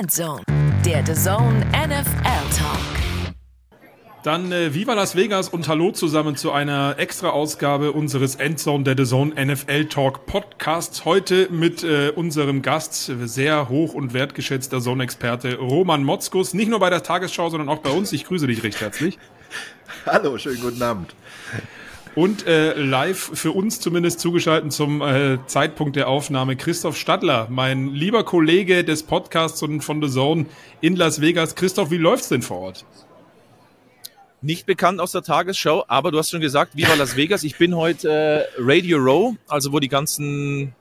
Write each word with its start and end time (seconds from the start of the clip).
Endzone, 0.00 0.42
der 0.84 1.06
The 1.06 1.14
Zone 1.14 1.64
NFL 1.70 2.56
Talk. 2.56 3.34
Dann 4.24 4.50
äh, 4.50 4.74
Viva 4.74 4.94
Las 4.94 5.14
Vegas 5.14 5.48
und 5.48 5.68
Hallo 5.68 5.92
zusammen 5.92 6.34
zu 6.34 6.50
einer 6.50 6.98
Extra-Ausgabe 6.98 7.92
unseres 7.92 8.34
Endzone 8.34 8.82
der 8.82 8.96
The 8.96 9.04
Zone 9.04 9.34
NFL 9.36 9.84
Talk 9.84 10.26
Podcasts. 10.26 11.04
Heute 11.04 11.48
mit 11.50 11.84
äh, 11.84 12.10
unserem 12.10 12.62
Gast, 12.62 13.12
sehr 13.24 13.68
hoch 13.68 13.94
und 13.94 14.14
wertgeschätzter 14.14 14.80
Zone-Experte 14.80 15.58
Roman 15.58 16.02
Motzkus. 16.02 16.54
Nicht 16.54 16.70
nur 16.70 16.80
bei 16.80 16.90
der 16.90 17.04
Tagesschau, 17.04 17.50
sondern 17.50 17.68
auch 17.68 17.78
bei 17.78 17.90
uns. 17.90 18.12
Ich 18.12 18.24
grüße 18.24 18.48
dich 18.48 18.64
recht 18.64 18.80
herzlich. 18.80 19.18
Hallo, 20.06 20.38
schönen 20.38 20.60
guten 20.60 20.82
Abend. 20.82 21.14
Und 22.14 22.46
äh, 22.46 22.74
live 22.74 23.32
für 23.34 23.50
uns 23.50 23.80
zumindest 23.80 24.20
zugeschaltet 24.20 24.72
zum 24.72 25.02
äh, 25.02 25.38
Zeitpunkt 25.46 25.96
der 25.96 26.08
Aufnahme 26.08 26.54
Christoph 26.54 26.96
Stadler, 26.96 27.48
mein 27.50 27.92
lieber 27.92 28.24
Kollege 28.24 28.84
des 28.84 29.02
Podcasts 29.02 29.60
und 29.64 29.80
von 29.80 30.00
The 30.00 30.08
Zone 30.08 30.46
in 30.80 30.94
Las 30.94 31.20
Vegas. 31.20 31.56
Christoph, 31.56 31.90
wie 31.90 31.96
läuft's 31.96 32.28
denn 32.28 32.42
vor 32.42 32.60
Ort? 32.60 32.84
Nicht 34.42 34.64
bekannt 34.64 35.00
aus 35.00 35.10
der 35.10 35.22
Tagesschau, 35.22 35.84
aber 35.88 36.12
du 36.12 36.18
hast 36.18 36.30
schon 36.30 36.40
gesagt, 36.40 36.76
Viva 36.76 36.94
Las 36.94 37.16
Vegas. 37.16 37.42
Ich 37.42 37.58
bin 37.58 37.74
heute 37.74 38.08
äh, 38.08 38.44
Radio 38.58 38.98
Row, 38.98 39.34
also 39.48 39.72
wo 39.72 39.80
die 39.80 39.88
ganzen 39.88 40.72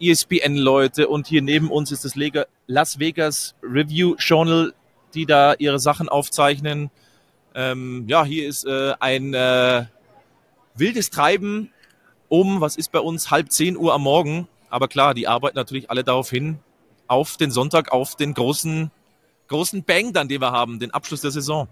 ESPN-Leute 0.00 1.08
und 1.08 1.26
hier 1.26 1.42
neben 1.42 1.70
uns 1.70 1.92
ist 1.92 2.06
das 2.06 2.14
Las 2.66 2.98
Vegas 2.98 3.54
Review 3.62 4.14
Journal, 4.18 4.72
die 5.12 5.26
da 5.26 5.52
ihre 5.54 5.80
Sachen 5.80 6.08
aufzeichnen. 6.08 6.90
Ähm, 7.54 8.04
ja, 8.06 8.24
hier 8.24 8.48
ist 8.48 8.64
äh, 8.64 8.94
ein 9.00 9.34
äh, 9.34 9.84
wildes 10.78 11.10
Treiben 11.10 11.70
um, 12.28 12.60
was 12.60 12.76
ist 12.76 12.92
bei 12.92 13.00
uns, 13.00 13.30
halb 13.30 13.50
zehn 13.52 13.76
Uhr 13.76 13.94
am 13.94 14.02
Morgen. 14.02 14.48
Aber 14.70 14.88
klar, 14.88 15.14
die 15.14 15.26
arbeiten 15.26 15.56
natürlich 15.56 15.90
alle 15.90 16.04
darauf 16.04 16.30
hin, 16.30 16.58
auf 17.06 17.36
den 17.36 17.50
Sonntag, 17.50 17.90
auf 17.90 18.16
den 18.16 18.34
großen, 18.34 18.90
großen 19.48 19.82
Bang 19.82 20.12
dann, 20.12 20.28
den 20.28 20.40
wir 20.40 20.52
haben, 20.52 20.78
den 20.78 20.90
Abschluss 20.90 21.22
der 21.22 21.30
Saison. 21.30 21.68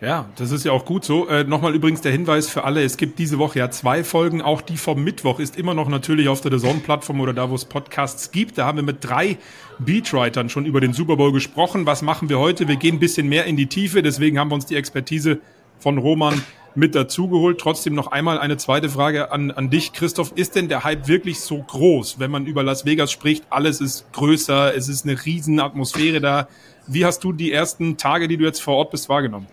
Ja, 0.00 0.28
das 0.36 0.50
ist 0.50 0.64
ja 0.64 0.72
auch 0.72 0.84
gut 0.84 1.06
so. 1.06 1.26
Äh, 1.26 1.44
Nochmal 1.44 1.74
übrigens 1.74 2.02
der 2.02 2.12
Hinweis 2.12 2.50
für 2.50 2.64
alle, 2.64 2.82
es 2.82 2.98
gibt 2.98 3.18
diese 3.18 3.38
Woche 3.38 3.58
ja 3.60 3.70
zwei 3.70 4.04
Folgen. 4.04 4.42
Auch 4.42 4.60
die 4.60 4.76
vom 4.76 5.02
Mittwoch 5.02 5.38
ist 5.38 5.56
immer 5.56 5.72
noch 5.72 5.88
natürlich 5.88 6.28
auf 6.28 6.42
der 6.42 6.50
DAZN-Plattform 6.50 7.20
oder 7.20 7.32
da, 7.32 7.48
wo 7.48 7.54
es 7.54 7.64
Podcasts 7.64 8.30
gibt. 8.30 8.58
Da 8.58 8.66
haben 8.66 8.76
wir 8.76 8.82
mit 8.82 8.98
drei 9.00 9.38
Beatwritern 9.78 10.50
schon 10.50 10.66
über 10.66 10.82
den 10.82 10.92
Super 10.92 11.16
Bowl 11.16 11.32
gesprochen. 11.32 11.86
Was 11.86 12.02
machen 12.02 12.28
wir 12.28 12.38
heute? 12.38 12.68
Wir 12.68 12.76
gehen 12.76 12.96
ein 12.96 13.00
bisschen 13.00 13.28
mehr 13.28 13.46
in 13.46 13.56
die 13.56 13.68
Tiefe. 13.68 14.02
Deswegen 14.02 14.38
haben 14.38 14.50
wir 14.50 14.56
uns 14.56 14.66
die 14.66 14.76
Expertise 14.76 15.40
von 15.78 15.96
Roman 15.96 16.42
mit 16.76 16.94
dazugeholt. 16.94 17.60
Trotzdem 17.60 17.94
noch 17.94 18.08
einmal 18.08 18.38
eine 18.38 18.56
zweite 18.56 18.88
Frage 18.88 19.32
an, 19.32 19.50
an 19.50 19.70
dich, 19.70 19.92
Christoph. 19.92 20.32
Ist 20.32 20.54
denn 20.54 20.68
der 20.68 20.84
Hype 20.84 21.08
wirklich 21.08 21.40
so 21.40 21.62
groß, 21.62 22.18
wenn 22.18 22.30
man 22.30 22.46
über 22.46 22.62
Las 22.62 22.84
Vegas 22.84 23.10
spricht? 23.10 23.44
Alles 23.50 23.80
ist 23.80 24.12
größer, 24.12 24.74
es 24.74 24.88
ist 24.88 25.04
eine 25.04 25.24
riesen 25.24 25.60
Atmosphäre 25.60 26.20
da. 26.20 26.48
Wie 26.86 27.04
hast 27.04 27.24
du 27.24 27.32
die 27.32 27.52
ersten 27.52 27.96
Tage, 27.96 28.28
die 28.28 28.36
du 28.36 28.44
jetzt 28.44 28.60
vor 28.60 28.76
Ort 28.76 28.90
bist, 28.90 29.08
wahrgenommen? 29.08 29.48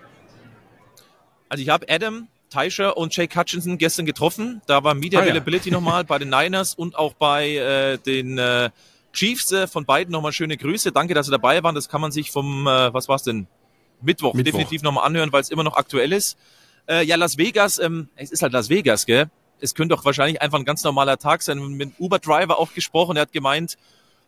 Also 1.50 1.64
ich 1.64 1.70
habe 1.70 1.86
Adam, 1.90 2.28
Teicher 2.50 2.98
und 2.98 3.16
Jake 3.16 3.40
Hutchinson 3.40 3.78
gestern 3.78 4.06
getroffen. 4.06 4.62
Da 4.68 4.84
war 4.84 4.94
Media 4.94 5.20
ah, 5.20 5.24
Availability 5.24 5.70
ja. 5.70 5.74
nochmal 5.74 6.04
bei 6.04 6.20
den 6.20 6.30
Niners 6.30 6.76
und 6.76 6.96
auch 6.96 7.14
bei 7.14 7.56
äh, 7.56 7.98
den 7.98 8.38
äh, 8.38 8.70
Chiefs. 9.12 9.52
Äh, 9.52 9.68
von 9.68 9.86
beiden 9.86 10.12
nochmal 10.12 10.34
schöne 10.34 10.58
Grüße. 10.58 10.92
Danke, 10.92 11.14
dass 11.14 11.26
Sie 11.26 11.32
dabei 11.32 11.64
waren. 11.64 11.76
Das 11.76 11.90
kann 11.90 12.02
man 12.02 12.12
sich 12.12 12.32
vom, 12.32 12.68
äh, 12.68 12.94
was 12.94 13.08
war's 13.08 13.24
denn? 13.24 13.48
Mittwoch, 14.02 14.34
Mittwoch. 14.34 14.52
definitiv 14.52 14.84
nochmal 14.84 15.06
anhören, 15.06 15.32
weil 15.32 15.42
es 15.42 15.50
immer 15.50 15.64
noch 15.64 15.78
aktuell 15.78 16.12
ist. 16.12 16.38
Äh, 16.88 17.06
ja, 17.06 17.16
Las 17.16 17.38
Vegas, 17.38 17.80
ähm, 17.80 18.10
es 18.16 18.32
ist 18.32 18.42
halt 18.42 18.54
Las 18.54 18.70
Vegas, 18.70 19.06
gell? 19.06 19.30
Es 19.60 19.76
könnte 19.76 19.96
doch 19.96 20.04
wahrscheinlich 20.04 20.42
einfach 20.42 20.60
ein 20.60 20.66
ganz 20.66 20.84
normaler 20.84 21.18
Tag 21.18 21.42
sein. 21.42 21.60
Mit 21.60 21.82
dem 21.82 21.94
Uber-Driver 21.98 22.60
auch 22.60 22.74
gesprochen, 22.74 23.16
er 23.16 23.22
hat 23.22 23.32
gemeint, 23.32 23.78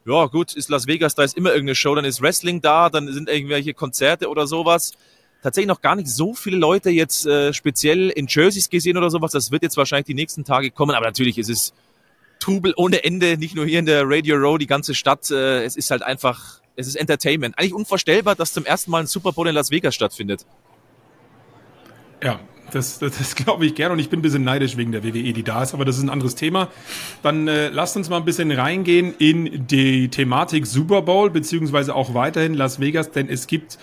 ja 0.06 0.28
gut, 0.28 0.54
ist 0.54 0.70
Las 0.70 0.88
Vegas, 0.88 1.16
da 1.16 1.24
ist 1.24 1.36
immer 1.36 1.50
irgendeine 1.50 1.76
Show, 1.76 1.96
dann 1.96 2.06
ist 2.06 2.22
Wrestling 2.22 2.62
da, 2.62 2.90
dann 2.90 3.12
sind 3.12 3.28
irgendwelche 3.28 3.74
Konzerte 3.74 4.30
oder 4.30 4.48
sowas. 4.48 4.94
Tatsächlich 5.42 5.68
noch 5.68 5.82
gar 5.82 5.96
nicht 5.96 6.08
so 6.08 6.34
viele 6.34 6.58
Leute 6.58 6.90
jetzt 6.90 7.26
äh, 7.26 7.54
speziell 7.54 8.10
in 8.10 8.28
Jerseys 8.28 8.70
gesehen 8.70 8.98
oder 8.98 9.10
sowas. 9.10 9.32
Das 9.32 9.52
wird 9.52 9.64
jetzt 9.64 9.78
wahrscheinlich 9.78 10.06
die 10.06 10.14
nächsten 10.14 10.44
Tage 10.44 10.72
kommen, 10.72 10.96
aber 10.96 11.06
natürlich 11.06 11.38
ist 11.38 11.50
es 11.50 11.74
Trubel 12.40 12.74
ohne 12.78 13.04
Ende, 13.04 13.38
nicht 13.38 13.56
nur 13.56 13.66
hier 13.66 13.80
in 13.80 13.86
der 13.86 14.04
Radio 14.06 14.38
Row, 14.38 14.58
die 14.58 14.68
ganze 14.68 14.96
Stadt. 14.96 15.30
Äh, 15.32 15.64
es 15.64 15.76
ist 15.76 15.92
halt 15.92 16.04
einfach, 16.04 16.62
es 16.76 16.88
ist 16.88 16.96
Entertainment. 16.96 17.58
Eigentlich 17.58 17.74
unvorstellbar, 17.74 18.36
dass 18.36 18.54
zum 18.54 18.66
ersten 18.66 18.92
Mal 18.92 19.02
ein 19.02 19.08
Super 19.08 19.32
Bowl 19.32 19.48
in 19.48 19.56
Las 19.56 19.72
Vegas 19.72 19.96
stattfindet. 19.96 20.46
Ja, 22.24 22.40
das, 22.72 23.00
das, 23.00 23.18
das 23.18 23.36
glaube 23.36 23.66
ich 23.66 23.76
gerne 23.76 23.94
und 23.94 24.00
ich 24.00 24.10
bin 24.10 24.20
ein 24.20 24.22
bisschen 24.22 24.44
neidisch 24.44 24.78
wegen 24.78 24.92
der 24.92 25.04
WWE, 25.04 25.34
die 25.34 25.44
da 25.44 25.64
ist, 25.64 25.74
aber 25.74 25.86
das 25.86 25.98
ist 25.98 26.04
ein 26.04 26.10
anderes 26.10 26.36
Thema. 26.36 26.70
Dann 27.24 27.48
äh, 27.48 27.70
lasst 27.70 27.96
uns 27.96 28.10
mal 28.10 28.18
ein 28.18 28.26
bisschen 28.26 28.52
reingehen 28.52 29.14
in 29.18 29.68
die 29.68 30.10
Thematik 30.10 30.66
Super 30.66 31.02
Bowl, 31.02 31.30
beziehungsweise 31.30 31.96
auch 31.96 32.14
weiterhin 32.14 32.54
Las 32.54 32.80
Vegas, 32.80 33.12
denn 33.12 33.30
es 33.30 33.48
gibt 33.48 33.78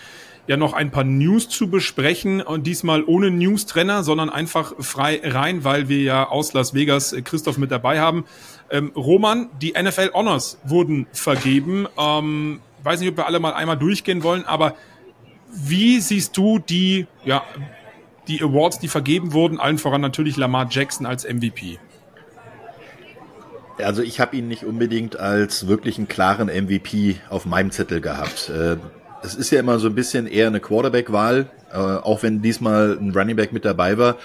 ja 0.48 0.56
noch 0.56 0.72
ein 0.72 0.90
paar 0.90 1.04
News 1.04 1.48
zu 1.48 1.70
besprechen 1.70 2.40
und 2.40 2.66
diesmal 2.66 3.04
ohne 3.04 3.30
News-Trenner, 3.30 4.02
sondern 4.02 4.28
einfach 4.28 4.74
frei 4.80 5.20
rein, 5.22 5.62
weil 5.62 5.88
wir 5.88 6.02
ja 6.02 6.28
aus 6.28 6.52
Las 6.52 6.74
Vegas 6.74 7.12
äh, 7.12 7.22
Christoph 7.22 7.58
mit 7.58 7.70
dabei 7.70 8.00
haben. 8.00 8.24
Ähm, 8.70 8.90
Roman, 8.96 9.50
die 9.60 9.74
NFL 9.80 10.10
Honors 10.14 10.58
wurden 10.64 11.06
vergeben. 11.12 11.86
Ähm, 11.96 12.60
weiß 12.82 13.00
nicht, 13.00 13.10
ob 13.10 13.16
wir 13.16 13.26
alle 13.26 13.38
mal 13.38 13.54
einmal 13.54 13.76
durchgehen 13.76 14.22
wollen, 14.24 14.44
aber 14.44 14.74
wie 15.54 16.00
siehst 16.00 16.36
du 16.36 16.58
die 16.58 17.06
ja, 17.24 17.44
die 18.28 18.42
Awards, 18.42 18.78
die 18.78 18.88
vergeben 18.88 19.32
wurden, 19.32 19.58
allen 19.58 19.78
voran 19.78 20.00
natürlich 20.00 20.36
Lamar 20.36 20.68
Jackson 20.70 21.06
als 21.06 21.24
MVP. 21.24 21.78
Also 23.78 24.02
ich 24.02 24.20
habe 24.20 24.36
ihn 24.36 24.48
nicht 24.48 24.64
unbedingt 24.64 25.18
als 25.18 25.66
wirklich 25.66 25.98
einen 25.98 26.08
klaren 26.08 26.48
MVP 26.48 27.16
auf 27.30 27.46
meinem 27.46 27.70
Zettel 27.70 28.00
gehabt. 28.00 28.50
Äh, 28.50 28.76
es 29.22 29.34
ist 29.34 29.50
ja 29.50 29.60
immer 29.60 29.78
so 29.78 29.88
ein 29.88 29.94
bisschen 29.94 30.26
eher 30.26 30.46
eine 30.46 30.60
Quarterback-Wahl, 30.60 31.50
äh, 31.72 31.76
auch 31.76 32.22
wenn 32.22 32.42
diesmal 32.42 32.98
ein 33.00 33.12
Running 33.12 33.36
Back 33.36 33.52
mit 33.52 33.64
dabei 33.64 33.98
war. 33.98 34.16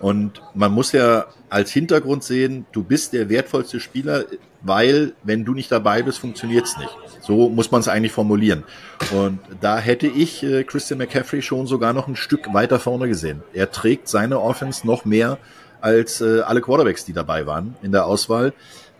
Und 0.00 0.42
man 0.54 0.72
muss 0.72 0.92
ja 0.92 1.26
als 1.48 1.70
Hintergrund 1.70 2.24
sehen, 2.24 2.66
du 2.72 2.82
bist 2.82 3.12
der 3.12 3.28
wertvollste 3.28 3.80
Spieler, 3.80 4.24
weil 4.62 5.12
wenn 5.22 5.44
du 5.44 5.54
nicht 5.54 5.70
dabei 5.70 6.02
bist, 6.02 6.18
funktioniert's 6.18 6.76
nicht. 6.76 6.94
So 7.22 7.48
muss 7.48 7.70
man 7.70 7.80
es 7.80 7.88
eigentlich 7.88 8.12
formulieren. 8.12 8.64
Und 9.12 9.38
da 9.60 9.78
hätte 9.78 10.06
ich 10.06 10.42
äh, 10.42 10.64
Christian 10.64 10.98
McCaffrey 10.98 11.42
schon 11.42 11.66
sogar 11.66 11.92
noch 11.92 12.08
ein 12.08 12.16
Stück 12.16 12.52
weiter 12.52 12.78
vorne 12.78 13.08
gesehen. 13.08 13.42
Er 13.52 13.70
trägt 13.70 14.08
seine 14.08 14.40
Offense 14.40 14.86
noch 14.86 15.04
mehr 15.04 15.38
als 15.80 16.20
äh, 16.20 16.40
alle 16.40 16.60
Quarterbacks, 16.60 17.04
die 17.04 17.12
dabei 17.12 17.46
waren 17.46 17.76
in 17.82 17.92
der 17.92 18.06
Auswahl. 18.06 18.52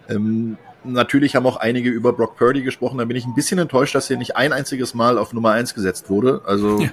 Ähm, 0.09 0.56
natürlich 0.85 1.35
haben 1.35 1.47
auch 1.47 1.56
einige 1.56 1.91
über 1.91 2.12
Brock 2.12 2.37
Purdy 2.37 2.62
gesprochen. 2.62 2.99
Da 2.99 3.05
bin 3.05 3.17
ich 3.17 3.27
ein 3.27 3.35
bisschen 3.35 3.59
enttäuscht, 3.59 3.95
dass 3.95 4.11
er 4.11 4.17
nicht 4.17 4.37
ein 4.37 4.53
einziges 4.53 4.95
Mal 4.95 5.19
auf 5.19 5.33
Nummer 5.33 5.51
eins 5.53 5.75
gesetzt 5.75 6.09
wurde. 6.11 6.43
Also 6.47 6.81
ja. 6.81 6.91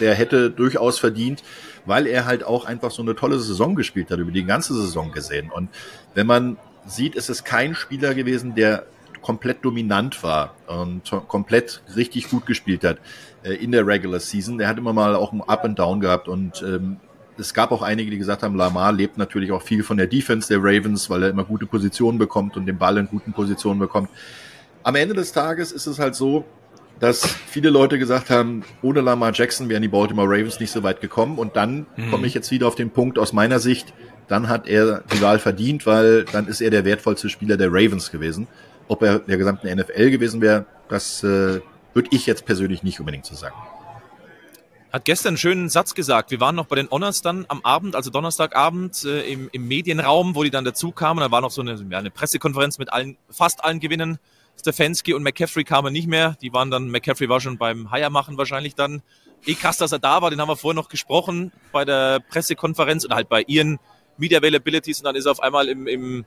der 0.00 0.14
hätte 0.14 0.50
durchaus 0.50 0.98
verdient, 0.98 1.42
weil 1.86 2.06
er 2.06 2.26
halt 2.26 2.44
auch 2.44 2.64
einfach 2.64 2.90
so 2.90 3.02
eine 3.02 3.14
tolle 3.14 3.38
Saison 3.38 3.74
gespielt 3.74 4.10
hat, 4.10 4.18
über 4.18 4.30
die 4.30 4.44
ganze 4.44 4.74
Saison 4.74 5.12
gesehen. 5.12 5.50
Und 5.50 5.68
wenn 6.14 6.26
man 6.26 6.56
sieht, 6.86 7.14
ist 7.14 7.30
es 7.30 7.44
kein 7.44 7.74
Spieler 7.74 8.14
gewesen, 8.14 8.54
der 8.54 8.84
komplett 9.20 9.64
dominant 9.64 10.22
war 10.22 10.54
und 10.66 11.02
komplett 11.28 11.82
richtig 11.94 12.28
gut 12.28 12.44
gespielt 12.44 12.84
hat 12.84 12.98
äh, 13.44 13.54
in 13.54 13.72
der 13.72 13.86
Regular 13.86 14.20
Season. 14.20 14.58
Der 14.58 14.68
hat 14.68 14.78
immer 14.78 14.92
mal 14.92 15.14
auch 15.14 15.32
ein 15.32 15.40
Up 15.42 15.64
and 15.64 15.78
Down 15.78 16.00
gehabt 16.00 16.28
und 16.28 16.62
ähm, 16.62 16.96
es 17.38 17.54
gab 17.54 17.72
auch 17.72 17.82
einige, 17.82 18.10
die 18.10 18.18
gesagt 18.18 18.42
haben, 18.42 18.56
Lamar 18.56 18.92
lebt 18.92 19.16
natürlich 19.16 19.52
auch 19.52 19.62
viel 19.62 19.82
von 19.82 19.96
der 19.96 20.06
Defense 20.06 20.48
der 20.48 20.58
Ravens, 20.58 21.08
weil 21.08 21.22
er 21.22 21.30
immer 21.30 21.44
gute 21.44 21.66
Positionen 21.66 22.18
bekommt 22.18 22.56
und 22.56 22.66
den 22.66 22.76
Ball 22.76 22.98
in 22.98 23.06
guten 23.06 23.32
Positionen 23.32 23.80
bekommt. 23.80 24.10
Am 24.82 24.94
Ende 24.96 25.14
des 25.14 25.32
Tages 25.32 25.72
ist 25.72 25.86
es 25.86 25.98
halt 25.98 26.14
so, 26.14 26.44
dass 27.02 27.26
viele 27.26 27.68
Leute 27.68 27.98
gesagt 27.98 28.30
haben, 28.30 28.62
ohne 28.80 29.00
Lamar 29.00 29.32
Jackson 29.34 29.68
wären 29.68 29.82
die 29.82 29.88
Baltimore 29.88 30.28
Ravens 30.28 30.60
nicht 30.60 30.70
so 30.70 30.84
weit 30.84 31.00
gekommen. 31.00 31.36
Und 31.36 31.56
dann 31.56 31.86
mhm. 31.96 32.12
komme 32.12 32.28
ich 32.28 32.32
jetzt 32.32 32.52
wieder 32.52 32.68
auf 32.68 32.76
den 32.76 32.90
Punkt 32.90 33.18
aus 33.18 33.32
meiner 33.32 33.58
Sicht, 33.58 33.92
dann 34.28 34.48
hat 34.48 34.68
er 34.68 35.02
die 35.12 35.20
Wahl 35.20 35.40
verdient, 35.40 35.84
weil 35.84 36.24
dann 36.26 36.46
ist 36.46 36.60
er 36.60 36.70
der 36.70 36.84
wertvollste 36.84 37.28
Spieler 37.28 37.56
der 37.56 37.72
Ravens 37.72 38.12
gewesen. 38.12 38.46
Ob 38.86 39.02
er 39.02 39.18
der 39.18 39.36
gesamten 39.36 39.66
NFL 39.66 40.10
gewesen 40.10 40.40
wäre, 40.40 40.64
das 40.88 41.24
äh, 41.24 41.60
würde 41.92 42.08
ich 42.12 42.26
jetzt 42.26 42.46
persönlich 42.46 42.84
nicht 42.84 43.00
unbedingt 43.00 43.26
so 43.26 43.34
sagen. 43.34 43.56
Hat 44.92 45.04
gestern 45.04 45.30
einen 45.30 45.38
schönen 45.38 45.68
Satz 45.70 45.94
gesagt. 45.94 46.30
Wir 46.30 46.38
waren 46.38 46.54
noch 46.54 46.66
bei 46.66 46.76
den 46.76 46.88
Honors 46.88 47.20
dann 47.20 47.46
am 47.48 47.62
Abend, 47.64 47.96
also 47.96 48.10
Donnerstagabend 48.10 49.04
äh, 49.06 49.22
im, 49.22 49.48
im 49.50 49.66
Medienraum, 49.66 50.36
wo 50.36 50.44
die 50.44 50.50
dann 50.50 50.64
dazu 50.64 50.92
kamen. 50.92 51.18
Da 51.18 51.32
war 51.32 51.40
noch 51.40 51.50
so 51.50 51.62
eine, 51.62 51.84
ja, 51.90 51.98
eine 51.98 52.12
Pressekonferenz 52.12 52.78
mit 52.78 52.92
allen, 52.92 53.16
fast 53.28 53.64
allen 53.64 53.80
Gewinnen 53.80 54.20
Stefanski 54.58 55.14
und 55.14 55.22
McCaffrey 55.22 55.64
kamen 55.64 55.92
nicht 55.92 56.06
mehr. 56.06 56.36
Die 56.40 56.52
waren 56.52 56.70
dann, 56.70 56.88
McCaffrey 56.88 57.28
war 57.28 57.40
schon 57.40 57.58
beim 57.58 57.90
Haier 57.90 58.10
machen 58.10 58.38
wahrscheinlich 58.38 58.74
dann. 58.74 59.02
Eh 59.44 59.54
krass, 59.54 59.76
dass 59.76 59.90
er 59.90 59.98
da 59.98 60.22
war, 60.22 60.30
den 60.30 60.40
haben 60.40 60.48
wir 60.48 60.56
vorher 60.56 60.80
noch 60.80 60.88
gesprochen 60.88 61.50
bei 61.72 61.84
der 61.84 62.20
Pressekonferenz 62.20 63.04
oder 63.04 63.16
halt 63.16 63.28
bei 63.28 63.42
ihren 63.42 63.80
Media 64.16 64.38
Availabilities 64.38 64.98
und 65.00 65.04
dann 65.04 65.16
ist 65.16 65.26
er 65.26 65.32
auf 65.32 65.40
einmal 65.40 65.68
im, 65.68 65.88
im, 65.88 66.24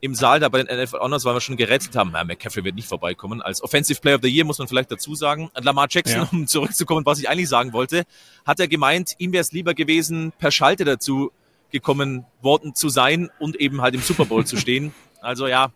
im 0.00 0.14
Saal 0.14 0.38
da 0.38 0.50
bei 0.50 0.62
den 0.62 0.82
NFL 0.82 0.98
Honors, 0.98 1.24
weil 1.24 1.34
wir 1.34 1.40
schon 1.40 1.56
gerätselt 1.56 1.96
haben, 1.96 2.12
ja, 2.12 2.22
McCaffrey 2.24 2.64
wird 2.64 2.74
nicht 2.74 2.88
vorbeikommen. 2.88 3.40
Als 3.40 3.62
Offensive 3.62 4.00
Player 4.00 4.16
of 4.16 4.22
the 4.22 4.28
Year 4.28 4.44
muss 4.44 4.58
man 4.58 4.68
vielleicht 4.68 4.90
dazu 4.90 5.14
sagen. 5.14 5.50
Und 5.54 5.64
Lamar 5.64 5.86
Jackson, 5.88 6.22
ja. 6.22 6.28
um 6.30 6.46
zurückzukommen, 6.46 7.06
was 7.06 7.18
ich 7.18 7.30
eigentlich 7.30 7.48
sagen 7.48 7.72
wollte, 7.72 8.04
hat 8.44 8.60
er 8.60 8.68
gemeint, 8.68 9.14
ihm 9.18 9.32
wäre 9.32 9.40
es 9.40 9.52
lieber 9.52 9.72
gewesen, 9.72 10.32
per 10.38 10.50
Schalte 10.50 10.84
dazu 10.84 11.32
gekommen 11.70 12.26
worden 12.42 12.74
zu 12.74 12.88
sein 12.88 13.30
und 13.38 13.56
eben 13.56 13.80
halt 13.80 13.94
im 13.94 14.00
Super 14.00 14.24
Bowl 14.24 14.44
zu 14.46 14.56
stehen. 14.56 14.94
Also 15.20 15.46
ja, 15.46 15.72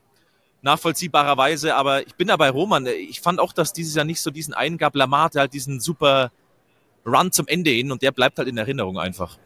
nachvollziehbarerweise, 0.62 1.74
aber 1.74 2.06
ich 2.06 2.14
bin 2.14 2.28
da 2.28 2.36
bei 2.36 2.50
Roman. 2.50 2.86
Ich 2.86 3.20
fand 3.20 3.40
auch, 3.40 3.52
dass 3.52 3.72
dieses 3.72 3.94
Jahr 3.94 4.04
nicht 4.04 4.20
so 4.20 4.30
diesen 4.30 4.54
einen 4.54 4.78
gab. 4.78 4.94
Lamar 4.94 5.24
hatte 5.24 5.40
halt 5.40 5.52
diesen 5.52 5.80
super 5.80 6.30
Run 7.04 7.32
zum 7.32 7.48
Ende 7.48 7.70
hin 7.70 7.90
und 7.92 8.02
der 8.02 8.12
bleibt 8.12 8.38
halt 8.38 8.48
in 8.48 8.56
Erinnerung 8.56 8.98
einfach. 8.98 9.38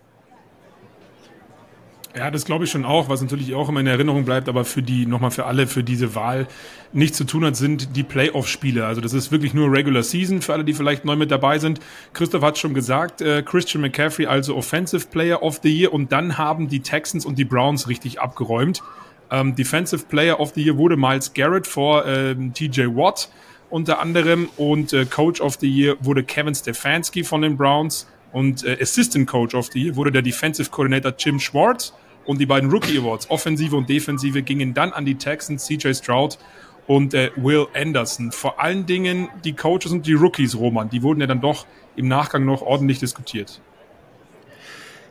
Ja, 2.16 2.30
das 2.30 2.46
glaube 2.46 2.64
ich 2.64 2.70
schon 2.70 2.86
auch, 2.86 3.10
was 3.10 3.20
natürlich 3.20 3.54
auch 3.54 3.68
immer 3.68 3.80
in 3.80 3.86
Erinnerung 3.86 4.24
bleibt, 4.24 4.48
aber 4.48 4.64
für 4.64 4.82
die, 4.82 5.04
nochmal 5.04 5.30
für 5.30 5.44
alle, 5.44 5.66
für 5.66 5.84
diese 5.84 6.14
Wahl 6.14 6.46
nichts 6.94 7.18
zu 7.18 7.24
tun 7.24 7.44
hat, 7.44 7.56
sind 7.56 7.94
die 7.94 8.04
Playoff-Spiele. 8.04 8.86
Also 8.86 9.02
das 9.02 9.12
ist 9.12 9.32
wirklich 9.32 9.52
nur 9.52 9.70
Regular 9.70 10.02
Season 10.02 10.40
für 10.40 10.54
alle, 10.54 10.64
die 10.64 10.72
vielleicht 10.72 11.04
neu 11.04 11.16
mit 11.16 11.30
dabei 11.30 11.58
sind. 11.58 11.78
Christoph 12.14 12.42
hat 12.42 12.56
schon 12.56 12.72
gesagt, 12.72 13.20
äh, 13.20 13.42
Christian 13.42 13.82
McCaffrey 13.82 14.24
also 14.24 14.56
Offensive 14.56 15.08
Player 15.08 15.42
of 15.42 15.60
the 15.62 15.68
Year 15.70 15.92
und 15.92 16.10
dann 16.10 16.38
haben 16.38 16.68
die 16.68 16.80
Texans 16.80 17.26
und 17.26 17.36
die 17.38 17.44
Browns 17.44 17.86
richtig 17.86 18.18
abgeräumt. 18.18 18.82
Ähm, 19.30 19.54
Defensive 19.54 20.06
Player 20.06 20.38
of 20.38 20.52
the 20.54 20.62
Year 20.62 20.76
wurde 20.76 20.96
Miles 20.96 21.32
Garrett 21.32 21.66
vor 21.66 22.06
ähm, 22.06 22.52
TJ 22.52 22.86
Watt 22.94 23.28
unter 23.70 24.00
anderem 24.00 24.48
und 24.56 24.92
äh, 24.92 25.04
Coach 25.06 25.40
of 25.40 25.56
the 25.60 25.68
Year 25.68 25.96
wurde 26.00 26.22
Kevin 26.22 26.54
Stefanski 26.54 27.24
von 27.24 27.42
den 27.42 27.56
Browns 27.56 28.06
und 28.32 28.64
äh, 28.64 28.78
Assistant 28.80 29.26
Coach 29.26 29.54
of 29.54 29.68
the 29.72 29.82
Year 29.82 29.96
wurde 29.96 30.12
der 30.12 30.22
Defensive 30.22 30.70
Coordinator 30.70 31.12
Jim 31.18 31.40
Schwartz 31.40 31.92
und 32.26 32.40
die 32.40 32.46
beiden 32.46 32.70
Rookie 32.70 32.98
Awards, 32.98 33.30
Offensive 33.30 33.74
und 33.74 33.88
Defensive, 33.88 34.42
gingen 34.42 34.74
dann 34.74 34.92
an 34.92 35.04
die 35.04 35.14
Texans, 35.14 35.66
CJ 35.66 35.94
Stroud 35.94 36.38
und 36.86 37.14
äh, 37.14 37.30
Will 37.36 37.66
Anderson. 37.74 38.32
Vor 38.32 38.60
allen 38.60 38.86
Dingen 38.86 39.28
die 39.44 39.54
Coaches 39.54 39.92
und 39.92 40.06
die 40.06 40.14
Rookies, 40.14 40.56
Roman, 40.56 40.88
die 40.88 41.02
wurden 41.02 41.20
ja 41.20 41.26
dann 41.26 41.40
doch 41.40 41.66
im 41.96 42.08
Nachgang 42.08 42.44
noch 42.44 42.62
ordentlich 42.62 42.98
diskutiert. 42.98 43.60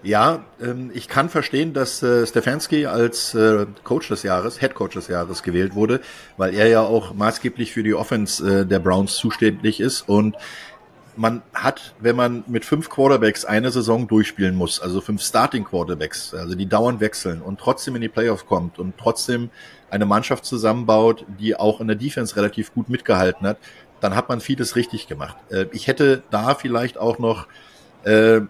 Ja, 0.05 0.45
ähm, 0.61 0.91
ich 0.93 1.07
kann 1.07 1.29
verstehen, 1.29 1.73
dass 1.73 2.03
äh, 2.03 2.27
Stefanski 2.27 2.85
als 2.85 3.33
äh, 3.33 3.65
Coach 3.83 4.07
des 4.09 4.21
Jahres, 4.21 4.59
Head 4.59 4.75
Coach 4.75 4.93
des 4.93 5.07
Jahres 5.07 5.41
gewählt 5.41 5.73
wurde, 5.73 5.99
weil 6.37 6.53
er 6.53 6.67
ja 6.67 6.81
auch 6.81 7.15
maßgeblich 7.15 7.71
für 7.71 7.81
die 7.81 7.95
Offense 7.95 8.61
äh, 8.61 8.65
der 8.67 8.77
Browns 8.77 9.15
zuständig 9.15 9.79
ist 9.79 10.01
und 10.07 10.35
man 11.15 11.41
hat, 11.55 11.95
wenn 11.99 12.15
man 12.15 12.43
mit 12.45 12.65
fünf 12.65 12.89
Quarterbacks 12.89 13.45
eine 13.45 13.71
Saison 13.71 14.07
durchspielen 14.07 14.55
muss, 14.55 14.79
also 14.79 15.01
fünf 15.01 15.23
Starting 15.23 15.63
Quarterbacks, 15.63 16.35
also 16.35 16.53
die 16.53 16.67
dauernd 16.67 16.99
wechseln 16.99 17.41
und 17.41 17.59
trotzdem 17.59 17.95
in 17.95 18.01
die 18.01 18.09
Playoffs 18.09 18.45
kommt 18.45 18.77
und 18.77 18.95
trotzdem 18.99 19.49
eine 19.89 20.05
Mannschaft 20.05 20.45
zusammenbaut, 20.45 21.25
die 21.39 21.55
auch 21.55 21.81
in 21.81 21.87
der 21.87 21.95
Defense 21.95 22.35
relativ 22.35 22.75
gut 22.75 22.89
mitgehalten 22.89 23.47
hat, 23.47 23.57
dann 24.01 24.15
hat 24.15 24.29
man 24.29 24.39
vieles 24.39 24.75
richtig 24.75 25.07
gemacht. 25.07 25.37
Äh, 25.49 25.65
ich 25.71 25.87
hätte 25.87 26.21
da 26.29 26.53
vielleicht 26.53 26.99
auch 26.99 27.17
noch 27.17 27.47
äh, 28.03 28.41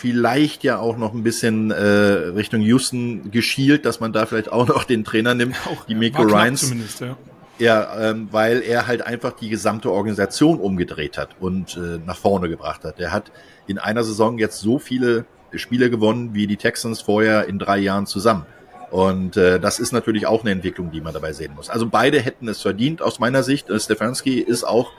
vielleicht 0.00 0.64
ja 0.64 0.78
auch 0.78 0.96
noch 0.96 1.12
ein 1.12 1.22
bisschen 1.22 1.70
äh, 1.70 1.82
Richtung 1.82 2.62
Houston 2.62 3.30
geschielt, 3.30 3.84
dass 3.84 4.00
man 4.00 4.14
da 4.14 4.24
vielleicht 4.24 4.50
auch 4.50 4.66
noch 4.66 4.84
den 4.84 5.04
Trainer 5.04 5.34
nimmt, 5.34 5.56
auch, 5.66 5.84
die 5.84 5.94
Miko 5.94 6.22
Ryans. 6.22 6.72
Ja. 7.00 7.16
Ja, 7.58 8.10
ähm, 8.10 8.28
weil 8.30 8.62
er 8.62 8.86
halt 8.86 9.02
einfach 9.02 9.32
die 9.32 9.50
gesamte 9.50 9.92
Organisation 9.92 10.58
umgedreht 10.58 11.18
hat 11.18 11.36
und 11.40 11.76
äh, 11.76 11.98
nach 12.06 12.16
vorne 12.16 12.48
gebracht 12.48 12.84
hat. 12.84 12.98
Er 12.98 13.12
hat 13.12 13.30
in 13.66 13.76
einer 13.78 14.02
Saison 14.02 14.38
jetzt 14.38 14.60
so 14.60 14.78
viele 14.78 15.26
Spiele 15.52 15.90
gewonnen 15.90 16.32
wie 16.32 16.46
die 16.46 16.56
Texans 16.56 17.02
vorher 17.02 17.46
in 17.48 17.58
drei 17.58 17.76
Jahren 17.76 18.06
zusammen. 18.06 18.46
Und 18.90 19.36
äh, 19.36 19.60
das 19.60 19.78
ist 19.78 19.92
natürlich 19.92 20.26
auch 20.26 20.40
eine 20.40 20.52
Entwicklung, 20.52 20.90
die 20.90 21.02
man 21.02 21.12
dabei 21.12 21.34
sehen 21.34 21.52
muss. 21.54 21.68
Also 21.68 21.86
beide 21.86 22.20
hätten 22.20 22.48
es 22.48 22.62
verdient 22.62 23.02
aus 23.02 23.18
meiner 23.18 23.42
Sicht. 23.42 23.68
Äh, 23.68 23.78
Stefanski 23.78 24.38
ist 24.38 24.64
auch 24.64 24.92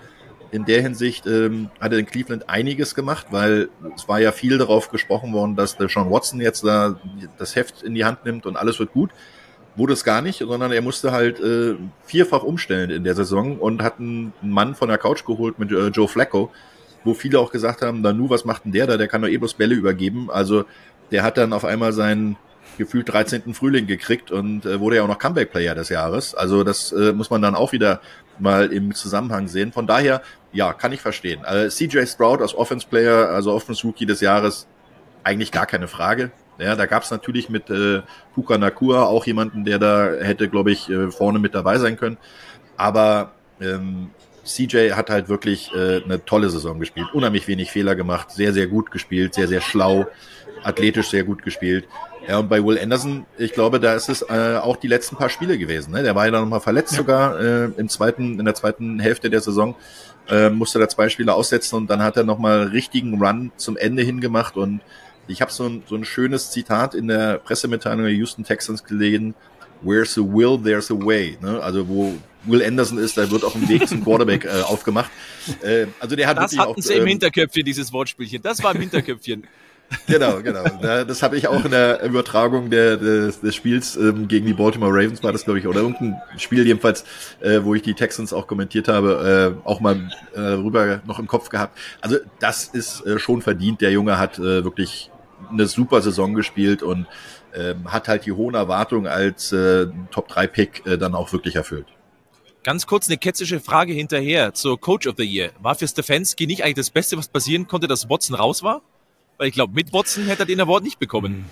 in 0.51 0.65
der 0.65 0.81
Hinsicht, 0.81 1.25
ähm, 1.27 1.69
hat 1.79 1.93
er 1.93 1.99
in 1.99 2.05
Cleveland 2.05 2.49
einiges 2.49 2.95
gemacht, 2.95 3.27
weil 3.31 3.69
es 3.95 4.07
war 4.07 4.19
ja 4.19 4.31
viel 4.31 4.57
darauf 4.57 4.89
gesprochen 4.89 5.33
worden, 5.33 5.55
dass 5.55 5.77
der 5.77 5.87
Sean 5.87 6.11
Watson 6.11 6.41
jetzt 6.41 6.63
da 6.63 6.99
das 7.37 7.55
Heft 7.55 7.83
in 7.83 7.95
die 7.95 8.05
Hand 8.05 8.25
nimmt 8.25 8.45
und 8.45 8.57
alles 8.57 8.79
wird 8.79 8.91
gut 8.91 9.11
wurde 9.75 9.93
es 9.93 10.03
gar 10.03 10.21
nicht, 10.21 10.39
sondern 10.39 10.71
er 10.71 10.81
musste 10.81 11.11
halt 11.11 11.39
äh, 11.39 11.75
vierfach 12.05 12.43
umstellen 12.43 12.89
in 12.89 13.03
der 13.03 13.15
Saison 13.15 13.57
und 13.57 13.81
hat 13.81 13.99
einen 13.99 14.33
Mann 14.41 14.75
von 14.75 14.89
der 14.89 14.97
Couch 14.97 15.25
geholt 15.25 15.59
mit 15.59 15.71
äh, 15.71 15.87
Joe 15.87 16.07
Flacco, 16.07 16.51
wo 17.03 17.13
viele 17.13 17.39
auch 17.39 17.51
gesagt 17.51 17.81
haben, 17.81 18.01
Nanu, 18.01 18.29
was 18.29 18.45
macht 18.45 18.65
denn 18.65 18.71
der 18.71 18.87
da? 18.87 18.97
Der 18.97 19.07
kann 19.07 19.21
doch 19.21 19.29
eh 19.29 19.37
bloß 19.37 19.55
Bälle 19.55 19.75
übergeben. 19.75 20.29
Also 20.29 20.65
der 21.11 21.23
hat 21.23 21.37
dann 21.37 21.53
auf 21.53 21.65
einmal 21.65 21.93
seinen 21.93 22.37
gefühlt 22.77 23.09
13. 23.09 23.53
Frühling 23.53 23.87
gekriegt 23.87 24.31
und 24.31 24.65
äh, 24.65 24.79
wurde 24.79 24.97
ja 24.97 25.03
auch 25.03 25.07
noch 25.07 25.19
Comeback-Player 25.19 25.75
des 25.75 25.89
Jahres. 25.89 26.35
Also 26.35 26.63
das 26.63 26.91
äh, 26.91 27.13
muss 27.13 27.29
man 27.29 27.41
dann 27.41 27.55
auch 27.55 27.71
wieder 27.71 28.01
mal 28.39 28.71
im 28.71 28.93
Zusammenhang 28.93 29.47
sehen. 29.47 29.71
Von 29.71 29.87
daher, 29.87 30.21
ja, 30.53 30.73
kann 30.73 30.91
ich 30.91 31.01
verstehen. 31.01 31.45
Also 31.45 31.69
CJ 31.87 32.05
Sprout 32.05 32.41
als 32.41 32.53
Offense-Player, 32.55 33.29
also 33.29 33.53
Offense-Rookie 33.53 34.05
des 34.05 34.21
Jahres, 34.21 34.67
eigentlich 35.23 35.51
gar 35.51 35.65
keine 35.65 35.87
Frage. 35.87 36.31
Ja, 36.59 36.75
da 36.75 36.85
gab 36.85 37.03
es 37.03 37.11
natürlich 37.11 37.49
mit 37.49 37.69
äh, 37.69 38.01
Puka 38.35 38.57
Nakua 38.57 39.03
auch 39.03 39.25
jemanden, 39.25 39.65
der 39.65 39.79
da 39.79 40.11
hätte, 40.19 40.47
glaube 40.49 40.71
ich, 40.71 40.89
äh, 40.89 41.09
vorne 41.09 41.39
mit 41.39 41.55
dabei 41.55 41.77
sein 41.77 41.97
können. 41.97 42.17
Aber 42.77 43.31
ähm, 43.59 44.11
CJ 44.43 44.91
hat 44.91 45.09
halt 45.09 45.29
wirklich 45.29 45.71
äh, 45.73 46.03
eine 46.03 46.23
tolle 46.25 46.49
Saison 46.49 46.79
gespielt, 46.79 47.07
unheimlich 47.13 47.47
wenig 47.47 47.71
Fehler 47.71 47.95
gemacht, 47.95 48.31
sehr, 48.31 48.53
sehr 48.53 48.67
gut 48.67 48.91
gespielt, 48.91 49.33
sehr, 49.33 49.47
sehr 49.47 49.61
schlau, 49.61 50.07
athletisch 50.63 51.09
sehr 51.09 51.23
gut 51.23 51.43
gespielt. 51.43 51.87
Ja, 52.27 52.37
und 52.37 52.49
bei 52.49 52.63
Will 52.63 52.79
Anderson, 52.79 53.25
ich 53.37 53.53
glaube, 53.53 53.79
da 53.79 53.95
ist 53.95 54.09
es 54.09 54.21
äh, 54.21 54.57
auch 54.61 54.77
die 54.77 54.87
letzten 54.87 55.15
paar 55.15 55.29
Spiele 55.29 55.57
gewesen. 55.57 55.91
Ne? 55.91 56.03
Der 56.03 56.13
war 56.13 56.25
ja 56.25 56.31
dann 56.31 56.41
nochmal 56.41 56.59
verletzt 56.59 56.91
ja. 56.91 56.97
sogar 56.99 57.39
äh, 57.39 57.65
im 57.77 57.89
zweiten, 57.89 58.39
in 58.39 58.45
der 58.45 58.53
zweiten 58.53 58.99
Hälfte 58.99 59.31
der 59.31 59.41
Saison. 59.41 59.75
Äh, 60.29 60.49
musste 60.49 60.79
da 60.79 60.87
zwei 60.87 61.09
Spiele 61.09 61.33
aussetzen 61.33 61.75
und 61.75 61.89
dann 61.89 62.01
hat 62.01 62.15
er 62.15 62.23
nochmal 62.23 62.67
richtigen 62.67 63.21
Run 63.21 63.51
zum 63.57 63.75
Ende 63.75 64.03
hingemacht 64.03 64.55
und 64.55 64.81
ich 65.27 65.41
habe 65.41 65.51
so 65.51 65.65
ein, 65.65 65.83
so 65.87 65.95
ein 65.95 66.05
schönes 66.05 66.51
Zitat 66.51 66.95
in 66.95 67.07
der 67.07 67.37
Pressemitteilung 67.37 68.03
der 68.03 68.13
Houston 68.13 68.43
Texans 68.43 68.83
gelesen. 68.83 69.33
Where's 69.81 70.17
a 70.17 70.21
will, 70.21 70.59
there's 70.61 70.91
a 70.91 70.93
way. 70.93 71.37
Ne? 71.41 71.61
Also 71.61 71.87
wo 71.87 72.13
Will 72.45 72.63
Anderson 72.63 72.97
ist, 72.97 73.17
da 73.17 73.29
wird 73.29 73.43
auch 73.43 73.55
ein 73.55 73.67
Weg 73.69 73.87
zum 73.87 74.03
Quarterback 74.03 74.45
äh, 74.45 74.61
aufgemacht. 74.61 75.11
Äh, 75.61 75.87
also 75.99 76.15
der 76.15 76.27
hat 76.27 76.37
das 76.37 76.57
hatten 76.57 76.71
auch, 76.71 76.75
sie 76.77 76.93
im 76.93 77.01
ähm, 77.01 77.07
Hinterköpfchen, 77.07 77.65
dieses 77.65 77.91
Wortspielchen. 77.93 78.41
Das 78.41 78.63
war 78.63 78.73
im 78.73 78.81
Hinterköpfchen. 78.81 79.43
Genau, 80.07 80.41
genau. 80.41 80.63
Das 80.81 81.23
habe 81.23 81.37
ich 81.37 81.47
auch 81.47 81.65
in 81.65 81.71
der 81.71 82.01
Übertragung 82.03 82.69
der, 82.69 82.97
des, 82.97 83.41
des 83.41 83.55
Spiels 83.55 83.95
ähm, 83.95 84.27
gegen 84.27 84.45
die 84.45 84.53
Baltimore 84.53 84.91
Ravens 84.91 85.23
war 85.23 85.31
das, 85.31 85.43
glaube 85.43 85.59
ich, 85.59 85.67
oder 85.67 85.81
irgendein 85.81 86.21
Spiel 86.37 86.65
jedenfalls, 86.65 87.03
äh, 87.41 87.59
wo 87.63 87.75
ich 87.75 87.81
die 87.81 87.93
Texans 87.93 88.33
auch 88.33 88.47
kommentiert 88.47 88.87
habe, 88.87 89.55
äh, 89.63 89.67
auch 89.67 89.79
mal 89.79 90.11
äh, 90.33 90.39
rüber 90.39 91.01
noch 91.05 91.19
im 91.19 91.27
Kopf 91.27 91.49
gehabt. 91.49 91.77
Also 92.01 92.17
das 92.39 92.65
ist 92.65 93.05
äh, 93.05 93.19
schon 93.19 93.41
verdient. 93.41 93.81
Der 93.81 93.91
Junge 93.91 94.17
hat 94.17 94.39
äh, 94.39 94.63
wirklich 94.63 95.11
eine 95.49 95.67
super 95.67 96.01
Saison 96.01 96.33
gespielt 96.33 96.83
und 96.83 97.07
ähm, 97.53 97.91
hat 97.91 98.07
halt 98.07 98.25
die 98.25 98.31
hohen 98.31 98.55
Erwartungen 98.55 99.07
als 99.07 99.51
äh, 99.51 99.87
Top-3-Pick 100.11 100.85
äh, 100.85 100.97
dann 100.97 101.15
auch 101.15 101.33
wirklich 101.33 101.55
erfüllt. 101.55 101.87
Ganz 102.63 102.85
kurz 102.85 103.07
eine 103.07 103.17
ketzische 103.17 103.59
Frage 103.59 103.91
hinterher 103.91 104.53
zur 104.53 104.79
Coach 104.79 105.07
of 105.07 105.15
the 105.17 105.23
Year. 105.23 105.51
War 105.59 105.75
für 105.75 105.87
Stefanski 105.87 106.45
nicht 106.45 106.63
eigentlich 106.63 106.75
das 106.75 106.91
Beste, 106.91 107.17
was 107.17 107.27
passieren 107.27 107.67
konnte, 107.67 107.87
dass 107.87 108.07
Watson 108.07 108.35
raus 108.35 108.61
war? 108.61 108.83
Weil 109.41 109.47
ich 109.47 109.55
glaube, 109.55 109.73
mit 109.73 109.91
Watson 109.91 110.25
hätte 110.25 110.43
er 110.43 110.45
den 110.45 110.61
Award 110.61 110.83
nicht 110.83 110.99
bekommen. 110.99 111.45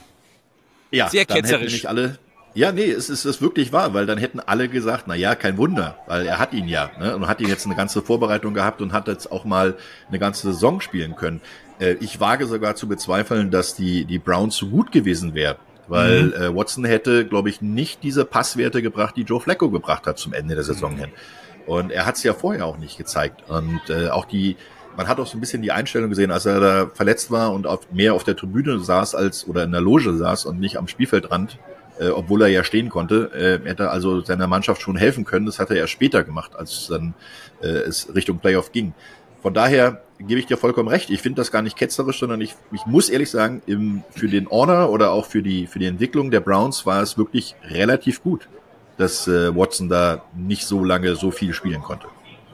Ja, 0.92 1.10
sehr 1.10 1.26
ketzerisch. 1.26 1.74
Nicht 1.74 1.88
alle, 1.88 2.20
ja, 2.54 2.72
nee, 2.72 2.86
es 2.86 3.10
ist, 3.10 3.26
es 3.26 3.38
ist 3.38 3.42
wirklich 3.42 3.74
wahr, 3.74 3.96
weil 3.96 4.06
dann 4.06 4.20
hätten 4.20 4.40
alle 4.40 4.70
gesagt, 4.70 5.06
na 5.08 5.16
ja, 5.16 5.34
kein 5.34 5.58
Wunder, 5.58 5.98
weil 6.06 6.28
er 6.28 6.38
hat 6.38 6.54
ihn 6.54 6.68
ja, 6.68 6.92
ne, 7.00 7.16
und 7.16 7.28
hat 7.28 7.42
ihn 7.42 7.48
jetzt 7.48 7.66
eine 7.66 7.74
ganze 7.74 8.04
Vorbereitung 8.04 8.54
gehabt 8.54 8.84
und 8.84 8.94
hat 8.94 9.08
jetzt 9.08 9.32
auch 9.32 9.44
mal 9.44 9.76
eine 10.08 10.20
ganze 10.20 10.52
Saison 10.52 10.82
spielen 10.82 11.16
können. 11.16 11.42
Äh, 11.80 11.94
ich 12.00 12.20
wage 12.20 12.46
sogar 12.46 12.76
zu 12.76 12.88
bezweifeln, 12.88 13.50
dass 13.50 13.74
die, 13.74 14.06
die 14.06 14.20
Browns 14.20 14.56
so 14.56 14.68
gut 14.68 14.92
gewesen 14.92 15.34
wären. 15.34 15.58
Weil 15.88 16.26
mhm. 16.26 16.34
äh, 16.34 16.56
Watson 16.56 16.86
hätte, 16.86 17.26
glaube 17.26 17.50
ich, 17.50 17.60
nicht 17.60 18.04
diese 18.04 18.24
Passwerte 18.24 18.84
gebracht, 18.84 19.16
die 19.18 19.24
Joe 19.24 19.42
Flacco 19.42 19.72
gebracht 19.72 20.06
hat 20.06 20.20
zum 20.20 20.34
Ende 20.34 20.54
der 20.54 20.64
Saison 20.64 20.94
mhm. 20.94 21.00
hin. 21.00 21.10
Und 21.66 21.92
er 21.92 22.06
hat 22.06 22.18
es 22.18 22.24
ja 22.24 22.36
vorher 22.36 22.68
auch 22.68 22.78
nicht 22.78 23.00
gezeigt. 23.00 23.50
Und 23.50 23.82
äh, 23.90 24.10
auch 24.10 24.26
die, 24.26 24.58
man 25.00 25.08
hat 25.08 25.18
auch 25.18 25.28
so 25.28 25.38
ein 25.38 25.40
bisschen 25.40 25.62
die 25.62 25.72
Einstellung 25.72 26.10
gesehen, 26.10 26.30
als 26.30 26.46
er 26.46 26.60
da 26.60 26.92
verletzt 26.94 27.32
war 27.32 27.54
und 27.54 27.66
auf, 27.66 27.90
mehr 27.90 28.14
auf 28.14 28.26
der 28.26 28.36
Tribüne 28.36 28.82
saß 28.82 29.16
als 29.16 29.48
oder 29.48 29.64
in 29.64 29.72
der 29.72 29.80
Loge 29.80 30.14
saß 30.14 30.44
und 30.44 30.60
nicht 30.60 30.76
am 30.76 30.90
Spielfeldrand, 30.90 31.58
äh, 32.02 32.10
obwohl 32.10 32.42
er 32.42 32.50
ja 32.50 32.66
stehen 32.66 32.90
konnte. 32.90 33.32
Äh, 33.34 33.66
hätte 33.66 33.92
also 33.92 34.20
seiner 34.20 34.48
Mannschaft 34.48 34.82
schon 34.82 34.98
helfen 34.98 35.24
können. 35.24 35.46
Das 35.46 35.58
hat 35.58 35.70
er 35.70 35.78
erst 35.78 35.94
später 35.94 36.26
gemacht, 36.26 36.52
als 36.54 36.88
dann 36.90 37.14
äh, 37.62 37.68
es 37.68 38.14
Richtung 38.14 38.40
Playoff 38.40 38.74
ging. 38.74 38.94
Von 39.42 39.54
daher 39.54 40.02
gebe 40.20 40.38
ich 40.38 40.48
dir 40.48 40.58
vollkommen 40.58 40.90
recht. 40.90 41.10
Ich 41.12 41.22
finde 41.22 41.38
das 41.38 41.50
gar 41.50 41.62
nicht 41.62 41.78
ketzerisch, 41.78 42.20
sondern 42.20 42.42
ich, 42.42 42.56
ich 42.74 42.86
muss 42.86 43.08
ehrlich 43.08 43.32
sagen, 43.32 43.62
im, 43.68 44.04
für 44.10 44.28
den 44.28 44.50
Honor 44.50 44.90
oder 44.90 45.12
auch 45.12 45.28
für 45.28 45.42
die, 45.42 45.66
für 45.66 45.80
die 45.80 45.86
Entwicklung 45.86 46.30
der 46.30 46.42
Browns 46.42 46.86
war 46.86 47.02
es 47.02 47.18
wirklich 47.18 47.56
relativ 47.64 48.22
gut, 48.22 48.50
dass 48.98 49.30
äh, 49.30 49.56
Watson 49.56 49.88
da 49.88 50.26
nicht 50.36 50.66
so 50.66 50.84
lange 50.84 51.16
so 51.16 51.32
viel 51.32 51.54
spielen 51.54 51.82
konnte. 51.82 52.08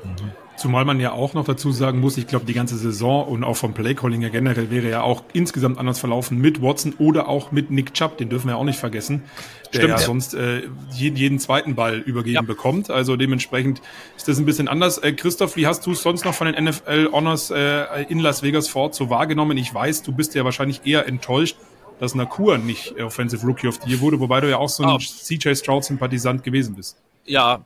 Mhm. 0.04 0.45
Zumal 0.58 0.86
man 0.86 1.00
ja 1.00 1.12
auch 1.12 1.34
noch 1.34 1.44
dazu 1.44 1.72
sagen 1.72 2.00
muss, 2.00 2.18
ich 2.18 2.28
glaube, 2.28 2.46
die 2.46 2.54
ganze 2.54 2.78
Saison 2.78 3.28
und 3.28 3.44
auch 3.44 3.58
vom 3.58 3.74
Playcalling 3.74 4.22
ja 4.22 4.30
generell 4.30 4.72
wäre 4.72 4.90
ja 4.90 5.02
auch 5.02 5.24
insgesamt 5.34 5.78
anders 5.78 6.00
verlaufen 6.00 6.38
mit 6.40 6.62
Watson 6.62 6.94
oder 6.98 7.28
auch 7.28 7.52
mit 7.52 7.72
Nick 7.72 7.94
Chubb, 7.94 8.18
den 8.18 8.30
dürfen 8.30 8.48
wir 8.48 8.58
auch 8.58 8.64
nicht 8.64 8.80
vergessen, 8.80 9.24
der 9.74 9.80
Stimmt, 9.80 9.90
ja, 9.90 9.98
ja, 9.98 10.06
sonst 10.06 10.34
äh, 10.34 10.62
jeden, 10.92 11.18
jeden 11.18 11.40
zweiten 11.40 11.76
Ball 11.76 11.98
übergeben 11.98 12.36
ja. 12.36 12.42
bekommt. 12.42 12.90
Also 12.90 13.18
dementsprechend 13.18 13.82
ist 14.16 14.28
das 14.28 14.38
ein 14.38 14.46
bisschen 14.46 14.68
anders. 14.70 14.98
Äh, 14.98 15.14
Christoph, 15.14 15.58
wie 15.58 15.68
hast 15.68 15.86
du 15.86 15.92
es 15.92 16.02
sonst 16.02 16.24
noch 16.24 16.34
von 16.34 16.52
den 16.52 16.64
NFL 16.64 17.10
Honors 17.12 17.52
äh, 17.52 18.04
in 18.08 18.20
Las 18.20 18.42
Vegas 18.42 18.70
fort 18.70 18.96
so 18.96 19.10
wahrgenommen? 19.10 19.58
Ich 19.58 19.74
weiß, 19.74 20.04
du 20.04 20.14
bist 20.14 20.36
ja 20.36 20.46
wahrscheinlich 20.46 20.86
eher 20.86 21.08
enttäuscht, 21.08 21.58
dass 22.00 22.16
Nakur 22.16 22.58
nicht 22.58 23.00
Offensive 23.02 23.46
Rookie 23.46 23.68
of 23.68 23.80
the 23.84 23.90
Year 23.90 24.00
wurde, 24.00 24.20
wobei 24.20 24.40
du 24.42 24.50
ja 24.50 24.58
auch 24.58 24.70
so 24.70 24.84
ein 24.84 24.90
oh. 24.90 24.98
CJ 25.00 25.56
Stroud-Sympathisant 25.56 26.44
gewesen 26.44 26.76
bist. 26.76 26.98
Ja, 27.26 27.66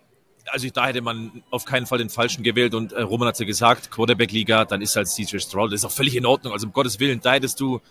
also 0.52 0.68
da 0.70 0.88
hätte 0.88 1.02
man 1.02 1.44
auf 1.50 1.66
keinen 1.66 1.86
Fall 1.86 1.98
den 1.98 2.10
Falschen 2.10 2.44
gewählt 2.44 2.74
und 2.74 2.92
äh, 2.94 3.02
Roman 3.02 3.28
hat 3.28 3.40
ja 3.40 3.46
gesagt, 3.46 3.92
Quarterback-Liga, 3.92 4.66
dann 4.66 4.82
ist 4.82 4.96
halt 4.96 5.08
CJ 5.08 5.40
Stroud, 5.40 5.72
das 5.72 5.82
ist 5.82 5.86
auch 5.86 5.92
völlig 5.92 6.16
in 6.16 6.26
Ordnung, 6.26 6.54
also 6.54 6.68
um 6.68 6.74
Gottes 6.74 7.00
Willen, 7.00 7.20
da 7.22 7.34
hättest 7.34 7.60
du 7.60 7.82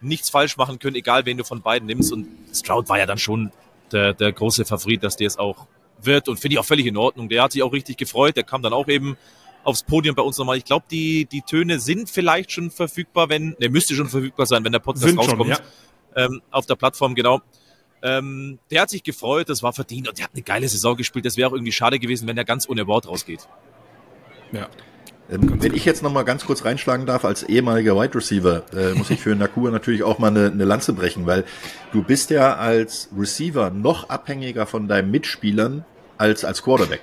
nichts 0.00 0.30
falsch 0.30 0.56
machen 0.56 0.78
können, 0.78 0.96
egal 0.96 1.24
wen 1.26 1.36
du 1.36 1.44
von 1.44 1.62
beiden 1.62 1.86
nimmst 1.86 2.12
und 2.12 2.28
Stroud 2.54 2.88
war 2.88 2.98
ja 2.98 3.06
dann 3.06 3.18
schon 3.18 3.52
der, 3.92 4.14
der 4.14 4.32
große 4.32 4.64
Favorit, 4.64 5.02
dass 5.02 5.16
der 5.16 5.26
es 5.26 5.38
auch 5.38 5.66
wird 6.02 6.28
und 6.28 6.38
finde 6.38 6.54
ich 6.54 6.58
auch 6.58 6.64
völlig 6.64 6.86
in 6.86 6.96
Ordnung. 6.96 7.28
Der 7.28 7.42
hat 7.42 7.52
sich 7.52 7.62
auch 7.62 7.72
richtig 7.72 7.96
gefreut, 7.96 8.36
der 8.36 8.44
kam 8.44 8.62
dann 8.62 8.72
auch 8.72 8.88
eben 8.88 9.16
aufs 9.62 9.82
Podium 9.82 10.14
bei 10.14 10.22
uns 10.22 10.36
nochmal. 10.38 10.58
Ich 10.58 10.64
glaube, 10.64 10.84
die, 10.90 11.24
die 11.24 11.42
Töne 11.42 11.80
sind 11.80 12.10
vielleicht 12.10 12.52
schon 12.52 12.70
verfügbar, 12.70 13.28
wenn, 13.28 13.56
der 13.60 13.70
müsste 13.70 13.94
schon 13.94 14.08
verfügbar 14.08 14.46
sein, 14.46 14.64
wenn 14.64 14.72
der 14.72 14.78
Podcast 14.78 15.06
sind 15.06 15.18
rauskommt. 15.18 15.40
Schon, 15.40 15.64
ja. 16.16 16.24
ähm, 16.24 16.42
auf 16.50 16.66
der 16.66 16.74
Plattform, 16.74 17.14
genau. 17.14 17.40
Ähm, 18.04 18.58
der 18.70 18.82
hat 18.82 18.90
sich 18.90 19.02
gefreut, 19.02 19.48
das 19.48 19.62
war 19.62 19.72
verdient 19.72 20.08
und 20.08 20.18
der 20.18 20.26
hat 20.26 20.32
eine 20.34 20.42
geile 20.42 20.68
Saison 20.68 20.94
gespielt. 20.94 21.24
Das 21.24 21.38
wäre 21.38 21.48
auch 21.48 21.54
irgendwie 21.54 21.72
schade 21.72 21.98
gewesen, 21.98 22.28
wenn 22.28 22.36
er 22.36 22.44
ganz 22.44 22.68
ohne 22.68 22.86
Wort 22.86 23.08
rausgeht. 23.08 23.48
Ja. 24.52 24.68
Ähm, 25.30 25.62
wenn 25.62 25.72
ich 25.72 25.86
jetzt 25.86 26.02
noch 26.02 26.12
mal 26.12 26.22
ganz 26.22 26.44
kurz 26.44 26.66
reinschlagen 26.66 27.06
darf, 27.06 27.24
als 27.24 27.42
ehemaliger 27.44 27.96
Wide 27.98 28.14
Receiver, 28.14 28.62
äh, 28.76 28.92
muss 28.92 29.08
ich 29.08 29.20
für 29.20 29.34
Nakua 29.34 29.70
natürlich 29.70 30.02
auch 30.02 30.18
mal 30.18 30.28
eine, 30.28 30.50
eine 30.50 30.64
Lanze 30.64 30.92
brechen, 30.92 31.26
weil 31.26 31.44
du 31.92 32.02
bist 32.02 32.28
ja 32.28 32.56
als 32.56 33.08
Receiver 33.16 33.70
noch 33.70 34.10
abhängiger 34.10 34.66
von 34.66 34.86
deinen 34.86 35.10
Mitspielern 35.10 35.86
als 36.18 36.44
als 36.44 36.62
Quarterback. 36.62 37.00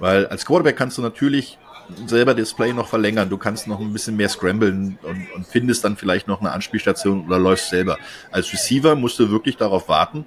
Weil 0.00 0.26
als 0.26 0.46
Quarterback 0.46 0.76
kannst 0.76 0.98
du 0.98 1.02
natürlich 1.02 1.58
selber 2.06 2.34
Display 2.34 2.72
noch 2.72 2.88
verlängern. 2.88 3.28
Du 3.28 3.38
kannst 3.38 3.66
noch 3.66 3.80
ein 3.80 3.92
bisschen 3.92 4.16
mehr 4.16 4.28
scramblen 4.28 4.98
und, 5.02 5.28
und 5.34 5.46
findest 5.46 5.84
dann 5.84 5.96
vielleicht 5.96 6.28
noch 6.28 6.40
eine 6.40 6.52
Anspielstation 6.52 7.26
oder 7.26 7.38
läufst 7.38 7.70
selber. 7.70 7.98
Als 8.30 8.52
Receiver 8.52 8.94
musst 8.94 9.18
du 9.18 9.30
wirklich 9.30 9.56
darauf 9.56 9.88
warten, 9.88 10.26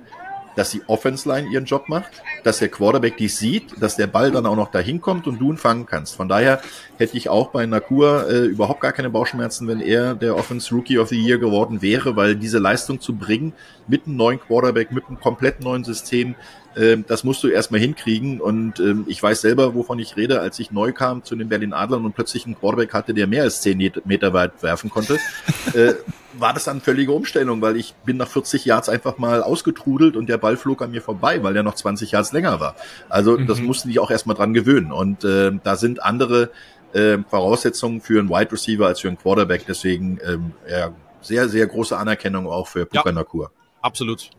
dass 0.56 0.72
die 0.72 0.82
Offense 0.88 1.28
Line 1.28 1.50
ihren 1.50 1.66
Job 1.66 1.90
macht, 1.90 2.12
dass 2.44 2.60
der 2.60 2.70
Quarterback 2.70 3.18
dich 3.18 3.36
sieht, 3.36 3.82
dass 3.82 3.96
der 3.96 4.08
Ball 4.08 4.32
dann 4.32 4.46
auch 4.46 4.56
noch 4.56 4.72
dahin 4.72 5.02
kommt 5.02 5.28
und 5.28 5.40
du 5.40 5.52
ihn 5.52 5.58
fangen 5.58 5.86
kannst. 5.86 6.16
Von 6.16 6.28
daher 6.28 6.62
hätte 6.98 7.18
ich 7.18 7.30
auch 7.30 7.50
bei 7.50 7.66
Nakua 7.66 8.24
äh, 8.24 8.46
überhaupt 8.46 8.82
gar 8.82 8.92
keine 8.92 9.10
Bauchschmerzen, 9.10 9.68
wenn 9.68 9.80
er 9.80 10.16
der 10.16 10.36
Offense 10.36 10.74
Rookie 10.74 10.98
of 10.98 11.10
the 11.10 11.20
Year 11.20 11.38
geworden 11.38 11.82
wäre, 11.82 12.16
weil 12.16 12.36
diese 12.36 12.60
Leistung 12.60 13.00
zu 13.00 13.16
bringen 13.16 13.54
mit 13.88 14.06
einem 14.06 14.16
neuen 14.16 14.40
Quarterback, 14.40 14.92
mit 14.92 15.08
einem 15.08 15.20
komplett 15.20 15.62
neuen 15.62 15.84
System, 15.84 16.36
ähm, 16.76 17.06
das 17.08 17.24
musst 17.24 17.44
du 17.44 17.48
erstmal 17.48 17.80
hinkriegen. 17.80 18.42
Und 18.42 18.80
ähm, 18.80 19.06
ich 19.08 19.22
weiß 19.22 19.42
selber, 19.42 19.76
wovon 19.76 20.00
ich 20.00 20.16
rede, 20.18 20.42
als 20.42 20.60
ich 20.60 20.72
neu 20.72 20.92
kam 20.92 21.24
zu 21.24 21.36
den 21.36 21.50
Berlin 21.50 21.74
Adlern 21.74 22.06
und 22.06 22.16
plötzlich 22.16 22.46
einen 22.46 22.58
Quarterback 22.58 22.94
hatte, 22.94 23.14
der 23.14 23.28
mehr 23.28 23.44
als 23.44 23.62
zehn 23.62 23.78
Meter 23.78 24.34
weit 24.34 24.62
werfen 24.62 24.90
konnte, 24.90 25.18
äh, 25.74 25.94
war 26.38 26.54
das 26.54 26.66
dann 26.66 26.82
völlige 26.82 27.12
Umstellung, 27.12 27.62
weil 27.62 27.78
ich 27.78 27.94
bin 28.06 28.18
nach 28.18 28.28
40 28.28 28.66
Yards 28.66 28.90
einfach 28.90 29.18
mal 29.18 29.44
ausgetrudelt 29.44 30.16
und 30.16 30.28
der 30.28 30.38
Ball 30.38 30.58
flog 30.58 30.82
an 30.82 30.92
mir 30.92 31.02
vorbei, 31.02 31.44
weil 31.44 31.54
der 31.54 31.64
noch 31.64 31.76
20 31.76 32.12
Yards 32.12 32.32
länger 32.32 32.60
war. 32.60 32.76
Also 33.10 33.38
mhm. 33.38 33.48
das 33.48 33.62
mussten 33.62 33.90
die 33.90 34.00
auch 34.00 34.12
erstmal 34.12 34.36
dran 34.36 34.54
gewöhnen. 34.54 34.92
Und 34.92 35.24
äh, 35.24 35.52
da 35.64 35.76
sind 35.76 36.04
andere 36.04 36.52
äh, 36.94 37.18
Voraussetzungen 37.30 38.02
für 38.02 38.20
einen 38.20 38.30
Wide 38.30 38.52
Receiver 38.52 38.88
als 38.88 39.02
für 39.02 39.08
einen 39.08 39.18
Quarterback. 39.18 39.66
Deswegen 39.68 40.20
ähm, 40.26 40.54
ja, 40.70 40.92
sehr, 41.22 41.50
sehr 41.50 41.68
große 41.68 41.98
Anerkennung 41.98 42.48
auch 42.48 42.68
für 42.68 42.86
Puka 42.86 43.10
ja, 43.10 43.12
Nakur. 43.12 43.52
Absolut. 43.82 44.30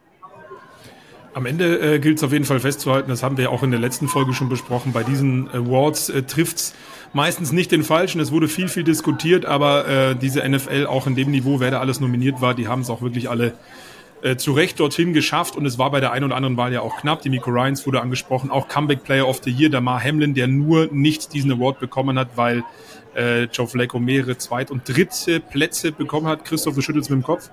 Am 1.34 1.46
Ende 1.46 1.94
äh, 1.94 1.98
gilt 1.98 2.18
es 2.18 2.24
auf 2.24 2.32
jeden 2.32 2.44
Fall 2.44 2.60
festzuhalten, 2.60 3.10
das 3.10 3.24
haben 3.24 3.36
wir 3.36 3.50
auch 3.50 3.64
in 3.64 3.72
der 3.72 3.80
letzten 3.80 4.06
Folge 4.06 4.32
schon 4.34 4.48
besprochen, 4.48 4.92
bei 4.92 5.02
diesen 5.02 5.50
Awards 5.50 6.08
äh, 6.08 6.22
trifft's 6.22 6.74
meistens 7.14 7.52
nicht 7.52 7.73
den 7.73 7.83
Falschen. 7.83 8.21
Es 8.21 8.33
wurde 8.33 8.49
viel, 8.49 8.68
viel 8.68 8.85
diskutiert, 8.85 9.47
aber 9.47 9.88
äh, 9.88 10.16
diese 10.16 10.47
NFL 10.47 10.87
auch 10.87 11.06
in 11.06 11.14
dem 11.14 11.30
Niveau, 11.30 11.61
wer 11.61 11.71
da 11.71 11.80
alles 11.80 12.00
nominiert 12.00 12.40
war, 12.40 12.54
die 12.54 12.68
haben 12.68 12.83
es 12.83 12.90
auch 12.90 13.02
wirklich 13.02 13.30
alle 13.30 13.54
äh, 14.23 14.37
zu 14.37 14.52
Recht 14.52 14.80
dorthin 14.80 15.12
geschafft 15.12 15.56
und 15.56 15.66
es 15.66 15.78
war 15.78 15.90
bei 15.90 16.00
der 16.00 16.12
einen 16.12 16.25
oder 16.25 16.37
anderen 16.37 16.56
Wahl 16.56 16.73
ja 16.73 16.80
auch 16.80 16.97
knapp. 16.97 17.23
Die 17.23 17.30
Miko 17.30 17.50
Ryans 17.50 17.87
wurde 17.87 18.00
angesprochen, 18.00 18.50
auch 18.50 18.68
Comeback 18.68 19.04
Player 19.04 19.28
of 19.28 19.40
the 19.44 19.50
Year, 19.50 19.71
Damar 19.71 20.02
Hamlin, 20.02 20.35
der 20.35 20.47
nur 20.47 20.88
nicht 20.92 21.33
diesen 21.35 21.52
Award 21.52 21.78
bekommen 21.78 22.18
hat, 22.18 22.37
weil 22.37 22.64
äh, 23.14 23.44
Joe 23.44 23.66
Flacco 23.66 23.99
mehrere 24.00 24.37
Zweit- 24.38 24.71
und 24.71 24.88
Dritte 24.88 25.40
Plätze 25.40 25.92
bekommen 25.92 26.26
hat. 26.26 26.44
Christoph, 26.44 26.75
du 26.75 26.80
schüttelst 26.80 27.11
mit 27.11 27.21
dem 27.21 27.23
Kopf. 27.23 27.50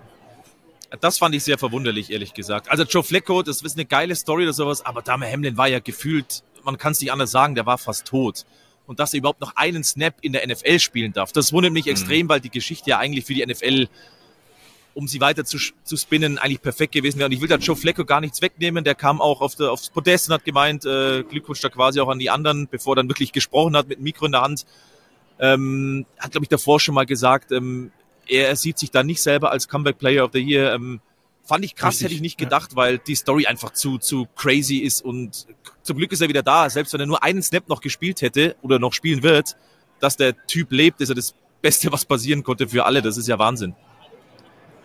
Das 0.99 1.17
fand 1.17 1.35
ich 1.35 1.43
sehr 1.43 1.57
verwunderlich, 1.57 2.11
ehrlich 2.11 2.33
gesagt. 2.33 2.69
Also 2.69 2.83
Joe 2.83 3.03
Flacco, 3.03 3.43
das 3.43 3.61
ist 3.61 3.77
eine 3.77 3.85
geile 3.85 4.15
Story 4.15 4.43
oder 4.43 4.53
sowas, 4.53 4.85
aber 4.85 5.01
Dame 5.01 5.31
Hamlin 5.31 5.55
war 5.55 5.67
ja 5.67 5.79
gefühlt, 5.79 6.43
man 6.63 6.77
kann 6.77 6.91
es 6.91 6.99
nicht 6.99 7.11
anders 7.11 7.31
sagen, 7.31 7.55
der 7.55 7.65
war 7.65 7.77
fast 7.77 8.05
tot. 8.07 8.45
Und 8.91 8.99
dass 8.99 9.13
er 9.13 9.19
überhaupt 9.19 9.39
noch 9.39 9.55
einen 9.55 9.85
Snap 9.85 10.15
in 10.19 10.33
der 10.33 10.45
NFL 10.45 10.77
spielen 10.79 11.13
darf, 11.13 11.31
das 11.31 11.53
wundert 11.53 11.71
mich 11.71 11.85
mhm. 11.85 11.91
extrem, 11.91 12.27
weil 12.27 12.41
die 12.41 12.49
Geschichte 12.49 12.89
ja 12.89 12.97
eigentlich 12.99 13.23
für 13.23 13.33
die 13.33 13.45
NFL, 13.45 13.87
um 14.93 15.07
sie 15.07 15.21
weiter 15.21 15.45
zu, 15.45 15.57
zu 15.85 15.95
spinnen, 15.95 16.37
eigentlich 16.37 16.61
perfekt 16.61 16.91
gewesen 16.91 17.17
wäre. 17.17 17.27
Und 17.27 17.31
ich 17.31 17.39
will 17.39 17.47
da 17.47 17.55
Joe 17.55 17.77
Flacco 17.77 18.03
gar 18.03 18.19
nichts 18.19 18.41
wegnehmen. 18.41 18.83
Der 18.83 18.93
kam 18.93 19.21
auch 19.21 19.39
auf 19.39 19.55
der, 19.55 19.71
aufs 19.71 19.89
Podest 19.91 20.27
und 20.27 20.33
hat 20.33 20.43
gemeint, 20.43 20.83
äh, 20.83 21.23
Glückwunsch 21.23 21.61
da 21.61 21.69
quasi 21.69 22.01
auch 22.01 22.09
an 22.09 22.19
die 22.19 22.29
anderen, 22.29 22.67
bevor 22.67 22.91
er 22.91 22.95
dann 22.97 23.07
wirklich 23.07 23.31
gesprochen 23.31 23.77
hat 23.77 23.87
mit 23.87 23.99
dem 23.99 24.03
Mikro 24.03 24.25
in 24.25 24.33
der 24.33 24.41
Hand. 24.41 24.65
Ähm, 25.39 26.05
hat, 26.19 26.31
glaube 26.31 26.43
ich, 26.43 26.49
davor 26.49 26.81
schon 26.81 26.93
mal 26.93 27.05
gesagt, 27.05 27.53
ähm, 27.53 27.93
er 28.27 28.53
sieht 28.57 28.77
sich 28.77 28.91
da 28.91 29.03
nicht 29.03 29.21
selber 29.21 29.51
als 29.51 29.69
Comeback 29.69 29.99
Player 29.99 30.25
of 30.25 30.31
the 30.33 30.39
Year. 30.39 30.73
Ähm, 30.73 30.99
fand 31.51 31.65
ich 31.65 31.75
krass, 31.75 31.95
Richtig, 31.95 32.05
hätte 32.05 32.15
ich 32.15 32.21
nicht 32.21 32.37
gedacht, 32.37 32.71
ja. 32.71 32.77
weil 32.77 32.97
die 32.97 33.15
Story 33.15 33.45
einfach 33.45 33.73
zu, 33.73 33.97
zu 33.97 34.25
crazy 34.37 34.77
ist 34.77 35.03
und 35.03 35.47
zum 35.83 35.97
Glück 35.97 36.13
ist 36.13 36.21
er 36.21 36.29
wieder 36.29 36.43
da. 36.43 36.69
Selbst 36.69 36.93
wenn 36.93 37.01
er 37.01 37.07
nur 37.07 37.21
einen 37.23 37.43
Snap 37.43 37.67
noch 37.67 37.81
gespielt 37.81 38.21
hätte 38.21 38.55
oder 38.61 38.79
noch 38.79 38.93
spielen 38.93 39.21
wird, 39.21 39.57
dass 39.99 40.15
der 40.15 40.33
Typ 40.47 40.71
lebt, 40.71 41.01
ist 41.01 41.09
er 41.09 41.15
das 41.15 41.35
Beste, 41.61 41.91
was 41.91 42.05
passieren 42.05 42.43
konnte 42.43 42.69
für 42.69 42.85
alle. 42.85 43.01
Das 43.01 43.17
ist 43.17 43.27
ja 43.27 43.37
Wahnsinn. 43.37 43.75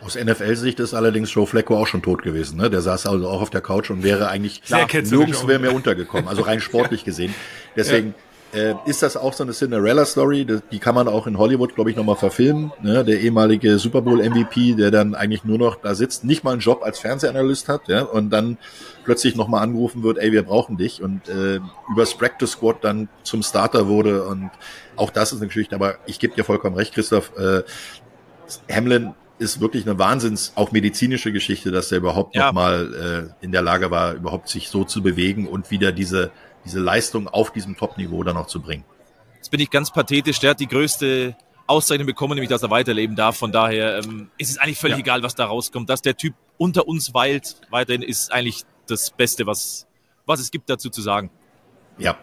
Aus 0.01 0.17
NFL-Sicht 0.17 0.81
ist 0.81 0.93
allerdings 0.93 1.33
Joe 1.33 1.47
Flacco 1.47 1.79
auch 1.79 1.87
schon 1.87 2.03
tot 2.03 2.23
gewesen. 2.23 2.59
Ne? 2.59 2.69
Der 2.69 2.81
saß 2.81 3.07
also 3.07 3.29
auch 3.29 3.41
auf 3.41 3.51
der 3.51 3.61
Couch 3.61 3.91
und 3.91 4.03
wäre 4.03 4.29
eigentlich 4.29 4.63
nirgends 4.69 5.45
mehr 5.47 5.73
untergekommen, 5.73 6.27
also 6.27 6.43
rein 6.43 6.61
sportlich 6.61 7.05
gesehen. 7.05 7.33
Deswegen, 7.77 8.09
ja. 8.09 8.15
Äh, 8.53 8.75
ist 8.87 9.03
das 9.03 9.17
auch 9.17 9.33
so 9.33 9.45
eine 9.45 9.53
Cinderella-Story? 9.53 10.47
Die 10.71 10.79
kann 10.79 10.95
man 10.95 11.09
auch 11.09 11.27
in 11.27 11.37
Hollywood, 11.37 11.75
glaube 11.75 11.91
ich, 11.91 11.97
nochmal 11.97 12.17
verfilmen. 12.17 12.73
Ne? 12.83 13.05
Der 13.05 13.21
ehemalige 13.21 13.79
Super 13.79 14.03
Bowl-MVP, 14.03 14.75
der 14.75 14.91
dann 14.91 15.15
eigentlich 15.15 15.45
nur 15.45 15.59
noch 15.59 15.77
da 15.77 15.95
sitzt, 15.95 16.25
nicht 16.25 16.45
mal 16.45 16.53
einen 16.53 16.61
Job 16.61 16.83
als 16.83 16.99
Fernsehanalyst 17.01 17.69
hat, 17.69 17.89
ja, 17.89 18.03
und 18.03 18.31
dann 18.31 18.57
plötzlich 19.05 19.37
nochmal 19.37 19.63
angerufen 19.63 20.03
wird, 20.03 20.19
ey, 20.19 20.33
wir 20.33 20.43
brauchen 20.43 20.77
dich 20.77 21.03
und 21.03 21.29
äh, 21.29 21.61
übers 21.91 22.15
Practice 22.15 22.53
Squad 22.53 22.83
dann 22.83 23.09
zum 23.23 23.43
Starter 23.43 23.89
wurde 23.89 24.25
und 24.25 24.51
auch 24.97 25.11
das 25.11 25.33
ist 25.33 25.39
eine 25.39 25.49
Geschichte, 25.49 25.75
aber 25.75 25.97
ich 26.07 26.19
gebe 26.19 26.35
dir 26.35 26.45
vollkommen 26.45 26.77
recht, 26.77 26.95
Christoph, 26.95 27.33
äh, 27.39 27.63
Hamlin 28.73 29.15
ist 29.39 29.61
wirklich 29.61 29.87
eine 29.87 29.99
Wahnsinns, 29.99 30.53
auch 30.55 30.73
medizinische 30.73 31.31
Geschichte, 31.31 31.71
dass 31.71 31.93
er 31.93 31.99
überhaupt 31.99 32.35
ja. 32.35 32.47
nochmal 32.47 33.31
äh, 33.41 33.45
in 33.45 33.53
der 33.53 33.63
Lage 33.63 33.91
war, 33.91 34.15
überhaupt 34.15 34.49
sich 34.49 34.71
so 34.71 34.85
zu 34.85 35.03
bewegen 35.03 35.47
und 35.47 35.71
wieder 35.71 35.93
diese 35.93 36.31
diese 36.67 36.81
Leistung 36.81 37.29
auf 37.29 37.53
diesem 37.53 37.77
Top-Niveau 37.77 38.23
dann 38.23 38.37
auch 38.37 38.47
zu 38.47 38.61
bringen. 38.61 38.85
Jetzt 39.37 39.51
bin 39.51 39.61
ich 39.61 39.71
ganz 39.71 39.91
pathetisch. 39.93 40.41
Der 40.41 40.51
hat 40.51 40.61
die 40.61 40.67
größte 40.67 41.37
Auszeichnung 41.67 42.07
bekommen, 42.07 42.35
nämlich 42.35 42.51
dass 42.51 42.63
er 42.63 42.71
weiterleben 42.71 43.17
darf. 43.17 43.37
Von 43.37 43.53
daher 43.53 43.99
ähm, 43.99 44.31
ist 44.37 44.51
es 44.51 44.59
eigentlich 44.59 44.79
völlig 44.79 44.99
ja. 44.99 45.03
egal, 45.03 45.23
was 45.23 45.35
da 45.35 45.47
rauskommt. 45.47 45.89
Dass 45.89 46.03
der 46.03 46.17
Typ 46.17 46.35
unter 46.59 46.87
uns 46.87 47.15
weilt, 47.15 47.57
weiterhin 47.71 48.03
ist 48.03 48.33
eigentlich 48.33 48.65
das 48.87 49.11
Beste, 49.11 49.47
was, 49.47 49.87
was 50.27 50.41
es 50.41 50.51
gibt 50.51 50.69
dazu 50.69 50.91
zu 50.91 51.01
sagen. 51.01 51.31
Ja. 51.99 52.17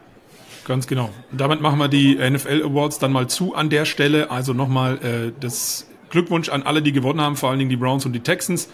Ganz 0.66 0.88
genau. 0.88 1.10
Damit 1.32 1.60
machen 1.60 1.78
wir 1.78 1.90
die 1.90 2.16
NFL 2.16 2.64
Awards 2.64 2.98
dann 3.00 3.12
mal 3.12 3.28
zu 3.28 3.54
an 3.54 3.70
der 3.70 3.84
Stelle. 3.86 4.32
Also 4.32 4.54
nochmal 4.54 4.98
äh, 5.04 5.34
das 5.40 5.88
Glückwunsch 6.10 6.50
an 6.50 6.64
alle, 6.64 6.82
die 6.82 6.94
gewonnen 6.94 7.20
haben, 7.20 7.36
vor 7.36 7.50
allen 7.50 7.60
Dingen 7.60 7.70
die 7.70 7.76
Browns 7.76 8.06
und 8.06 8.14
die 8.14 8.22
Texans. 8.22 8.70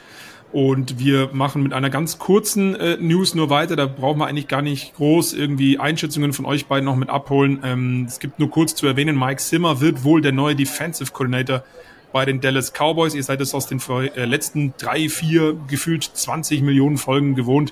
Und 0.52 0.98
wir 0.98 1.30
machen 1.32 1.62
mit 1.62 1.74
einer 1.74 1.92
ganz 1.92 2.18
kurzen 2.18 2.76
äh, 2.76 2.98
News 2.98 3.36
nur 3.36 3.52
weiter. 3.52 3.76
Da 3.76 3.86
brauchen 3.86 4.20
wir 4.20 4.26
eigentlich 4.26 4.48
gar 4.48 4.64
nicht 4.64 4.96
groß 4.96 5.34
irgendwie 5.34 5.78
Einschätzungen 5.78 6.34
von 6.34 6.46
euch 6.46 6.66
beiden 6.66 6.86
noch 6.86 6.96
mit 6.96 7.10
abholen. 7.10 7.60
Ähm, 7.64 8.06
es 8.08 8.20
gibt 8.20 8.40
nur 8.40 8.50
kurz 8.50 8.74
zu 8.74 8.88
erwähnen, 8.88 9.18
Mike 9.18 9.42
Zimmer 9.42 9.80
wird 9.80 10.04
wohl 10.04 10.22
der 10.22 10.32
neue 10.32 10.56
Defensive 10.56 11.12
Coordinator 11.12 11.64
bei 12.12 12.26
den 12.26 12.42
Dallas 12.42 12.74
Cowboys. 12.74 13.14
Ihr 13.14 13.24
seid 13.24 13.42
es 13.42 13.54
aus 13.54 13.68
den 13.68 13.80
äh, 14.16 14.26
letzten 14.26 14.74
drei, 14.80 15.08
vier, 15.08 15.56
gefühlt 15.68 16.04
20 16.04 16.64
Millionen 16.64 16.98
Folgen 16.98 17.36
gewohnt, 17.36 17.72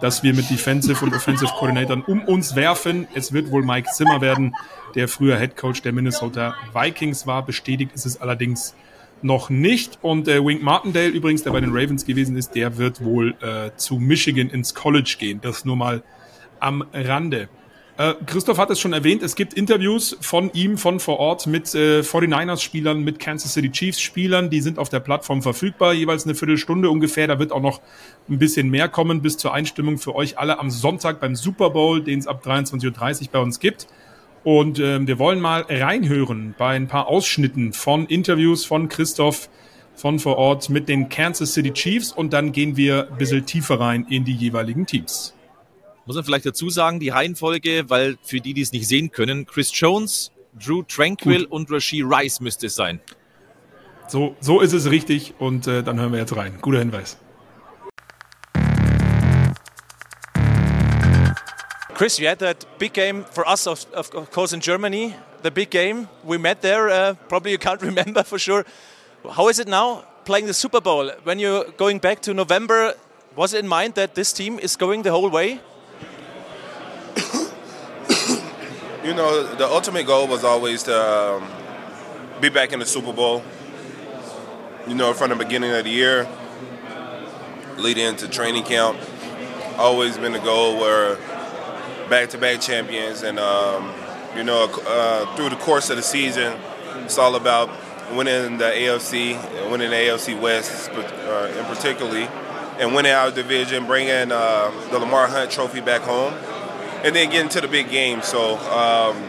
dass 0.00 0.22
wir 0.22 0.34
mit 0.34 0.50
Defensive 0.50 1.02
und 1.02 1.14
Offensive 1.14 1.50
Coordinatoren 1.58 2.02
um 2.02 2.20
uns 2.24 2.54
werfen. 2.54 3.08
Es 3.14 3.32
wird 3.32 3.50
wohl 3.50 3.64
Mike 3.64 3.88
Zimmer 3.94 4.20
werden, 4.20 4.54
der 4.94 5.08
früher 5.08 5.38
Head 5.38 5.56
Coach 5.56 5.80
der 5.80 5.92
Minnesota 5.92 6.54
Vikings 6.74 7.26
war. 7.26 7.44
Bestätigt 7.44 7.92
ist 7.94 8.04
es 8.04 8.20
allerdings 8.20 8.74
noch 9.22 9.50
nicht. 9.50 9.98
Und 10.02 10.28
äh, 10.28 10.44
Wink 10.44 10.62
Martindale 10.62 11.08
übrigens, 11.08 11.42
der 11.42 11.50
bei 11.52 11.60
den 11.60 11.70
Ravens 11.70 12.04
gewesen 12.04 12.36
ist, 12.36 12.54
der 12.54 12.78
wird 12.78 13.04
wohl 13.04 13.34
äh, 13.40 13.70
zu 13.76 13.96
Michigan 13.96 14.50
ins 14.50 14.74
College 14.74 15.16
gehen. 15.18 15.40
Das 15.40 15.64
nur 15.64 15.76
mal 15.76 16.02
am 16.60 16.84
Rande. 16.92 17.48
Äh, 17.98 18.14
Christoph 18.26 18.58
hat 18.58 18.70
es 18.70 18.78
schon 18.78 18.92
erwähnt, 18.92 19.24
es 19.24 19.34
gibt 19.34 19.54
Interviews 19.54 20.16
von 20.20 20.52
ihm 20.52 20.78
von 20.78 21.00
vor 21.00 21.18
Ort 21.18 21.48
mit 21.48 21.74
äh, 21.74 22.00
49ers-Spielern, 22.00 23.02
mit 23.02 23.18
Kansas 23.18 23.54
City 23.54 23.72
Chiefs-Spielern. 23.72 24.50
Die 24.50 24.60
sind 24.60 24.78
auf 24.78 24.88
der 24.88 25.00
Plattform 25.00 25.42
verfügbar, 25.42 25.94
jeweils 25.94 26.24
eine 26.24 26.36
Viertelstunde 26.36 26.90
ungefähr. 26.90 27.26
Da 27.26 27.40
wird 27.40 27.50
auch 27.50 27.60
noch 27.60 27.80
ein 28.28 28.38
bisschen 28.38 28.70
mehr 28.70 28.88
kommen 28.88 29.20
bis 29.20 29.36
zur 29.36 29.52
Einstimmung 29.52 29.98
für 29.98 30.14
euch 30.14 30.38
alle 30.38 30.60
am 30.60 30.70
Sonntag 30.70 31.18
beim 31.18 31.34
Super 31.34 31.70
Bowl, 31.70 32.00
den 32.00 32.20
es 32.20 32.28
ab 32.28 32.44
23.30 32.46 33.22
Uhr 33.22 33.28
bei 33.32 33.40
uns 33.40 33.58
gibt. 33.58 33.88
Und 34.44 34.78
ähm, 34.78 35.06
wir 35.06 35.18
wollen 35.18 35.40
mal 35.40 35.66
reinhören 35.68 36.54
bei 36.56 36.76
ein 36.76 36.88
paar 36.88 37.08
Ausschnitten 37.08 37.72
von 37.72 38.06
Interviews 38.06 38.64
von 38.64 38.88
Christoph 38.88 39.48
von 39.98 40.18
vor 40.20 40.36
Ort 40.36 40.70
mit 40.70 40.88
den 40.88 41.08
Kansas 41.08 41.54
City 41.54 41.72
Chiefs 41.72 42.12
und 42.12 42.32
dann 42.32 42.52
gehen 42.52 42.76
wir 42.76 43.10
ein 43.10 43.18
bisschen 43.18 43.44
tiefer 43.44 43.80
rein 43.80 44.06
in 44.08 44.24
die 44.24 44.34
jeweiligen 44.34 44.86
Teams. 44.86 45.34
Muss 46.06 46.14
man 46.14 46.24
vielleicht 46.24 46.46
dazu 46.46 46.70
sagen, 46.70 47.00
die 47.00 47.10
Reihenfolge, 47.10 47.84
weil 47.88 48.16
für 48.22 48.40
die, 48.40 48.54
die 48.54 48.62
es 48.62 48.72
nicht 48.72 48.86
sehen 48.86 49.10
können, 49.10 49.44
Chris 49.44 49.70
Jones, 49.74 50.32
Drew 50.64 50.82
Tranquil 50.82 51.40
Gut. 51.40 51.50
und 51.50 51.70
Rasheed 51.70 52.04
Rice 52.04 52.40
müsste 52.40 52.68
es 52.68 52.76
sein. 52.76 53.00
So, 54.06 54.34
so 54.40 54.60
ist 54.60 54.72
es 54.72 54.90
richtig 54.90 55.34
und 55.38 55.66
äh, 55.66 55.82
dann 55.82 56.00
hören 56.00 56.12
wir 56.12 56.18
jetzt 56.18 56.34
rein. 56.34 56.58
Guter 56.62 56.78
Hinweis. 56.78 57.18
Chris, 61.98 62.20
you 62.20 62.28
had 62.28 62.38
that 62.38 62.64
big 62.78 62.92
game 62.92 63.24
for 63.24 63.44
us, 63.48 63.66
of, 63.66 63.84
of 63.92 64.30
course, 64.30 64.52
in 64.52 64.60
Germany. 64.60 65.16
The 65.42 65.50
big 65.50 65.68
game 65.68 66.08
we 66.22 66.38
met 66.38 66.62
there. 66.62 66.88
Uh, 66.88 67.14
probably 67.28 67.50
you 67.50 67.58
can't 67.58 67.82
remember 67.90 68.22
for 68.22 68.38
sure. 68.38 68.64
How 69.28 69.48
is 69.48 69.58
it 69.58 69.66
now 69.66 70.04
playing 70.24 70.46
the 70.46 70.54
Super 70.54 70.80
Bowl? 70.80 71.10
When 71.24 71.40
you're 71.40 71.64
going 71.76 71.98
back 71.98 72.20
to 72.22 72.32
November, 72.32 72.94
was 73.34 73.52
it 73.52 73.64
in 73.64 73.68
mind 73.68 73.94
that 73.96 74.14
this 74.14 74.32
team 74.32 74.60
is 74.60 74.76
going 74.76 75.02
the 75.02 75.10
whole 75.10 75.28
way? 75.28 75.48
you 79.04 79.12
know, 79.12 79.42
the 79.56 79.66
ultimate 79.66 80.06
goal 80.06 80.28
was 80.28 80.44
always 80.44 80.84
to 80.84 80.94
um, 80.94 81.48
be 82.40 82.48
back 82.48 82.72
in 82.72 82.78
the 82.78 82.86
Super 82.86 83.12
Bowl. 83.12 83.42
You 84.86 84.94
know, 84.94 85.12
from 85.14 85.30
the 85.30 85.36
beginning 85.36 85.72
of 85.72 85.82
the 85.82 85.90
year, 85.90 86.28
leading 87.76 88.06
into 88.06 88.28
training 88.28 88.62
camp, 88.62 88.96
always 89.76 90.16
been 90.16 90.30
the 90.30 90.38
goal 90.38 90.78
where 90.78 91.18
back-to-back 92.08 92.60
champions, 92.60 93.22
and 93.22 93.38
um, 93.38 93.92
you 94.36 94.44
know, 94.44 94.68
uh, 94.86 95.36
through 95.36 95.50
the 95.50 95.56
course 95.56 95.90
of 95.90 95.96
the 95.96 96.02
season, 96.02 96.58
it's 97.04 97.18
all 97.18 97.34
about 97.34 97.70
winning 98.12 98.58
the 98.58 98.64
AFC, 98.64 99.70
winning 99.70 99.90
the 99.90 99.96
AFC 99.96 100.40
West, 100.40 100.90
uh, 100.90 101.54
in 101.58 101.64
particularly, 101.66 102.28
and 102.78 102.94
winning 102.94 103.12
our 103.12 103.30
division, 103.30 103.86
bringing 103.86 104.32
uh, 104.32 104.88
the 104.90 104.98
Lamar 104.98 105.26
Hunt 105.26 105.50
Trophy 105.50 105.80
back 105.80 106.02
home 106.02 106.34
and 107.04 107.14
then 107.14 107.30
getting 107.30 107.48
to 107.50 107.60
the 107.60 107.68
big 107.68 107.90
game. 107.90 108.22
So 108.22 108.56
um, 108.56 109.28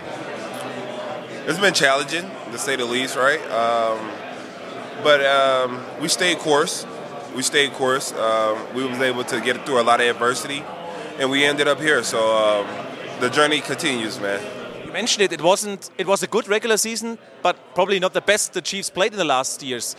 it's 1.48 1.60
been 1.60 1.74
challenging 1.74 2.30
to 2.52 2.58
say 2.58 2.76
the 2.76 2.86
least, 2.86 3.16
right? 3.16 3.42
Um, 3.52 4.12
but 5.04 5.26
um, 5.26 5.84
we 6.02 6.08
stayed 6.08 6.40
course. 6.40 6.86
We 7.36 7.44
stayed 7.44 7.74
course. 7.74 8.12
Um, 8.14 8.74
we 8.74 8.86
was 8.86 9.00
able 9.00 9.24
to 9.26 9.40
get 9.42 9.66
through 9.66 9.82
a 9.82 9.84
lot 9.84 10.02
of 10.02 10.08
adversity, 10.08 10.64
and 11.20 11.30
we 11.30 11.44
ended 11.44 11.68
up 11.68 11.80
here. 11.80 12.02
So 12.04 12.20
um, 12.36 12.68
the 13.20 13.30
journey 13.30 13.60
continues, 13.60 14.20
man. 14.20 14.42
You 14.86 14.94
mentioned 14.94 15.24
it. 15.24 15.34
It 15.34 15.42
wasn't. 15.42 15.90
It 15.98 16.08
was 16.08 16.24
a 16.24 16.28
good 16.28 16.48
regular 16.48 16.78
season, 16.78 17.20
but 17.44 17.56
probably 17.76 18.00
not 18.00 18.14
the 18.14 18.22
best 18.22 18.54
the 18.54 18.62
Chiefs 18.62 18.90
played 18.90 19.12
in 19.12 19.18
the 19.20 19.26
last 19.26 19.62
years. 19.62 19.96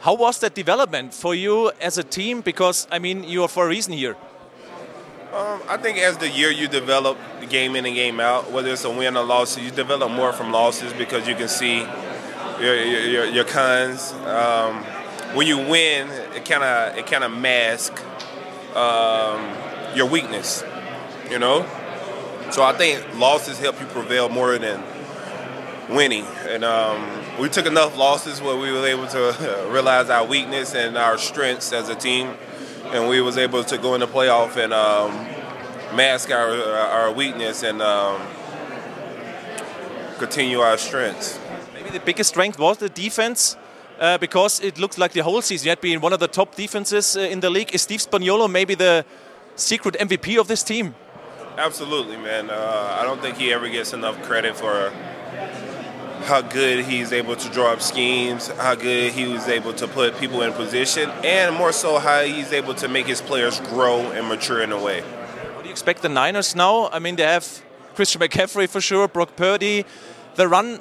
How 0.00 0.14
was 0.14 0.38
that 0.40 0.54
development 0.54 1.12
for 1.12 1.34
you 1.34 1.72
as 1.80 1.98
a 1.98 2.02
team? 2.02 2.40
Because 2.40 2.86
I 2.90 2.98
mean, 2.98 3.24
you 3.24 3.42
are 3.42 3.48
for 3.48 3.66
a 3.66 3.68
reason 3.68 3.92
here. 3.92 4.16
Um, 5.34 5.60
I 5.68 5.76
think 5.76 5.98
as 5.98 6.16
the 6.16 6.28
year 6.28 6.50
you 6.50 6.66
develop 6.66 7.16
game 7.48 7.76
in 7.76 7.86
and 7.86 7.94
game 7.94 8.18
out, 8.18 8.50
whether 8.50 8.70
it's 8.70 8.84
a 8.84 8.90
win 8.90 9.16
or 9.16 9.24
loss, 9.24 9.58
you 9.58 9.70
develop 9.70 10.10
more 10.10 10.32
from 10.32 10.50
losses 10.50 10.92
because 10.94 11.28
you 11.28 11.34
can 11.34 11.48
see 11.48 11.80
your 12.60 12.74
your, 12.74 13.24
your 13.26 13.44
cons. 13.44 14.12
Um, 14.24 14.82
when 15.34 15.46
you 15.46 15.58
win, 15.58 16.08
it 16.34 16.44
kind 16.44 16.64
of 16.64 16.96
it 16.96 17.06
kind 17.06 17.24
of 17.24 17.30
mask 17.30 17.92
um, 18.74 19.59
your 19.94 20.06
weakness, 20.06 20.64
you 21.30 21.38
know. 21.38 21.66
So 22.50 22.62
I 22.62 22.72
think 22.72 23.04
losses 23.16 23.58
help 23.58 23.80
you 23.80 23.86
prevail 23.86 24.28
more 24.28 24.58
than 24.58 24.82
winning, 25.88 26.24
and 26.48 26.64
um, 26.64 27.08
we 27.40 27.48
took 27.48 27.66
enough 27.66 27.96
losses 27.96 28.40
where 28.40 28.56
we 28.56 28.72
were 28.72 28.86
able 28.86 29.06
to 29.08 29.66
realize 29.70 30.10
our 30.10 30.26
weakness 30.26 30.74
and 30.74 30.96
our 30.96 31.18
strengths 31.18 31.72
as 31.72 31.88
a 31.88 31.94
team 31.94 32.36
and 32.92 33.08
we 33.08 33.20
was 33.20 33.38
able 33.38 33.62
to 33.64 33.78
go 33.78 33.94
in 33.94 34.00
the 34.00 34.06
playoff 34.06 34.56
and 34.56 34.72
um, 34.72 35.12
mask 35.96 36.30
our 36.30 36.50
our 36.50 37.12
weakness 37.12 37.62
and 37.62 37.80
um, 37.80 38.20
continue 40.18 40.60
our 40.60 40.76
strengths. 40.76 41.38
Maybe 41.74 41.90
the 41.90 42.00
biggest 42.00 42.30
strength 42.30 42.58
was 42.58 42.78
the 42.78 42.88
defense. 42.88 43.56
Uh, 43.98 44.16
because 44.16 44.60
it 44.60 44.78
looks 44.78 44.96
like 44.96 45.12
the 45.12 45.22
whole 45.22 45.42
season 45.42 45.66
you 45.66 45.70
had 45.70 45.80
been 45.82 46.00
one 46.00 46.14
of 46.14 46.20
the 46.20 46.26
top 46.26 46.54
defenses 46.54 47.18
uh, 47.18 47.20
in 47.20 47.40
the 47.40 47.50
league. 47.50 47.74
Is 47.74 47.82
Steve 47.82 48.00
Spagnuolo 48.00 48.50
maybe 48.50 48.74
the 48.74 49.04
secret 49.60 49.96
MVP 49.98 50.38
of 50.38 50.48
this 50.48 50.62
team? 50.62 50.94
Absolutely, 51.56 52.16
man. 52.16 52.50
Uh, 52.50 52.98
I 53.00 53.04
don't 53.04 53.20
think 53.20 53.36
he 53.36 53.52
ever 53.52 53.68
gets 53.68 53.92
enough 53.92 54.20
credit 54.22 54.56
for 54.56 54.92
how 56.24 56.40
good 56.42 56.84
he's 56.84 57.12
able 57.12 57.36
to 57.36 57.48
draw 57.50 57.72
up 57.72 57.80
schemes, 57.80 58.48
how 58.48 58.74
good 58.74 59.12
he 59.12 59.26
was 59.26 59.48
able 59.48 59.72
to 59.74 59.88
put 59.88 60.18
people 60.18 60.42
in 60.42 60.52
position, 60.52 61.10
and 61.24 61.54
more 61.56 61.72
so 61.72 61.98
how 61.98 62.22
he's 62.22 62.52
able 62.52 62.74
to 62.74 62.88
make 62.88 63.06
his 63.06 63.20
players 63.20 63.60
grow 63.60 64.00
and 64.12 64.28
mature 64.28 64.62
in 64.62 64.72
a 64.72 64.82
way. 64.82 65.00
What 65.00 65.62
do 65.62 65.68
you 65.68 65.72
expect 65.72 66.02
the 66.02 66.08
Niners 66.08 66.54
now? 66.54 66.88
I 66.90 66.98
mean, 66.98 67.16
they 67.16 67.24
have 67.24 67.62
Christian 67.94 68.20
McCaffrey 68.20 68.68
for 68.68 68.80
sure, 68.80 69.08
Brock 69.08 69.36
Purdy. 69.36 69.84
The 70.36 70.46
run 70.48 70.80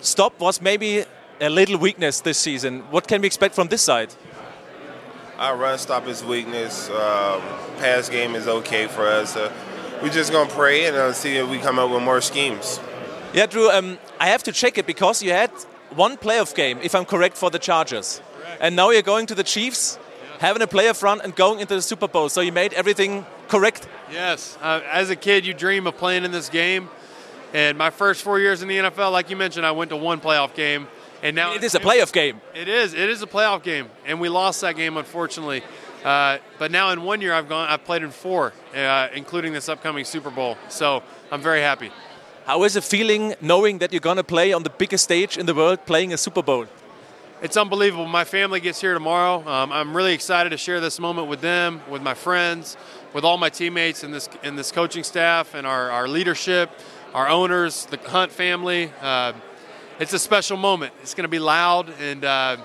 stop 0.00 0.38
was 0.38 0.60
maybe 0.60 1.04
a 1.40 1.48
little 1.48 1.78
weakness 1.78 2.20
this 2.20 2.38
season. 2.38 2.80
What 2.90 3.08
can 3.08 3.20
we 3.20 3.26
expect 3.26 3.54
from 3.54 3.68
this 3.68 3.82
side? 3.82 4.14
Our 5.40 5.56
run 5.56 5.78
stop 5.78 6.06
is 6.06 6.22
weakness. 6.22 6.90
Um, 6.90 7.40
pass 7.78 8.10
game 8.10 8.34
is 8.34 8.46
okay 8.46 8.86
for 8.88 9.06
us. 9.06 9.36
Uh, 9.36 9.50
we're 10.02 10.10
just 10.10 10.32
gonna 10.32 10.50
pray 10.50 10.84
and 10.84 10.94
uh, 10.94 11.14
see 11.14 11.36
if 11.36 11.48
we 11.48 11.56
come 11.56 11.78
up 11.78 11.90
with 11.90 12.02
more 12.02 12.20
schemes. 12.20 12.78
Yeah, 13.32 13.46
Drew, 13.46 13.70
um, 13.70 13.98
I 14.20 14.26
have 14.26 14.42
to 14.42 14.52
check 14.52 14.76
it 14.76 14.84
because 14.86 15.22
you 15.22 15.30
had 15.30 15.50
one 15.94 16.18
playoff 16.18 16.54
game, 16.54 16.78
if 16.82 16.94
I'm 16.94 17.06
correct, 17.06 17.38
for 17.38 17.50
the 17.50 17.58
Chargers. 17.58 18.20
Correct. 18.36 18.58
And 18.60 18.76
now 18.76 18.90
you're 18.90 19.00
going 19.00 19.24
to 19.28 19.34
the 19.34 19.42
Chiefs, 19.42 19.98
yeah. 19.98 20.40
having 20.40 20.60
a 20.60 20.66
playoff 20.66 21.02
run 21.02 21.22
and 21.22 21.34
going 21.34 21.60
into 21.60 21.74
the 21.74 21.80
Super 21.80 22.06
Bowl. 22.06 22.28
So 22.28 22.42
you 22.42 22.52
made 22.52 22.74
everything 22.74 23.24
correct. 23.48 23.88
Yes. 24.12 24.58
Uh, 24.60 24.82
as 24.92 25.08
a 25.08 25.16
kid, 25.16 25.46
you 25.46 25.54
dream 25.54 25.86
of 25.86 25.96
playing 25.96 26.26
in 26.26 26.32
this 26.32 26.50
game. 26.50 26.90
And 27.54 27.78
my 27.78 27.88
first 27.88 28.22
four 28.22 28.38
years 28.38 28.60
in 28.60 28.68
the 28.68 28.76
NFL, 28.76 29.10
like 29.10 29.30
you 29.30 29.36
mentioned, 29.36 29.64
I 29.64 29.70
went 29.70 29.88
to 29.88 29.96
one 29.96 30.20
playoff 30.20 30.54
game. 30.54 30.86
And 31.22 31.36
now 31.36 31.54
it 31.54 31.62
is 31.62 31.74
a 31.74 31.80
playoff 31.80 32.12
game. 32.12 32.40
It 32.54 32.68
is. 32.68 32.94
It 32.94 33.10
is 33.10 33.22
a 33.22 33.26
playoff 33.26 33.62
game, 33.62 33.90
and 34.06 34.20
we 34.20 34.28
lost 34.28 34.60
that 34.62 34.76
game 34.76 34.96
unfortunately. 34.96 35.62
Uh, 36.04 36.38
but 36.58 36.70
now 36.70 36.90
in 36.90 37.02
one 37.02 37.20
year, 37.20 37.34
I've 37.34 37.48
gone. 37.48 37.68
I've 37.68 37.84
played 37.84 38.02
in 38.02 38.10
four, 38.10 38.52
uh, 38.74 39.08
including 39.14 39.52
this 39.52 39.68
upcoming 39.68 40.04
Super 40.04 40.30
Bowl. 40.30 40.56
So 40.68 41.02
I'm 41.30 41.42
very 41.42 41.60
happy. 41.60 41.90
How 42.46 42.64
is 42.64 42.74
it 42.74 42.84
feeling 42.84 43.34
knowing 43.40 43.78
that 43.78 43.92
you're 43.92 44.00
going 44.00 44.16
to 44.16 44.24
play 44.24 44.52
on 44.52 44.62
the 44.62 44.70
biggest 44.70 45.04
stage 45.04 45.36
in 45.36 45.46
the 45.46 45.54
world, 45.54 45.84
playing 45.84 46.12
a 46.12 46.16
Super 46.16 46.42
Bowl? 46.42 46.66
It's 47.42 47.56
unbelievable. 47.56 48.06
My 48.06 48.24
family 48.24 48.60
gets 48.60 48.80
here 48.80 48.94
tomorrow. 48.94 49.46
Um, 49.48 49.72
I'm 49.72 49.96
really 49.96 50.12
excited 50.14 50.50
to 50.50 50.58
share 50.58 50.80
this 50.80 50.98
moment 50.98 51.28
with 51.28 51.40
them, 51.40 51.80
with 51.88 52.02
my 52.02 52.14
friends, 52.14 52.76
with 53.12 53.24
all 53.24 53.38
my 53.38 53.50
teammates 53.50 54.04
in 54.04 54.10
this 54.10 54.28
in 54.42 54.56
this 54.56 54.72
coaching 54.72 55.04
staff 55.04 55.54
and 55.54 55.66
our, 55.66 55.90
our 55.90 56.08
leadership, 56.08 56.70
our 57.14 57.28
owners, 57.28 57.86
the 57.86 57.98
Hunt 57.98 58.32
family. 58.32 58.90
Uh, 59.00 59.32
it's 60.00 60.14
a 60.14 60.18
special 60.18 60.56
moment. 60.56 60.92
It's 61.02 61.14
going 61.14 61.24
to 61.24 61.28
be 61.28 61.38
loud 61.38 61.90
and 62.00 62.24
uh, 62.24 62.56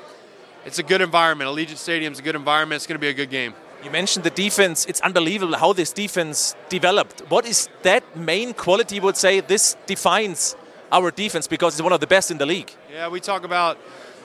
it's 0.65 0.79
a 0.79 0.83
good 0.83 1.01
environment. 1.01 1.49
Allegiant 1.49 1.77
Stadium 1.77 2.13
is 2.13 2.19
a 2.19 2.21
good 2.21 2.35
environment. 2.35 2.77
It's 2.77 2.87
going 2.87 2.95
to 2.95 3.01
be 3.01 3.09
a 3.09 3.13
good 3.13 3.29
game. 3.29 3.53
You 3.83 3.91
mentioned 3.91 4.23
the 4.23 4.29
defense. 4.29 4.85
It's 4.85 5.01
unbelievable 5.01 5.55
how 5.57 5.73
this 5.73 5.91
defense 5.91 6.55
developed. 6.69 7.19
What 7.29 7.45
is 7.45 7.69
that 7.83 8.03
main 8.17 8.53
quality? 8.53 8.99
Would 8.99 9.17
say 9.17 9.41
this 9.41 9.75
defines 9.85 10.55
our 10.91 11.11
defense 11.11 11.45
because 11.45 11.73
it's 11.73 11.83
one 11.83 11.91
of 11.91 11.99
the 11.99 12.07
best 12.07 12.31
in 12.31 12.37
the 12.37 12.45
league. 12.45 12.71
Yeah, 12.91 13.09
we 13.09 13.19
talk 13.19 13.43
about 13.43 13.77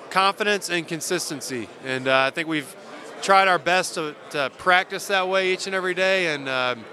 confidence 0.08 0.70
and 0.70 0.86
consistency, 0.86 1.68
and 1.84 2.08
uh, 2.08 2.28
I 2.28 2.30
think 2.30 2.48
we've 2.48 2.74
tried 3.22 3.48
our 3.48 3.58
best 3.58 3.94
to, 3.94 4.14
to, 4.30 4.50
practice 4.56 5.08
that 5.08 5.28
way 5.28 5.52
each 5.52 5.66
and 5.66 5.74
every 5.74 5.94
day. 5.94 6.34
And 6.34 6.48
um, 6.48 6.84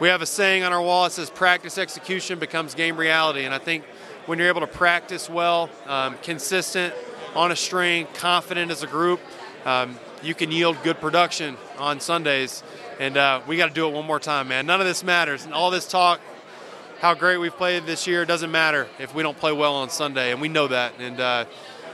we 0.00 0.08
have 0.08 0.22
a 0.22 0.26
saying 0.26 0.62
on 0.62 0.72
our 0.72 0.82
wall 0.82 1.04
that 1.04 1.12
says, 1.12 1.28
"Practice 1.30 1.76
execution 1.76 2.38
becomes 2.38 2.74
game 2.74 2.96
reality." 2.96 3.44
And 3.44 3.54
I 3.54 3.58
think 3.58 3.84
when 4.26 4.38
you're 4.38 4.48
able 4.48 4.60
to 4.60 4.66
practice 4.66 5.28
well, 5.28 5.68
um, 5.86 6.16
consistent, 6.22 6.94
on 7.34 7.50
a 7.50 7.56
string, 7.56 8.06
confident 8.14 8.70
as 8.70 8.82
a 8.82 8.86
group. 8.86 9.20
Um, 9.64 9.98
you 10.22 10.34
can 10.34 10.52
yield 10.52 10.76
good 10.82 11.00
production 11.00 11.56
on 11.78 12.00
Sundays. 12.00 12.62
And 13.00 13.16
uh, 13.16 13.40
we 13.46 13.56
got 13.56 13.68
to 13.68 13.74
do 13.74 13.88
it 13.88 13.92
one 13.92 14.06
more 14.06 14.20
time, 14.20 14.48
man. 14.48 14.66
None 14.66 14.80
of 14.80 14.86
this 14.86 15.02
matters. 15.02 15.44
And 15.44 15.54
all 15.54 15.70
this 15.70 15.88
talk, 15.88 16.20
how 17.00 17.14
great 17.14 17.38
we've 17.38 17.56
played 17.56 17.86
this 17.86 18.06
year, 18.06 18.24
doesn't 18.24 18.50
matter 18.50 18.86
if 18.98 19.14
we 19.14 19.22
don't 19.22 19.36
play 19.36 19.52
well 19.52 19.74
on 19.74 19.90
Sunday. 19.90 20.30
And 20.30 20.40
we 20.40 20.48
know 20.48 20.68
that. 20.68 20.94
And 20.98 21.18
uh, 21.18 21.44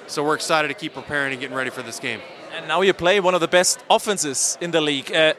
so 0.06 0.24
we're 0.24 0.34
excited 0.34 0.68
to 0.68 0.74
keep 0.74 0.94
preparing 0.94 1.32
and 1.32 1.40
getting 1.40 1.56
ready 1.56 1.70
for 1.70 1.82
this 1.82 1.98
game. 1.98 2.20
And 2.54 2.68
now 2.68 2.80
you 2.82 2.92
play 2.92 3.20
one 3.20 3.34
of 3.34 3.40
the 3.40 3.48
best 3.48 3.78
offenses 3.88 4.58
in 4.60 4.70
the 4.70 4.80
league. 4.80 5.12
Uh, 5.12 5.34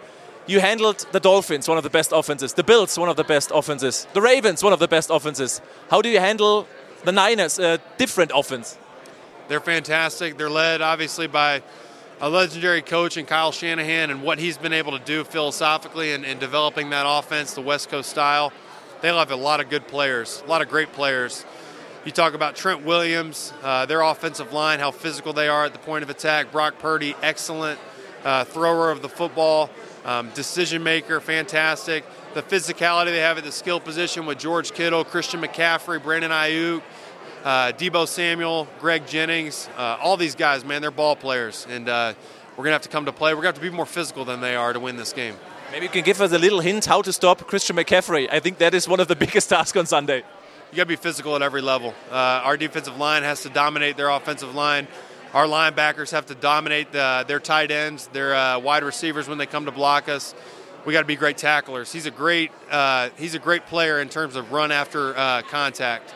you 0.47 0.60
handled 0.60 1.06
the 1.12 1.19
Dolphins, 1.19 1.67
one 1.67 1.78
of 1.78 1.84
the 1.84 1.89
best 1.91 2.12
offenses, 2.12 2.54
the 2.54 2.63
Bills, 2.63 2.97
one 2.97 3.10
of 3.10 3.15
the 3.15 3.23
best 3.23 3.52
offenses, 3.54 4.08
the 4.13 4.21
Ravens, 4.21 4.63
one 4.63 4.73
of 4.73 4.80
the 4.80 4.88
best 4.88 5.12
offenses. 5.12 5.62
How 5.91 6.02
do 6.02 6.10
you 6.10 6.19
handle 6.19 6.67
the 7.03 7.12
Niners, 7.12 7.59
a 7.59 7.79
different 7.97 8.31
offense? 8.33 8.77
They're 9.47 9.59
fantastic. 9.59 10.38
They're 10.38 10.49
led, 10.49 10.81
obviously, 10.81 11.27
by 11.27 11.63
a 12.21 12.29
legendary 12.29 12.81
coach 12.81 13.17
in 13.17 13.25
Kyle 13.25 13.51
Shanahan 13.51 14.09
and 14.09 14.21
what 14.21 14.39
he's 14.39 14.57
been 14.57 14.73
able 14.73 14.97
to 14.97 15.03
do 15.03 15.23
philosophically 15.23 16.12
in, 16.12 16.25
in 16.25 16.38
developing 16.38 16.89
that 16.89 17.05
offense, 17.07 17.53
the 17.53 17.62
West 17.62 17.89
Coast 17.89 18.09
style. 18.09 18.51
They 19.01 19.07
have 19.07 19.31
a 19.31 19.35
lot 19.35 19.62
of 19.62 19.69
good 19.69 19.88
players, 19.88 20.43
a 20.45 20.49
lot 20.49 20.62
of 20.62 20.69
great 20.69 20.91
players. 20.91 21.45
You 22.05 22.12
talk 22.12 22.33
about 22.33 22.55
Trent 22.55 22.85
Williams, 22.85 23.53
uh, 23.63 23.85
their 23.85 24.01
offensive 24.01 24.51
line, 24.51 24.79
how 24.79 24.91
physical 24.91 25.31
they 25.31 25.47
are 25.47 25.65
at 25.65 25.73
the 25.73 25.79
point 25.79 26.03
of 26.03 26.09
attack. 26.09 26.51
Brock 26.51 26.79
Purdy, 26.79 27.15
excellent 27.21 27.79
uh, 28.23 28.43
thrower 28.43 28.91
of 28.91 29.01
the 29.01 29.09
football, 29.09 29.69
um, 30.05 30.29
decision 30.33 30.83
maker, 30.83 31.19
fantastic. 31.19 32.05
The 32.34 32.42
physicality 32.42 33.06
they 33.06 33.20
have 33.20 33.38
at 33.38 33.44
the 33.44 33.52
skill 33.52 33.80
position 33.80 34.26
with 34.26 34.38
George 34.38 34.72
Kittle, 34.72 35.04
Christian 35.04 35.42
McCaffrey, 35.42 36.02
Brandon 36.02 36.32
Ayuk, 36.32 36.82
uh, 37.44 37.72
Debo 37.72 38.08
Samuel, 38.08 38.68
Greg 38.80 39.08
Jennings, 39.08 39.70
uh, 39.78 39.98
all 40.02 40.18
these 40.18 40.36
guys, 40.36 40.63
man, 40.63 40.82
they're 40.82 40.92
ball 40.92 41.15
players, 41.15 41.65
and 41.70 41.89
uh, 41.89 42.13
we're 42.56 42.63
gonna 42.63 42.74
have 42.74 42.82
to 42.84 42.89
come 42.89 43.06
to 43.06 43.12
play. 43.12 43.34
We're 43.34 43.38
gonna 43.42 43.48
have 43.48 43.56
to 43.56 43.62
be 43.62 43.70
more 43.70 43.86
physical 43.86 44.26
than 44.26 44.42
they 44.42 44.56
are 44.56 44.74
to 44.74 44.80
win 44.80 44.96
this 44.96 45.13
game. 45.13 45.36
Maybe 45.72 45.86
you 45.86 45.92
can 45.92 46.04
give 46.04 46.20
us 46.20 46.32
a 46.32 46.39
little 46.39 46.60
hint 46.62 46.86
how 46.86 47.02
to 47.04 47.13
stop 47.13 47.46
Christian 47.48 47.76
McCaffrey. 47.76 48.28
I 48.32 48.39
think 48.39 48.58
that 48.58 48.74
is 48.74 48.88
one 48.88 49.00
of 49.00 49.08
the 49.08 49.15
biggest 49.26 49.50
tasks 49.50 49.78
on 49.78 49.86
Sunday. 49.86 50.24
You 50.72 50.78
got 50.78 50.84
to 50.84 50.88
be 50.88 50.96
physical 50.96 51.36
at 51.36 51.42
every 51.42 51.62
level. 51.62 51.94
Uh, 52.12 52.42
our 52.44 52.58
defensive 52.58 52.98
line 52.98 53.24
has 53.24 53.42
to 53.44 53.50
dominate 53.50 53.98
their 53.98 54.10
offensive 54.10 54.54
line. 54.54 54.88
Our 55.34 55.46
linebackers 55.46 56.12
have 56.12 56.26
to 56.28 56.36
dominate 56.36 56.92
the, 56.92 57.24
their 57.28 57.39
tight 57.39 57.70
ends, 57.70 58.08
their 58.08 58.36
uh, 58.36 58.60
wide 58.60 58.84
receivers 58.84 59.28
when 59.28 59.38
they 59.38 59.46
come 59.46 59.65
to 59.65 59.72
block 59.72 60.10
us. 60.10 60.34
We 60.89 60.93
got 60.93 61.02
to 61.02 61.06
be 61.06 61.15
great 61.15 61.38
tacklers. 61.38 61.93
He's 61.93 62.08
a 62.08 62.12
great 62.12 62.49
uh, 62.71 63.10
he's 63.15 63.36
a 63.36 63.39
great 63.39 63.67
player 63.67 64.02
in 64.02 64.10
terms 64.10 64.36
of 64.36 64.52
run 64.52 64.71
after 64.71 65.15
uh, 65.15 65.43
contact. 65.43 66.15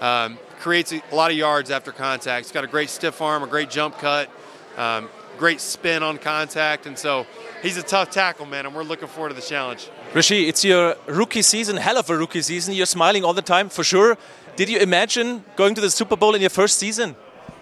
Um, 0.00 0.38
creates 0.58 0.90
a 0.90 1.02
lot 1.12 1.30
of 1.30 1.36
yards 1.36 1.70
after 1.70 1.92
contact. 1.92 2.46
He's 2.46 2.52
got 2.52 2.64
a 2.64 2.66
great 2.66 2.88
stiff 2.88 3.20
arm, 3.20 3.42
a 3.42 3.46
great 3.46 3.68
jump 3.68 3.98
cut, 3.98 4.30
um, 4.78 5.10
great 5.36 5.60
spin 5.60 6.02
on 6.02 6.16
contact, 6.16 6.86
and 6.86 6.98
so 6.98 7.26
he's 7.60 7.76
a 7.76 7.82
tough 7.82 8.08
tackle, 8.08 8.46
man. 8.46 8.64
And 8.64 8.74
we're 8.74 8.84
looking 8.84 9.06
forward 9.06 9.28
to 9.28 9.34
the 9.34 9.42
challenge. 9.42 9.90
Rishi, 10.14 10.48
it's 10.48 10.64
your 10.64 10.96
rookie 11.04 11.42
season, 11.42 11.76
hell 11.76 11.98
of 11.98 12.08
a 12.08 12.16
rookie 12.16 12.40
season. 12.40 12.72
You're 12.72 12.86
smiling 12.86 13.22
all 13.22 13.34
the 13.34 13.42
time, 13.42 13.68
for 13.68 13.84
sure. 13.84 14.16
Did 14.56 14.70
you 14.70 14.78
imagine 14.78 15.44
going 15.56 15.74
to 15.74 15.82
the 15.82 15.90
Super 15.90 16.16
Bowl 16.16 16.34
in 16.34 16.40
your 16.40 16.48
first 16.48 16.78
season? 16.78 17.16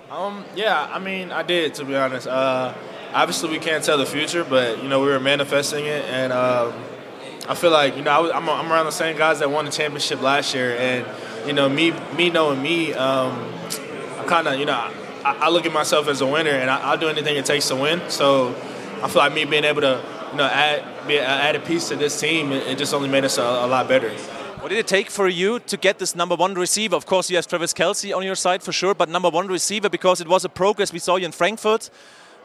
Um, 0.09 0.45
yeah, 0.55 0.88
I 0.88 1.01
mean, 1.01 1.33
I 1.33 1.43
did 1.43 1.75
to 1.75 1.85
be 1.85 1.97
honest. 1.97 2.29
Uh, 2.29 2.75
obviously, 3.14 3.50
we 3.50 3.59
can't 3.59 3.83
tell 3.83 3.96
the 3.96 4.07
future, 4.07 4.44
but 4.44 4.83
you 4.83 4.88
know, 4.88 5.00
we 5.00 5.07
were 5.07 5.20
manifesting 5.20 5.87
it, 5.87 6.05
and 6.07 6.33
um, 6.33 6.74
I 7.48 7.55
feel 7.55 7.70
like 7.70 7.96
you 7.96 8.03
know, 8.03 8.11
I 8.11 8.37
I'm, 8.37 8.48
around 8.48 8.87
the 8.87 8.92
same 8.92 9.16
guys 9.16 9.38
that 9.38 9.50
won 9.50 9.64
the 9.64 9.70
championship 9.70 10.20
last 10.20 10.55
year, 10.55 10.77
and 10.77 11.07
you 11.46 11.53
know, 11.53 11.68
me, 11.68 11.92
me 12.16 12.31
knowing 12.31 12.62
me, 12.62 12.92
um, 12.92 13.33
I 14.18 14.24
kind 14.27 14.48
of, 14.48 14.59
you 14.59 14.66
know, 14.66 14.74
I, 14.74 15.37
I, 15.42 15.48
look 15.50 15.66
at 15.66 15.72
myself 15.72 16.09
as 16.09 16.20
a 16.20 16.27
winner, 16.27 16.50
and 16.50 16.68
I, 16.68 16.92
will 16.92 17.00
do 17.00 17.09
anything 17.09 17.37
it 17.37 17.46
takes 17.46 17.68
to 17.68 17.77
win. 17.77 18.03
So 18.09 18.48
I 19.03 19.09
feel 19.09 19.22
like 19.22 19.35
me 19.35 19.44
being 19.44 19.64
able 19.64 19.83
to, 19.83 20.03
you 20.33 20.38
know, 20.38 20.44
add 20.44 21.07
be, 21.07 21.18
add 21.18 21.55
a 21.57 21.61
piece 21.61 21.88
to 21.88 21.96
this 21.96 22.18
team, 22.18 22.53
it, 22.53 22.66
it 22.66 22.79
just 22.79 22.92
only 22.94 23.09
made 23.09 23.24
us 23.24 23.38
a, 23.38 23.42
a 23.42 23.66
lot 23.66 23.88
better. 23.88 24.11
What 24.64 24.70
did 24.70 24.79
it 24.79 24.87
take 24.87 25.11
for 25.11 25.29
you 25.29 25.59
to 25.61 25.77
get 25.77 25.98
this 25.98 26.14
number 26.16 26.35
one 26.35 26.55
receiver? 26.55 26.96
Of 26.96 27.05
course, 27.05 27.29
you 27.29 27.37
have 27.37 27.46
Travis 27.46 27.74
Kelsey 27.74 28.14
on 28.14 28.22
your 28.22 28.35
side 28.35 28.62
for 28.62 28.72
sure, 28.72 28.94
but 28.94 29.11
number 29.11 29.29
one 29.29 29.46
receiver 29.46 29.90
because 29.90 30.22
it 30.22 30.27
was 30.27 30.46
a 30.46 30.48
progress 30.48 30.90
we 30.90 30.98
saw 30.98 31.16
you 31.16 31.27
in 31.27 31.33
Frankfurt. 31.33 31.90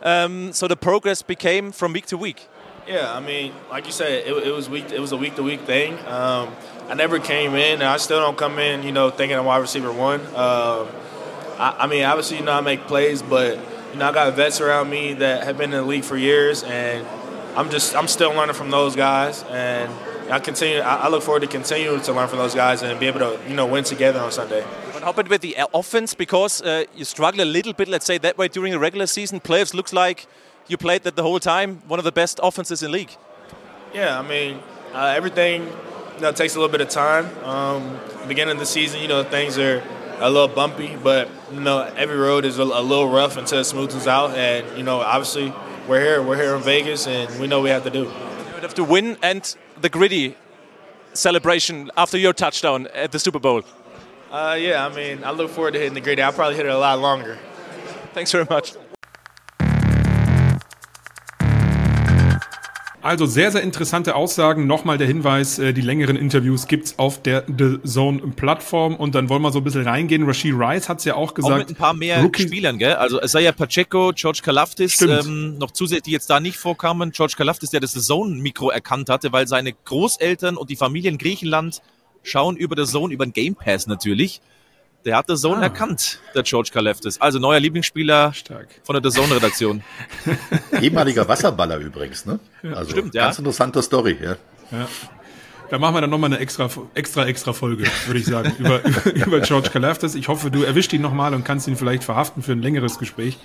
Um, 0.01 0.53
so 0.53 0.67
the 0.67 0.77
progress 0.77 1.21
became 1.21 1.71
from 1.71 1.93
week 1.93 2.07
to 2.07 2.17
week. 2.17 2.47
Yeah, 2.87 3.13
I 3.13 3.19
mean, 3.19 3.53
like 3.69 3.85
you 3.85 3.91
said, 3.91 4.25
it, 4.25 4.47
it 4.47 4.51
was 4.51 4.67
week. 4.67 4.91
It 4.91 4.99
was 4.99 5.11
a 5.11 5.17
week 5.17 5.35
to 5.35 5.43
week 5.43 5.61
thing. 5.61 5.93
Um, 6.07 6.55
I 6.87 6.95
never 6.95 7.19
came 7.19 7.53
in, 7.53 7.73
and 7.73 7.83
I 7.83 7.97
still 7.97 8.19
don't 8.19 8.37
come 8.37 8.57
in, 8.57 8.81
you 8.81 8.91
know, 8.91 9.11
thinking 9.11 9.37
I'm 9.37 9.45
wide 9.45 9.57
receiver 9.57 9.91
one. 9.91 10.21
Uh, 10.33 10.87
I, 11.59 11.83
I, 11.83 11.87
mean, 11.87 12.03
obviously, 12.03 12.37
you 12.37 12.43
know, 12.43 12.53
I 12.53 12.61
make 12.61 12.87
plays, 12.87 13.21
but 13.21 13.59
you 13.91 13.99
know, 13.99 14.07
I 14.07 14.11
got 14.11 14.33
vets 14.33 14.59
around 14.59 14.89
me 14.89 15.13
that 15.13 15.43
have 15.43 15.57
been 15.57 15.71
in 15.71 15.81
the 15.81 15.83
league 15.83 16.03
for 16.03 16.17
years, 16.17 16.63
and 16.63 17.05
I'm 17.55 17.69
just, 17.69 17.95
I'm 17.95 18.07
still 18.07 18.31
learning 18.31 18.55
from 18.55 18.71
those 18.71 18.95
guys, 18.95 19.43
and 19.43 19.91
I 20.31 20.39
continue. 20.39 20.79
I 20.79 21.09
look 21.09 21.21
forward 21.21 21.41
to 21.41 21.47
continuing 21.47 22.01
to 22.01 22.13
learn 22.13 22.27
from 22.27 22.39
those 22.39 22.55
guys 22.55 22.81
and 22.81 22.99
be 22.99 23.07
able 23.07 23.19
to, 23.19 23.39
you 23.47 23.55
know, 23.55 23.67
win 23.67 23.83
together 23.83 24.19
on 24.19 24.31
Sunday. 24.31 24.65
What 25.09 25.15
happened 25.15 25.29
with 25.29 25.41
the 25.41 25.57
offense? 25.73 26.13
Because 26.13 26.61
uh, 26.61 26.85
you 26.95 27.03
struggle 27.03 27.41
a 27.41 27.49
little 27.49 27.73
bit, 27.73 27.87
let's 27.87 28.05
say 28.05 28.19
that 28.19 28.37
way, 28.37 28.47
during 28.47 28.73
the 28.73 28.77
regular 28.77 29.07
season. 29.07 29.39
Playoffs 29.39 29.73
looks 29.73 29.91
like 29.91 30.27
you 30.67 30.77
played 30.77 31.01
that 31.01 31.15
the 31.15 31.23
whole 31.23 31.39
time. 31.39 31.81
One 31.87 31.97
of 31.97 32.05
the 32.05 32.11
best 32.11 32.39
offenses 32.43 32.83
in 32.83 32.91
league. 32.91 33.17
Yeah, 33.91 34.19
I 34.19 34.21
mean, 34.21 34.59
uh, 34.93 35.15
everything 35.17 35.63
you 36.13 36.21
know, 36.21 36.31
takes 36.31 36.53
a 36.53 36.59
little 36.59 36.71
bit 36.71 36.81
of 36.81 36.89
time. 36.89 37.25
Um, 37.43 37.99
beginning 38.27 38.51
of 38.53 38.59
the 38.59 38.67
season, 38.67 39.01
you 39.01 39.07
know, 39.07 39.23
things 39.23 39.57
are 39.57 39.81
a 40.19 40.29
little 40.29 40.47
bumpy, 40.47 40.95
but 40.95 41.27
you 41.51 41.59
know, 41.59 41.91
every 41.97 42.17
road 42.17 42.45
is 42.45 42.59
a, 42.59 42.61
a 42.61 42.83
little 42.83 43.09
rough 43.09 43.35
until 43.35 43.61
it 43.61 43.63
smooths 43.63 44.05
out. 44.05 44.35
And 44.35 44.77
you 44.77 44.83
know, 44.83 44.99
obviously, 44.99 45.51
we're 45.87 46.01
here. 46.01 46.21
We're 46.21 46.37
here 46.37 46.55
in 46.55 46.61
Vegas, 46.61 47.07
and 47.07 47.41
we 47.41 47.47
know 47.47 47.61
we 47.61 47.71
have 47.71 47.83
to 47.85 47.89
do. 47.89 48.03
You 48.03 48.61
have 48.61 48.75
to 48.75 48.83
win 48.83 49.17
and 49.23 49.55
the 49.81 49.89
gritty 49.89 50.35
celebration 51.13 51.91
after 51.97 52.17
your 52.17 52.33
touchdown 52.33 52.87
at 52.93 53.11
the 53.11 53.19
Super 53.19 53.39
Bowl? 53.39 53.63
Uh, 54.31 54.55
yeah, 54.59 54.85
I 54.85 54.95
mean, 54.95 55.23
I 55.23 55.31
look 55.31 55.49
forward 55.49 55.73
to 55.73 55.79
hitting 55.79 55.95
the 55.95 56.01
gritty. 56.01 56.21
I'll 56.21 56.31
probably 56.31 56.55
hit 56.55 56.67
it 56.67 56.71
a 56.71 56.77
lot 56.77 56.99
longer. 56.99 57.39
Thanks 58.13 58.31
very 58.31 58.45
much. 58.47 58.73
Also 63.01 63.25
sehr, 63.25 63.51
sehr 63.51 63.63
interessante 63.63 64.13
Aussagen. 64.13 64.67
Nochmal 64.67 64.99
der 64.99 65.07
Hinweis, 65.07 65.57
äh, 65.57 65.73
die 65.73 65.81
längeren 65.81 66.15
Interviews 66.15 66.67
gibt's 66.67 66.99
auf 66.99 67.23
der 67.23 67.43
The 67.47 67.79
Zone-Plattform. 67.83 68.97
Und 68.97 69.15
dann 69.15 69.29
wollen 69.29 69.41
wir 69.41 69.51
so 69.51 69.59
ein 69.59 69.63
bisschen 69.63 69.87
reingehen. 69.87 70.27
Rashid 70.27 70.53
Rice 70.53 70.89
hat's 70.89 71.05
ja 71.05 71.15
auch 71.15 71.33
gesagt. 71.33 71.53
Auch 71.53 71.57
mit 71.57 71.69
ein 71.69 71.75
paar 71.75 71.95
mehr 71.95 72.21
Rookie 72.21 72.43
Spielern, 72.43 72.77
gell? 72.77 72.93
Also 72.95 73.19
es 73.19 73.31
sei 73.31 73.41
ja 73.41 73.51
Pacheco, 73.51 74.11
George 74.13 74.41
Kalafdis, 74.43 75.01
ähm, 75.01 75.57
noch 75.57 75.71
zusätzlich, 75.71 76.03
die 76.03 76.11
jetzt 76.11 76.29
da 76.29 76.39
nicht 76.39 76.57
vorkamen. 76.57 77.11
George 77.11 77.33
Kalafdis, 77.35 77.71
der 77.71 77.79
das 77.79 77.93
The 77.93 78.01
Zone-Mikro 78.01 78.69
erkannt 78.69 79.09
hatte, 79.09 79.31
weil 79.31 79.47
seine 79.47 79.73
Großeltern 79.73 80.55
und 80.55 80.69
die 80.69 80.75
Familie 80.75 81.09
in 81.09 81.17
Griechenland 81.17 81.81
schauen 82.23 82.57
über 82.57 82.75
The 82.75 82.91
Zone, 82.91 83.13
über 83.13 83.25
den 83.25 83.33
Game 83.33 83.55
Pass 83.55 83.87
natürlich. 83.87 84.41
Der 85.05 85.15
hat 85.15 85.27
The 85.27 85.35
Zone 85.35 85.59
ah. 85.59 85.63
erkannt, 85.63 86.19
der 86.35 86.43
George 86.43 86.71
Kaleftis. 86.73 87.21
Also 87.21 87.39
neuer 87.39 87.59
Lieblingsspieler 87.59 88.33
Stark. 88.33 88.67
von 88.83 89.01
der 89.01 89.09
The 89.11 89.17
Zone-Redaktion. 89.17 89.81
Ehemaliger 90.81 91.27
Wasserballer 91.27 91.77
übrigens, 91.77 92.25
ne? 92.25 92.39
Also 92.75 92.91
Stimmt, 92.91 93.15
ja. 93.15 93.25
Ganz 93.25 93.39
interessante 93.39 93.81
Story, 93.81 94.17
ja. 94.21 94.35
ja. 94.71 94.87
Da 95.69 95.77
machen 95.77 95.95
wir 95.95 96.01
dann 96.01 96.09
nochmal 96.09 96.33
eine 96.33 96.39
extra, 96.39 96.69
extra, 96.95 97.27
extra 97.27 97.53
Folge, 97.53 97.85
würde 98.07 98.19
ich 98.19 98.25
sagen, 98.25 98.53
über, 98.59 98.83
über, 98.83 99.13
über 99.13 99.39
George 99.39 99.69
Kalaftis. 99.69 100.15
Ich 100.15 100.27
hoffe, 100.27 100.51
du 100.51 100.63
erwischt 100.63 100.91
ihn 100.91 101.01
nochmal 101.01 101.33
und 101.33 101.45
kannst 101.45 101.67
ihn 101.67 101.77
vielleicht 101.77 102.03
verhaften 102.03 102.41
für 102.41 102.51
ein 102.51 102.61
längeres 102.61 102.99
Gespräch 102.99 103.37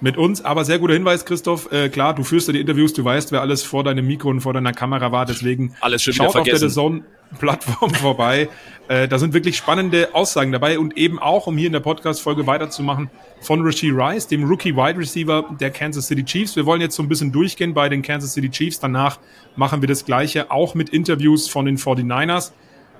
mit 0.00 0.16
uns. 0.16 0.44
Aber 0.44 0.64
sehr 0.64 0.78
guter 0.78 0.94
Hinweis, 0.94 1.24
Christoph. 1.24 1.70
Äh, 1.72 1.88
klar, 1.88 2.14
du 2.14 2.24
führst 2.24 2.48
ja 2.48 2.52
die 2.52 2.60
Interviews, 2.60 2.92
du 2.92 3.04
weißt, 3.04 3.32
wer 3.32 3.40
alles 3.40 3.62
vor 3.62 3.84
deinem 3.84 4.06
Mikro 4.06 4.30
und 4.30 4.40
vor 4.40 4.52
deiner 4.52 4.72
Kamera 4.72 5.12
war. 5.12 5.26
Deswegen 5.26 5.74
alles 5.80 6.02
schön 6.02 6.14
schaut 6.14 6.36
auf 6.36 6.44
der 6.44 6.68
Zone-Plattform 6.68 7.90
vorbei. 7.94 8.48
Äh, 8.88 9.08
da 9.08 9.18
sind 9.18 9.34
wirklich 9.34 9.56
spannende 9.56 10.14
Aussagen 10.14 10.52
dabei 10.52 10.78
und 10.78 10.96
eben 10.96 11.18
auch, 11.18 11.46
um 11.46 11.56
hier 11.56 11.66
in 11.66 11.72
der 11.72 11.80
Podcast-Folge 11.80 12.46
weiterzumachen, 12.46 13.10
von 13.40 13.64
Rasheed 13.64 13.94
Rice, 13.94 14.26
dem 14.26 14.44
Rookie-Wide 14.44 14.98
Receiver 14.98 15.44
der 15.60 15.70
Kansas 15.70 16.06
City 16.06 16.24
Chiefs. 16.24 16.56
Wir 16.56 16.66
wollen 16.66 16.80
jetzt 16.80 16.96
so 16.96 17.02
ein 17.02 17.08
bisschen 17.08 17.32
durchgehen 17.32 17.74
bei 17.74 17.88
den 17.88 18.02
Kansas 18.02 18.32
City 18.34 18.50
Chiefs. 18.50 18.80
Danach 18.80 19.18
machen 19.56 19.80
wir 19.80 19.88
das 19.88 20.04
Gleiche 20.04 20.50
auch 20.50 20.74
mit 20.74 20.88
Interviews 20.90 21.48
von 21.48 21.66
den 21.66 21.78
49ers. 21.78 22.52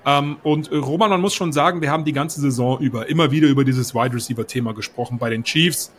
Ähm, 0.05 0.37
und 0.43 0.71
Roman, 0.71 1.09
man 1.09 1.21
muss 1.21 1.35
schon 1.35 1.51
sagen, 1.51 1.81
wir 1.81 1.91
haben 1.91 2.05
die 2.05 2.13
ganze 2.13 2.41
Saison 2.41 2.79
über 2.79 3.07
immer 3.09 3.31
wieder 3.31 3.47
über 3.47 3.63
dieses 3.63 3.93
Wide 3.93 4.15
Receiver-Thema 4.15 4.73
gesprochen 4.73 5.19
bei 5.19 5.29
den 5.29 5.43
Chiefs 5.43 5.91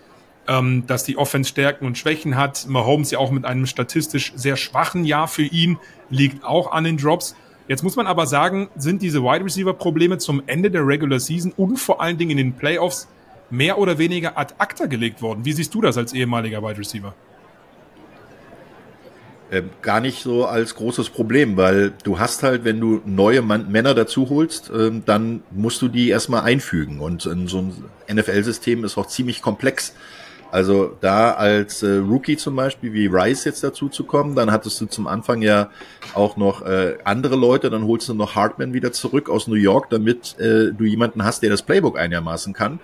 ähm, 0.48 0.85
dass 0.87 1.05
die 1.05 1.16
Offense 1.16 1.50
Stärken 1.50 1.87
und 1.87 1.98
Schwächen 1.98 2.37
hat. 2.37 2.66
Mahomes 2.68 3.11
ja 3.11 3.18
auch 3.18 3.31
mit 3.31 3.44
einem 3.44 3.66
statistisch 3.66 4.33
sehr 4.35 4.57
schwachen 4.57 5.05
Jahr 5.05 5.28
für 5.28 5.42
ihn, 5.42 5.78
liegt 6.11 6.44
auch 6.44 6.72
an 6.72 6.85
den 6.85 6.96
Drops. 6.96 7.37
Jetzt 7.68 7.83
muss 7.83 7.96
man 7.96 8.07
aber 8.07 8.26
sagen, 8.26 8.68
sind 8.76 9.02
diese 9.02 9.22
Wide 9.22 9.44
Receiver 9.44 9.72
Probleme 9.72 10.18
zum 10.18 10.42
Ende 10.46 10.70
der 10.70 10.87
Regular 10.87 11.20
Season 11.20 11.52
und 11.57 11.78
vor 11.78 12.00
allen 12.00 12.18
Dingen 12.18 12.33
in 12.33 12.37
den 12.38 12.52
Playoffs 12.55 13.09
mehr 13.50 13.78
oder 13.78 13.98
weniger 13.98 14.37
ad 14.37 14.55
acta 14.59 14.87
gelegt 14.87 15.22
worden. 15.22 15.44
Wie 15.44 15.52
siehst 15.52 15.72
du 15.74 15.81
das 15.81 15.96
als 15.96 16.12
ehemaliger 16.12 16.62
Wide 16.62 16.78
Receiver? 16.78 17.14
Ähm, 19.52 19.68
gar 19.83 20.00
nicht 20.00 20.22
so 20.22 20.46
als 20.46 20.74
großes 20.74 21.11
Problem, 21.11 21.59
weil 21.59 21.92
du 22.05 22.18
hast 22.18 22.42
halt, 22.42 22.64
wenn 22.64 22.81
du 22.81 23.02
neue 23.05 23.42
Mann, 23.42 23.70
Männer 23.70 23.94
dazu 23.94 24.31
holst, 24.31 24.72
ähm, 24.74 25.02
dann 25.05 25.42
musst 25.50 25.83
du 25.83 25.88
die 25.88 26.09
erstmal 26.09 26.40
einfügen. 26.40 27.00
Und 27.00 27.26
in 27.26 27.48
so 27.48 27.59
ein 27.59 27.85
NFL-System 28.11 28.83
ist 28.83 28.96
auch 28.96 29.07
ziemlich 29.07 29.42
komplex. 29.42 29.94
Also 30.53 30.95
da 31.01 31.33
als 31.33 31.83
äh, 31.83 31.97
Rookie 31.97 32.37
zum 32.37 32.55
Beispiel 32.55 32.93
wie 32.93 33.07
Rice 33.07 33.45
jetzt 33.45 33.65
dazu 33.65 33.88
zu 33.88 34.05
kommen, 34.05 34.37
dann 34.37 34.53
hattest 34.53 34.79
du 34.83 34.87
zum 34.87 35.07
Anfang 35.07 35.41
ja 35.41 35.71
auch 36.12 36.37
noch 36.37 36.61
äh, 36.61 36.99
andere 37.05 37.37
Leute, 37.37 37.71
dann 37.71 37.87
holst 37.87 38.11
du 38.11 38.15
noch 38.15 38.35
Hartman 38.35 38.75
wieder 38.75 38.93
zurück 38.93 39.31
aus 39.31 39.49
New 39.49 39.55
York, 39.55 39.88
damit 39.88 40.38
äh, 40.38 40.71
du 40.71 40.85
jemanden 40.85 41.25
hast, 41.25 41.43
der 41.43 41.49
das 41.49 41.62
Playbook 41.62 41.99
einigermaßen 41.99 42.53
kann. 42.53 42.81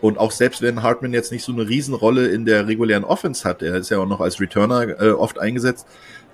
Und 0.00 0.18
auch 0.18 0.32
selbst 0.32 0.62
wenn 0.62 0.82
Hartman 0.82 1.12
jetzt 1.12 1.30
nicht 1.30 1.44
so 1.44 1.52
eine 1.52 1.68
Riesenrolle 1.68 2.26
in 2.26 2.44
der 2.44 2.66
regulären 2.66 3.04
Offense 3.04 3.48
hat, 3.48 3.62
er 3.62 3.76
ist 3.76 3.90
ja 3.90 4.00
auch 4.00 4.08
noch 4.08 4.20
als 4.20 4.40
Returner 4.40 5.00
äh, 5.00 5.10
oft 5.12 5.38
eingesetzt, 5.38 5.86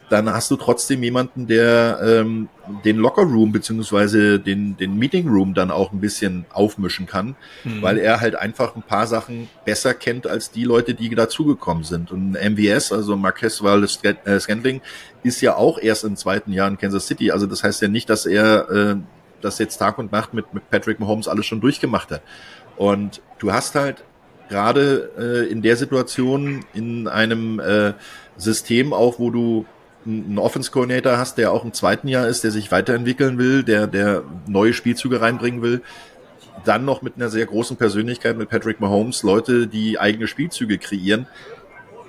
dann 0.09 0.33
hast 0.33 0.51
du 0.51 0.57
trotzdem 0.57 1.03
jemanden, 1.03 1.47
der 1.47 2.01
ähm, 2.03 2.49
den 2.85 2.97
Locker 2.97 3.23
Room 3.23 3.53
beziehungsweise 3.53 4.41
den, 4.41 4.77
den 4.77 4.99
Meeting 4.99 5.29
Room 5.29 5.55
dann 5.55 5.71
auch 5.71 5.93
ein 5.93 6.01
bisschen 6.01 6.47
aufmischen 6.53 7.07
kann, 7.07 7.37
mhm. 7.65 7.83
weil 7.83 7.99
er 7.99 8.21
halt 8.21 8.35
einfach 8.35 8.75
ein 8.75 8.83
paar 8.83 9.07
Sachen 9.07 9.49
besser 9.65 9.95
kennt 9.95 10.27
als 10.27 10.51
die 10.51 10.65
Leute, 10.65 10.95
die 10.95 11.15
dazugekommen 11.15 11.85
sind. 11.85 12.11
Und 12.11 12.33
MVS, 12.33 12.93
also 12.93 13.17
Marquez 13.17 13.63
Wallace 13.63 14.01
äh, 14.03 14.41
Scantling, 14.41 14.81
ist 15.23 15.41
ja 15.41 15.57
auch 15.57 15.79
erst 15.79 16.05
im 16.05 16.17
zweiten 16.17 16.53
Jahr 16.53 16.69
in 16.69 16.79
Kansas 16.79 17.07
City. 17.07 17.31
Also 17.31 17.47
das 17.47 17.63
heißt 17.63 17.83
ja 17.83 17.89
nicht, 17.89 18.09
dass 18.09 18.25
er 18.25 18.71
äh, 18.71 18.97
das 19.41 19.59
jetzt 19.59 19.79
Tag 19.79 19.99
und 19.99 20.13
Nacht 20.13 20.35
mit, 20.35 20.53
mit 20.55 20.71
Patrick 20.71 21.01
Mahomes 21.01 21.29
alles 21.29 21.47
schon 21.47 21.61
durchgemacht 21.61 22.11
hat. 22.11 22.23
Und 22.77 23.21
du 23.39 23.53
hast 23.53 23.75
halt 23.75 24.05
gerade 24.49 25.11
äh, 25.19 25.53
in 25.53 25.63
der 25.63 25.77
Situation 25.77 26.65
in 26.73 27.09
einem 27.09 27.61
äh, 27.61 27.93
System 28.37 28.93
auch, 28.93 29.19
wo 29.19 29.31
du 29.31 29.67
einen 30.09 30.39
Offense-Coordinator 30.39 31.19
hast, 31.19 31.39
der 31.39 31.53
auch 31.53 31.65
im 31.65 31.73
zweiten 31.73 32.09
Jahr 32.09 32.27
ist, 32.27 32.45
der 32.45 32.51
sich 32.51 32.73
weiterentwickeln 32.73 33.39
will, 33.39 33.63
der, 33.63 33.87
der 33.87 34.25
neue 34.47 34.73
Spielzüge 34.73 35.21
reinbringen 35.21 35.63
will, 35.63 35.83
dann 36.65 36.85
noch 36.85 37.03
mit 37.03 37.17
einer 37.17 37.29
sehr 37.29 37.47
großen 37.47 37.77
Persönlichkeit, 37.77 38.37
mit 38.37 38.49
Patrick 38.49 38.81
Mahomes, 38.81 39.23
Leute, 39.23 39.67
die 39.67 39.99
eigene 39.99 40.27
Spielzüge 40.27 40.79
kreieren, 40.79 41.27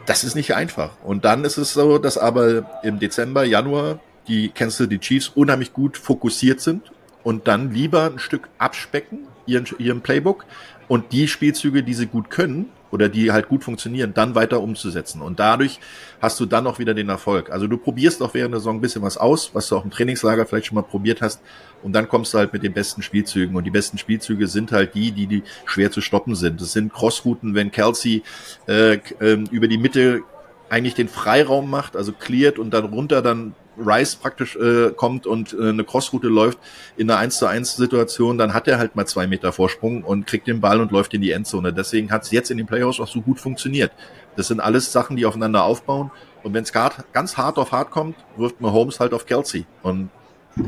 das 0.05 0.23
ist 0.23 0.35
nicht 0.35 0.55
einfach. 0.55 0.91
Und 1.03 1.23
dann 1.23 1.45
ist 1.45 1.57
es 1.57 1.73
so, 1.73 1.99
dass 1.99 2.17
aber 2.17 2.81
im 2.83 2.97
Dezember, 2.97 3.43
Januar 3.43 3.99
die 4.27 4.49
Kansas 4.49 4.77
City 4.77 4.99
Chiefs 4.99 5.29
unheimlich 5.29 5.73
gut 5.73 5.97
fokussiert 5.97 6.61
sind 6.61 6.91
und 7.23 7.47
dann 7.47 7.71
lieber 7.71 8.05
ein 8.05 8.19
Stück 8.19 8.49
abspecken, 8.57 9.27
ihren, 9.45 9.67
ihren 9.77 10.01
Playbook 10.01 10.45
und 10.87 11.11
die 11.11 11.27
Spielzüge, 11.27 11.83
die 11.83 11.93
sie 11.93 12.07
gut 12.07 12.29
können, 12.29 12.69
oder 12.91 13.09
die 13.09 13.31
halt 13.31 13.49
gut 13.49 13.63
funktionieren, 13.63 14.13
dann 14.13 14.35
weiter 14.35 14.61
umzusetzen. 14.61 15.21
Und 15.21 15.39
dadurch 15.39 15.79
hast 16.21 16.39
du 16.39 16.45
dann 16.45 16.67
auch 16.67 16.79
wieder 16.79 16.93
den 16.93 17.09
Erfolg. 17.09 17.51
Also 17.51 17.67
du 17.67 17.77
probierst 17.77 18.21
auch 18.21 18.33
während 18.33 18.53
der 18.53 18.59
Saison 18.59 18.77
ein 18.77 18.81
bisschen 18.81 19.01
was 19.01 19.17
aus, 19.17 19.51
was 19.53 19.69
du 19.69 19.77
auch 19.77 19.83
im 19.83 19.91
Trainingslager 19.91 20.45
vielleicht 20.45 20.67
schon 20.67 20.75
mal 20.75 20.83
probiert 20.83 21.21
hast. 21.21 21.41
Und 21.83 21.93
dann 21.93 22.09
kommst 22.09 22.33
du 22.33 22.37
halt 22.37 22.51
mit 22.53 22.63
den 22.63 22.73
besten 22.73 23.01
Spielzügen. 23.01 23.55
Und 23.55 23.63
die 23.63 23.71
besten 23.71 23.97
Spielzüge 23.97 24.47
sind 24.47 24.71
halt 24.71 24.95
die, 24.95 25.11
die, 25.11 25.27
die 25.27 25.43
schwer 25.65 25.91
zu 25.91 26.01
stoppen 26.01 26.35
sind. 26.35 26.61
Das 26.61 26.73
sind 26.73 26.93
Crossrouten, 26.93 27.55
wenn 27.55 27.71
Kelsey 27.71 28.23
äh, 28.67 28.95
äh, 29.19 29.43
über 29.51 29.67
die 29.67 29.77
Mitte 29.77 30.21
eigentlich 30.69 30.93
den 30.93 31.07
Freiraum 31.07 31.69
macht, 31.69 31.95
also 31.95 32.11
cleart 32.11 32.59
und 32.59 32.71
dann 32.71 32.85
runter 32.85 33.21
dann 33.21 33.55
Rice 33.85 34.15
praktisch 34.15 34.55
äh, 34.55 34.91
kommt 34.91 35.25
und 35.25 35.53
äh, 35.53 35.69
eine 35.69 35.83
Crossroute 35.83 36.27
läuft 36.27 36.59
in 36.97 37.09
einer 37.09 37.19
1 37.19 37.37
zu 37.37 37.45
1 37.45 37.75
Situation, 37.75 38.37
dann 38.37 38.53
hat 38.53 38.67
er 38.67 38.77
halt 38.77 38.95
mal 38.95 39.05
zwei 39.05 39.27
Meter 39.27 39.51
Vorsprung 39.51 40.03
und 40.03 40.27
kriegt 40.27 40.47
den 40.47 40.61
Ball 40.61 40.79
und 40.81 40.91
läuft 40.91 41.13
in 41.13 41.21
die 41.21 41.31
Endzone. 41.31 41.73
Deswegen 41.73 42.11
hat 42.11 42.23
es 42.23 42.31
jetzt 42.31 42.51
in 42.51 42.57
den 42.57 42.67
Playoffs 42.67 42.99
auch 42.99 43.07
so 43.07 43.21
gut 43.21 43.39
funktioniert. 43.39 43.91
Das 44.35 44.47
sind 44.47 44.59
alles 44.59 44.91
Sachen, 44.91 45.15
die 45.17 45.25
aufeinander 45.25 45.63
aufbauen. 45.63 46.11
Und 46.43 46.53
wenn 46.53 46.63
es 46.63 46.71
ganz 46.71 47.37
hart 47.37 47.57
auf 47.57 47.71
hart 47.71 47.91
kommt, 47.91 48.15
wirft 48.37 48.61
Mahomes 48.61 48.99
halt 48.99 49.13
auf 49.13 49.25
Kelsey. 49.25 49.65
Und 49.83 50.09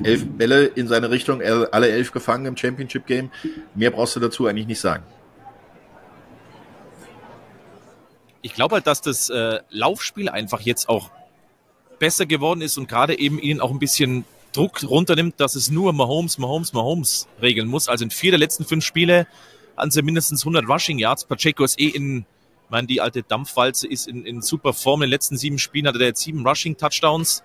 elf 0.03 0.25
Bälle 0.25 0.65
in 0.65 0.87
seine 0.87 1.09
Richtung, 1.09 1.41
alle 1.41 1.89
elf 1.89 2.11
gefangen 2.11 2.45
im 2.45 2.57
Championship 2.57 3.05
Game. 3.05 3.31
Mehr 3.75 3.91
brauchst 3.91 4.15
du 4.15 4.19
dazu 4.19 4.47
eigentlich 4.47 4.67
nicht 4.67 4.81
sagen. 4.81 5.03
Ich 8.41 8.53
glaube 8.53 8.75
halt, 8.75 8.87
dass 8.87 9.01
das 9.01 9.29
äh, 9.29 9.59
Laufspiel 9.69 10.27
einfach 10.29 10.61
jetzt 10.61 10.89
auch 10.89 11.11
besser 12.01 12.25
geworden 12.25 12.61
ist 12.61 12.79
und 12.79 12.89
gerade 12.89 13.17
eben 13.17 13.39
ihnen 13.39 13.61
auch 13.61 13.69
ein 13.69 13.77
bisschen 13.77 14.25
Druck 14.53 14.81
runternimmt, 14.83 15.39
dass 15.39 15.53
es 15.53 15.69
nur 15.69 15.93
Mahomes, 15.93 16.39
Mahomes, 16.39 16.73
Mahomes 16.73 17.27
regeln 17.41 17.67
muss. 17.67 17.87
Also 17.87 18.03
in 18.03 18.09
vier 18.09 18.31
der 18.31 18.39
letzten 18.39 18.65
fünf 18.65 18.83
Spiele 18.83 19.27
hatten 19.77 19.91
sie 19.91 20.01
mindestens 20.01 20.41
100 20.41 20.67
Rushing 20.67 20.97
Yards. 20.97 21.25
Pacheco 21.25 21.63
ist 21.63 21.79
eh 21.79 21.89
in, 21.89 22.25
ich 22.65 22.69
meine, 22.69 22.87
die 22.87 23.01
alte 23.01 23.21
Dampfwalze 23.21 23.87
ist 23.87 24.07
in, 24.07 24.25
in 24.25 24.41
super 24.41 24.73
Form. 24.73 25.03
In 25.03 25.07
den 25.07 25.11
letzten 25.11 25.37
sieben 25.37 25.59
Spielen 25.59 25.87
hatte 25.87 25.99
er 25.99 26.07
jetzt 26.07 26.21
sieben 26.21 26.45
Rushing 26.45 26.75
Touchdowns. 26.75 27.43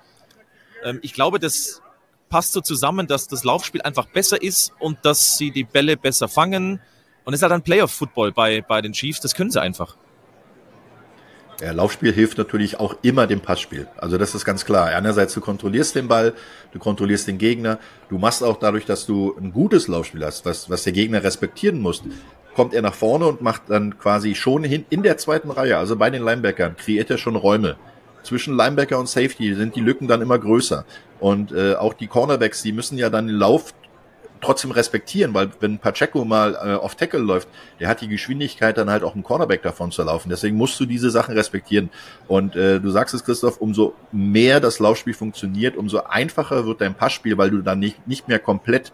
Ähm, 0.82 1.00
ich 1.02 1.12
glaube, 1.12 1.38
das 1.38 1.82
passt 2.30 2.54
so 2.54 2.62
zusammen, 2.62 3.06
dass 3.06 3.28
das 3.28 3.44
Laufspiel 3.44 3.82
einfach 3.82 4.06
besser 4.06 4.40
ist 4.40 4.72
und 4.78 4.98
dass 5.02 5.36
sie 5.36 5.50
die 5.50 5.64
Bälle 5.64 5.98
besser 5.98 6.28
fangen. 6.28 6.80
Und 7.24 7.34
es 7.34 7.40
ist 7.40 7.42
halt 7.42 7.52
ein 7.52 7.62
Playoff-Football 7.62 8.32
bei, 8.32 8.62
bei 8.62 8.80
den 8.80 8.94
Chiefs. 8.94 9.20
Das 9.20 9.34
können 9.34 9.50
sie 9.50 9.60
einfach. 9.60 9.96
Ja, 11.60 11.72
Laufspiel 11.72 12.12
hilft 12.12 12.36
natürlich 12.36 12.78
auch 12.78 12.96
immer 13.00 13.26
dem 13.26 13.40
Passspiel. 13.40 13.88
Also 13.96 14.18
das 14.18 14.34
ist 14.34 14.44
ganz 14.44 14.66
klar. 14.66 14.88
Einerseits 14.88 15.32
du 15.32 15.40
kontrollierst 15.40 15.94
den 15.94 16.06
Ball, 16.06 16.34
du 16.72 16.78
kontrollierst 16.78 17.26
den 17.28 17.38
Gegner. 17.38 17.78
Du 18.10 18.18
machst 18.18 18.42
auch 18.42 18.58
dadurch, 18.58 18.84
dass 18.84 19.06
du 19.06 19.34
ein 19.40 19.52
gutes 19.52 19.88
Laufspiel 19.88 20.24
hast, 20.24 20.44
was, 20.44 20.68
was 20.68 20.84
der 20.84 20.92
Gegner 20.92 21.22
respektieren 21.22 21.80
muss, 21.80 22.02
kommt 22.54 22.74
er 22.74 22.82
nach 22.82 22.94
vorne 22.94 23.26
und 23.26 23.40
macht 23.40 23.62
dann 23.68 23.98
quasi 23.98 24.34
schon 24.34 24.64
hin 24.64 24.84
in 24.90 25.02
der 25.02 25.16
zweiten 25.18 25.50
Reihe, 25.50 25.76
also 25.76 25.96
bei 25.96 26.08
den 26.10 26.24
Linebackern, 26.24 26.76
kreiert 26.76 27.10
er 27.10 27.18
schon 27.18 27.36
Räume. 27.36 27.76
Zwischen 28.22 28.56
Linebacker 28.56 28.98
und 28.98 29.08
Safety 29.08 29.54
sind 29.54 29.76
die 29.76 29.80
Lücken 29.80 30.08
dann 30.08 30.20
immer 30.20 30.38
größer. 30.38 30.84
Und 31.20 31.52
äh, 31.52 31.74
auch 31.74 31.94
die 31.94 32.06
Cornerbacks, 32.06 32.62
die 32.62 32.72
müssen 32.72 32.98
ja 32.98 33.08
dann 33.08 33.28
den 33.28 33.36
Lauf 33.36 33.72
trotzdem 34.40 34.70
respektieren, 34.70 35.34
weil 35.34 35.50
wenn 35.60 35.78
Pacheco 35.78 36.24
mal 36.24 36.54
äh, 36.54 36.74
auf 36.74 36.94
Tackle 36.94 37.20
läuft, 37.20 37.48
der 37.80 37.88
hat 37.88 38.00
die 38.00 38.08
Geschwindigkeit 38.08 38.76
dann 38.76 38.90
halt 38.90 39.02
auch 39.02 39.14
im 39.14 39.22
Cornerback 39.22 39.62
davon 39.62 39.90
zu 39.90 40.02
laufen. 40.02 40.28
Deswegen 40.28 40.56
musst 40.56 40.78
du 40.80 40.86
diese 40.86 41.10
Sachen 41.10 41.34
respektieren. 41.34 41.90
Und 42.28 42.56
äh, 42.56 42.80
du 42.80 42.90
sagst 42.90 43.14
es, 43.14 43.24
Christoph, 43.24 43.60
umso 43.60 43.94
mehr 44.12 44.60
das 44.60 44.78
Laufspiel 44.78 45.14
funktioniert, 45.14 45.76
umso 45.76 46.02
einfacher 46.04 46.66
wird 46.66 46.80
dein 46.80 46.94
Passspiel, 46.94 47.38
weil 47.38 47.50
du 47.50 47.62
dann 47.62 47.78
nicht, 47.78 48.06
nicht 48.06 48.28
mehr 48.28 48.38
komplett 48.38 48.92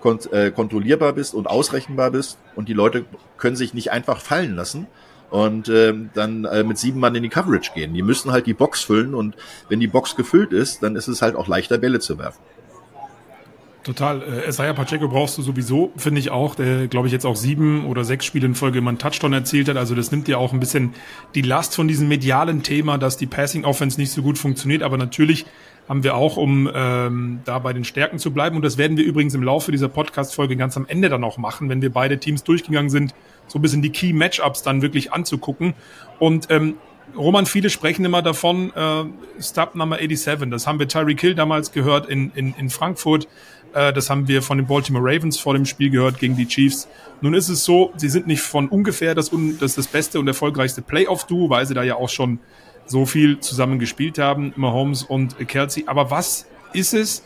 kont 0.00 0.30
äh, 0.32 0.50
kontrollierbar 0.50 1.14
bist 1.14 1.34
und 1.34 1.46
ausrechenbar 1.46 2.10
bist 2.10 2.38
und 2.56 2.68
die 2.68 2.74
Leute 2.74 3.06
können 3.38 3.56
sich 3.56 3.72
nicht 3.72 3.90
einfach 3.90 4.20
fallen 4.20 4.54
lassen 4.54 4.86
und 5.30 5.68
äh, 5.68 5.94
dann 6.12 6.44
äh, 6.44 6.62
mit 6.62 6.78
sieben 6.78 7.00
Mann 7.00 7.14
in 7.14 7.22
die 7.22 7.28
Coverage 7.28 7.72
gehen. 7.74 7.94
Die 7.94 8.02
müssen 8.02 8.30
halt 8.30 8.46
die 8.46 8.54
Box 8.54 8.82
füllen 8.82 9.14
und 9.14 9.34
wenn 9.68 9.80
die 9.80 9.88
Box 9.88 10.14
gefüllt 10.14 10.52
ist, 10.52 10.82
dann 10.82 10.94
ist 10.94 11.08
es 11.08 11.22
halt 11.22 11.34
auch 11.34 11.48
leichter 11.48 11.78
Bälle 11.78 12.00
zu 12.00 12.18
werfen. 12.18 12.40
Total. 13.84 14.22
Äh, 14.22 14.48
Isaiah 14.48 14.72
Pacheco 14.72 15.08
brauchst 15.08 15.36
du 15.36 15.42
sowieso, 15.42 15.92
finde 15.96 16.18
ich 16.18 16.30
auch, 16.30 16.54
der, 16.54 16.88
glaube 16.88 17.06
ich, 17.06 17.12
jetzt 17.12 17.26
auch 17.26 17.36
sieben 17.36 17.84
oder 17.84 18.02
sechs 18.02 18.24
Spiele 18.24 18.46
in 18.46 18.54
Folge 18.54 18.78
immer 18.78 18.88
einen 18.88 18.98
Touchdown 18.98 19.34
erzielt 19.34 19.68
hat. 19.68 19.76
Also 19.76 19.94
das 19.94 20.10
nimmt 20.10 20.26
ja 20.26 20.38
auch 20.38 20.52
ein 20.54 20.60
bisschen 20.60 20.94
die 21.34 21.42
Last 21.42 21.76
von 21.76 21.86
diesem 21.86 22.08
medialen 22.08 22.62
Thema, 22.62 22.96
dass 22.96 23.18
die 23.18 23.26
Passing 23.26 23.64
Offense 23.64 24.00
nicht 24.00 24.10
so 24.10 24.22
gut 24.22 24.38
funktioniert. 24.38 24.82
Aber 24.82 24.96
natürlich 24.96 25.44
haben 25.86 26.02
wir 26.02 26.16
auch, 26.16 26.38
um 26.38 26.70
ähm, 26.74 27.40
da 27.44 27.58
bei 27.58 27.74
den 27.74 27.84
Stärken 27.84 28.18
zu 28.18 28.32
bleiben. 28.32 28.56
Und 28.56 28.64
das 28.64 28.78
werden 28.78 28.96
wir 28.96 29.04
übrigens 29.04 29.34
im 29.34 29.42
Laufe 29.42 29.70
dieser 29.70 29.90
Podcast-Folge 29.90 30.56
ganz 30.56 30.78
am 30.78 30.86
Ende 30.86 31.10
dann 31.10 31.22
auch 31.22 31.36
machen, 31.36 31.68
wenn 31.68 31.82
wir 31.82 31.92
beide 31.92 32.18
Teams 32.18 32.42
durchgegangen 32.42 32.88
sind, 32.88 33.14
so 33.48 33.58
ein 33.58 33.62
bisschen 33.62 33.82
die 33.82 33.90
Key 33.90 34.14
Matchups 34.14 34.62
dann 34.62 34.80
wirklich 34.80 35.12
anzugucken. 35.12 35.74
Und 36.18 36.46
ähm, 36.48 36.76
Roman, 37.16 37.46
viele 37.46 37.70
sprechen 37.70 38.04
immer 38.04 38.22
davon, 38.22 38.72
äh, 38.74 39.04
Stub 39.40 39.74
Number 39.74 39.98
87. 39.98 40.50
Das 40.50 40.66
haben 40.66 40.78
wir 40.78 40.88
Tyreek 40.88 41.20
Hill 41.20 41.34
damals 41.34 41.72
gehört 41.72 42.06
in, 42.06 42.32
in, 42.34 42.54
in 42.54 42.70
Frankfurt. 42.70 43.28
Äh, 43.74 43.92
das 43.92 44.08
haben 44.08 44.28
wir 44.28 44.42
von 44.42 44.58
den 44.58 44.66
Baltimore 44.66 45.04
Ravens 45.04 45.38
vor 45.38 45.54
dem 45.54 45.66
Spiel 45.66 45.90
gehört 45.90 46.18
gegen 46.18 46.36
die 46.36 46.46
Chiefs. 46.46 46.88
Nun 47.20 47.34
ist 47.34 47.48
es 47.48 47.64
so, 47.64 47.92
sie 47.96 48.08
sind 48.08 48.26
nicht 48.26 48.40
von 48.40 48.68
ungefähr 48.68 49.14
das, 49.14 49.30
das, 49.60 49.74
das 49.74 49.86
beste 49.88 50.20
und 50.20 50.28
erfolgreichste 50.28 50.82
Playoff-Duo, 50.82 51.50
weil 51.50 51.66
sie 51.66 51.74
da 51.74 51.82
ja 51.82 51.96
auch 51.96 52.08
schon 52.08 52.38
so 52.86 53.06
viel 53.06 53.40
zusammen 53.40 53.78
gespielt 53.78 54.18
haben, 54.18 54.52
Mahomes 54.56 55.02
und 55.02 55.36
Kelsey. 55.48 55.84
Aber 55.86 56.10
was 56.10 56.46
ist 56.72 56.94
es, 56.94 57.22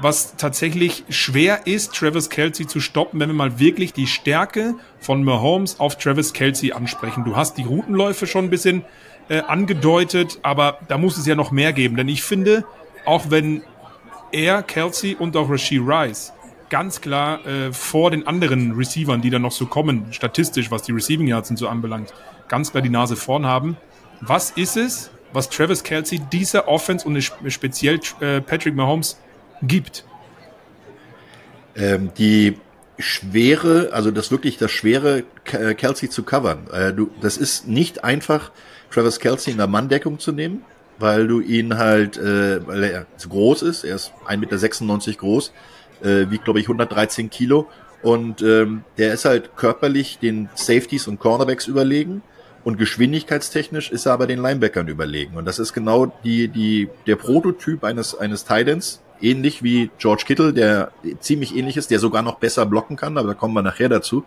was 0.00 0.36
tatsächlich 0.36 1.04
schwer 1.08 1.66
ist, 1.66 1.94
Travis 1.94 2.30
Kelsey 2.30 2.66
zu 2.66 2.80
stoppen, 2.80 3.18
wenn 3.20 3.28
wir 3.28 3.34
mal 3.34 3.58
wirklich 3.58 3.92
die 3.92 4.06
Stärke 4.06 4.74
von 5.00 5.24
Mahomes 5.24 5.80
auf 5.80 5.98
Travis 5.98 6.32
Kelsey 6.32 6.72
ansprechen? 6.72 7.24
Du 7.24 7.36
hast 7.36 7.58
die 7.58 7.64
Routenläufe 7.64 8.26
schon 8.26 8.44
ein 8.44 8.50
bisschen 8.50 8.84
äh, 9.28 9.40
angedeutet, 9.40 10.38
aber 10.42 10.78
da 10.88 10.98
muss 10.98 11.16
es 11.16 11.26
ja 11.26 11.34
noch 11.34 11.50
mehr 11.50 11.72
geben, 11.72 11.96
denn 11.96 12.08
ich 12.08 12.22
finde, 12.22 12.64
auch 13.04 13.30
wenn 13.30 13.62
er, 14.32 14.62
Kelsey 14.62 15.14
und 15.14 15.36
auch 15.36 15.50
Rasheed 15.50 15.82
Rice 15.84 16.32
ganz 16.70 17.00
klar 17.00 17.44
äh, 17.46 17.72
vor 17.72 18.10
den 18.10 18.26
anderen 18.26 18.72
Receivern, 18.72 19.20
die 19.20 19.30
dann 19.30 19.42
noch 19.42 19.52
so 19.52 19.66
kommen, 19.66 20.12
statistisch, 20.12 20.70
was 20.70 20.82
die 20.82 20.92
Receiving 20.92 21.26
Yards 21.26 21.50
und 21.50 21.56
so 21.56 21.68
anbelangt, 21.68 22.12
ganz 22.48 22.70
klar 22.70 22.82
die 22.82 22.90
Nase 22.90 23.16
vorn 23.16 23.46
haben. 23.46 23.76
Was 24.20 24.50
ist 24.50 24.76
es, 24.76 25.10
was 25.32 25.48
Travis 25.48 25.82
Kelsey 25.82 26.20
dieser 26.32 26.68
Offense 26.68 27.06
und 27.06 27.20
speziell 27.48 28.00
äh, 28.20 28.40
Patrick 28.40 28.74
Mahomes 28.74 29.18
gibt? 29.62 30.04
Ähm, 31.76 32.10
die 32.18 32.58
schwere, 32.98 33.90
also 33.92 34.10
das 34.10 34.30
wirklich 34.30 34.58
das 34.58 34.72
schwere 34.72 35.22
äh, 35.52 35.74
Kelsey 35.74 36.10
zu 36.10 36.24
covern. 36.24 36.66
Äh, 36.72 36.92
du, 36.92 37.10
das 37.20 37.36
ist 37.36 37.68
nicht 37.68 38.02
einfach, 38.02 38.50
Travis 38.90 39.20
Kelsey 39.20 39.52
in 39.52 39.58
der 39.58 39.68
Manndeckung 39.68 40.18
zu 40.18 40.32
nehmen 40.32 40.64
weil 40.98 41.28
du 41.28 41.40
ihn 41.40 41.78
halt, 41.78 42.16
äh, 42.16 42.66
weil 42.66 42.84
er 42.84 43.06
zu 43.16 43.28
groß 43.28 43.62
ist, 43.62 43.84
er 43.84 43.96
ist 43.96 44.12
1,96 44.26 45.08
Meter 45.08 45.18
groß, 45.18 45.52
äh, 46.02 46.30
wiegt 46.30 46.44
glaube 46.44 46.60
ich 46.60 46.66
113 46.66 47.30
Kilo. 47.30 47.66
Und 48.02 48.42
ähm, 48.42 48.84
der 48.96 49.12
ist 49.12 49.24
halt 49.24 49.56
körperlich 49.56 50.18
den 50.18 50.48
Safeties 50.54 51.08
und 51.08 51.18
Cornerbacks 51.18 51.66
überlegen. 51.66 52.22
Und 52.62 52.78
geschwindigkeitstechnisch 52.78 53.90
ist 53.90 54.06
er 54.06 54.12
aber 54.12 54.26
den 54.26 54.40
Linebackern 54.40 54.88
überlegen. 54.88 55.36
Und 55.36 55.46
das 55.46 55.58
ist 55.58 55.72
genau 55.72 56.12
die 56.22 56.48
die 56.48 56.88
der 57.06 57.16
Prototyp 57.16 57.82
eines 57.82 58.16
eines 58.16 58.44
Titans, 58.44 59.00
ähnlich 59.20 59.62
wie 59.62 59.90
George 59.98 60.24
Kittle, 60.26 60.52
der 60.52 60.92
ziemlich 61.20 61.56
ähnlich 61.56 61.76
ist, 61.76 61.90
der 61.90 61.98
sogar 61.98 62.22
noch 62.22 62.36
besser 62.36 62.66
blocken 62.66 62.96
kann, 62.96 63.16
aber 63.18 63.28
da 63.28 63.34
kommen 63.34 63.54
wir 63.54 63.62
nachher 63.62 63.88
dazu. 63.88 64.24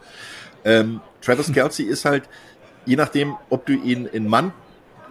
Ähm, 0.66 1.02
Travis 1.22 1.52
Kelsey 1.54 1.86
ist 1.86 2.04
halt 2.04 2.24
je 2.86 2.96
nachdem, 2.96 3.36
ob 3.50 3.66
du 3.66 3.74
ihn 3.74 4.06
in 4.06 4.28
Mann 4.28 4.54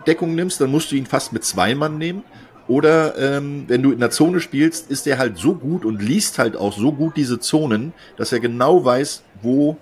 Deckung 0.07 0.35
nimmst, 0.35 0.61
dann 0.61 0.71
musst 0.71 0.93
du 0.93 0.97
ihn 0.97 1.07
fast 1.07 1.33
mit 1.33 1.45
zwei 1.45 1.75
Mann 1.75 1.99
nehmen. 1.99 2.23
Oder 2.69 3.19
ähm, 3.19 3.65
wenn 3.67 3.83
du 3.83 3.91
in 3.91 3.99
der 3.99 4.11
Zone 4.11 4.41
spielst, 4.41 4.91
ist 4.91 5.07
er 5.07 5.19
halt 5.19 5.37
so 5.39 5.55
gut 5.55 5.85
und 5.85 6.01
liest 6.01 6.39
halt 6.39 6.57
auch 6.57 6.77
so 6.77 6.93
gut 6.93 7.17
diese 7.17 7.41
Zonen, 7.41 7.93
dass 8.17 8.33
er 8.33 8.39
genau 8.39 8.85
weiß, 8.85 9.25
wo 9.43 9.77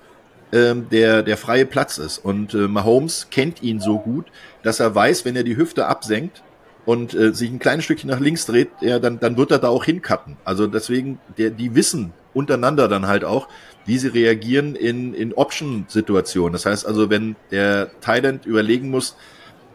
ähm, 0.52 0.86
der, 0.90 1.22
der 1.22 1.36
freie 1.36 1.66
Platz 1.66 1.98
ist. 1.98 2.18
Und 2.18 2.54
äh, 2.54 2.68
Mahomes 2.68 3.28
kennt 3.30 3.62
ihn 3.62 3.80
so 3.80 3.98
gut, 3.98 4.26
dass 4.62 4.80
er 4.80 4.94
weiß, 4.94 5.24
wenn 5.24 5.36
er 5.36 5.42
die 5.42 5.56
Hüfte 5.56 5.86
absenkt 5.86 6.42
und 6.86 7.12
äh, 7.12 7.34
sich 7.34 7.50
ein 7.50 7.58
kleines 7.58 7.84
Stückchen 7.84 8.08
nach 8.08 8.20
links 8.20 8.46
dreht, 8.46 8.70
ja, 8.80 8.98
dann, 8.98 9.20
dann 9.20 9.36
wird 9.36 9.50
er 9.50 9.58
da 9.58 9.68
auch 9.68 9.84
hincutten. 9.84 10.38
Also 10.46 10.66
deswegen, 10.66 11.20
der, 11.36 11.50
die 11.50 11.74
wissen 11.74 12.14
untereinander 12.32 12.88
dann 12.88 13.06
halt 13.06 13.24
auch, 13.24 13.48
wie 13.84 13.98
sie 13.98 14.08
reagieren 14.08 14.74
in, 14.74 15.12
in 15.12 15.34
Option-Situationen. 15.34 16.52
Das 16.52 16.64
heißt 16.64 16.86
also, 16.86 17.10
wenn 17.10 17.36
der 17.50 17.90
Thailand 18.00 18.46
überlegen 18.46 18.90
muss, 18.90 19.16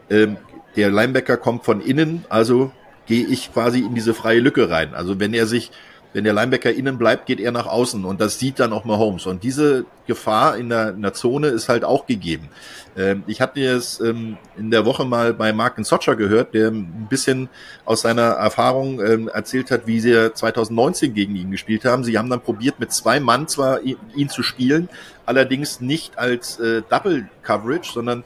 ähm, 0.10 0.38
der 0.76 0.90
Linebacker 0.90 1.38
kommt 1.38 1.66
von 1.66 1.82
innen, 1.82 2.26
also 2.30 2.72
gehe 3.06 3.26
ich 3.26 3.54
quasi 3.54 3.80
in 3.80 3.96
diese 3.96 4.14
freie 4.14 4.40
Lücke 4.40 4.70
rein. 4.70 4.94
Also 4.94 5.20
wenn 5.20 5.34
er 5.34 5.46
sich 5.46 5.72
wenn 6.14 6.24
der 6.24 6.34
Linebacker 6.34 6.72
innen 6.72 6.98
bleibt, 6.98 7.26
geht 7.26 7.40
er 7.40 7.52
nach 7.52 7.66
außen 7.66 8.06
und 8.06 8.22
das 8.22 8.40
sieht 8.40 8.60
dann 8.60 8.72
auch 8.72 8.86
Mahomes. 8.86 9.26
Und 9.26 9.44
diese 9.44 9.86
Gefahr 10.06 10.58
in 10.58 10.70
der, 10.70 10.90
in 10.90 11.02
der 11.02 11.14
Zone 11.14 11.48
ist 11.48 11.70
halt 11.70 11.84
auch 11.84 12.06
gegeben. 12.06 12.50
Ähm, 12.96 13.24
ich 13.26 13.42
hatte 13.42 13.66
es 13.66 14.00
ähm, 14.00 14.38
in 14.56 14.70
der 14.70 14.86
Woche 14.86 15.06
mal 15.06 15.34
bei 15.34 15.52
Mark 15.54 15.84
Socher 15.84 16.16
gehört, 16.16 16.54
der 16.54 16.70
ein 16.70 17.08
bisschen 17.10 17.50
aus 17.84 18.02
seiner 18.02 18.34
Erfahrung 18.34 19.02
ähm, 19.04 19.28
erzählt 19.28 19.72
hat, 19.72 19.88
wie 19.88 20.00
sie 20.00 20.34
2019 20.34 21.16
gegen 21.16 21.36
ihn 21.36 21.50
gespielt 21.50 21.84
haben. 21.84 22.04
Sie 22.04 22.18
haben 22.18 22.30
dann 22.30 22.42
probiert, 22.42 22.80
mit 22.80 22.92
zwei 22.92 23.20
Mann 23.20 23.48
zwar 23.48 23.82
ihn, 23.82 23.98
ihn 24.16 24.30
zu 24.30 24.44
spielen, 24.44 24.90
allerdings 25.26 25.82
nicht 25.82 26.20
als 26.20 26.60
äh, 26.60 26.84
Double 26.90 27.28
Coverage, 27.42 27.92
sondern 27.92 28.24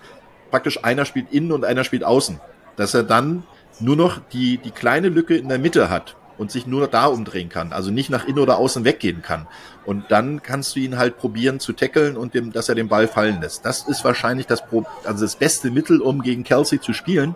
praktisch 0.49 0.83
einer 0.83 1.05
spielt 1.05 1.31
innen 1.31 1.51
und 1.51 1.65
einer 1.65 1.83
spielt 1.83 2.03
außen. 2.03 2.39
Dass 2.75 2.93
er 2.93 3.03
dann 3.03 3.43
nur 3.79 3.95
noch 3.95 4.19
die, 4.31 4.57
die 4.57 4.71
kleine 4.71 5.09
Lücke 5.09 5.37
in 5.37 5.49
der 5.49 5.59
Mitte 5.59 5.89
hat, 5.89 6.15
und 6.37 6.51
sich 6.51 6.67
nur 6.67 6.87
da 6.87 7.05
umdrehen 7.05 7.49
kann, 7.49 7.73
also 7.73 7.91
nicht 7.91 8.09
nach 8.09 8.27
innen 8.27 8.39
oder 8.39 8.57
außen 8.57 8.85
weggehen 8.85 9.21
kann. 9.21 9.47
Und 9.85 10.05
dann 10.09 10.43
kannst 10.43 10.75
du 10.75 10.79
ihn 10.79 10.97
halt 10.97 11.17
probieren 11.17 11.59
zu 11.59 11.73
tackeln 11.73 12.17
und 12.17 12.33
dem, 12.33 12.51
dass 12.51 12.69
er 12.69 12.75
den 12.75 12.87
Ball 12.87 13.07
fallen 13.07 13.41
lässt. 13.41 13.65
Das 13.65 13.87
ist 13.87 14.03
wahrscheinlich 14.03 14.47
das, 14.47 14.63
also 15.03 15.25
das 15.25 15.35
beste 15.35 15.71
Mittel, 15.71 16.01
um 16.01 16.21
gegen 16.21 16.43
Kelsey 16.43 16.79
zu 16.79 16.93
spielen. 16.93 17.35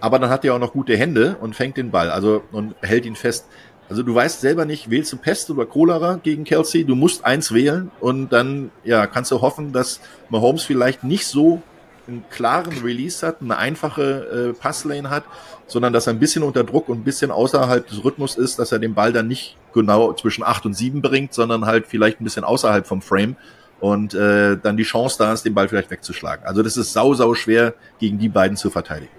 Aber 0.00 0.18
dann 0.18 0.30
hat 0.30 0.44
er 0.44 0.54
auch 0.54 0.58
noch 0.58 0.72
gute 0.72 0.96
Hände 0.96 1.36
und 1.40 1.56
fängt 1.56 1.76
den 1.76 1.90
Ball, 1.90 2.10
also 2.10 2.42
und 2.52 2.74
hält 2.82 3.06
ihn 3.06 3.16
fest. 3.16 3.46
Also 3.88 4.02
du 4.02 4.14
weißt 4.14 4.40
selber 4.40 4.64
nicht, 4.64 4.90
wählst 4.90 5.12
du 5.12 5.16
Pest 5.16 5.48
oder 5.48 5.64
Cholera 5.64 6.18
gegen 6.20 6.44
Kelsey? 6.44 6.84
Du 6.84 6.96
musst 6.96 7.24
eins 7.24 7.54
wählen 7.54 7.90
und 8.00 8.30
dann 8.30 8.70
ja 8.84 9.06
kannst 9.06 9.30
du 9.30 9.40
hoffen, 9.40 9.72
dass 9.72 10.00
Mahomes 10.28 10.64
vielleicht 10.64 11.04
nicht 11.04 11.26
so 11.26 11.62
einen 12.08 12.24
klaren 12.30 12.78
Release 12.78 13.26
hat, 13.26 13.40
eine 13.40 13.56
einfache 13.56 14.52
äh, 14.52 14.60
Passlane 14.60 15.10
hat, 15.10 15.24
sondern 15.66 15.92
dass 15.92 16.06
er 16.06 16.12
ein 16.12 16.18
bisschen 16.18 16.42
unter 16.42 16.64
Druck 16.64 16.88
und 16.88 17.00
ein 17.00 17.04
bisschen 17.04 17.30
außerhalb 17.30 17.86
des 17.86 18.04
Rhythmus 18.04 18.36
ist, 18.36 18.58
dass 18.58 18.72
er 18.72 18.78
den 18.78 18.94
Ball 18.94 19.12
dann 19.12 19.28
nicht 19.28 19.56
genau 19.72 20.12
zwischen 20.12 20.44
acht 20.44 20.64
und 20.66 20.74
sieben 20.74 21.02
bringt, 21.02 21.34
sondern 21.34 21.66
halt 21.66 21.86
vielleicht 21.86 22.20
ein 22.20 22.24
bisschen 22.24 22.44
außerhalb 22.44 22.86
vom 22.86 23.02
Frame 23.02 23.36
und 23.80 24.14
äh, 24.14 24.56
dann 24.56 24.76
die 24.76 24.84
Chance 24.84 25.16
da 25.18 25.32
ist, 25.32 25.44
den 25.44 25.54
Ball 25.54 25.68
vielleicht 25.68 25.90
wegzuschlagen. 25.90 26.46
Also 26.46 26.62
das 26.62 26.76
ist 26.76 26.92
sau, 26.92 27.14
sau 27.14 27.34
schwer, 27.34 27.74
gegen 27.98 28.18
die 28.18 28.28
beiden 28.28 28.56
zu 28.56 28.70
verteidigen. 28.70 29.12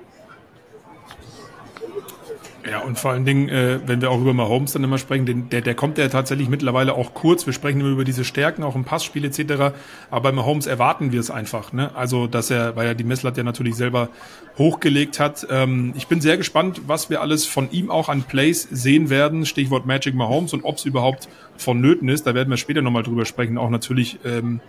Ja, 2.69 2.80
und 2.80 2.99
vor 2.99 3.12
allen 3.12 3.23
Dingen, 3.23 3.47
äh, 3.47 3.80
wenn 3.86 4.01
wir 4.01 4.12
auch 4.12 4.19
über 4.19 4.34
Mahomes 4.34 4.73
dann 4.73 4.84
immer 4.84 4.97
sprechen, 4.97 5.25
den, 5.25 5.49
der, 5.49 5.62
der 5.62 5.73
kommt 5.73 5.97
ja 5.97 6.10
tatsächlich 6.10 6.49
mittlerweile 6.49 6.95
auch 6.95 7.13
kurz. 7.13 7.45
Wir 7.45 7.53
sprechen 7.53 7.80
immer 7.80 7.89
über 7.89 8.03
diese 8.03 8.25
Stärken, 8.25 8.63
auch 8.63 8.75
im 8.75 8.84
Passspiel 8.84 9.23
etc. 9.23 9.73
Aber 10.12 10.21
bei 10.21 10.32
Mahomes 10.34 10.65
erwarten 10.65 11.13
wir 11.13 11.19
es 11.21 11.32
einfach. 11.32 11.71
Ne? 11.71 11.95
Also, 11.95 12.27
dass 12.27 12.51
er, 12.51 12.75
weil 12.75 12.88
er 12.88 12.95
die 12.95 13.06
Messlatte 13.06 13.39
ja 13.39 13.43
natürlich 13.45 13.75
selber 13.75 14.10
hochgelegt 14.58 15.19
hat. 15.19 15.47
Ähm, 15.49 15.93
ich 15.95 16.08
bin 16.08 16.19
sehr 16.19 16.36
gespannt, 16.36 16.82
was 16.88 17.10
wir 17.10 17.21
alles 17.21 17.45
von 17.45 17.71
ihm 17.71 17.89
auch 17.89 18.10
an 18.10 18.23
Plays 18.23 18.67
sehen 18.69 19.10
werden. 19.10 19.45
Stichwort 19.45 19.86
Magic 19.86 20.13
Mahomes 20.13 20.53
und 20.53 20.65
ob 20.65 20.75
es 20.75 20.86
überhaupt 20.86 21.30
vonnöten 21.56 22.10
ist. 22.10 22.27
Da 22.27 22.36
werden 22.36 22.49
wir 22.49 22.58
später 22.58 22.82
nochmal 22.82 23.03
drüber 23.03 23.25
sprechen. 23.25 23.58
Auch 23.58 23.69
natürlich 23.69 24.19
ähm, 24.25 24.60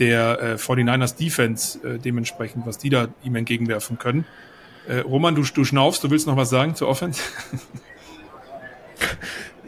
der 0.00 0.40
äh, 0.42 0.54
49ers 0.54 1.16
Defense 1.16 1.78
äh, 1.86 1.98
dementsprechend, 1.98 2.66
was 2.66 2.78
die 2.78 2.90
da 2.90 3.08
ihm 3.22 3.36
entgegenwerfen 3.36 3.98
können. 3.98 4.24
Äh, 4.88 4.98
Roman, 5.00 5.34
du, 5.34 5.42
du 5.42 5.64
schnaufst, 5.64 6.02
du 6.04 6.10
willst 6.10 6.26
noch 6.26 6.36
was 6.36 6.50
sagen 6.50 6.74
zur 6.74 6.88
Offense? 6.88 7.22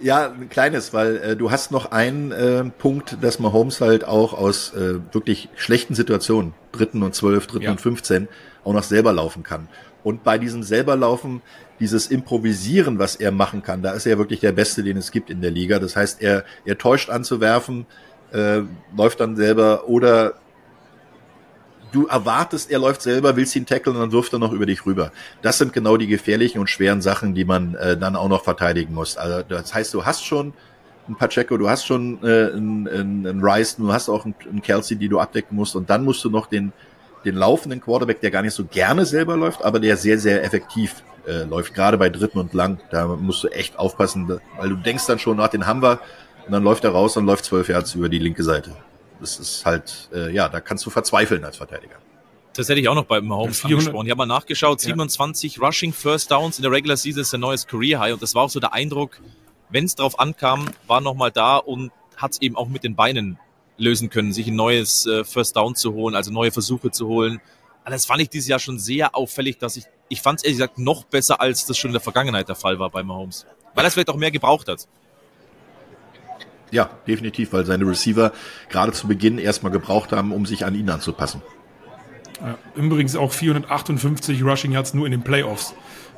Ja, 0.03 0.33
ein 0.33 0.49
kleines, 0.49 0.93
weil 0.93 1.17
äh, 1.19 1.37
du 1.37 1.53
hast 1.53 1.71
noch 1.71 1.93
einen 1.93 2.33
äh, 2.33 2.65
Punkt, 2.65 3.19
dass 3.21 3.39
Mahomes 3.39 3.81
halt 3.81 4.05
auch 4.05 4.33
aus 4.33 4.75
äh, 4.75 4.95
wirklich 5.13 5.49
schlechten 5.55 5.95
Situationen, 5.95 6.55
dritten 6.73 7.05
und 7.05 7.15
zwölf, 7.15 7.47
dritten 7.47 7.67
ja. 7.67 7.71
und 7.71 7.81
15, 7.81 8.27
auch 8.65 8.73
noch 8.73 8.83
selber 8.83 9.13
laufen 9.13 9.45
kann. 9.45 9.69
Und 10.03 10.25
bei 10.25 10.39
diesem 10.39 10.65
selber 10.65 10.97
laufen, 10.97 11.41
dieses 11.79 12.09
Improvisieren, 12.09 12.99
was 12.99 13.15
er 13.15 13.31
machen 13.31 13.63
kann, 13.63 13.83
da 13.83 13.93
ist 13.93 14.07
er 14.07 14.19
wirklich 14.19 14.41
der 14.41 14.51
Beste, 14.51 14.83
den 14.83 14.97
es 14.97 15.13
gibt 15.13 15.31
in 15.31 15.41
der 15.41 15.53
Liga. 15.53 15.79
Das 15.79 15.95
heißt, 15.95 16.21
er, 16.21 16.45
er 16.65 16.79
täuscht 16.79 17.09
anzuwerfen, 17.09 17.87
äh, 18.33 18.63
läuft 18.97 19.21
dann 19.21 19.37
selber 19.37 19.89
oder 19.89 20.35
du 21.93 22.07
erwartest, 22.07 22.71
er 22.71 22.79
läuft 22.79 23.03
selber, 23.03 23.37
willst 23.37 23.55
ihn 23.55 23.67
tackeln 23.67 23.97
und 23.97 24.03
dann 24.03 24.13
wirft 24.13 24.33
er 24.33 24.39
noch 24.39 24.53
über 24.53 24.67
dich 24.67 24.85
rüber. 24.87 25.13
Das 25.43 25.59
sind 25.59 25.73
genau 25.73 25.97
die 25.97 26.07
gefährlichen 26.07 26.59
und 26.59 26.69
schweren 26.69 27.03
Sachen, 27.03 27.35
die 27.35 27.45
man 27.45 27.75
äh, 27.75 27.97
dann 27.97 28.17
auch 28.17 28.29
noch 28.29 28.43
verteidigen 28.43 28.95
muss. 28.95 29.17
Also 29.17 29.43
das 29.49 29.73
heißt, 29.73 29.95
du 29.95 30.05
hast 30.05 30.25
schon 30.25 30.55
ein 31.09 31.17
Pacheco, 31.17 31.57
du 31.57 31.69
hast 31.69 31.87
schon 31.87 32.19
äh, 32.23 32.53
einen, 32.53 32.89
einen 32.89 33.41
Rice, 33.43 33.77
du 33.77 33.93
hast 33.93 34.09
auch 34.09 34.25
einen, 34.25 34.35
einen 34.49 34.63
Kelsey, 34.63 34.97
die 34.97 35.09
du 35.09 35.21
abdecken 35.21 35.57
musst 35.57 35.77
und 35.77 35.91
dann 35.91 36.05
musst 36.05 36.25
du 36.25 36.31
noch 36.31 36.47
den, 36.47 36.73
den 37.25 37.37
laufenden 37.37 37.81
Quarterback, 37.81 38.21
der 38.21 38.31
gar 38.31 38.43
nicht 38.43 38.55
so 38.55 38.65
gerne 38.65 39.05
selber 39.05 39.37
läuft, 39.37 39.65
aber 39.65 39.79
der 39.79 39.97
sehr, 39.97 40.19
sehr 40.19 40.43
effektiv 40.43 41.03
äh, 41.27 41.45
läuft, 41.45 41.75
gerade 41.75 41.99
bei 41.99 42.09
dritten 42.09 42.39
und 42.39 42.55
lang. 42.55 42.81
Da 42.91 43.07
musst 43.07 43.45
du 43.45 43.49
echt 43.49 43.79
aufpassen, 43.79 44.41
weil 44.59 44.69
du 44.69 44.77
denkst 44.77 45.07
dann 45.07 45.19
schon, 45.19 45.37
nach 45.37 45.49
den 45.49 45.67
haben 45.67 45.83
wir 45.83 46.01
und 46.47 46.53
dann 46.53 46.65
läuft 46.65 46.85
er 46.85 46.91
raus 46.91 47.17
und 47.17 47.27
läuft 47.27 47.45
zwölf 47.45 47.69
Yards 47.69 47.95
über 47.95 48.09
die 48.09 48.19
linke 48.19 48.43
Seite 48.43 48.73
das 49.23 49.39
ist 49.39 49.65
halt, 49.65 50.11
äh, 50.13 50.33
ja, 50.35 50.49
da 50.49 50.61
kannst 50.61 50.85
du 50.85 50.91
verzweifeln 50.91 51.45
als 51.45 51.57
Verteidiger. 51.57 51.97
Das 52.55 52.69
hätte 52.69 52.81
ich 52.81 52.89
auch 52.89 52.95
noch 52.95 53.07
bei 53.07 53.21
Mahomes 53.21 53.65
angesprochen. 53.65 54.07
Ich 54.07 54.11
habe 54.11 54.19
mal 54.19 54.27
nachgeschaut, 54.27 54.81
27 54.81 55.57
ja. 55.57 55.65
Rushing 55.65 55.93
First 55.93 56.31
Downs 56.31 56.59
in 56.59 56.63
der 56.63 56.71
Regular 56.71 56.97
Season 56.97 57.23
ist 57.23 57.33
ein 57.33 57.41
neues 57.41 57.67
Career 57.67 58.01
High 58.01 58.13
und 58.13 58.23
das 58.23 58.35
war 58.35 58.43
auch 58.43 58.51
so 58.51 58.61
der 58.61 58.75
Eindruck, 58.75 59.21
wenn 59.71 59.87
es 59.87 59.95
drauf 59.95 60.19
ankam, 60.21 60.69
war 60.87 61.01
nochmal 61.01 61.31
da 61.31 61.57
und 61.57 61.93
hat 62.17 62.33
es 62.33 62.43
eben 62.43 62.57
auch 62.57 62.69
mit 62.69 62.85
den 62.85 62.95
Beinen 62.95 63.39
lösen 63.79 64.11
können, 64.11 64.33
sich 64.33 64.49
ein 64.49 64.57
neues 64.57 65.07
äh, 65.07 65.25
First 65.25 65.57
Down 65.57 65.75
zu 65.75 65.95
holen, 65.95 66.15
also 66.15 66.31
neue 66.31 66.53
Versuche 66.53 66.91
zu 66.91 67.09
holen. 67.09 67.41
Aber 67.85 67.93
das 67.93 68.05
fand 68.05 68.21
ich 68.21 68.29
dieses 68.29 68.49
Jahr 68.49 68.59
schon 68.59 68.79
sehr 68.79 69.17
auffällig, 69.17 69.59
dass 69.59 69.77
ich, 69.77 69.85
ich 70.09 70.21
fand 70.21 70.39
es 70.39 70.45
ehrlich 70.45 70.59
gesagt 70.59 70.79
noch 70.79 71.05
besser, 71.05 71.41
als 71.41 71.65
das 71.65 71.79
schon 71.79 71.89
in 71.89 71.95
der 71.95 72.03
Vergangenheit 72.03 72.49
der 72.49 72.55
Fall 72.55 72.79
war 72.79 72.91
bei 72.91 73.03
Mahomes. 73.03 73.47
Weil 73.75 73.85
er 73.85 73.89
es 73.89 73.95
vielleicht 73.95 74.11
auch 74.11 74.17
mehr 74.17 74.31
gebraucht 74.31 74.69
hat. 74.69 74.87
Ja, 76.73 76.91
definitiv, 77.07 77.53
weil 77.53 77.65
seine 77.65 77.87
Receiver 77.87 78.33
gerade 78.69 78.93
zu 78.93 79.07
Beginn 79.07 79.39
erstmal 79.39 79.71
gebraucht 79.71 80.11
haben, 80.11 80.33
um 80.33 80.47
sich 80.47 80.65
an 80.65 80.75
ihn 80.75 80.91
anzupassen. 80.91 81.43
Übrigens 82.75 83.15
auch 83.15 83.31
458 83.31 84.43
Rushing 84.43 84.73
Yards 84.73 84.95
nur 84.95 85.07
in 85.07 85.13
den 85.13 85.23
Playoffs. 85.23 85.75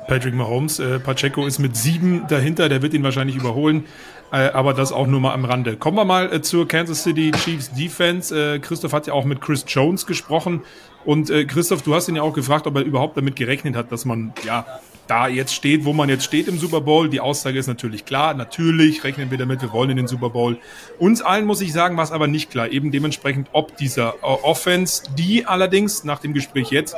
Patrick 0.07 0.33
Mahomes. 0.33 0.79
Äh, 0.79 0.99
Pacheco 0.99 1.45
ist 1.45 1.59
mit 1.59 1.75
sieben 1.75 2.25
dahinter, 2.27 2.69
der 2.69 2.81
wird 2.81 2.93
ihn 2.93 3.03
wahrscheinlich 3.03 3.35
überholen. 3.35 3.85
Äh, 4.31 4.49
aber 4.49 4.73
das 4.73 4.91
auch 4.91 5.07
nur 5.07 5.19
mal 5.19 5.33
am 5.33 5.45
Rande. 5.45 5.77
Kommen 5.77 5.97
wir 5.97 6.05
mal 6.05 6.33
äh, 6.33 6.41
zur 6.41 6.67
Kansas 6.67 7.03
City 7.03 7.31
Chiefs 7.31 7.71
Defense. 7.73 8.59
Christoph 8.61 8.93
hat 8.93 9.07
ja 9.07 9.13
auch 9.13 9.25
mit 9.25 9.41
Chris 9.41 9.65
Jones 9.67 10.05
gesprochen. 10.05 10.61
Und 11.03 11.31
Christoph, 11.47 11.83
du 11.83 11.93
hast 11.93 12.07
ihn 12.07 12.15
ja 12.15 12.23
auch 12.23 12.33
gefragt, 12.33 12.65
ob 12.65 12.75
er 12.75 12.81
überhaupt 12.81 13.15
damit 13.15 13.35
gerechnet 13.35 13.75
hat, 13.75 13.91
dass 13.91 14.05
man 14.05 14.33
ja 14.43 14.65
da 15.07 15.27
jetzt 15.27 15.53
steht, 15.53 15.85
wo 15.85 15.93
man 15.93 16.09
jetzt 16.09 16.23
steht 16.23 16.47
im 16.47 16.57
Super 16.57 16.81
Bowl. 16.81 17.09
Die 17.09 17.19
Aussage 17.19 17.59
ist 17.59 17.67
natürlich 17.67 18.05
klar. 18.05 18.33
Natürlich 18.33 19.03
rechnen 19.03 19.31
wir 19.31 19.37
damit, 19.37 19.61
wir 19.61 19.71
wollen 19.71 19.91
in 19.91 19.97
den 19.97 20.07
Super 20.07 20.29
Bowl. 20.29 20.57
Uns 20.99 21.21
allen 21.21 21.45
muss 21.45 21.61
ich 21.61 21.73
sagen, 21.73 21.97
war 21.97 22.03
es 22.03 22.11
aber 22.11 22.27
nicht 22.27 22.51
klar. 22.51 22.69
Eben 22.69 22.91
dementsprechend, 22.91 23.49
ob 23.51 23.77
dieser 23.77 24.15
äh, 24.15 24.25
Offense, 24.25 25.03
die 25.17 25.45
allerdings 25.45 26.03
nach 26.03 26.19
dem 26.19 26.33
Gespräch 26.33 26.69
jetzt 26.71 26.95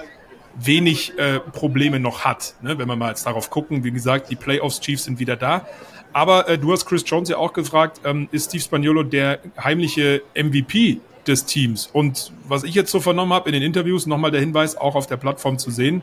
wenig 0.60 1.18
äh, 1.18 1.40
Probleme 1.40 2.00
noch 2.00 2.26
hat. 2.26 2.56
Ne? 2.62 2.78
Wenn 2.78 2.88
wir 2.88 2.96
mal 2.96 3.10
jetzt 3.10 3.26
darauf 3.26 3.50
gucken, 3.50 3.84
wie 3.84 3.92
gesagt, 3.92 4.30
die 4.30 4.36
Playoffs 4.36 4.80
Chiefs 4.80 5.04
sind 5.04 5.20
wieder 5.20 5.36
da. 5.36 5.68
Aber 6.14 6.50
äh, 6.50 6.58
du 6.58 6.72
hast 6.72 6.86
Chris 6.86 7.04
Jones 7.06 7.30
ja 7.30 7.38
auch 7.38 7.54
gefragt, 7.54 8.02
ähm, 8.04 8.28
ist 8.32 8.50
Steve 8.50 8.64
Spaniolo 8.64 9.04
der 9.04 9.40
heimliche 9.62 10.24
MVP 10.36 11.00
des 11.28 11.46
Teams? 11.46 11.90
Und 11.92 12.32
was 12.48 12.64
ich 12.64 12.74
jetzt 12.74 12.92
so 12.92 13.00
vernommen 13.00 13.34
habe 13.34 13.50
in 13.50 13.54
den 13.54 13.64
Interviews, 13.64 14.08
nochmal 14.08 14.32
der 14.32 14.40
Hinweis, 14.40 14.78
auch 14.78 14.96
auf 14.96 15.08
der 15.08 15.18
Plattform 15.18 15.60
zu 15.60 15.70
sehen, 15.70 16.02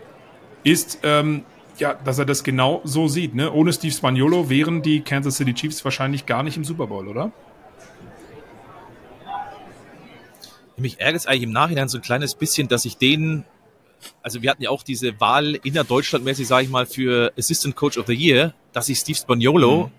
ist, 0.62 1.00
ähm, 1.02 1.44
ja, 1.78 1.94
dass 1.94 2.18
er 2.18 2.24
das 2.24 2.44
genau 2.44 2.80
so 2.84 3.08
sieht. 3.08 3.34
Ne? 3.34 3.52
Ohne 3.52 3.72
Steve 3.72 3.92
Spaniolo 3.92 4.48
wären 4.48 4.82
die 4.82 5.00
Kansas 5.00 5.36
City 5.36 5.54
Chiefs 5.54 5.84
wahrscheinlich 5.84 6.26
gar 6.26 6.42
nicht 6.42 6.56
im 6.56 6.64
Super 6.64 6.86
Bowl, 6.86 7.08
oder? 7.08 7.32
Mich 10.76 11.00
ärgert 11.00 11.20
es 11.20 11.26
eigentlich 11.26 11.44
im 11.44 11.52
Nachhinein 11.52 11.88
so 11.88 11.98
ein 11.98 12.02
kleines 12.02 12.34
bisschen, 12.34 12.66
dass 12.66 12.84
ich 12.84 12.96
den, 12.96 13.44
also 14.22 14.42
wir 14.42 14.50
hatten 14.50 14.62
ja 14.62 14.70
auch 14.70 14.82
diese 14.82 15.20
Wahl 15.20 15.54
innerdeutschlandmäßig, 15.62 16.48
sage 16.48 16.64
ich 16.64 16.70
mal, 16.70 16.86
für 16.86 17.32
Assistant 17.38 17.76
Coach 17.76 17.96
of 17.96 18.06
the 18.06 18.14
Year, 18.14 18.54
dass 18.72 18.88
ich 18.88 18.98
Steve 18.98 19.16
Spaniolo 19.16 19.86
mhm. 19.86 19.90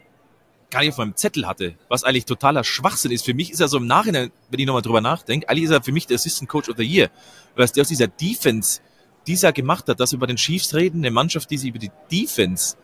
gar 0.69 0.81
nicht 0.81 0.89
auf 0.89 0.97
meinem 0.97 1.15
Zettel 1.15 1.47
hatte, 1.47 1.75
was 1.87 2.03
eigentlich 2.03 2.25
totaler 2.25 2.65
Schwachsinn 2.65 3.11
ist. 3.11 3.23
Für 3.23 3.33
mich 3.33 3.51
ist 3.51 3.61
er 3.61 3.69
so 3.69 3.77
im 3.77 3.87
Nachhinein, 3.87 4.31
wenn 4.49 4.59
ich 4.59 4.65
nochmal 4.65 4.81
drüber 4.81 4.99
nachdenke, 4.99 5.47
eigentlich 5.47 5.65
ist 5.65 5.71
er 5.71 5.81
für 5.81 5.93
mich 5.93 6.07
der 6.07 6.15
Assistant 6.15 6.49
Coach 6.49 6.67
of 6.67 6.75
the 6.77 6.83
Year, 6.83 7.09
weil 7.55 7.67
der 7.67 7.81
aus 7.81 7.87
dieser 7.87 8.07
Defense 8.07 8.81
dieser 9.27 9.53
gemacht 9.53 9.87
hat, 9.87 9.99
dass 9.99 10.11
wir 10.11 10.17
über 10.17 10.27
den 10.27 10.37
Chiefs 10.37 10.73
reden, 10.73 10.99
eine 10.99 11.11
Mannschaft, 11.11 11.49
die 11.51 11.57
sich 11.57 11.69
über 11.69 11.79
die 11.79 11.91
Defense 12.11 12.77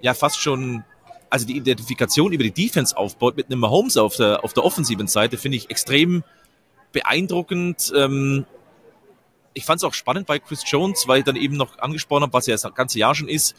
ja 0.00 0.14
fast 0.14 0.40
schon, 0.40 0.84
also 1.30 1.46
die 1.46 1.56
Identifikation 1.56 2.32
über 2.32 2.44
die 2.44 2.52
Defense 2.52 2.96
aufbaut 2.96 3.36
mit 3.36 3.46
einem 3.46 3.60
Mahomes 3.60 3.96
auf 3.96 4.16
der, 4.16 4.44
auf 4.44 4.52
der 4.52 4.64
offensiven 4.64 5.06
Seite, 5.06 5.38
finde 5.38 5.56
ich 5.56 5.70
extrem 5.70 6.22
beeindruckend. 6.92 7.92
Ähm, 7.96 8.46
ich 9.54 9.64
fand 9.64 9.78
es 9.78 9.84
auch 9.84 9.94
spannend 9.94 10.26
bei 10.26 10.38
Chris 10.38 10.62
Jones, 10.66 11.08
weil 11.08 11.20
ich 11.20 11.24
dann 11.24 11.36
eben 11.36 11.56
noch 11.56 11.78
angesprochen 11.78 12.22
habe, 12.22 12.32
was 12.32 12.46
er 12.46 12.56
das 12.56 12.74
ganze 12.74 12.98
Jahr 12.98 13.14
schon 13.14 13.28
ist, 13.28 13.56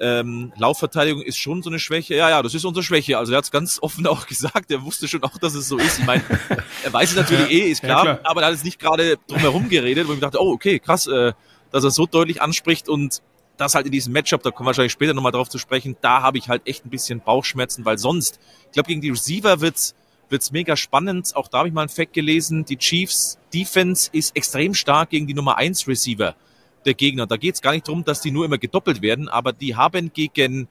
ähm, 0.00 0.52
Laufverteidigung 0.56 1.22
ist 1.22 1.36
schon 1.36 1.62
so 1.62 1.68
eine 1.68 1.78
Schwäche. 1.78 2.14
Ja, 2.14 2.30
ja, 2.30 2.42
das 2.42 2.54
ist 2.54 2.64
unsere 2.64 2.82
Schwäche. 2.82 3.18
Also 3.18 3.32
er 3.32 3.38
hat 3.38 3.44
es 3.44 3.50
ganz 3.50 3.78
offen 3.82 4.06
auch 4.06 4.26
gesagt. 4.26 4.70
Er 4.70 4.82
wusste 4.82 5.06
schon 5.08 5.22
auch, 5.22 5.36
dass 5.38 5.54
es 5.54 5.68
so 5.68 5.76
ist. 5.76 5.98
Ich 6.00 6.06
meine, 6.06 6.24
er 6.84 6.92
weiß 6.92 7.10
es 7.10 7.16
natürlich 7.16 7.50
eh, 7.50 7.70
ist 7.70 7.82
klar, 7.82 8.06
ja, 8.06 8.14
klar. 8.16 8.30
aber 8.30 8.42
er 8.42 8.48
hat 8.48 8.54
es 8.54 8.64
nicht 8.64 8.78
gerade 8.78 9.18
drumherum 9.28 9.68
geredet, 9.68 10.08
wo 10.08 10.14
ich 10.14 10.20
dachte, 10.20 10.42
oh, 10.42 10.52
okay, 10.52 10.78
krass, 10.78 11.06
äh, 11.06 11.32
dass 11.70 11.84
er 11.84 11.90
so 11.90 12.06
deutlich 12.06 12.40
anspricht 12.40 12.88
und 12.88 13.22
das 13.58 13.74
halt 13.74 13.84
in 13.84 13.92
diesem 13.92 14.14
Matchup, 14.14 14.42
da 14.42 14.50
kommen 14.50 14.64
wir 14.64 14.68
wahrscheinlich 14.68 14.92
später 14.92 15.12
nochmal 15.12 15.32
drauf 15.32 15.50
zu 15.50 15.58
sprechen, 15.58 15.96
da 16.00 16.22
habe 16.22 16.38
ich 16.38 16.48
halt 16.48 16.62
echt 16.66 16.86
ein 16.86 16.90
bisschen 16.90 17.20
Bauchschmerzen, 17.20 17.84
weil 17.84 17.98
sonst, 17.98 18.40
ich 18.66 18.72
glaube, 18.72 18.88
gegen 18.88 19.02
die 19.02 19.10
Receiver 19.10 19.60
wird's 19.60 19.94
wird's 20.30 20.52
mega 20.52 20.76
spannend. 20.76 21.34
Auch 21.34 21.48
da 21.48 21.58
habe 21.58 21.68
ich 21.68 21.74
mal 21.74 21.82
ein 21.82 21.88
Fact 21.88 22.12
gelesen, 22.12 22.64
die 22.64 22.76
Chiefs 22.76 23.38
Defense 23.52 24.08
ist 24.12 24.36
extrem 24.36 24.74
stark 24.74 25.10
gegen 25.10 25.26
die 25.26 25.34
Nummer 25.34 25.56
1 25.56 25.88
Receiver 25.88 26.36
der 26.84 26.94
Gegner. 26.94 27.26
Da 27.26 27.36
geht's 27.36 27.62
gar 27.62 27.72
nicht 27.72 27.86
darum, 27.86 28.04
dass 28.04 28.20
die 28.20 28.30
nur 28.30 28.44
immer 28.44 28.58
gedoppelt 28.58 29.02
werden, 29.02 29.28
aber 29.28 29.52
die 29.52 29.76
haben 29.76 30.12
gegen 30.12 30.68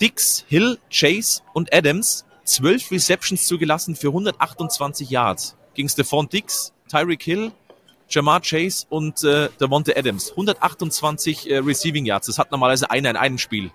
Dix, 0.00 0.44
Hill, 0.48 0.78
Chase 0.90 1.42
und 1.52 1.72
Adams 1.74 2.24
zwölf 2.44 2.90
Receptions 2.90 3.46
zugelassen 3.46 3.96
für 3.96 4.08
128 4.08 5.10
Yards. 5.10 5.56
Gegen 5.74 5.88
Stephon 5.88 6.28
Dix, 6.28 6.72
Tyreek 6.88 7.22
Hill, 7.22 7.52
Jamar 8.08 8.40
Chase 8.40 8.86
und 8.90 9.24
äh, 9.24 9.48
Devonta 9.60 9.92
Adams. 9.96 10.30
128 10.30 11.50
äh, 11.50 11.58
Receiving 11.58 12.04
Yards. 12.04 12.26
Das 12.26 12.38
hat 12.38 12.50
normalerweise 12.50 12.90
einer 12.90 13.10
in 13.10 13.16
einem 13.16 13.38
Spiel. 13.38 13.70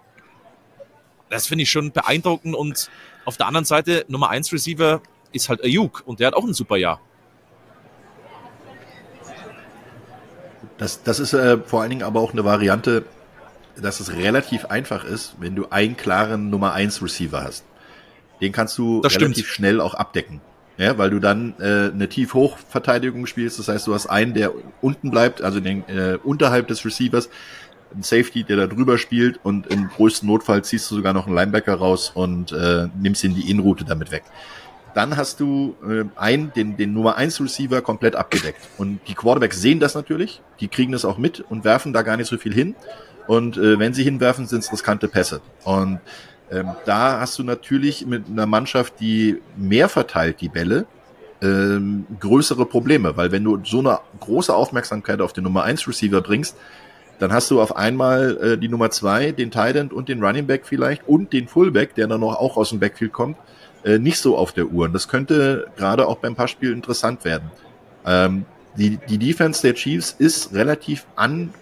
Das 1.30 1.47
finde 1.47 1.64
ich 1.64 1.70
schon 1.70 1.91
beeindruckend. 1.91 2.55
Und 2.55 2.89
auf 3.26 3.38
der 3.38 3.47
anderen 3.47 3.66
Seite, 3.66 4.05
Nummer 4.07 4.30
1 4.30 4.51
Receiver 4.53 5.01
ist 5.32 5.49
halt 5.49 5.64
Ayuk 5.64 6.03
und 6.05 6.20
der 6.20 6.28
hat 6.28 6.34
auch 6.34 6.43
ein 6.43 6.53
super 6.53 6.78
Jahr. 6.78 7.01
Das, 10.80 11.03
das 11.03 11.19
ist 11.19 11.34
äh, 11.34 11.57
vor 11.59 11.82
allen 11.82 11.91
Dingen 11.91 12.03
aber 12.03 12.21
auch 12.21 12.34
eine 12.34 12.45
Variante, 12.45 13.03
dass 13.80 13.99
es 13.99 14.13
relativ 14.13 14.65
einfach 14.65 15.03
ist, 15.03 15.36
wenn 15.39 15.55
du 15.55 15.67
einen 15.69 15.95
klaren 15.95 16.49
Nummer 16.49 16.73
1 16.73 17.03
Receiver 17.03 17.43
hast. 17.43 17.65
Den 18.41 18.53
kannst 18.53 18.77
du 18.77 19.01
das 19.01 19.15
relativ 19.15 19.45
stimmt. 19.45 19.47
schnell 19.47 19.82
auch 19.82 19.93
abdecken. 19.93 20.41
Ja, 20.77 20.97
weil 20.97 21.09
du 21.09 21.19
dann 21.19 21.55
äh, 21.59 21.91
eine 21.93 22.07
Tief-Hoch-Verteidigung 22.07 23.25
spielst. 23.25 23.59
Das 23.59 23.67
heißt, 23.67 23.86
du 23.86 23.93
hast 23.93 24.07
einen, 24.07 24.34
der 24.34 24.53
unten 24.80 25.11
bleibt, 25.11 25.41
also 25.41 25.59
den, 25.59 25.84
äh, 25.89 26.17
unterhalb 26.23 26.69
des 26.69 26.86
Receivers, 26.86 27.30
ein 27.93 28.01
Safety, 28.01 28.45
der 28.45 28.55
da 28.55 28.67
drüber 28.67 28.97
spielt 28.97 29.41
und 29.43 29.67
im 29.67 29.89
größten 29.89 30.27
Notfall 30.30 30.63
ziehst 30.63 30.89
du 30.89 30.95
sogar 30.95 31.11
noch 31.11 31.27
einen 31.27 31.36
Linebacker 31.36 31.73
raus 31.75 32.11
und 32.13 32.53
äh, 32.53 32.88
nimmst 32.97 33.25
ihn 33.25 33.36
die 33.36 33.51
Inroute 33.51 33.84
damit 33.84 34.11
weg. 34.11 34.23
Dann 35.00 35.16
hast 35.16 35.39
du 35.39 35.78
äh, 35.88 36.04
einen, 36.18 36.52
den, 36.52 36.76
den 36.76 36.91
Nummer 36.91 37.16
1 37.16 37.39
Receiver 37.39 37.82
komplett 37.82 38.18
abgedeckt. 38.18 38.68
Und 38.78 39.00
die 39.08 39.14
Quarterbacks 39.14 39.62
sehen 39.62 39.80
das 39.80 39.95
natürlich, 39.95 40.41
die 40.60 40.68
kriegen 40.68 40.91
das 40.91 41.06
auch 41.06 41.18
mit 41.18 41.39
und 41.39 41.64
werfen 41.64 41.93
da 41.93 42.02
gar 42.02 42.18
nicht 42.18 42.28
so 42.28 42.38
viel 42.38 42.54
hin. 42.54 42.76
Und 43.26 43.56
äh, 43.56 43.80
wenn 43.80 43.93
sie 43.93 44.04
hinwerfen, 44.04 44.45
sind 44.45 44.62
es 44.62 44.74
riskante 44.74 45.08
Pässe. 45.08 45.39
Und 45.64 46.02
ähm, 46.52 46.72
da 46.84 47.22
hast 47.22 47.39
du 47.39 47.43
natürlich 47.43 48.08
mit 48.08 48.28
einer 48.28 48.45
Mannschaft, 48.45 48.95
die 49.00 49.38
mehr 49.56 49.88
verteilt 49.88 50.41
die 50.41 50.50
Bälle, 50.50 50.86
ähm, 51.41 52.06
größere 52.20 52.66
Probleme, 52.66 53.16
weil 53.16 53.32
wenn 53.32 53.45
du 53.45 53.58
so 53.64 53.80
eine 53.80 54.00
große 54.20 54.54
Aufmerksamkeit 54.54 55.22
auf 55.22 55.32
den 55.32 55.45
Nummer 55.45 55.64
1 55.64 55.88
Receiver 55.88 56.20
bringst, 56.20 56.58
dann 57.20 57.32
hast 57.32 57.50
du 57.52 57.62
auf 57.62 57.78
einmal 57.78 58.38
äh, 58.41 58.58
die 58.58 58.68
Nummer 58.68 58.91
2, 58.91 59.32
den 59.32 59.50
Tight 59.50 59.78
End 59.78 59.93
und 59.93 60.10
den 60.10 60.22
Running 60.22 60.45
Back 60.45 60.64
vielleicht 60.66 61.08
und 61.08 61.32
den 61.32 61.47
Fullback, 61.47 61.95
der 61.95 62.08
dann 62.08 62.22
auch 62.22 62.58
aus 62.58 62.72
dem 62.72 62.82
Backfield 62.82 63.14
kommt, 63.14 63.38
äh, 63.84 63.99
nicht 63.99 64.19
so 64.19 64.38
auf 64.38 64.51
der 64.51 64.67
Uhr. 64.67 64.86
Und 64.86 64.93
das 64.93 65.07
könnte 65.07 65.67
gerade 65.77 66.07
auch 66.07 66.17
beim 66.17 66.36
Passspiel 66.36 66.71
interessant 66.71 67.25
werden. 67.25 67.51
Ähm, 68.05 68.45
die, 68.77 68.97
die 68.97 69.17
Defense 69.17 69.61
der 69.61 69.73
Chiefs 69.73 70.15
ist 70.17 70.53
relativ 70.53 71.05
an, 71.15 71.53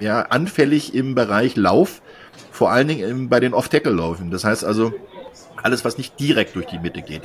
ja, 0.00 0.22
anfällig 0.22 0.94
im 0.94 1.14
Bereich 1.14 1.56
Lauf, 1.56 2.02
vor 2.50 2.70
allen 2.70 2.88
Dingen 2.88 3.08
im, 3.08 3.28
bei 3.28 3.40
den 3.40 3.54
Off-Tackle-Läufen. 3.54 4.30
Das 4.30 4.44
heißt 4.44 4.64
also, 4.64 4.92
alles, 5.62 5.84
was 5.84 5.98
nicht 5.98 6.18
direkt 6.20 6.56
durch 6.56 6.66
die 6.66 6.78
Mitte 6.78 7.02
geht. 7.02 7.22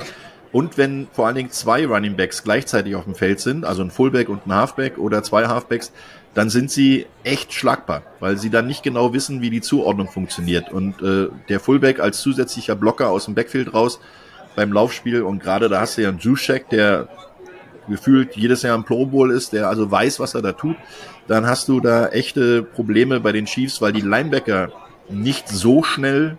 Und 0.52 0.78
wenn 0.78 1.06
vor 1.12 1.26
allen 1.26 1.36
Dingen 1.36 1.50
zwei 1.50 1.86
Running 1.86 2.16
Backs 2.16 2.42
gleichzeitig 2.42 2.96
auf 2.96 3.04
dem 3.04 3.14
Feld 3.14 3.40
sind, 3.40 3.64
also 3.64 3.82
ein 3.82 3.90
Fullback 3.90 4.28
und 4.28 4.46
ein 4.46 4.54
Halfback 4.54 4.98
oder 4.98 5.22
zwei 5.22 5.46
Halfbacks, 5.46 5.92
dann 6.34 6.48
sind 6.48 6.70
sie 6.70 7.06
echt 7.24 7.52
schlagbar, 7.52 8.02
weil 8.20 8.38
sie 8.38 8.50
dann 8.50 8.66
nicht 8.66 8.82
genau 8.82 9.12
wissen, 9.12 9.40
wie 9.42 9.50
die 9.50 9.60
Zuordnung 9.60 10.08
funktioniert. 10.08 10.70
Und 10.72 11.02
äh, 11.02 11.28
der 11.48 11.60
Fullback 11.60 12.00
als 12.00 12.20
zusätzlicher 12.20 12.76
Blocker 12.76 13.10
aus 13.10 13.24
dem 13.24 13.34
Backfield 13.34 13.74
raus 13.74 14.00
beim 14.56 14.72
Laufspiel 14.72 15.22
und 15.22 15.42
gerade 15.42 15.68
da 15.68 15.80
hast 15.80 15.96
du 15.96 16.02
ja 16.02 16.08
einen 16.08 16.18
Juszek, 16.18 16.68
der 16.70 17.08
gefühlt 17.88 18.36
jedes 18.36 18.62
Jahr 18.62 18.76
im 18.76 18.84
Pro 18.84 19.06
Bowl 19.06 19.30
ist, 19.32 19.52
der 19.52 19.68
also 19.68 19.90
weiß, 19.90 20.20
was 20.20 20.34
er 20.34 20.42
da 20.42 20.52
tut, 20.52 20.76
dann 21.26 21.46
hast 21.46 21.68
du 21.68 21.80
da 21.80 22.08
echte 22.08 22.62
Probleme 22.62 23.20
bei 23.20 23.32
den 23.32 23.46
Chiefs, 23.46 23.80
weil 23.80 23.92
die 23.92 24.00
Linebacker 24.00 24.70
nicht 25.08 25.48
so 25.48 25.82
schnell 25.82 26.38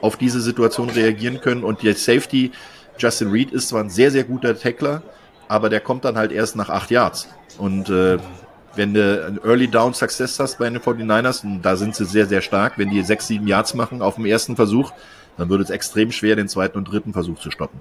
auf 0.00 0.16
diese 0.16 0.40
Situation 0.40 0.90
reagieren 0.90 1.40
können 1.40 1.64
und 1.64 1.82
der 1.82 1.94
Safety 1.94 2.52
Justin 2.98 3.30
Reed 3.30 3.50
ist 3.50 3.68
zwar 3.68 3.82
ein 3.82 3.90
sehr, 3.90 4.10
sehr 4.10 4.24
guter 4.24 4.58
Tackler, 4.58 5.02
aber 5.48 5.70
der 5.70 5.80
kommt 5.80 6.04
dann 6.04 6.16
halt 6.16 6.32
erst 6.32 6.54
nach 6.54 6.68
acht 6.68 6.90
Yards. 6.90 7.28
Und 7.58 7.88
äh, 7.88 8.18
wenn 8.76 8.94
du 8.94 9.26
einen 9.26 9.38
Early 9.44 9.68
Down 9.68 9.94
Success 9.94 10.38
hast 10.38 10.58
bei 10.58 10.68
den 10.68 10.78
49ers, 10.78 11.44
und 11.44 11.62
da 11.62 11.76
sind 11.76 11.94
sie 11.94 12.04
sehr, 12.04 12.26
sehr 12.26 12.40
stark, 12.40 12.74
wenn 12.76 12.90
die 12.90 13.02
sechs, 13.02 13.26
sieben 13.26 13.46
Yards 13.46 13.74
machen 13.74 14.02
auf 14.02 14.16
dem 14.16 14.26
ersten 14.26 14.56
Versuch, 14.56 14.92
dann 15.36 15.48
wird 15.48 15.60
es 15.60 15.70
extrem 15.70 16.12
schwer, 16.12 16.36
den 16.36 16.48
zweiten 16.48 16.78
und 16.78 16.84
dritten 16.84 17.12
Versuch 17.12 17.38
zu 17.38 17.50
stoppen. 17.50 17.80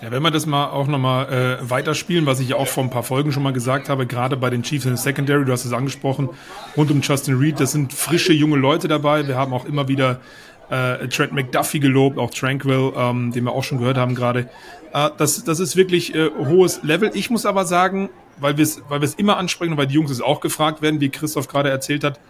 Ja, 0.00 0.12
wenn 0.12 0.22
wir 0.22 0.30
das 0.30 0.46
mal 0.46 0.68
auch 0.68 0.86
nochmal 0.86 1.58
äh, 1.60 1.70
weiterspielen, 1.70 2.24
was 2.24 2.38
ich 2.38 2.50
ja 2.50 2.56
auch 2.56 2.68
vor 2.68 2.84
ein 2.84 2.90
paar 2.90 3.02
Folgen 3.02 3.32
schon 3.32 3.42
mal 3.42 3.52
gesagt 3.52 3.88
habe, 3.88 4.06
gerade 4.06 4.36
bei 4.36 4.48
den 4.48 4.62
Chiefs 4.62 4.84
in 4.84 4.92
der 4.92 4.98
Secondary, 4.98 5.44
du 5.44 5.50
hast 5.50 5.64
es 5.64 5.72
angesprochen, 5.72 6.28
rund 6.76 6.92
um 6.92 7.00
Justin 7.00 7.36
Reed, 7.36 7.58
das 7.58 7.72
sind 7.72 7.92
frische 7.92 8.32
junge 8.32 8.56
Leute 8.56 8.86
dabei. 8.86 9.26
Wir 9.26 9.36
haben 9.36 9.52
auch 9.52 9.64
immer 9.64 9.88
wieder 9.88 10.20
äh, 10.70 11.08
Trent 11.08 11.32
McDuffie 11.32 11.80
gelobt, 11.80 12.16
auch 12.16 12.30
Tranquil, 12.30 12.92
ähm, 12.96 13.32
den 13.32 13.44
wir 13.44 13.52
auch 13.52 13.64
schon 13.64 13.78
gehört 13.78 13.96
haben 13.96 14.14
gerade. 14.14 14.48
Äh, 14.92 15.10
das, 15.18 15.42
das 15.42 15.58
ist 15.58 15.74
wirklich 15.74 16.14
äh, 16.14 16.30
hohes 16.30 16.82
Level. 16.84 17.10
Ich 17.14 17.28
muss 17.30 17.44
aber 17.44 17.64
sagen, 17.64 18.08
weil 18.40 18.56
wir 18.56 18.64
es 18.64 18.82
weil 18.88 19.00
wir 19.00 19.06
es 19.06 19.14
immer 19.14 19.36
ansprechen 19.36 19.72
und 19.72 19.78
weil 19.78 19.86
die 19.86 19.94
Jungs 19.94 20.10
es 20.10 20.20
auch 20.20 20.40
gefragt 20.40 20.82
werden, 20.82 21.00
wie 21.00 21.08
Christoph 21.08 21.48
gerade 21.48 21.70
erzählt 21.70 22.04
hat, 22.04 22.20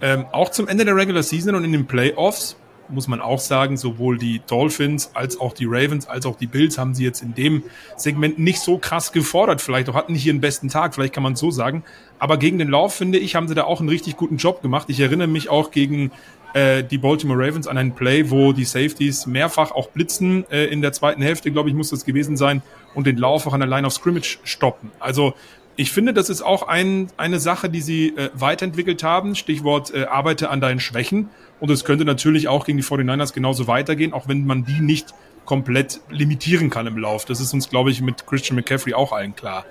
ähm, 0.00 0.26
auch 0.32 0.50
zum 0.50 0.68
Ende 0.68 0.84
der 0.84 0.96
Regular 0.96 1.22
Season 1.22 1.54
und 1.54 1.64
in 1.64 1.72
den 1.72 1.86
Playoffs 1.86 2.56
muss 2.92 3.08
man 3.08 3.20
auch 3.20 3.38
sagen, 3.38 3.76
sowohl 3.76 4.18
die 4.18 4.40
Dolphins 4.46 5.12
als 5.14 5.40
auch 5.40 5.52
die 5.52 5.66
Ravens 5.66 6.08
als 6.08 6.26
auch 6.26 6.36
die 6.36 6.46
Bills 6.46 6.78
haben 6.78 6.94
sie 6.94 7.04
jetzt 7.04 7.22
in 7.22 7.34
dem 7.34 7.62
Segment 7.96 8.38
nicht 8.38 8.60
so 8.60 8.78
krass 8.78 9.12
gefordert. 9.12 9.60
Vielleicht 9.60 9.88
auch 9.88 9.94
hatten 9.94 10.12
nicht 10.12 10.26
ihren 10.26 10.40
besten 10.40 10.68
Tag, 10.68 10.94
vielleicht 10.94 11.14
kann 11.14 11.22
man 11.22 11.34
es 11.34 11.40
so 11.40 11.50
sagen. 11.50 11.84
Aber 12.18 12.36
gegen 12.36 12.58
den 12.58 12.68
Lauf, 12.68 12.94
finde 12.94 13.18
ich, 13.18 13.34
haben 13.34 13.48
sie 13.48 13.54
da 13.54 13.64
auch 13.64 13.80
einen 13.80 13.88
richtig 13.88 14.16
guten 14.16 14.36
Job 14.36 14.62
gemacht. 14.62 14.88
Ich 14.88 15.00
erinnere 15.00 15.28
mich 15.28 15.48
auch 15.48 15.70
gegen 15.70 16.10
äh, 16.54 16.82
die 16.82 16.98
Baltimore 16.98 17.38
Ravens 17.38 17.66
an 17.66 17.78
einen 17.78 17.92
Play, 17.92 18.30
wo 18.30 18.52
die 18.52 18.64
Safeties 18.64 19.26
mehrfach 19.26 19.72
auch 19.72 19.88
blitzen. 19.88 20.44
Äh, 20.50 20.66
in 20.66 20.82
der 20.82 20.92
zweiten 20.92 21.22
Hälfte, 21.22 21.50
glaube 21.50 21.68
ich, 21.68 21.74
muss 21.74 21.90
das 21.90 22.04
gewesen 22.04 22.36
sein 22.36 22.62
und 22.94 23.06
den 23.06 23.16
Lauf 23.16 23.46
auch 23.46 23.52
an 23.52 23.60
der 23.60 23.68
Line 23.68 23.86
of 23.86 23.92
Scrimmage 23.92 24.38
stoppen. 24.44 24.90
Also 24.98 25.34
ich 25.76 25.92
finde, 25.92 26.12
das 26.12 26.28
ist 26.28 26.42
auch 26.42 26.68
ein, 26.68 27.08
eine 27.16 27.40
Sache, 27.40 27.70
die 27.70 27.80
sie 27.80 28.08
äh, 28.08 28.30
weiterentwickelt 28.34 29.02
haben. 29.02 29.34
Stichwort 29.34 29.94
äh, 29.94 30.04
arbeite 30.04 30.50
an 30.50 30.60
deinen 30.60 30.80
Schwächen. 30.80 31.30
Und 31.60 31.70
es 31.70 31.84
könnte 31.84 32.04
natürlich 32.04 32.48
auch 32.48 32.66
gegen 32.66 32.78
die 32.78 32.84
49ers 32.84 33.32
genauso 33.32 33.66
weitergehen, 33.66 34.12
auch 34.12 34.28
wenn 34.28 34.44
man 34.46 34.64
die 34.64 34.80
nicht 34.80 35.14
komplett 35.44 36.00
limitieren 36.10 36.70
kann 36.70 36.86
im 36.86 36.98
Lauf. 36.98 37.24
Das 37.24 37.40
ist 37.40 37.52
uns, 37.54 37.68
glaube 37.68 37.90
ich, 37.90 38.02
mit 38.02 38.26
Christian 38.26 38.56
McCaffrey 38.56 38.94
auch 38.94 39.12
allen 39.12 39.34
klar. 39.34 39.64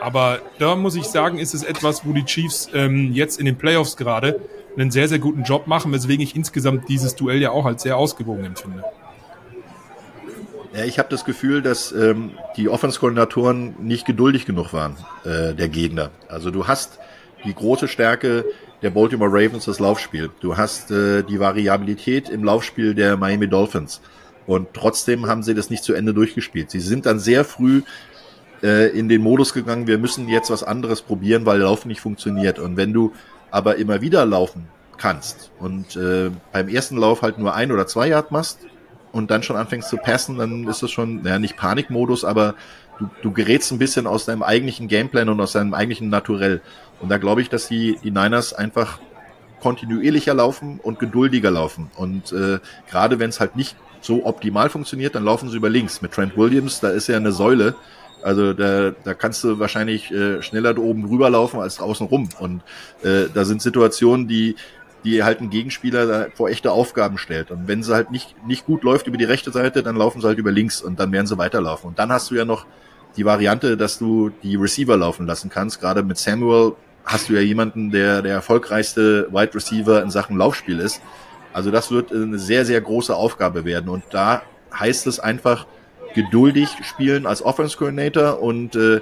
Aber 0.00 0.40
da 0.58 0.76
muss 0.76 0.94
ich 0.94 1.04
sagen, 1.04 1.38
ist 1.38 1.54
es 1.54 1.62
etwas, 1.62 2.06
wo 2.06 2.12
die 2.12 2.24
Chiefs 2.24 2.70
ähm, 2.74 3.12
jetzt 3.12 3.38
in 3.38 3.46
den 3.46 3.56
Playoffs 3.56 3.96
gerade 3.96 4.40
einen 4.76 4.90
sehr, 4.90 5.08
sehr 5.08 5.18
guten 5.18 5.42
Job 5.42 5.66
machen, 5.66 5.92
weswegen 5.92 6.22
ich 6.22 6.36
insgesamt 6.36 6.88
dieses 6.88 7.16
Duell 7.16 7.40
ja 7.40 7.50
auch 7.50 7.64
als 7.64 7.82
sehr 7.82 7.96
ausgewogen 7.96 8.44
empfinde. 8.44 8.84
Ja, 10.74 10.84
ich 10.84 10.98
habe 10.98 11.08
das 11.08 11.24
Gefühl, 11.24 11.62
dass 11.62 11.92
ähm, 11.92 12.32
die 12.56 12.68
Offense-Koordinatoren 12.68 13.76
nicht 13.80 14.04
geduldig 14.06 14.44
genug 14.44 14.74
waren, 14.74 14.96
äh, 15.24 15.54
der 15.54 15.68
Gegner. 15.68 16.10
Also 16.28 16.50
du 16.50 16.66
hast 16.66 16.98
die 17.44 17.54
große 17.54 17.88
Stärke 17.88 18.44
der 18.82 18.90
Baltimore 18.90 19.30
Ravens, 19.30 19.64
das 19.64 19.80
Laufspiel. 19.80 20.30
Du 20.40 20.58
hast 20.58 20.90
äh, 20.90 21.22
die 21.22 21.40
Variabilität 21.40 22.28
im 22.28 22.44
Laufspiel 22.44 22.94
der 22.94 23.16
Miami 23.16 23.48
Dolphins. 23.48 24.02
Und 24.46 24.68
trotzdem 24.74 25.26
haben 25.26 25.42
sie 25.42 25.54
das 25.54 25.70
nicht 25.70 25.82
zu 25.82 25.94
Ende 25.94 26.12
durchgespielt. 26.12 26.70
Sie 26.70 26.80
sind 26.80 27.06
dann 27.06 27.18
sehr 27.18 27.44
früh 27.44 27.82
äh, 28.62 28.88
in 28.90 29.08
den 29.08 29.22
Modus 29.22 29.54
gegangen, 29.54 29.86
wir 29.86 29.98
müssen 29.98 30.28
jetzt 30.28 30.50
was 30.50 30.62
anderes 30.62 31.02
probieren, 31.02 31.46
weil 31.46 31.60
Laufen 31.60 31.88
nicht 31.88 32.00
funktioniert. 32.00 32.58
Und 32.58 32.76
wenn 32.76 32.92
du 32.92 33.12
aber 33.56 33.76
immer 33.76 34.02
wieder 34.02 34.26
laufen 34.26 34.68
kannst 34.98 35.50
und 35.58 35.96
äh, 35.96 36.30
beim 36.52 36.68
ersten 36.68 36.98
Lauf 36.98 37.22
halt 37.22 37.38
nur 37.38 37.54
ein 37.54 37.72
oder 37.72 37.86
zwei 37.86 38.08
Yard 38.08 38.30
machst 38.30 38.58
und 39.12 39.30
dann 39.30 39.42
schon 39.42 39.56
anfängst 39.56 39.88
zu 39.88 39.96
passen, 39.96 40.36
dann 40.36 40.68
ist 40.68 40.82
das 40.82 40.90
schon, 40.90 41.22
naja, 41.22 41.38
nicht 41.38 41.56
Panikmodus, 41.56 42.22
aber 42.22 42.54
du, 42.98 43.08
du 43.22 43.32
gerätst 43.32 43.72
ein 43.72 43.78
bisschen 43.78 44.06
aus 44.06 44.26
deinem 44.26 44.42
eigentlichen 44.42 44.88
Gameplan 44.88 45.30
und 45.30 45.40
aus 45.40 45.52
deinem 45.52 45.72
eigentlichen 45.72 46.10
Naturell. 46.10 46.60
Und 47.00 47.08
da 47.08 47.16
glaube 47.16 47.40
ich, 47.40 47.48
dass 47.48 47.66
die, 47.66 47.98
die 48.04 48.10
Niners 48.10 48.52
einfach 48.52 48.98
kontinuierlicher 49.60 50.34
laufen 50.34 50.78
und 50.82 50.98
geduldiger 50.98 51.50
laufen. 51.50 51.90
Und 51.96 52.32
äh, 52.32 52.58
gerade 52.90 53.18
wenn 53.18 53.30
es 53.30 53.40
halt 53.40 53.56
nicht 53.56 53.74
so 54.02 54.26
optimal 54.26 54.68
funktioniert, 54.68 55.14
dann 55.14 55.24
laufen 55.24 55.48
sie 55.48 55.56
über 55.56 55.70
links. 55.70 56.02
Mit 56.02 56.12
Trent 56.12 56.36
Williams, 56.36 56.80
da 56.80 56.90
ist 56.90 57.06
ja 57.08 57.16
eine 57.16 57.32
Säule. 57.32 57.74
Also 58.22 58.52
da, 58.52 58.92
da 59.04 59.14
kannst 59.14 59.44
du 59.44 59.58
wahrscheinlich 59.58 60.10
äh, 60.10 60.42
schneller 60.42 60.74
da 60.74 60.80
oben 60.80 61.06
drüber 61.06 61.30
laufen 61.30 61.60
als 61.60 61.76
draußen 61.76 62.06
rum. 62.06 62.28
Und 62.38 62.62
äh, 63.02 63.26
da 63.32 63.44
sind 63.44 63.62
Situationen, 63.62 64.26
die, 64.26 64.56
die 65.04 65.22
halt 65.22 65.40
ein 65.40 65.50
Gegenspieler 65.50 66.06
da 66.06 66.26
vor 66.34 66.48
echte 66.48 66.72
Aufgaben 66.72 67.18
stellt. 67.18 67.50
Und 67.50 67.68
wenn 67.68 67.82
sie 67.82 67.94
halt 67.94 68.10
nicht, 68.10 68.34
nicht 68.46 68.66
gut 68.66 68.82
läuft 68.82 69.06
über 69.06 69.16
die 69.16 69.24
rechte 69.24 69.52
Seite, 69.52 69.82
dann 69.82 69.96
laufen 69.96 70.20
sie 70.20 70.26
halt 70.26 70.38
über 70.38 70.50
links 70.50 70.82
und 70.82 70.98
dann 70.98 71.12
werden 71.12 71.26
sie 71.26 71.38
weiterlaufen. 71.38 71.88
Und 71.88 71.98
dann 71.98 72.10
hast 72.10 72.30
du 72.30 72.34
ja 72.34 72.44
noch 72.44 72.66
die 73.16 73.24
Variante, 73.24 73.76
dass 73.76 73.98
du 73.98 74.30
die 74.42 74.56
Receiver 74.56 74.96
laufen 74.96 75.26
lassen 75.26 75.48
kannst. 75.48 75.80
Gerade 75.80 76.02
mit 76.02 76.18
Samuel 76.18 76.72
hast 77.04 77.28
du 77.28 77.34
ja 77.34 77.40
jemanden, 77.40 77.90
der 77.90 78.22
der 78.22 78.34
erfolgreichste 78.34 79.28
Wide 79.30 79.54
Receiver 79.54 80.02
in 80.02 80.10
Sachen 80.10 80.36
Laufspiel 80.36 80.80
ist. 80.80 81.00
Also 81.52 81.70
das 81.70 81.90
wird 81.90 82.12
eine 82.12 82.38
sehr, 82.38 82.66
sehr 82.66 82.80
große 82.80 83.14
Aufgabe 83.14 83.64
werden. 83.64 83.88
Und 83.88 84.02
da 84.10 84.42
heißt 84.78 85.06
es 85.06 85.20
einfach, 85.20 85.66
geduldig 86.16 86.68
spielen 86.82 87.26
als 87.26 87.42
Offense 87.42 87.76
Coordinator 87.76 88.40
und 88.42 88.74
äh, 88.74 89.00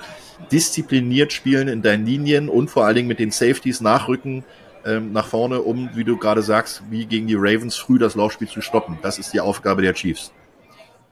diszipliniert 0.52 1.32
spielen 1.32 1.68
in 1.68 1.80
deinen 1.80 2.04
Linien 2.04 2.48
und 2.50 2.68
vor 2.68 2.84
allen 2.84 2.96
Dingen 2.96 3.08
mit 3.08 3.20
den 3.20 3.30
Safeties 3.30 3.80
nachrücken 3.80 4.44
ähm, 4.84 5.12
nach 5.12 5.26
vorne, 5.26 5.62
um, 5.62 5.90
wie 5.94 6.04
du 6.04 6.18
gerade 6.18 6.42
sagst, 6.42 6.82
wie 6.90 7.06
gegen 7.06 7.26
die 7.26 7.36
Ravens 7.36 7.76
früh 7.76 7.98
das 7.98 8.16
Laufspiel 8.16 8.48
zu 8.48 8.60
stoppen. 8.60 8.98
Das 9.00 9.18
ist 9.18 9.32
die 9.32 9.40
Aufgabe 9.40 9.80
der 9.80 9.94
Chiefs. 9.94 10.32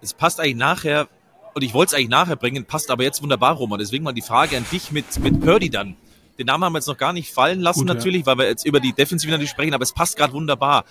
Es 0.03 0.13
passt 0.13 0.41
eigentlich 0.41 0.57
nachher, 0.57 1.09
und 1.55 1.63
ich 1.63 1.73
wollte 1.73 1.91
es 1.91 1.95
eigentlich 1.95 2.11
nachher 2.11 2.37
bringen, 2.37 2.65
passt 2.65 2.91
aber 2.91 3.05
jetzt 3.05 3.23
wunderbar, 3.23 3.55
Roman. 3.55 3.79
Deswegen 3.79 4.05
mal 4.05 4.13
die 4.13 4.23
Frage 4.23 4.57
an 4.57 4.67
dich 4.71 4.91
mit, 4.91 5.19
mit 5.21 5.41
Purdy 5.41 5.71
dann. 5.71 5.97
Den 6.39 6.47
Namen 6.47 6.65
haben 6.65 6.73
wir 6.73 6.79
jetzt 6.79 6.89
noch 6.89 6.99
gar 6.99 7.13
nicht 7.13 7.33
fallen 7.33 7.61
lassen, 7.61 7.87
Gut, 7.87 7.89
natürlich, 7.89 8.23
ja. 8.23 8.27
weil 8.27 8.39
wir 8.39 8.47
jetzt 8.49 8.67
über 8.67 8.81
die 8.81 8.93
Defensive 8.93 9.31
natürlich 9.31 9.51
sprechen, 9.51 9.75
aber 9.75 9.85
es 9.85 9.93
passt 9.93 10.17
gerade 10.17 10.33
wunderbar. 10.33 10.85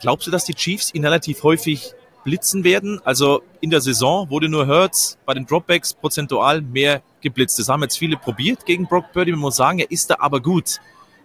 Glaubst 0.00 0.26
du, 0.26 0.30
dass 0.30 0.44
die 0.44 0.54
Chiefs 0.54 0.92
ihn 0.94 1.04
relativ 1.04 1.42
häufig 1.42 1.94
blitzen 2.24 2.64
werden? 2.64 3.00
Also 3.04 3.42
in 3.60 3.70
der 3.70 3.80
Saison 3.80 4.30
wurde 4.30 4.48
nur 4.48 4.66
Hurts 4.66 5.18
bei 5.26 5.34
den 5.34 5.46
Dropbacks 5.46 5.94
prozentual 5.94 6.62
mehr 6.62 7.02
geblitzt. 7.20 7.58
Das 7.58 7.68
haben 7.68 7.82
jetzt 7.82 7.98
viele 7.98 8.16
probiert 8.16 8.66
gegen 8.66 8.86
Brock 8.86 9.12
Purdy. 9.12 9.32
Man 9.32 9.40
muss 9.40 9.56
sagen, 9.56 9.78
er 9.78 9.90
ist 9.90 10.10
da 10.10 10.16
aber 10.18 10.40
gut 10.40 10.80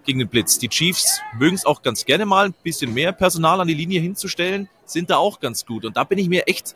gegen 0.05 0.19
den 0.19 0.27
Blitz. 0.27 0.57
Die 0.59 0.69
Chiefs 0.69 1.19
mögen 1.37 1.55
es 1.55 1.65
auch 1.65 1.81
ganz 1.81 2.05
gerne 2.05 2.25
mal, 2.25 2.45
ein 2.45 2.53
bisschen 2.63 2.93
mehr 2.93 3.11
Personal 3.11 3.59
an 3.59 3.67
die 3.67 3.73
Linie 3.73 3.99
hinzustellen, 3.99 4.69
sind 4.85 5.09
da 5.09 5.17
auch 5.17 5.39
ganz 5.39 5.65
gut. 5.65 5.83
Und 5.85 5.97
da 5.97 6.03
bin 6.03 6.17
ich 6.17 6.29
mir 6.29 6.47
echt, 6.47 6.75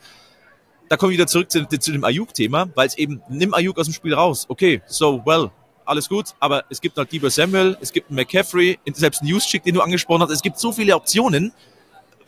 da 0.88 0.96
komme 0.96 1.12
ich 1.12 1.18
wieder 1.18 1.26
zurück 1.26 1.50
zu, 1.50 1.66
zu 1.66 1.92
dem 1.92 2.04
Ayuk-Thema, 2.04 2.70
weil 2.74 2.88
es 2.88 2.98
eben, 2.98 3.22
nimm 3.28 3.54
Ayuk 3.54 3.78
aus 3.78 3.86
dem 3.86 3.94
Spiel 3.94 4.14
raus. 4.14 4.46
Okay, 4.48 4.82
so, 4.86 5.22
well, 5.24 5.50
alles 5.84 6.08
gut, 6.08 6.34
aber 6.38 6.64
es 6.68 6.80
gibt 6.80 6.96
halt 6.96 7.10
Debo 7.10 7.28
Samuel, 7.28 7.76
es 7.80 7.92
gibt 7.92 8.10
McCaffrey, 8.10 8.78
selbst 8.92 9.22
Newschick, 9.22 9.62
den 9.62 9.74
du 9.74 9.80
angesprochen 9.80 10.22
hast. 10.22 10.30
Es 10.30 10.42
gibt 10.42 10.58
so 10.58 10.72
viele 10.72 10.94
Optionen. 10.94 11.52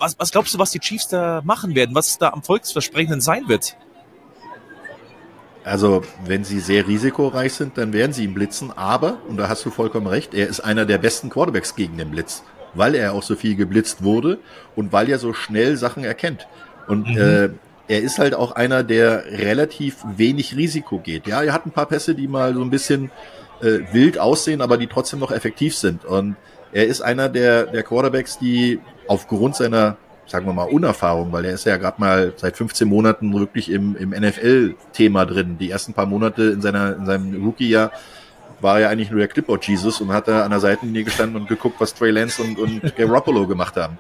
Was, 0.03 0.18
was 0.18 0.32
glaubst 0.32 0.53
du, 0.53 0.59
was 0.59 0.72
die 0.72 0.80
Chiefs 0.80 1.07
da 1.07 1.42
machen 1.44 1.76
werden, 1.76 1.94
was 1.94 2.18
da 2.18 2.30
am 2.30 2.42
volksversprechenden 2.42 3.20
sein 3.20 3.44
wird? 3.46 3.76
Also, 5.62 6.03
wenn 6.24 6.42
sie 6.42 6.59
sehr 6.59 6.88
risikoreich 6.88 7.53
sind, 7.53 7.78
dann 7.78 7.92
werden 7.92 8.12
sie 8.12 8.24
ihn 8.24 8.34
blitzen. 8.34 8.72
Aber, 8.76 9.18
und 9.28 9.36
da 9.36 9.48
hast 9.48 9.64
du 9.64 9.70
vollkommen 9.70 10.09
recht, 10.09 10.34
er 10.34 10.48
ist 10.48 10.59
einer 10.59 10.86
der 10.86 10.98
besten 10.98 11.30
Quarterbacks 11.30 11.76
gegen 11.76 11.98
den 11.98 12.11
Blitz, 12.11 12.42
weil 12.74 12.96
er 12.96 13.12
auch 13.12 13.22
so 13.22 13.36
viel 13.36 13.55
geblitzt 13.55 14.03
wurde 14.03 14.40
und 14.74 14.92
weil 14.92 15.09
er 15.09 15.20
so 15.20 15.34
schnell 15.34 15.76
Sachen 15.76 16.03
erkennt. 16.03 16.48
Und 16.88 17.07
mhm. 17.07 17.16
äh, 17.16 17.48
er 17.86 18.03
ist 18.03 18.18
halt 18.18 18.34
auch 18.34 18.50
einer, 18.50 18.82
der 18.82 19.24
relativ 19.26 19.98
wenig 20.16 20.57
Risiko 20.57 20.98
geht. 20.98 21.28
Ja, 21.28 21.44
er 21.44 21.53
hat 21.53 21.64
ein 21.64 21.70
paar 21.70 21.86
Pässe, 21.86 22.16
die 22.16 22.26
mal 22.26 22.55
so 22.55 22.62
ein 22.62 22.70
bisschen 22.70 23.12
äh, 23.61 23.78
wild 23.92 24.18
aussehen, 24.18 24.62
aber 24.62 24.78
die 24.78 24.88
trotzdem 24.88 25.20
noch 25.20 25.30
effektiv 25.30 25.76
sind. 25.76 26.05
Und 26.05 26.34
er 26.72 26.86
ist 26.86 27.00
einer 27.00 27.28
der, 27.28 27.66
der 27.66 27.82
Quarterbacks, 27.82 28.38
die 28.38 28.80
aufgrund 29.06 29.56
seiner 29.56 29.96
sagen 30.26 30.46
wir 30.46 30.52
mal, 30.52 30.64
Unerfahrung, 30.64 31.30
weil 31.32 31.44
er 31.44 31.54
ist 31.54 31.66
ja 31.66 31.76
gerade 31.76 32.00
mal 32.00 32.32
seit 32.36 32.56
15 32.56 32.88
Monaten 32.88 33.34
wirklich 33.34 33.70
im, 33.70 33.96
im 33.96 34.10
NFL-Thema 34.10 35.26
drin. 35.26 35.58
Die 35.58 35.70
ersten 35.70 35.92
paar 35.92 36.06
Monate 36.06 36.44
in, 36.44 36.62
seiner, 36.62 36.96
in 36.96 37.06
seinem 37.06 37.44
Rookie-Jahr 37.44 37.92
war 38.60 38.80
er 38.80 38.88
eigentlich 38.88 39.10
nur 39.10 39.18
der 39.18 39.28
Clipboard 39.28 39.66
Jesus 39.66 40.00
und 40.00 40.12
hat 40.12 40.28
da 40.28 40.44
an 40.44 40.50
der 40.50 40.60
Seitenlinie 40.60 41.04
gestanden 41.04 41.40
und 41.40 41.48
geguckt, 41.48 41.76
was 41.80 41.94
Trey 41.94 42.10
Lance 42.10 42.42
und, 42.42 42.58
und 42.58 42.96
Garoppolo 42.96 43.46
gemacht 43.46 43.76
haben. 43.76 43.98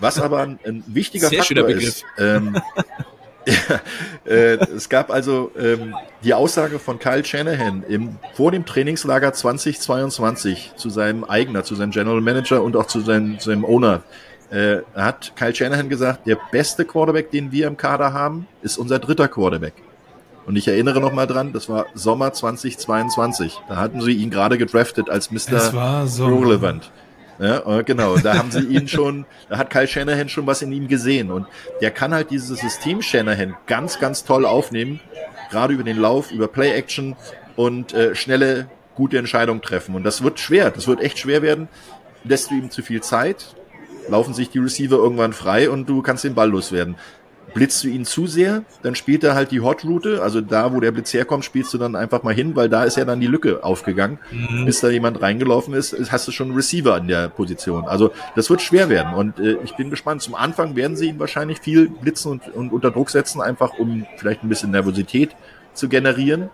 Was 0.00 0.20
aber 0.20 0.40
ein, 0.40 0.58
ein 0.66 0.84
wichtiger 0.86 1.28
Sehr 1.28 1.44
Faktor 1.44 1.68
ist, 1.68 2.04
ähm, 2.18 2.60
ja, 3.46 3.80
äh, 4.30 4.56
es 4.74 4.88
gab 4.88 5.10
also 5.10 5.50
ähm, 5.58 5.94
die 6.22 6.34
Aussage 6.34 6.78
von 6.78 6.98
Kyle 6.98 7.24
Shanahan 7.24 7.84
im, 7.88 8.16
vor 8.34 8.50
dem 8.50 8.64
Trainingslager 8.64 9.32
2022 9.32 10.72
zu 10.76 10.90
seinem 10.90 11.24
Eigner, 11.24 11.64
zu 11.64 11.74
seinem 11.74 11.90
General 11.90 12.20
Manager 12.20 12.62
und 12.62 12.76
auch 12.76 12.86
zu 12.86 13.00
seinem, 13.00 13.38
zu 13.38 13.50
seinem 13.50 13.64
Owner 13.64 14.02
äh, 14.50 14.78
hat 14.94 15.32
Kyle 15.36 15.54
Shanahan 15.54 15.88
gesagt, 15.88 16.26
der 16.26 16.38
beste 16.52 16.84
Quarterback, 16.84 17.30
den 17.30 17.52
wir 17.52 17.66
im 17.66 17.76
Kader 17.76 18.12
haben, 18.12 18.46
ist 18.62 18.78
unser 18.78 18.98
dritter 18.98 19.28
Quarterback. 19.28 19.74
Und 20.46 20.56
ich 20.56 20.68
erinnere 20.68 21.00
noch 21.00 21.12
mal 21.12 21.26
dran, 21.26 21.52
das 21.52 21.68
war 21.68 21.86
Sommer 21.94 22.32
2022. 22.32 23.60
Da 23.68 23.76
hatten 23.76 24.00
sie 24.02 24.12
ihn 24.12 24.30
gerade 24.30 24.58
gedraftet 24.58 25.08
als 25.08 25.30
Mr. 25.30 26.06
So. 26.06 26.26
Relevant. 26.26 26.90
Ja, 27.38 27.82
genau, 27.82 28.16
da 28.16 28.38
haben 28.38 28.50
sie 28.50 28.60
ihn 28.60 28.88
schon, 28.88 29.26
da 29.48 29.58
hat 29.58 29.70
Kyle 29.70 29.88
Shanahan 29.88 30.28
schon 30.28 30.46
was 30.46 30.62
in 30.62 30.72
ihm 30.72 30.88
gesehen. 30.88 31.30
Und 31.30 31.46
der 31.80 31.90
kann 31.90 32.14
halt 32.14 32.30
dieses 32.30 32.60
System 32.60 33.02
Shanahan 33.02 33.56
ganz, 33.66 33.98
ganz 33.98 34.24
toll 34.24 34.46
aufnehmen. 34.46 35.00
Gerade 35.50 35.74
über 35.74 35.84
den 35.84 35.98
Lauf, 35.98 36.30
über 36.30 36.48
Play-Action 36.48 37.16
und 37.56 37.92
äh, 37.92 38.14
schnelle, 38.14 38.68
gute 38.94 39.18
Entscheidungen 39.18 39.62
treffen. 39.62 39.94
Und 39.94 40.04
das 40.04 40.22
wird 40.22 40.38
schwer, 40.38 40.70
das 40.70 40.86
wird 40.86 41.00
echt 41.00 41.18
schwer 41.18 41.42
werden. 41.42 41.68
Lässt 42.24 42.50
du 42.50 42.54
ihm 42.54 42.70
zu 42.70 42.82
viel 42.82 43.02
Zeit, 43.02 43.54
laufen 44.08 44.34
sich 44.34 44.50
die 44.50 44.58
Receiver 44.58 44.96
irgendwann 44.96 45.32
frei 45.32 45.68
und 45.68 45.88
du 45.88 46.02
kannst 46.02 46.24
den 46.24 46.34
Ball 46.34 46.50
loswerden. 46.50 46.96
Blitzt 47.54 47.84
du 47.84 47.88
ihn 47.88 48.04
zu 48.04 48.26
sehr, 48.26 48.64
dann 48.82 48.94
spielt 48.94 49.22
er 49.24 49.34
halt 49.34 49.52
die 49.52 49.60
Hot-Route, 49.60 50.22
also 50.22 50.40
da, 50.40 50.74
wo 50.74 50.80
der 50.80 50.90
Blitz 50.92 51.14
herkommt, 51.14 51.44
spielst 51.44 51.72
du 51.72 51.78
dann 51.78 51.94
einfach 51.94 52.22
mal 52.22 52.34
hin, 52.34 52.56
weil 52.56 52.68
da 52.68 52.84
ist 52.84 52.96
ja 52.96 53.04
dann 53.04 53.20
die 53.20 53.28
Lücke 53.28 53.62
aufgegangen. 53.62 54.18
Mhm. 54.30 54.64
Bis 54.66 54.80
da 54.80 54.88
jemand 54.88 55.22
reingelaufen 55.22 55.72
ist, 55.74 55.96
hast 56.10 56.26
du 56.26 56.32
schon 56.32 56.48
einen 56.48 56.56
Receiver 56.56 56.96
in 56.98 57.08
der 57.08 57.28
Position. 57.28 57.84
Also 57.84 58.10
das 58.34 58.50
wird 58.50 58.60
schwer 58.60 58.88
werden 58.88 59.14
und 59.14 59.38
äh, 59.38 59.56
ich 59.64 59.76
bin 59.76 59.90
gespannt. 59.90 60.22
Zum 60.22 60.34
Anfang 60.34 60.76
werden 60.76 60.96
sie 60.96 61.08
ihn 61.08 61.18
wahrscheinlich 61.18 61.60
viel 61.60 61.88
blitzen 61.88 62.32
und, 62.32 62.48
und 62.54 62.72
unter 62.72 62.90
Druck 62.90 63.10
setzen, 63.10 63.40
einfach 63.40 63.78
um 63.78 64.06
vielleicht 64.16 64.42
ein 64.42 64.48
bisschen 64.48 64.72
Nervosität 64.72 65.30
zu 65.74 65.88
generieren. 65.88 66.50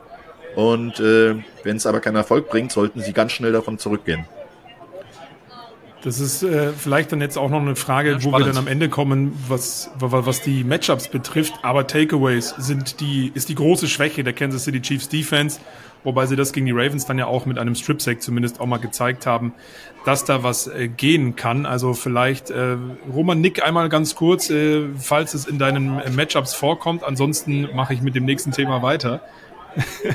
Und 0.55 1.01
äh, 1.01 1.37
wenn 1.63 1.77
es 1.77 1.87
aber 1.87 2.01
keinen 2.01 2.17
Erfolg 2.17 2.49
bringt, 2.51 2.73
sollten 2.73 3.01
sie 3.01 3.13
ganz 3.13 3.33
schnell 3.33 3.53
davon 3.53 3.79
zurückgehen. 3.79 4.27
Das 6.03 6.19
ist 6.19 6.43
äh, 6.43 6.73
vielleicht 6.73 7.13
dann 7.13 7.21
jetzt 7.21 7.37
auch 7.37 7.51
noch 7.51 7.61
eine 7.61 7.77
Frage, 7.77 8.13
ja, 8.13 8.25
wo 8.25 8.33
wir 8.33 8.45
dann 8.45 8.57
am 8.57 8.67
Ende 8.67 8.89
kommen, 8.89 9.33
was, 9.49 9.91
was 9.99 10.41
die 10.41 10.65
Matchups 10.65 11.09
betrifft. 11.09 11.53
Aber 11.63 11.87
Takeaways 11.87 12.55
sind 12.57 13.01
die, 13.01 13.31
ist 13.35 13.51
die 13.51 13.55
große 13.55 13.87
Schwäche 13.87 14.25
der 14.25 14.33
Kansas 14.33 14.65
City 14.65 14.81
Chiefs 14.81 15.11
Defense, 15.11 15.61
wobei 16.03 16.25
sie 16.25 16.37
das 16.37 16.55
gegen 16.55 16.65
die 16.65 16.73
Ravens 16.73 17.05
dann 17.05 17.19
ja 17.19 17.27
auch 17.27 17.45
mit 17.45 17.59
einem 17.59 17.75
Strip-Sack 17.75 18.23
zumindest 18.23 18.61
auch 18.61 18.67
mal 18.67 18.79
gezeigt 18.79 19.27
haben, 19.27 19.53
dass 20.07 20.25
da 20.25 20.43
was 20.43 20.69
äh, 20.69 20.89
gehen 20.89 21.37
kann. 21.37 21.67
Also 21.67 21.93
vielleicht, 21.93 22.51
äh, 22.51 22.79
Roman 23.13 23.43
Nick 23.43 23.63
einmal 23.63 23.91
ganz 23.91 24.15
kurz, 24.15 24.49
äh, 24.49 24.87
falls 24.97 25.35
es 25.35 25.47
in 25.47 25.59
deinen 25.59 26.01
äh, 26.01 26.11
Matchups 26.11 26.55
vorkommt. 26.55 27.05
Ansonsten 27.05 27.69
mache 27.75 27.93
ich 27.93 28.01
mit 28.01 28.15
dem 28.15 28.25
nächsten 28.25 28.53
Thema 28.53 28.81
weiter. 28.81 29.21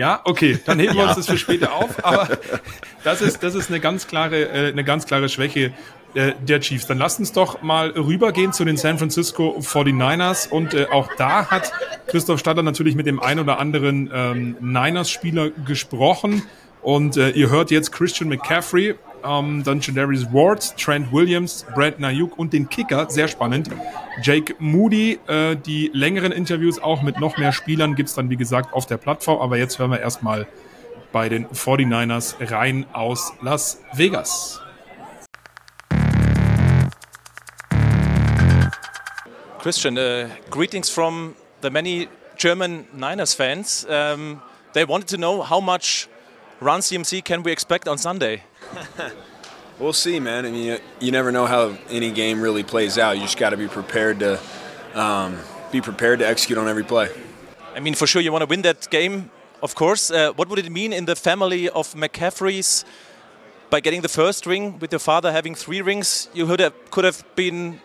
Ja, 0.00 0.22
okay, 0.24 0.58
dann 0.64 0.78
heben 0.78 0.94
wir 0.94 1.02
ja. 1.02 1.08
uns 1.08 1.16
das 1.16 1.26
für 1.26 1.36
später 1.36 1.74
auf. 1.74 2.02
Aber 2.02 2.26
das 3.04 3.20
ist, 3.20 3.42
das 3.42 3.54
ist 3.54 3.68
eine 3.68 3.80
ganz 3.80 4.06
klare, 4.06 4.48
äh, 4.48 4.68
eine 4.68 4.82
ganz 4.82 5.04
klare 5.04 5.28
Schwäche 5.28 5.74
äh, 6.14 6.32
der 6.40 6.60
Chiefs. 6.60 6.86
Dann 6.86 6.96
lasst 6.96 7.18
uns 7.18 7.32
doch 7.32 7.60
mal 7.60 7.90
rübergehen 7.90 8.54
zu 8.54 8.64
den 8.64 8.78
San 8.78 8.96
Francisco 8.96 9.58
49ers. 9.60 10.48
Und 10.48 10.72
äh, 10.72 10.86
auch 10.90 11.10
da 11.18 11.50
hat 11.50 11.70
Christoph 12.06 12.40
Stadler 12.40 12.62
natürlich 12.62 12.94
mit 12.94 13.04
dem 13.04 13.20
ein 13.20 13.38
oder 13.38 13.58
anderen 13.58 14.10
ähm, 14.10 14.56
Niners-Spieler 14.60 15.50
gesprochen. 15.66 16.44
Und 16.80 17.18
äh, 17.18 17.28
ihr 17.32 17.50
hört 17.50 17.70
jetzt 17.70 17.92
Christian 17.92 18.30
McCaffrey, 18.30 18.94
ähm, 19.24 19.62
dann 19.64 19.80
Jadarius 19.80 20.32
Ward, 20.32 20.76
Trent 20.76 21.12
Williams, 21.12 21.66
Brad 21.74 21.98
Nayuk 22.00 22.38
und 22.38 22.52
den 22.52 22.68
Kicker, 22.68 23.08
sehr 23.10 23.28
spannend, 23.28 23.70
Jake 24.22 24.54
Moody. 24.58 25.18
Äh, 25.26 25.56
die 25.56 25.90
längeren 25.92 26.32
Interviews 26.32 26.78
auch 26.78 27.02
mit 27.02 27.20
noch 27.20 27.36
mehr 27.38 27.52
Spielern 27.52 27.94
gibt's 27.94 28.14
dann, 28.14 28.30
wie 28.30 28.36
gesagt, 28.36 28.74
auf 28.74 28.86
der 28.86 28.96
Plattform. 28.96 29.40
Aber 29.40 29.58
jetzt 29.58 29.78
hören 29.78 29.90
wir 29.90 30.00
erstmal 30.00 30.46
bei 31.12 31.28
den 31.28 31.46
49ers 31.48 32.36
rein 32.50 32.86
aus 32.92 33.32
Las 33.42 33.82
Vegas. 33.92 34.60
Christian, 39.58 39.98
uh, 39.98 40.28
greetings 40.50 40.88
from 40.88 41.34
the 41.62 41.70
many 41.70 42.08
German 42.36 42.86
Niners 42.94 43.34
fans. 43.34 43.86
Um, 43.88 44.40
they 44.72 44.84
wanted 44.84 45.08
to 45.08 45.16
know 45.16 45.42
how 45.42 45.60
much 45.60 46.08
Run 46.60 46.80
CMC 46.80 47.24
can 47.24 47.42
we 47.42 47.52
expect 47.52 47.88
on 47.88 47.96
Sunday? 47.96 48.42
we'll 49.78 49.92
see, 49.92 50.20
man. 50.20 50.46
I 50.46 50.50
mean, 50.50 50.64
you, 50.64 50.78
you, 51.00 51.12
never 51.12 51.32
know 51.32 51.46
how 51.46 51.76
any 51.88 52.10
game 52.10 52.40
really 52.40 52.62
plays 52.62 52.98
out. 52.98 53.16
You 53.16 53.22
just 53.22 53.38
got 53.38 53.50
to 53.50 53.56
be 53.56 53.68
prepared 53.68 54.20
to 54.20 54.40
um, 54.94 55.38
be 55.72 55.80
prepared 55.80 56.18
to 56.20 56.26
execute 56.26 56.58
on 56.58 56.68
every 56.68 56.84
play. 56.84 57.08
I 57.74 57.80
mean, 57.80 57.94
for 57.94 58.06
sure, 58.06 58.22
you 58.22 58.32
want 58.32 58.42
to 58.42 58.46
win 58.46 58.62
that 58.62 58.88
game, 58.90 59.30
of 59.62 59.74
course. 59.74 60.10
Uh, 60.10 60.32
what 60.34 60.48
would 60.48 60.58
it 60.58 60.70
mean 60.70 60.92
in 60.92 61.04
the 61.04 61.16
family 61.16 61.68
of 61.68 61.94
McCaffrey's 61.94 62.84
by 63.70 63.80
getting 63.80 64.02
the 64.02 64.08
first 64.08 64.46
ring 64.46 64.78
with 64.78 64.92
your 64.92 64.98
father 64.98 65.32
having 65.32 65.54
three 65.54 65.80
rings? 65.80 66.28
You 66.34 66.46
could 66.46 66.60
have, 66.60 66.90
could 66.90 67.04
have 67.04 67.24
been 67.36 67.80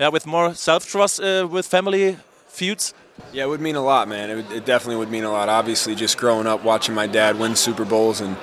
yeah, 0.00 0.08
with 0.08 0.26
more 0.26 0.54
self 0.54 0.86
trust 0.86 1.20
uh, 1.20 1.46
with 1.50 1.66
family 1.66 2.16
feuds. 2.48 2.94
Yeah, 3.32 3.44
it 3.44 3.48
would 3.48 3.60
mean 3.60 3.76
a 3.76 3.82
lot, 3.82 4.08
man. 4.08 4.30
It, 4.30 4.34
would, 4.36 4.52
it, 4.52 4.64
definitely 4.66 4.96
would 4.96 5.10
mean 5.10 5.24
a 5.24 5.32
lot. 5.32 5.48
Obviously, 5.48 5.94
just 5.94 6.18
growing 6.18 6.46
up 6.46 6.64
watching 6.64 6.94
my 6.94 7.06
dad 7.06 7.38
win 7.38 7.56
Super 7.56 7.84
Bowls 7.84 8.20
and 8.20 8.36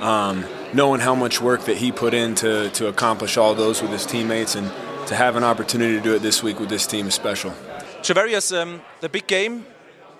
um, 0.00 0.44
knowing 0.72 1.00
how 1.00 1.14
much 1.14 1.40
work 1.40 1.64
that 1.64 1.76
he 1.76 1.92
put 1.92 2.14
in 2.14 2.34
to, 2.36 2.70
to 2.70 2.88
accomplish 2.88 3.36
all 3.36 3.54
those 3.54 3.82
with 3.82 3.90
his 3.90 4.06
teammates 4.06 4.54
and 4.54 4.70
to 5.06 5.14
have 5.14 5.36
an 5.36 5.44
opportunity 5.44 5.94
to 5.94 6.00
do 6.00 6.14
it 6.14 6.22
this 6.22 6.42
week 6.42 6.58
with 6.58 6.68
this 6.68 6.86
team 6.86 7.06
is 7.06 7.14
special. 7.14 7.52
Javarius, 8.02 8.56
um, 8.56 8.80
the 9.00 9.08
big 9.08 9.26
game 9.26 9.66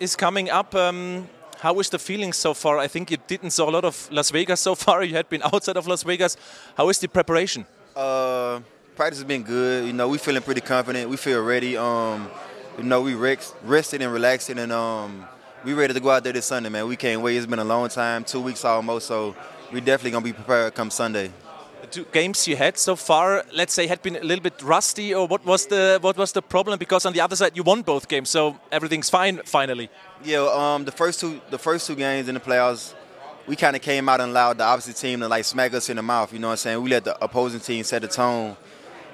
is 0.01 0.17
coming 0.17 0.51
up. 0.51 0.75
Um, 0.75 1.29
how 1.59 1.79
is 1.81 1.89
the 1.89 1.99
feeling 1.99 2.33
so 2.33 2.55
far? 2.55 2.79
I 2.79 2.87
think 2.87 3.11
you 3.11 3.17
didn't 3.27 3.51
saw 3.51 3.69
a 3.69 3.73
lot 3.73 3.85
of 3.85 4.09
Las 4.11 4.31
Vegas 4.31 4.61
so 4.61 4.75
far. 4.75 5.03
You 5.05 5.15
had 5.15 5.29
been 5.29 5.43
outside 5.43 5.77
of 5.77 5.87
Las 5.87 6.03
Vegas. 6.03 6.37
How 6.77 6.89
is 6.89 6.99
the 6.99 7.09
preparation? 7.09 7.67
Uh, 7.95 8.61
practice 8.95 9.19
has 9.19 9.27
been 9.27 9.43
good. 9.43 9.87
You 9.87 9.93
know, 9.93 10.09
we 10.09 10.19
feeling 10.19 10.43
pretty 10.43 10.61
confident. 10.61 11.09
We 11.09 11.17
feel 11.17 11.43
ready. 11.43 11.77
Um, 11.77 12.31
you 12.79 12.85
know, 12.85 13.01
we 13.01 13.15
rest, 13.15 13.55
rested 13.65 14.03
and 14.03 14.13
relaxing, 14.13 14.59
and 14.59 14.71
um, 14.71 15.27
we 15.65 15.73
ready 15.73 15.95
to 15.95 16.01
go 16.01 16.11
out 16.11 16.25
there 16.25 16.33
this 16.33 16.47
Sunday, 16.47 16.69
man. 16.69 16.87
We 16.87 16.97
can't 16.97 17.23
wait. 17.23 17.37
It's 17.37 17.47
been 17.47 17.59
a 17.59 17.65
long 17.65 17.89
time, 17.89 18.23
two 18.25 18.41
weeks 18.41 18.65
almost, 18.65 19.07
so 19.07 19.35
we 19.73 19.81
definitely 19.81 20.11
gonna 20.13 20.25
be 20.25 20.33
prepared 20.33 20.75
come 20.75 20.91
Sunday. 20.91 21.31
The 21.83 21.87
two 21.89 22.07
games 22.13 22.49
you 22.49 22.57
had 22.57 22.79
so 22.79 22.97
far, 22.97 23.45
let's 23.53 23.73
say, 23.73 23.87
had 23.87 24.03
been 24.03 24.17
a 24.17 24.25
little 24.25 24.43
bit 24.43 24.61
rusty, 24.63 25.15
or 25.15 25.27
what 25.27 25.45
was 25.45 25.67
the 25.67 25.99
what 26.01 26.17
was 26.17 26.33
the 26.33 26.43
problem? 26.43 26.79
Because 26.79 27.07
on 27.07 27.13
the 27.13 27.21
other 27.21 27.37
side, 27.37 27.57
you 27.57 27.63
won 27.63 27.83
both 27.83 28.09
games, 28.09 28.31
so 28.31 28.57
everything's 28.73 29.11
fine 29.11 29.41
finally. 29.45 29.89
Yeah, 30.25 30.49
um, 30.53 30.85
the 30.85 30.93
first 30.93 31.21
two 31.21 31.41
the 31.51 31.59
first 31.59 31.87
two 31.87 31.95
games 31.95 32.29
in 32.29 32.35
the 32.35 32.41
playoffs, 32.41 32.95
we 33.47 33.57
kind 33.57 33.77
of 33.77 33.83
came 33.83 34.09
out 34.09 34.21
and 34.21 34.31
allowed 34.31 34.59
the 34.59 34.65
opposite 34.65 34.97
team 34.97 35.21
to 35.21 35.29
like 35.29 35.45
smack 35.45 35.75
us 35.75 35.89
in 35.89 35.97
the 35.97 36.03
mouth. 36.03 36.33
You 36.33 36.39
know 36.39 36.49
what 36.49 36.53
I'm 36.53 36.59
saying? 36.59 36.83
We 36.83 36.91
let 36.91 37.05
the 37.05 37.23
opposing 37.23 37.61
team 37.61 37.85
set 37.85 38.03
the 38.03 38.09
tone, 38.09 38.57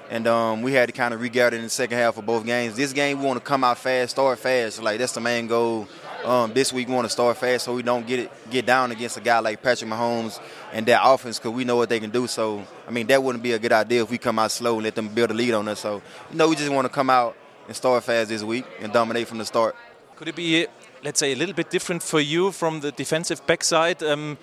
and 0.09 0.25
um, 0.27 0.61
we 0.61 0.73
had 0.73 0.87
to 0.87 0.93
kind 0.93 1.13
of 1.13 1.21
regather 1.21 1.57
in 1.57 1.63
the 1.63 1.69
second 1.69 1.97
half 1.97 2.17
of 2.17 2.25
both 2.25 2.45
games. 2.45 2.75
This 2.75 2.93
game, 2.93 3.19
we 3.19 3.25
want 3.25 3.39
to 3.39 3.45
come 3.45 3.63
out 3.63 3.77
fast, 3.77 4.11
start 4.11 4.39
fast. 4.39 4.81
Like 4.81 4.99
that's 4.99 5.13
the 5.13 5.21
main 5.21 5.47
goal. 5.47 5.87
Um, 6.23 6.53
this 6.53 6.71
week, 6.71 6.87
we 6.87 6.93
want 6.93 7.05
to 7.05 7.09
start 7.09 7.35
fast 7.35 7.65
so 7.65 7.75
we 7.75 7.83
don't 7.83 8.07
get 8.07 8.19
it 8.19 8.31
get 8.49 8.65
down 8.65 8.91
against 8.91 9.17
a 9.17 9.21
guy 9.21 9.39
like 9.39 9.61
Patrick 9.61 9.89
Mahomes 9.89 10.39
and 10.71 10.85
that 10.85 11.01
offense 11.03 11.37
because 11.37 11.51
we 11.51 11.65
know 11.65 11.75
what 11.75 11.89
they 11.89 11.99
can 11.99 12.11
do. 12.11 12.27
So 12.27 12.65
I 12.87 12.91
mean, 12.91 13.07
that 13.07 13.21
wouldn't 13.21 13.43
be 13.43 13.51
a 13.51 13.59
good 13.59 13.73
idea 13.73 14.03
if 14.03 14.09
we 14.09 14.17
come 14.17 14.39
out 14.39 14.51
slow 14.51 14.75
and 14.75 14.83
let 14.83 14.95
them 14.95 15.09
build 15.09 15.31
a 15.31 15.33
lead 15.33 15.53
on 15.53 15.67
us. 15.67 15.81
So 15.81 16.01
you 16.31 16.37
know, 16.37 16.47
we 16.47 16.55
just 16.55 16.71
want 16.71 16.85
to 16.85 16.93
come 16.93 17.09
out 17.09 17.35
and 17.67 17.75
start 17.75 18.03
fast 18.03 18.29
this 18.29 18.41
week 18.41 18.65
and 18.79 18.93
dominate 18.93 19.27
from 19.27 19.37
the 19.37 19.45
start. 19.45 19.75
Could 20.15 20.29
it 20.29 20.35
be, 20.35 20.65
let's 21.03 21.19
say, 21.19 21.33
a 21.33 21.35
little 21.35 21.55
bit 21.55 21.69
different 21.69 22.01
for 22.01 22.21
you 22.21 22.51
from 22.51 22.79
the 22.79 22.91
defensive 22.91 23.45
backside 23.45 24.01
um, 24.01 24.37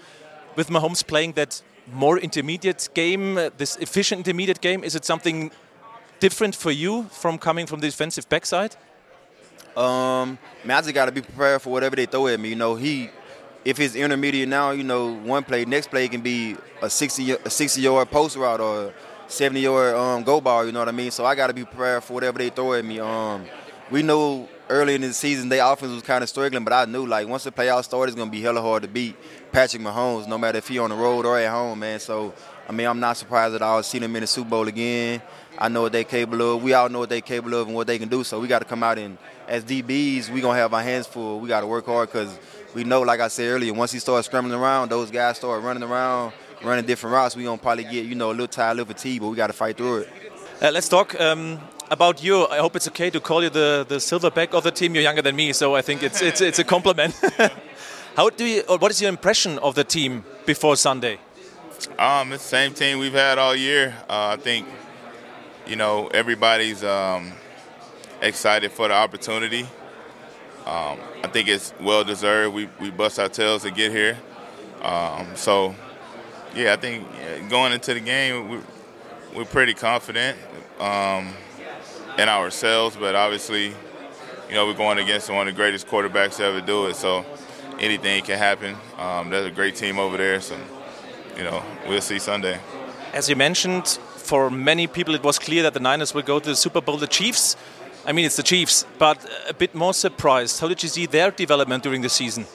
with 0.57 0.69
Mahomes 0.69 1.07
playing 1.07 1.33
that 1.33 1.63
more 1.93 2.19
intermediate 2.19 2.89
game, 2.93 3.39
uh, 3.39 3.51
this 3.57 3.77
efficient 3.77 4.19
intermediate 4.19 4.61
game? 4.61 4.85
Is 4.85 4.95
it 4.95 5.05
something 5.05 5.51
different 6.19 6.55
for 6.55 6.71
you 6.71 7.05
from 7.05 7.39
coming 7.39 7.67
from 7.67 7.81
the 7.81 7.87
defensive 7.87 8.29
backside? 8.29 8.77
Um, 9.77 10.39
man, 10.65 10.79
I 10.79 10.81
just 10.81 10.95
got 10.95 11.07
to 11.07 11.13
be 11.13 11.23
prepared 11.23 11.63
for 11.63 11.71
whatever 11.71 11.97
they 11.97 12.07
throw 12.07 12.27
at 12.29 12.39
me. 12.41 12.51
You 12.51 12.57
know, 12.57 12.75
he, 12.75 13.11
if 13.65 13.79
it's 13.81 13.95
intermediate 13.95 14.49
now, 14.49 14.71
you 14.73 14.85
know, 14.85 15.15
one 15.15 15.45
play, 15.45 15.65
next 15.65 15.91
play 15.91 16.09
can 16.09 16.21
be 16.21 16.57
a 16.83 16.91
60, 16.91 17.33
a 17.33 17.51
60 17.51 17.81
yard 17.81 18.11
post 18.11 18.37
route 18.37 18.61
or 18.61 18.93
70 19.29 19.61
yard 19.61 19.95
um, 19.95 20.23
go 20.23 20.41
ball. 20.41 20.67
You 20.67 20.73
know 20.73 20.81
what 20.81 20.89
I 20.89 20.93
mean? 20.93 21.11
So 21.11 21.25
I 21.25 21.35
got 21.35 21.49
to 21.49 21.55
be 21.55 21.65
prepared 21.65 22.05
for 22.05 22.15
whatever 22.15 22.39
they 22.39 22.51
throw 22.51 22.75
at 22.75 22.85
me. 22.85 23.01
Um, 23.01 23.47
we 23.91 24.03
know 24.03 24.49
early 24.69 24.95
in 24.95 25.01
the 25.01 25.13
season 25.13 25.49
their 25.49 25.65
offense 25.65 25.93
was 25.93 26.03
kind 26.03 26.23
of 26.23 26.29
struggling, 26.29 26.63
but 26.65 26.73
I 26.73 26.85
knew 26.85 27.05
like 27.05 27.27
once 27.27 27.45
the 27.45 27.51
playoffs 27.51 27.85
started, 27.85 28.13
it's 28.13 28.19
gonna 28.19 28.31
be 28.31 28.41
hella 28.41 28.63
hard 28.63 28.83
to 28.83 28.89
beat 28.89 29.17
Patrick 29.51 29.83
Mahomes, 29.83 30.29
no 30.29 30.39
matter 30.39 30.59
if 30.59 30.69
he 30.69 30.79
on 30.79 30.91
the 30.91 30.97
road 30.97 31.27
or 31.27 31.39
at 31.39 31.51
home, 31.51 31.81
man. 31.81 31.99
So 31.99 32.33
I 32.69 32.73
mean, 32.73 32.87
I'm 32.87 33.01
not 33.01 33.17
surprised 33.17 33.55
at 33.57 33.63
all. 33.63 33.83
See 33.83 33.99
them 33.99 34.15
in 34.15 34.21
the 34.21 34.27
Super 34.29 34.51
Bowl 34.51 34.69
again. 34.69 35.21
I 35.61 35.69
know 35.69 35.83
what 35.83 35.93
they're 35.93 36.05
capable 36.05 36.57
of. 36.57 36.63
We 36.63 36.73
all 36.73 36.89
know 36.89 37.01
what 37.01 37.11
they're 37.11 37.21
capable 37.21 37.61
of 37.61 37.67
and 37.67 37.77
what 37.77 37.87
they 37.87 37.99
can 37.99 38.09
do. 38.09 38.25
So 38.25 38.41
we 38.41 38.49
got 38.49 38.61
to 38.61 38.65
come 38.65 38.83
out 38.83 38.99
and, 38.99 39.19
as 39.47 39.63
DBs, 39.65 40.31
we 40.31 40.41
gonna 40.41 40.59
have 40.59 40.73
our 40.73 40.83
hands 40.83 41.07
full. 41.07 41.39
We 41.41 41.49
got 41.49 41.61
to 41.61 41.67
work 41.67 41.87
hard 41.87 42.09
because 42.09 42.39
we 42.75 42.85
know, 42.85 43.03
like 43.03 43.21
I 43.21 43.29
said 43.29 43.51
earlier, 43.51 43.75
once 43.75 43.93
he 43.93 43.99
starts 43.99 44.27
scrambling 44.27 44.59
around, 44.59 44.91
those 44.91 45.11
guys 45.11 45.37
start 45.37 45.63
running 45.63 45.83
around, 45.83 46.33
running 46.63 46.87
different 46.87 47.15
routes. 47.15 47.37
We 47.37 47.45
gonna 47.45 47.59
probably 47.59 47.85
get 47.85 48.07
you 48.07 48.15
know 48.15 48.31
a 48.31 48.33
little 48.33 48.47
tired, 48.47 48.73
a 48.73 48.75
little 48.77 48.95
fatigued, 48.95 49.21
but 49.21 49.29
we 49.29 49.37
got 49.37 49.49
to 49.49 49.53
fight 49.53 49.77
through 49.77 49.99
it. 49.99 50.09
Uh, 50.63 50.71
let's 50.71 50.89
talk 50.89 51.19
um, 51.21 51.61
about 51.91 52.23
you. 52.23 52.47
I 52.47 52.59
hope 52.59 52.77
it's 52.77 52.89
okay 52.89 53.11
to 53.11 53.21
call 53.21 53.43
you 53.43 53.51
the, 53.51 53.85
the 53.89 53.97
silverback 53.97 54.55
of 54.55 54.63
the 54.63 54.71
team. 54.71 54.95
You're 54.95 55.05
younger 55.05 55.23
than 55.23 55.37
me, 55.37 55.53
so 55.53 55.75
I 55.75 55.83
think 55.83 56.03
it's 56.03 56.23
it's 56.23 56.41
it's 56.41 56.59
a 56.59 56.65
compliment. 56.65 57.15
How 58.17 58.31
do 58.31 58.45
you? 58.45 58.63
Or 58.69 58.79
what 58.79 58.91
is 58.91 59.01
your 59.01 59.11
impression 59.11 59.59
of 59.59 59.75
the 59.75 59.85
team 59.85 60.25
before 60.47 60.77
Sunday? 60.77 61.19
Um, 61.99 62.33
it's 62.33 62.43
the 62.43 62.49
same 62.49 62.75
team 62.75 62.99
we've 62.99 63.13
had 63.13 63.39
all 63.39 63.55
year. 63.55 63.95
Uh, 64.09 64.29
I 64.29 64.37
think, 64.37 64.67
you 65.71 65.77
know, 65.77 66.09
everybody's 66.09 66.83
um, 66.83 67.33
excited 68.21 68.73
for 68.73 68.89
the 68.89 68.95
opportunity. 68.95 69.63
Um, 70.67 70.99
I 71.23 71.31
think 71.33 71.47
it's 71.47 71.73
well 71.81 72.03
deserved. 72.03 72.57
We 72.57 72.69
we 72.81 72.91
bust 72.91 73.21
our 73.21 73.29
tails 73.29 73.63
to 73.63 73.71
get 73.71 73.93
here. 73.93 74.19
Um, 74.83 75.29
so, 75.37 75.77
yeah, 76.57 76.73
I 76.73 76.77
think 76.77 77.07
going 77.49 77.73
into 77.73 77.95
the 77.95 78.01
game, 78.01 78.49
we, 78.49 78.59
we're 79.37 79.45
pretty 79.45 79.75
confident 79.75 80.37
um, 80.81 81.33
in 82.19 82.29
ourselves. 82.29 82.97
But 82.97 83.15
obviously, 83.15 83.67
you 83.69 84.55
know, 84.55 84.67
we're 84.67 84.75
going 84.75 84.99
against 84.99 85.31
one 85.31 85.47
of 85.47 85.55
the 85.55 85.57
greatest 85.57 85.87
quarterbacks 85.87 86.39
to 86.39 86.45
ever 86.47 86.61
do 86.61 86.87
it. 86.87 86.97
So 86.97 87.25
anything 87.79 88.25
can 88.25 88.39
happen. 88.39 88.75
Um, 88.99 89.31
there's 89.31 89.47
a 89.47 89.53
great 89.53 89.77
team 89.77 90.01
over 90.01 90.17
there. 90.17 90.41
So 90.41 90.59
you 91.37 91.45
know, 91.45 91.63
we'll 91.87 92.01
see 92.01 92.19
Sunday. 92.19 92.59
As 93.13 93.29
you 93.29 93.37
mentioned, 93.37 94.01
for 94.31 94.49
many 94.49 94.87
people 94.87 95.13
it 95.17 95.25
was 95.25 95.41
clear 95.41 95.63
that 95.65 95.75
the 95.75 95.81
Niners 95.81 96.15
will 96.15 96.23
go 96.23 96.39
to 96.39 96.51
the 96.51 96.55
Super 96.55 96.81
Bowl. 96.81 96.97
The 96.97 97.09
Chiefs, 97.09 97.57
I 98.07 98.13
mean, 98.13 98.25
it's 98.27 98.37
the 98.37 98.45
Chiefs, 98.45 98.87
but 98.97 99.19
a 99.49 99.55
bit 99.55 99.75
more 99.75 99.93
surprised. 99.93 100.61
How 100.61 100.69
did 100.69 100.81
you 100.85 100.89
see 100.89 101.07
their 101.07 101.33
development 101.33 101.83
during 101.83 102.01
the 102.01 102.09
season? 102.09 102.47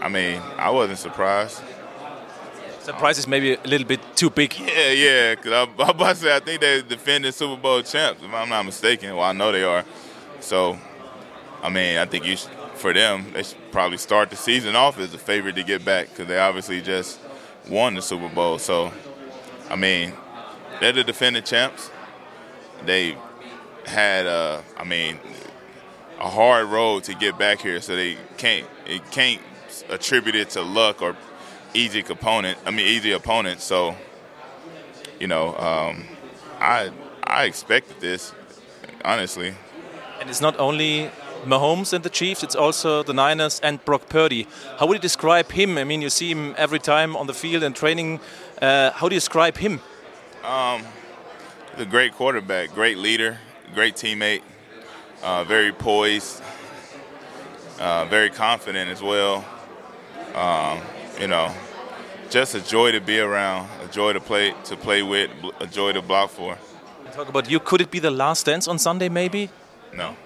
I 0.00 0.08
mean, 0.08 0.42
I 0.56 0.70
wasn't 0.70 0.98
surprised. 0.98 1.62
Surprise 2.80 3.16
is 3.18 3.28
maybe 3.28 3.54
a 3.54 3.68
little 3.72 3.86
bit 3.86 4.00
too 4.16 4.28
big. 4.28 4.58
Yeah, 4.58 4.90
yeah. 4.90 5.34
Cause 5.36 5.52
I, 5.52 5.62
I'm 5.84 5.90
about 5.90 6.16
to 6.16 6.22
say 6.22 6.34
I 6.34 6.40
think 6.40 6.60
they're 6.60 6.82
defending 6.82 7.30
Super 7.30 7.60
Bowl 7.60 7.80
champs. 7.82 8.20
If 8.20 8.34
I'm 8.34 8.48
not 8.48 8.64
mistaken, 8.64 9.14
well, 9.14 9.26
I 9.26 9.32
know 9.32 9.52
they 9.52 9.62
are. 9.62 9.84
So, 10.40 10.76
I 11.62 11.68
mean, 11.68 11.96
I 11.98 12.06
think 12.06 12.26
you 12.26 12.36
should, 12.36 12.50
for 12.74 12.92
them, 12.92 13.26
they 13.34 13.44
should 13.44 13.70
probably 13.70 13.98
start 13.98 14.30
the 14.30 14.36
season 14.36 14.74
off 14.74 14.98
as 14.98 15.14
a 15.14 15.18
favorite 15.18 15.54
to 15.54 15.62
get 15.62 15.84
back 15.84 16.08
because 16.08 16.26
they 16.26 16.40
obviously 16.40 16.80
just 16.80 17.20
won 17.68 17.94
the 17.94 18.02
Super 18.02 18.28
Bowl. 18.34 18.58
So, 18.58 18.92
I 19.68 19.76
mean, 19.76 20.12
they're 20.80 20.92
the 20.92 21.04
defending 21.04 21.42
champs. 21.42 21.90
They 22.84 23.16
had, 23.86 24.26
uh, 24.26 24.62
I 24.76 24.84
mean, 24.84 25.18
a 26.18 26.28
hard 26.28 26.66
road 26.68 27.04
to 27.04 27.14
get 27.14 27.38
back 27.38 27.60
here, 27.60 27.80
so 27.80 27.96
they 27.96 28.16
can't 28.36 28.66
it 28.86 29.02
can't 29.10 29.40
attribute 29.88 30.34
it 30.34 30.50
to 30.50 30.62
luck 30.62 31.02
or 31.02 31.16
easy 31.74 32.00
opponent. 32.00 32.58
I 32.66 32.70
mean, 32.70 32.86
easy 32.86 33.12
opponent. 33.12 33.60
So, 33.60 33.96
you 35.18 35.26
know, 35.26 35.56
um, 35.56 36.04
I 36.60 36.90
I 37.24 37.44
expected 37.44 38.00
this, 38.00 38.34
honestly. 39.04 39.54
And 40.20 40.28
it's 40.28 40.42
not 40.42 40.58
only 40.58 41.10
Mahomes 41.46 41.94
and 41.94 42.04
the 42.04 42.10
Chiefs, 42.10 42.42
it's 42.42 42.54
also 42.54 43.02
the 43.02 43.14
Niners 43.14 43.60
and 43.60 43.82
Brock 43.84 44.08
Purdy. 44.08 44.46
How 44.78 44.86
would 44.86 44.94
you 44.96 45.00
describe 45.00 45.50
him? 45.52 45.78
I 45.78 45.84
mean, 45.84 46.02
you 46.02 46.10
see 46.10 46.30
him 46.30 46.54
every 46.58 46.78
time 46.78 47.16
on 47.16 47.26
the 47.26 47.34
field 47.34 47.62
and 47.62 47.74
training. 47.74 48.20
Uh, 48.60 48.90
how 48.90 49.08
do 49.08 49.14
you 49.14 49.20
describe 49.20 49.56
him? 49.56 49.80
Um, 50.44 50.84
the 51.76 51.84
great 51.84 52.14
quarterback, 52.14 52.72
great 52.72 52.96
leader, 52.96 53.38
great 53.74 53.94
teammate, 53.94 54.40
uh, 55.22 55.44
very 55.44 55.70
poised, 55.70 56.42
uh, 57.78 58.06
very 58.06 58.30
confident 58.30 58.90
as 58.90 59.02
well. 59.02 59.44
Um, 60.34 60.80
you 61.20 61.26
know, 61.26 61.52
just 62.30 62.54
a 62.54 62.60
joy 62.60 62.92
to 62.92 63.00
be 63.00 63.18
around, 63.20 63.68
a 63.84 63.88
joy 63.92 64.14
to 64.14 64.20
play 64.20 64.54
to 64.64 64.76
play 64.76 65.02
with, 65.02 65.30
a 65.60 65.66
joy 65.66 65.92
to 65.92 66.00
block 66.00 66.30
for. 66.30 66.56
Talk 67.12 67.28
about 67.28 67.50
you. 67.50 67.60
Could 67.60 67.82
it 67.82 67.90
be 67.90 67.98
the 67.98 68.10
last 68.10 68.46
dance 68.46 68.66
on 68.66 68.78
Sunday, 68.78 69.08
maybe? 69.08 69.50
No. 69.94 70.16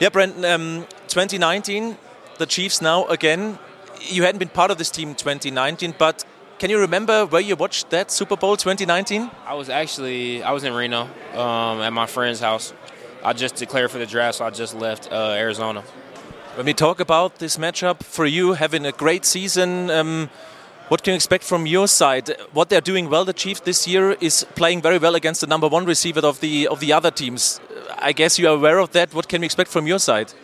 Yeah, 0.00 0.08
Brendan, 0.08 0.44
um, 0.44 0.86
2019, 1.08 1.96
the 2.38 2.46
Chiefs 2.46 2.80
now 2.80 3.06
again. 3.06 3.58
You 4.00 4.22
hadn't 4.22 4.38
been 4.38 4.48
part 4.48 4.70
of 4.70 4.78
this 4.78 4.90
team 4.90 5.10
in 5.10 5.14
2019, 5.14 5.94
but 5.98 6.24
can 6.60 6.68
you 6.68 6.78
remember 6.78 7.24
where 7.24 7.40
you 7.40 7.56
watched 7.56 7.88
that 7.88 8.10
Super 8.10 8.36
Bowl 8.36 8.54
2019? 8.54 9.30
I 9.46 9.54
was 9.54 9.70
actually 9.70 10.42
I 10.42 10.52
was 10.52 10.62
in 10.62 10.74
Reno 10.74 11.08
um, 11.32 11.80
at 11.80 11.90
my 11.90 12.04
friend's 12.04 12.40
house. 12.40 12.74
I 13.24 13.32
just 13.32 13.54
declared 13.56 13.90
for 13.90 13.98
the 13.98 14.04
draft, 14.04 14.36
so 14.38 14.44
I 14.44 14.50
just 14.50 14.74
left 14.74 15.10
uh, 15.10 15.44
Arizona. 15.44 15.80
When 16.56 16.66
we 16.66 16.74
talk 16.74 17.00
about 17.00 17.38
this 17.38 17.56
matchup, 17.56 18.02
for 18.02 18.26
you 18.26 18.52
having 18.52 18.84
a 18.84 18.92
great 18.92 19.24
season, 19.24 19.90
um, 19.90 20.28
what 20.88 21.02
can 21.02 21.12
you 21.12 21.16
expect 21.16 21.44
from 21.44 21.64
your 21.66 21.88
side? 21.88 22.28
What 22.52 22.68
they're 22.68 22.82
doing 22.92 23.08
well, 23.08 23.24
the 23.24 23.32
Chiefs 23.32 23.60
this 23.60 23.88
year, 23.88 24.12
is 24.20 24.44
playing 24.54 24.82
very 24.82 24.98
well 24.98 25.14
against 25.14 25.40
the 25.40 25.46
number 25.46 25.68
one 25.68 25.86
receiver 25.86 26.20
of 26.20 26.40
the 26.40 26.68
of 26.68 26.80
the 26.80 26.92
other 26.92 27.10
teams. 27.10 27.58
I 27.96 28.12
guess 28.12 28.38
you 28.38 28.48
are 28.48 28.54
aware 28.54 28.80
of 28.80 28.90
that. 28.92 29.14
What 29.14 29.28
can 29.28 29.40
we 29.40 29.46
expect 29.46 29.70
from 29.70 29.86
your 29.86 29.98
side? 29.98 30.34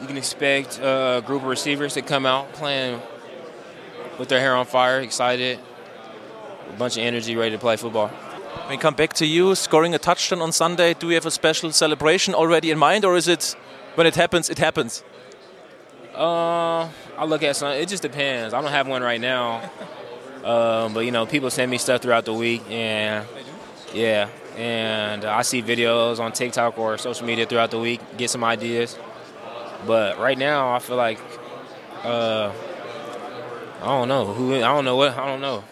You 0.00 0.06
can 0.06 0.16
expect 0.16 0.78
a 0.80 1.22
group 1.26 1.42
of 1.42 1.48
receivers 1.48 1.94
to 1.94 2.02
come 2.02 2.24
out 2.24 2.52
playing 2.52 3.00
with 4.18 4.28
their 4.28 4.40
hair 4.40 4.54
on 4.54 4.66
fire, 4.66 5.00
excited, 5.00 5.58
a 6.68 6.76
bunch 6.76 6.96
of 6.96 7.02
energy, 7.02 7.36
ready 7.36 7.52
to 7.52 7.58
play 7.58 7.76
football. 7.76 8.08
When 8.08 8.70
we 8.70 8.76
come 8.76 8.94
back 8.94 9.12
to 9.14 9.26
you, 9.26 9.54
scoring 9.54 9.94
a 9.94 9.98
touchdown 9.98 10.40
on 10.40 10.52
Sunday, 10.52 10.94
do 10.94 11.08
you 11.08 11.14
have 11.14 11.26
a 11.26 11.30
special 11.30 11.70
celebration 11.72 12.34
already 12.34 12.70
in 12.70 12.78
mind, 12.78 13.04
or 13.04 13.16
is 13.16 13.28
it 13.28 13.56
when 13.94 14.06
it 14.06 14.14
happens, 14.14 14.48
it 14.48 14.58
happens? 14.58 15.04
Uh, 16.14 16.88
I 17.18 17.24
look 17.26 17.42
at 17.42 17.56
some. 17.56 17.72
It 17.72 17.88
just 17.88 18.02
depends. 18.02 18.54
I 18.54 18.62
don't 18.62 18.70
have 18.70 18.86
one 18.86 19.02
right 19.02 19.20
now, 19.20 19.70
uh, 20.44 20.88
but 20.94 21.00
you 21.00 21.10
know, 21.10 21.26
people 21.26 21.50
send 21.50 21.70
me 21.70 21.78
stuff 21.78 22.02
throughout 22.02 22.24
the 22.24 22.32
week, 22.32 22.62
and 22.70 23.26
yeah, 23.92 24.28
and 24.56 25.24
I 25.24 25.42
see 25.42 25.62
videos 25.62 26.20
on 26.20 26.32
TikTok 26.32 26.78
or 26.78 26.96
social 26.98 27.26
media 27.26 27.46
throughout 27.46 27.70
the 27.70 27.80
week, 27.80 28.00
get 28.16 28.30
some 28.30 28.44
ideas. 28.44 28.96
But 29.86 30.18
right 30.18 30.38
now, 30.38 30.74
I 30.74 30.78
feel 30.78 30.96
like 30.96 31.18
uh, 32.02 32.52
I 33.84 33.88
don't 33.88 34.08
know 34.08 34.24
who. 34.32 34.54
I 34.54 34.60
don't 34.60 34.86
know 34.86 34.96
what. 34.96 35.12
I 35.12 35.26
don't 35.26 35.42
know. 35.42 35.62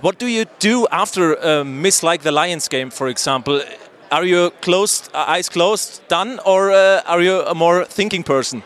What 0.00 0.18
do 0.18 0.26
you 0.26 0.46
do 0.60 0.86
after 0.90 1.34
a 1.34 1.62
miss 1.62 2.02
like 2.02 2.22
the 2.22 2.32
Lions 2.32 2.68
game, 2.68 2.88
for 2.88 3.06
example? 3.08 3.62
Are 4.10 4.24
you 4.24 4.50
closed, 4.62 5.10
uh, 5.12 5.26
eyes 5.28 5.50
closed, 5.50 6.00
done, 6.08 6.40
or 6.46 6.72
uh, 6.72 7.02
are 7.04 7.20
you 7.20 7.42
a 7.42 7.54
more 7.54 7.84
thinking 7.84 8.22
person? 8.22 8.62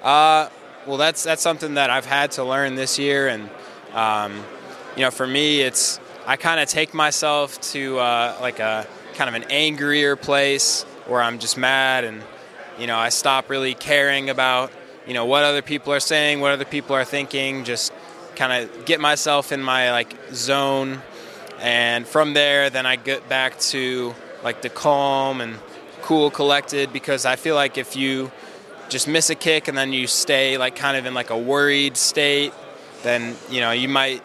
Uh, 0.00 0.48
well, 0.86 0.96
that's 0.96 1.24
that's 1.24 1.42
something 1.42 1.74
that 1.74 1.90
I've 1.90 2.06
had 2.06 2.30
to 2.32 2.44
learn 2.44 2.76
this 2.76 3.00
year, 3.00 3.26
and 3.26 3.50
um, 3.94 4.44
you 4.94 5.02
know, 5.02 5.10
for 5.10 5.26
me, 5.26 5.62
it's 5.62 5.98
I 6.24 6.36
kind 6.36 6.60
of 6.60 6.68
take 6.68 6.94
myself 6.94 7.60
to 7.72 7.98
uh, 7.98 8.38
like 8.40 8.60
a 8.60 8.86
kind 9.14 9.28
of 9.28 9.34
an 9.34 9.50
angrier 9.50 10.14
place 10.14 10.84
where 11.08 11.20
I'm 11.20 11.40
just 11.40 11.58
mad, 11.58 12.04
and 12.04 12.22
you 12.78 12.86
know, 12.86 12.96
I 12.96 13.08
stop 13.08 13.50
really 13.50 13.74
caring 13.74 14.30
about 14.30 14.70
you 15.04 15.14
know 15.14 15.24
what 15.24 15.42
other 15.42 15.62
people 15.62 15.92
are 15.92 16.00
saying, 16.00 16.38
what 16.38 16.52
other 16.52 16.64
people 16.64 16.94
are 16.94 17.04
thinking, 17.04 17.64
just 17.64 17.92
kind 18.36 18.64
of 18.64 18.84
get 18.84 19.00
myself 19.00 19.50
in 19.50 19.62
my 19.62 19.90
like 19.90 20.14
zone, 20.32 21.02
and 21.60 22.06
from 22.06 22.34
there, 22.34 22.70
then 22.70 22.86
I 22.86 22.96
get 22.96 23.28
back 23.28 23.58
to 23.60 24.14
like 24.44 24.62
the 24.62 24.68
calm 24.68 25.40
and 25.40 25.56
cool, 26.02 26.30
collected. 26.30 26.92
Because 26.92 27.24
I 27.24 27.36
feel 27.36 27.54
like 27.54 27.78
if 27.78 27.96
you 27.96 28.30
just 28.88 29.08
miss 29.08 29.30
a 29.30 29.34
kick 29.34 29.68
and 29.68 29.76
then 29.76 29.92
you 29.92 30.06
stay 30.06 30.58
like 30.58 30.76
kind 30.76 30.96
of 30.96 31.06
in 31.06 31.14
like 31.14 31.30
a 31.30 31.38
worried 31.38 31.96
state, 31.96 32.52
then 33.02 33.34
you 33.50 33.60
know 33.60 33.72
you 33.72 33.88
might 33.88 34.22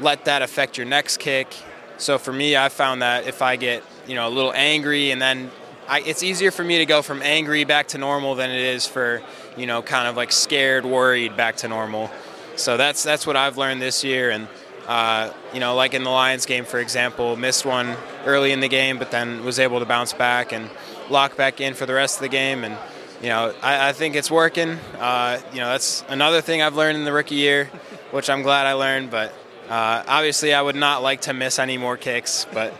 let 0.00 0.26
that 0.26 0.42
affect 0.42 0.76
your 0.76 0.86
next 0.86 1.18
kick. 1.18 1.54
So 1.98 2.18
for 2.18 2.32
me, 2.32 2.56
I 2.56 2.68
found 2.68 3.02
that 3.02 3.26
if 3.26 3.40
I 3.40 3.56
get 3.56 3.82
you 4.06 4.14
know 4.14 4.28
a 4.28 4.30
little 4.30 4.52
angry 4.52 5.10
and 5.10 5.22
then 5.22 5.50
I, 5.88 6.00
it's 6.00 6.22
easier 6.22 6.50
for 6.50 6.64
me 6.64 6.78
to 6.78 6.86
go 6.86 7.00
from 7.00 7.22
angry 7.22 7.64
back 7.64 7.88
to 7.88 7.98
normal 7.98 8.34
than 8.34 8.50
it 8.50 8.60
is 8.60 8.86
for 8.86 9.22
you 9.56 9.66
know 9.66 9.82
kind 9.82 10.08
of 10.08 10.16
like 10.16 10.32
scared, 10.32 10.84
worried 10.84 11.36
back 11.36 11.56
to 11.58 11.68
normal. 11.68 12.10
So 12.56 12.76
that's 12.76 13.02
that's 13.02 13.26
what 13.26 13.36
I've 13.36 13.58
learned 13.58 13.82
this 13.82 14.02
year, 14.02 14.30
and 14.30 14.48
uh, 14.86 15.32
you 15.52 15.60
know, 15.60 15.74
like 15.74 15.94
in 15.94 16.04
the 16.04 16.10
Lions 16.10 16.46
game, 16.46 16.64
for 16.64 16.78
example, 16.78 17.36
missed 17.36 17.66
one 17.66 17.96
early 18.24 18.52
in 18.52 18.60
the 18.60 18.68
game, 18.68 18.98
but 18.98 19.10
then 19.10 19.44
was 19.44 19.58
able 19.58 19.80
to 19.80 19.84
bounce 19.84 20.12
back 20.12 20.52
and 20.52 20.70
lock 21.10 21.36
back 21.36 21.60
in 21.60 21.74
for 21.74 21.86
the 21.86 21.94
rest 21.94 22.16
of 22.16 22.22
the 22.22 22.28
game. 22.28 22.64
And 22.64 22.76
you 23.20 23.28
know, 23.28 23.54
I, 23.62 23.88
I 23.88 23.92
think 23.92 24.14
it's 24.14 24.30
working. 24.30 24.78
Uh, 24.98 25.40
you 25.52 25.58
know, 25.58 25.68
that's 25.68 26.04
another 26.08 26.40
thing 26.40 26.62
I've 26.62 26.76
learned 26.76 26.96
in 26.96 27.04
the 27.04 27.12
rookie 27.12 27.34
year, 27.34 27.66
which 28.10 28.30
I'm 28.30 28.42
glad 28.42 28.66
I 28.66 28.74
learned. 28.74 29.10
But 29.10 29.32
uh, 29.68 30.04
obviously, 30.06 30.54
I 30.54 30.62
would 30.62 30.76
not 30.76 31.02
like 31.02 31.22
to 31.22 31.34
miss 31.34 31.58
any 31.58 31.78
more 31.78 31.96
kicks. 31.96 32.46
But 32.52 32.72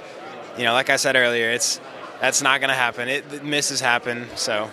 you 0.56 0.64
know, 0.64 0.72
like 0.72 0.90
I 0.90 0.96
said 0.96 1.16
earlier, 1.16 1.50
it's 1.50 1.80
that's 2.20 2.40
not 2.40 2.60
going 2.60 2.70
to 2.70 2.74
happen. 2.74 3.08
It 3.08 3.44
misses 3.44 3.80
happen, 3.80 4.26
so 4.36 4.70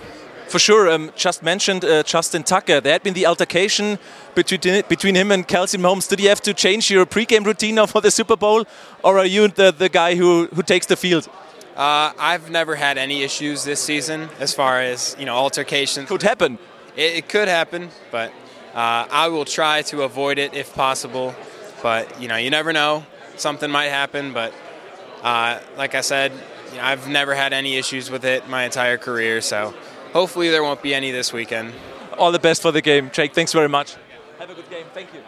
for 0.47 0.60
sure. 0.60 0.88
Um, 0.89 1.12
just 1.16 1.41
mentioned 1.41 1.84
uh, 1.84 2.04
Justin 2.04 2.43
Tucker. 2.43 2.80
There 2.80 2.93
had 2.93 3.01
been 3.01 3.16
the 3.16 3.26
altercation 3.26 3.97
between 4.36 4.84
between 4.88 5.16
him 5.16 5.32
and 5.32 5.48
Kelsey 5.48 5.78
Mahomes. 5.78 6.08
Did 6.08 6.20
you 6.20 6.30
have 6.30 6.42
to 6.42 6.54
change 6.54 6.90
your 6.90 7.06
pregame 7.06 7.46
routine 7.46 7.76
now 7.76 7.86
for 7.86 8.02
the 8.02 8.12
Super 8.12 8.36
Bowl, 8.36 8.66
or 9.04 9.20
are 9.20 9.26
you 9.26 9.48
the, 9.48 9.72
the 9.72 9.90
guy 9.90 10.16
who, 10.16 10.48
who 10.54 10.64
takes 10.64 10.86
the 10.86 10.96
field? 10.96 11.28
Uh, 11.76 12.14
I've 12.20 12.52
never 12.52 12.76
had 12.76 12.98
any 12.98 13.24
issues 13.24 13.64
this 13.64 13.82
season 13.82 14.30
as 14.40 14.54
far 14.54 14.80
as 14.82 15.16
you 15.18 15.26
know 15.26 15.36
altercations. 15.36 16.08
Could 16.08 16.24
happen. 16.24 16.60
It, 16.96 17.16
it 17.16 17.30
could 17.30 17.48
happen, 17.48 17.90
but 18.12 18.32
uh, 18.76 19.08
I 19.12 19.28
will 19.30 19.46
try 19.46 19.82
to 19.84 20.04
avoid 20.04 20.38
it 20.38 20.54
if 20.54 20.74
possible. 20.74 21.34
But 21.82 22.22
you 22.22 22.28
know, 22.28 22.38
you 22.38 22.50
never 22.50 22.74
know. 22.74 23.06
Something 23.38 23.72
might 23.72 23.90
happen, 23.90 24.34
but 24.34 24.54
uh, 25.24 25.60
like 25.78 25.96
I 25.96 26.02
said, 26.02 26.32
you 26.72 26.78
know, 26.78 26.84
I've 26.84 27.08
never 27.08 27.34
had 27.34 27.54
any 27.54 27.78
issues 27.78 28.12
with 28.12 28.26
it 28.26 28.48
my 28.48 28.64
entire 28.64 28.98
career. 28.98 29.42
So 29.42 29.74
hopefully 30.12 30.50
there 30.50 30.62
won't 30.62 30.84
be 30.84 30.94
any 30.94 31.12
this 31.12 31.34
weekend. 31.34 31.74
All 32.18 32.32
the 32.32 32.40
best 32.40 32.62
for 32.62 32.72
the 32.72 32.82
game, 32.82 33.10
Jake. 33.12 33.34
Thanks 33.34 33.52
very 33.52 33.70
much. 33.70 33.96
Have 34.44 34.52
a 34.52 34.56
good 34.56 34.70
game. 34.70 34.84
Thank 34.94 35.08
you. 35.14 35.22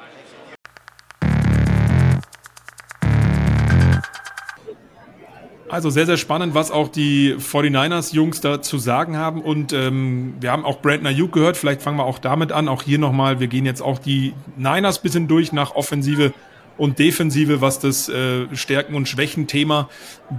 Also 5.70 5.90
sehr, 5.90 6.06
sehr 6.06 6.18
spannend, 6.18 6.54
was 6.54 6.70
auch 6.70 6.90
die 6.90 7.36
49ers-Jungs 7.36 8.42
da 8.42 8.62
zu 8.62 8.78
sagen 8.78 9.16
haben. 9.16 9.42
Und 9.42 9.72
ähm, 9.72 10.36
wir 10.42 10.52
haben 10.52 10.66
auch 10.66 10.82
Brandon 10.82 11.08
Ayuk 11.08 11.32
gehört. 11.32 11.56
Vielleicht 11.56 11.82
fangen 11.82 11.96
wir 11.98 12.04
auch 12.04 12.20
damit 12.20 12.52
an. 12.52 12.68
Auch 12.68 12.84
hier 12.84 13.00
nochmal, 13.00 13.40
wir 13.40 13.48
gehen 13.48 13.66
jetzt 13.66 13.82
auch 13.82 14.00
die 14.00 14.34
Niners 14.58 15.00
bisschen 15.00 15.30
durch 15.30 15.54
nach 15.54 15.76
Offensive 15.76 16.34
und 16.78 17.00
Defensive, 17.00 17.62
was 17.62 17.80
das 17.80 18.10
äh, 18.10 18.48
Stärken- 18.54 18.96
und 18.96 19.08
Schwächen-Thema 19.08 19.90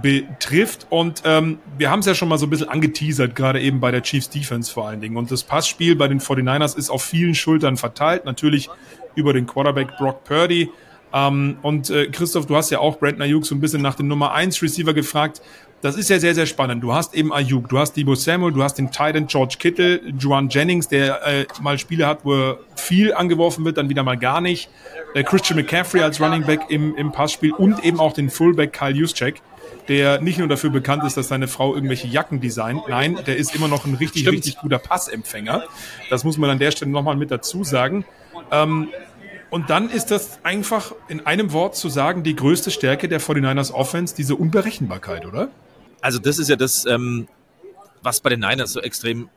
betrifft. 0.01 0.87
Und 0.89 1.23
ähm, 1.25 1.59
wir 1.77 1.89
haben 1.89 1.99
es 1.99 2.05
ja 2.05 2.15
schon 2.15 2.29
mal 2.29 2.37
so 2.37 2.45
ein 2.45 2.49
bisschen 2.49 2.69
angeteasert, 2.69 3.35
gerade 3.35 3.61
eben 3.61 3.79
bei 3.79 3.91
der 3.91 4.03
Chiefs 4.03 4.29
Defense 4.29 4.71
vor 4.71 4.87
allen 4.87 5.01
Dingen. 5.01 5.17
Und 5.17 5.31
das 5.31 5.43
Passspiel 5.43 5.95
bei 5.95 6.07
den 6.07 6.19
49ers 6.19 6.77
ist 6.77 6.89
auf 6.89 7.03
vielen 7.03 7.35
Schultern 7.35 7.77
verteilt, 7.77 8.25
natürlich 8.25 8.69
über 9.15 9.33
den 9.33 9.47
Quarterback 9.47 9.97
Brock 9.97 10.23
Purdy. 10.23 10.69
Ähm, 11.13 11.57
und 11.61 11.89
äh, 11.89 12.07
Christoph, 12.07 12.45
du 12.45 12.55
hast 12.55 12.69
ja 12.69 12.79
auch 12.79 12.99
Brandon 12.99 13.21
Ayuk 13.23 13.45
so 13.45 13.55
ein 13.55 13.61
bisschen 13.61 13.81
nach 13.81 13.95
dem 13.95 14.07
Nummer 14.07 14.33
1 14.33 14.61
Receiver 14.61 14.93
gefragt 14.93 15.41
das 15.81 15.95
ist 15.95 16.09
ja 16.09 16.19
sehr, 16.19 16.33
sehr 16.33 16.47
spannend. 16.47 16.83
Du 16.83 16.93
hast 16.93 17.13
eben 17.13 17.31
Ayuk, 17.31 17.69
du 17.69 17.77
hast 17.77 17.93
Debo 17.93 18.15
Samuel, 18.15 18.51
du 18.51 18.63
hast 18.63 18.75
den 18.75 18.91
Titan 18.91 19.27
George 19.27 19.57
Kittle, 19.59 20.01
Juan 20.17 20.49
Jennings, 20.49 20.87
der 20.87 21.25
äh, 21.25 21.45
mal 21.61 21.77
Spiele 21.77 22.07
hat, 22.07 22.19
wo 22.23 22.33
er 22.33 22.59
viel 22.75 23.13
angeworfen 23.13 23.63
wird, 23.63 23.77
dann 23.77 23.87
wieder 23.87 24.03
mal 24.03 24.17
gar 24.17 24.41
nicht. 24.41 24.69
Äh, 25.13 25.23
Christian 25.23 25.57
McCaffrey 25.57 26.01
als 26.01 26.19
Running 26.19 26.45
Back 26.45 26.61
im, 26.69 26.95
im 26.95 27.11
Passspiel 27.11 27.53
und 27.53 27.85
eben 27.85 27.99
auch 27.99 28.13
den 28.13 28.31
Fullback 28.31 28.73
Kyle 28.73 28.95
Juszczyk, 28.95 29.41
der 29.87 30.19
nicht 30.19 30.39
nur 30.39 30.47
dafür 30.47 30.71
bekannt 30.71 31.03
ist, 31.03 31.15
dass 31.15 31.27
seine 31.27 31.47
Frau 31.47 31.75
irgendwelche 31.75 32.07
Jacken 32.07 32.41
designt. 32.41 32.81
Nein, 32.87 33.19
der 33.27 33.37
ist 33.37 33.55
immer 33.55 33.67
noch 33.67 33.85
ein 33.85 33.93
richtig, 33.93 34.23
Stimmt. 34.23 34.37
richtig 34.37 34.57
guter 34.57 34.79
Passempfänger. 34.79 35.63
Das 36.09 36.23
muss 36.23 36.39
man 36.39 36.49
an 36.49 36.59
der 36.59 36.71
Stelle 36.71 36.89
nochmal 36.89 37.15
mit 37.15 37.29
dazu 37.29 37.63
sagen. 37.63 38.03
Ähm, 38.51 38.89
und 39.49 39.69
dann 39.69 39.89
ist 39.89 40.11
das 40.11 40.39
einfach 40.43 40.93
in 41.07 41.25
einem 41.25 41.53
Wort 41.53 41.75
zu 41.75 41.87
sagen, 41.87 42.23
die 42.23 42.35
größte 42.35 42.71
Stärke 42.71 43.07
der 43.07 43.21
49ers 43.21 43.71
Offense, 43.71 44.15
diese 44.15 44.35
Unberechenbarkeit, 44.35 45.25
oder? 45.25 45.49
Also 46.01 46.19
das 46.19 46.39
ist 46.39 46.49
ja 46.49 46.55
das, 46.55 46.85
ähm, 46.85 47.27
was 48.01 48.21
bei 48.21 48.29
den 48.29 48.39
Niners 48.39 48.73
so 48.73 48.81
extrem 48.81 49.29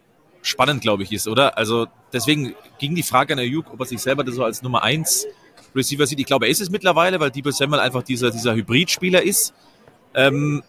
spannend, 0.43 0.81
glaube 0.81 1.03
ich, 1.03 1.13
ist, 1.13 1.29
oder? 1.29 1.59
Also 1.59 1.87
deswegen 2.13 2.55
ging 2.79 2.95
die 2.95 3.03
Frage 3.03 3.35
an 3.35 3.39
Ayuk, 3.39 3.73
ob 3.73 3.81
er 3.81 3.87
sich 3.87 4.01
selber 4.01 4.25
das 4.25 4.35
so 4.35 4.45
als 4.45 4.63
Nummer 4.63 4.83
1 4.83 5.27
Receiver 5.75 6.07
sieht. 6.07 6.19
Ich 6.19 6.27
glaube, 6.27 6.47
er 6.47 6.51
ist 6.51 6.61
es 6.61 6.71
mittlerweile, 6.71 7.21
weil 7.21 7.31
Debo 7.31 7.51
Samuel 7.51 7.81
einfach 7.81 8.03
dieser, 8.03 8.31
dieser 8.31 8.55
Hybridspieler 8.55 9.23
ist. 9.23 9.55
Ähm, 10.15 10.63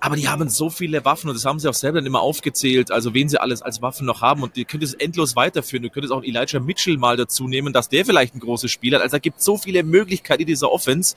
aber 0.00 0.14
die 0.14 0.28
haben 0.28 0.48
so 0.48 0.70
viele 0.70 1.04
Waffen 1.04 1.28
und 1.28 1.34
das 1.34 1.44
haben 1.44 1.58
sie 1.58 1.68
auch 1.68 1.74
selber 1.74 1.98
dann 1.98 2.06
immer 2.06 2.20
aufgezählt, 2.20 2.92
also 2.92 3.14
wen 3.14 3.28
sie 3.28 3.40
alles 3.40 3.62
als 3.62 3.82
Waffen 3.82 4.06
noch 4.06 4.22
haben 4.22 4.44
und 4.44 4.56
ihr 4.56 4.64
könnt 4.64 4.84
es 4.84 4.94
endlos 4.94 5.34
weiterführen. 5.34 5.82
Du 5.82 5.90
könntest 5.90 6.12
auch 6.12 6.22
Elijah 6.22 6.60
Mitchell 6.60 6.96
mal 6.98 7.16
dazu 7.16 7.48
nehmen, 7.48 7.72
dass 7.72 7.88
der 7.88 8.04
vielleicht 8.04 8.34
ein 8.34 8.40
großes 8.40 8.70
Spieler 8.70 8.98
hat. 8.98 9.02
Also 9.02 9.16
da 9.16 9.18
gibt 9.18 9.42
so 9.42 9.58
viele 9.58 9.82
Möglichkeiten 9.82 10.42
in 10.42 10.46
dieser 10.46 10.70
Offense, 10.70 11.16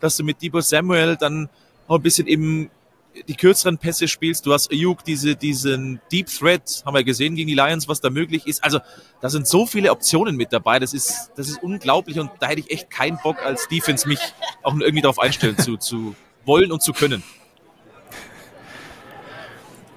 dass 0.00 0.16
du 0.16 0.24
mit 0.24 0.40
Debo 0.40 0.60
Samuel 0.60 1.16
dann 1.16 1.50
auch 1.88 1.96
ein 1.96 2.02
bisschen 2.02 2.26
eben 2.26 2.70
die 3.28 3.34
kürzeren 3.34 3.78
Pässe 3.78 4.08
spielst. 4.08 4.46
Du 4.46 4.52
hast 4.52 4.70
Ayuk, 4.72 5.04
diese, 5.04 5.36
diesen 5.36 6.00
Deep 6.10 6.26
Threat, 6.26 6.82
haben 6.84 6.94
wir 6.94 7.04
gesehen 7.04 7.34
gegen 7.34 7.48
die 7.48 7.54
Lions, 7.54 7.88
was 7.88 8.00
da 8.00 8.10
möglich 8.10 8.46
ist. 8.46 8.64
Also 8.64 8.80
da 9.20 9.28
sind 9.28 9.46
so 9.46 9.66
viele 9.66 9.90
Optionen 9.90 10.36
mit 10.36 10.52
dabei. 10.52 10.78
Das 10.78 10.94
ist, 10.94 11.30
das 11.36 11.48
ist 11.48 11.62
unglaublich 11.62 12.18
und 12.18 12.30
da 12.40 12.48
hätte 12.48 12.60
ich 12.60 12.70
echt 12.70 12.90
keinen 12.90 13.18
Bock 13.22 13.44
als 13.44 13.68
Defense 13.68 14.08
mich 14.08 14.20
auch 14.62 14.74
irgendwie 14.74 15.02
darauf 15.02 15.18
einstellen 15.18 15.58
zu, 15.58 15.76
zu 15.76 16.14
wollen 16.44 16.72
und 16.72 16.82
zu 16.82 16.92
können. 16.92 17.22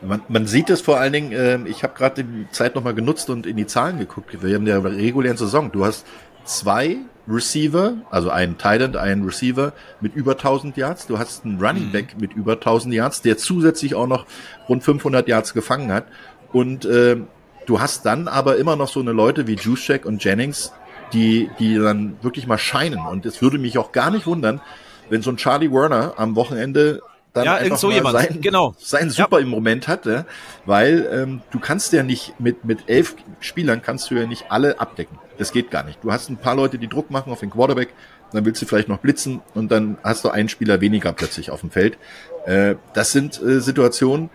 Man, 0.02 0.22
man 0.28 0.46
sieht 0.46 0.70
es 0.70 0.82
vor 0.82 1.00
allen 1.00 1.14
Dingen, 1.14 1.32
äh, 1.32 1.68
ich 1.68 1.84
habe 1.84 1.96
gerade 1.96 2.24
die 2.24 2.48
Zeit 2.52 2.76
nochmal 2.76 2.94
genutzt 2.94 3.30
und 3.30 3.48
in 3.48 3.58
die 3.58 3.66
Zahlen 3.66 3.98
geguckt. 3.98 4.44
Wir 4.44 4.56
haben 4.56 4.68
ja 4.68 4.78
regulären 4.78 5.38
Saison. 5.38 5.72
Du 5.72 5.84
hast 5.84 6.06
zwei 6.46 6.98
Receiver, 7.28 7.96
also 8.12 8.30
einen 8.30 8.58
Tight 8.58 8.82
End, 8.82 8.98
einen 8.98 9.24
Receiver 9.26 9.74
mit 10.00 10.16
über 10.16 10.34
1000 10.34 10.78
Yards. 10.78 11.08
Du 11.08 11.18
hast 11.18 11.44
einen 11.44 11.60
Running 11.60 11.92
Back 11.92 12.16
mhm. 12.16 12.22
mit 12.22 12.34
über 12.34 12.54
1000 12.54 12.94
Yards, 12.94 13.22
der 13.22 13.38
zusätzlich 13.38 13.96
auch 13.96 14.08
noch 14.08 14.26
rund 14.70 14.84
500 14.84 15.28
Yards 15.28 15.54
gefangen 15.54 15.92
hat. 15.92 16.06
Und 16.54 16.86
äh, 16.86 17.18
du 17.66 17.80
hast 17.80 18.06
dann 18.06 18.28
aber 18.28 18.58
immer 18.58 18.76
noch 18.76 18.90
so 18.90 19.00
eine 19.00 19.12
Leute 19.12 19.48
wie 19.48 19.56
Juszczyk 19.56 20.06
und 20.06 20.24
Jennings, 20.24 20.72
die, 21.14 21.50
die 21.60 21.76
dann 21.76 22.18
wirklich 22.22 22.48
mal 22.48 22.58
scheinen. 22.58 23.00
Und 23.00 23.26
es 23.26 23.42
würde 23.42 23.58
mich 23.58 23.78
auch 23.78 23.92
gar 23.92 24.12
nicht 24.12 24.28
wundern, 24.28 24.62
wenn 25.10 25.22
so 25.22 25.32
ein 25.32 25.38
Charlie 25.38 25.72
Werner 25.72 26.14
am 26.18 26.36
Wochenende 26.36 27.02
dann 27.34 27.46
ja, 27.46 27.56
einfach 27.56 27.78
so 27.78 27.88
mal 27.88 27.96
jemand. 27.96 28.18
Sein, 28.18 28.42
genau. 28.42 28.76
sein 28.80 29.10
Super 29.10 29.40
ja. 29.40 29.44
im 29.44 29.50
Moment 29.50 29.88
hat, 29.90 30.06
ja? 30.06 30.26
weil 30.66 31.08
ähm, 31.12 31.42
du 31.52 31.60
kannst 31.60 31.92
ja 31.92 32.02
nicht 32.02 32.40
mit 32.40 32.64
mit 32.64 32.88
elf 32.88 33.16
Spielern 33.42 33.82
kannst 33.82 34.10
du 34.10 34.16
ja 34.16 34.26
nicht 34.26 34.46
alle 34.50 34.80
abdecken. 34.80 35.20
Das 35.38 35.52
geht 35.52 35.72
gar 35.72 35.84
nicht. 35.84 36.04
Du 36.04 36.12
hast 36.12 36.30
ein 36.30 36.38
paar 36.38 36.56
Leute, 36.56 36.78
die 36.78 36.88
Druck 36.88 37.12
machen 37.12 37.32
auf 37.32 37.40
den 37.42 37.50
Quarterback, 37.50 37.90
dann 38.32 38.46
willst 38.46 38.62
du 38.62 38.66
vielleicht 38.66 38.88
noch 38.88 39.00
blitzen 39.00 39.42
und 39.54 39.72
dann 39.72 39.98
hast 40.04 40.24
du 40.24 40.30
einen 40.30 40.50
Spieler 40.50 40.82
weniger 40.82 41.14
plötzlich 41.14 41.52
auf 41.52 41.62
dem 41.62 41.72
Feld. 41.72 41.98
Äh, 42.46 42.76
das 42.94 43.12
sind 43.12 43.42
äh, 43.42 43.60
Situationen, 43.60 44.30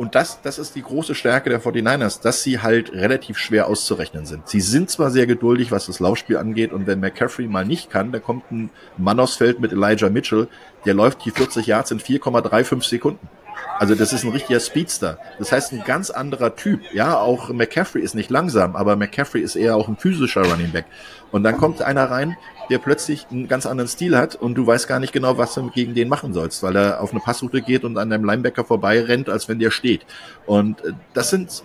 und 0.00 0.14
das, 0.14 0.40
das 0.40 0.58
ist 0.58 0.76
die 0.76 0.82
große 0.82 1.14
Stärke 1.14 1.50
der 1.50 1.60
49ers, 1.60 2.22
dass 2.22 2.42
sie 2.42 2.60
halt 2.60 2.90
relativ 2.94 3.36
schwer 3.36 3.66
auszurechnen 3.66 4.24
sind. 4.24 4.48
Sie 4.48 4.62
sind 4.62 4.88
zwar 4.88 5.10
sehr 5.10 5.26
geduldig, 5.26 5.72
was 5.72 5.84
das 5.84 6.00
Laufspiel 6.00 6.38
angeht, 6.38 6.72
und 6.72 6.86
wenn 6.86 7.00
McCaffrey 7.00 7.46
mal 7.46 7.66
nicht 7.66 7.90
kann, 7.90 8.10
da 8.10 8.18
kommt 8.18 8.50
ein 8.50 8.70
Mann 8.96 9.20
aufs 9.20 9.36
Feld 9.36 9.60
mit 9.60 9.72
Elijah 9.72 10.08
Mitchell, 10.08 10.48
der 10.86 10.94
läuft 10.94 11.22
die 11.26 11.30
40 11.30 11.66
Yards 11.66 11.90
in 11.90 12.00
4,35 12.00 12.88
Sekunden. 12.88 13.28
Also 13.78 13.94
das 13.94 14.12
ist 14.12 14.24
ein 14.24 14.30
richtiger 14.30 14.60
Speedster. 14.60 15.18
Das 15.38 15.52
heißt, 15.52 15.72
ein 15.72 15.82
ganz 15.84 16.10
anderer 16.10 16.54
Typ. 16.54 16.80
Ja, 16.92 17.18
auch 17.18 17.48
McCaffrey 17.48 18.02
ist 18.02 18.14
nicht 18.14 18.30
langsam, 18.30 18.76
aber 18.76 18.96
McCaffrey 18.96 19.40
ist 19.40 19.56
eher 19.56 19.76
auch 19.76 19.88
ein 19.88 19.96
physischer 19.96 20.42
Running 20.42 20.70
Back. 20.70 20.84
Und 21.30 21.44
dann 21.44 21.56
kommt 21.56 21.80
einer 21.80 22.10
rein, 22.10 22.36
der 22.70 22.78
plötzlich 22.78 23.26
einen 23.30 23.48
ganz 23.48 23.66
anderen 23.66 23.88
Stil 23.88 24.16
hat 24.16 24.36
und 24.36 24.54
du 24.54 24.66
weißt 24.66 24.86
gar 24.86 25.00
nicht 25.00 25.12
genau, 25.12 25.38
was 25.38 25.54
du 25.54 25.70
gegen 25.70 25.94
den 25.94 26.08
machen 26.08 26.32
sollst, 26.32 26.62
weil 26.62 26.76
er 26.76 27.00
auf 27.00 27.10
eine 27.12 27.20
Passroute 27.20 27.62
geht 27.62 27.84
und 27.84 27.98
an 27.98 28.10
deinem 28.10 28.24
Linebacker 28.24 28.64
vorbei 28.64 29.00
rennt, 29.00 29.28
als 29.28 29.48
wenn 29.48 29.58
der 29.58 29.70
steht. 29.70 30.06
Und 30.46 30.84
äh, 30.84 30.92
das 31.14 31.30
sind 31.30 31.62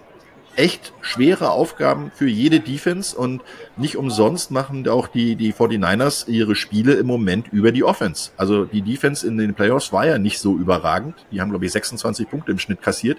echt 0.55 0.93
schwere 1.01 1.51
Aufgaben 1.51 2.11
für 2.13 2.27
jede 2.27 2.59
Defense 2.59 3.17
und 3.17 3.41
nicht 3.77 3.97
umsonst 3.97 4.51
machen 4.51 4.87
auch 4.87 5.07
die, 5.07 5.35
die 5.35 5.53
49ers 5.53 6.27
ihre 6.27 6.55
Spiele 6.55 6.93
im 6.93 7.07
Moment 7.07 7.47
über 7.51 7.71
die 7.71 7.83
Offense. 7.83 8.31
Also 8.37 8.65
die 8.65 8.81
Defense 8.81 9.27
in 9.27 9.37
den 9.37 9.53
Playoffs 9.53 9.91
war 9.91 10.05
ja 10.05 10.17
nicht 10.17 10.39
so 10.39 10.55
überragend. 10.55 11.15
Die 11.31 11.41
haben, 11.41 11.49
glaube 11.49 11.65
ich, 11.65 11.71
26 11.71 12.29
Punkte 12.29 12.51
im 12.51 12.59
Schnitt 12.59 12.81
kassiert, 12.81 13.17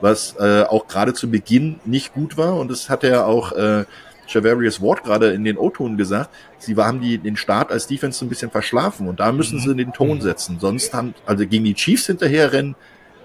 was 0.00 0.36
äh, 0.38 0.62
auch 0.62 0.86
gerade 0.86 1.14
zu 1.14 1.30
Beginn 1.30 1.80
nicht 1.84 2.14
gut 2.14 2.36
war 2.36 2.56
und 2.56 2.70
das 2.70 2.88
hat 2.88 3.02
ja 3.02 3.24
auch 3.24 3.52
äh, 3.52 3.84
Javarius 4.28 4.80
Ward 4.80 5.04
gerade 5.04 5.32
in 5.32 5.44
den 5.44 5.56
O-Ton 5.56 5.96
gesagt, 5.96 6.30
sie 6.58 6.76
haben 6.76 7.00
die, 7.00 7.18
den 7.18 7.36
Start 7.36 7.72
als 7.72 7.86
Defense 7.86 8.18
so 8.18 8.26
ein 8.26 8.28
bisschen 8.28 8.50
verschlafen 8.50 9.08
und 9.08 9.20
da 9.20 9.32
müssen 9.32 9.58
sie 9.58 9.74
den 9.74 9.92
Ton 9.92 10.20
setzen. 10.20 10.58
Sonst 10.60 10.92
haben, 10.94 11.14
also 11.26 11.46
gegen 11.46 11.64
die 11.64 11.74
Chiefs 11.74 12.06
hinterherrennen, 12.06 12.76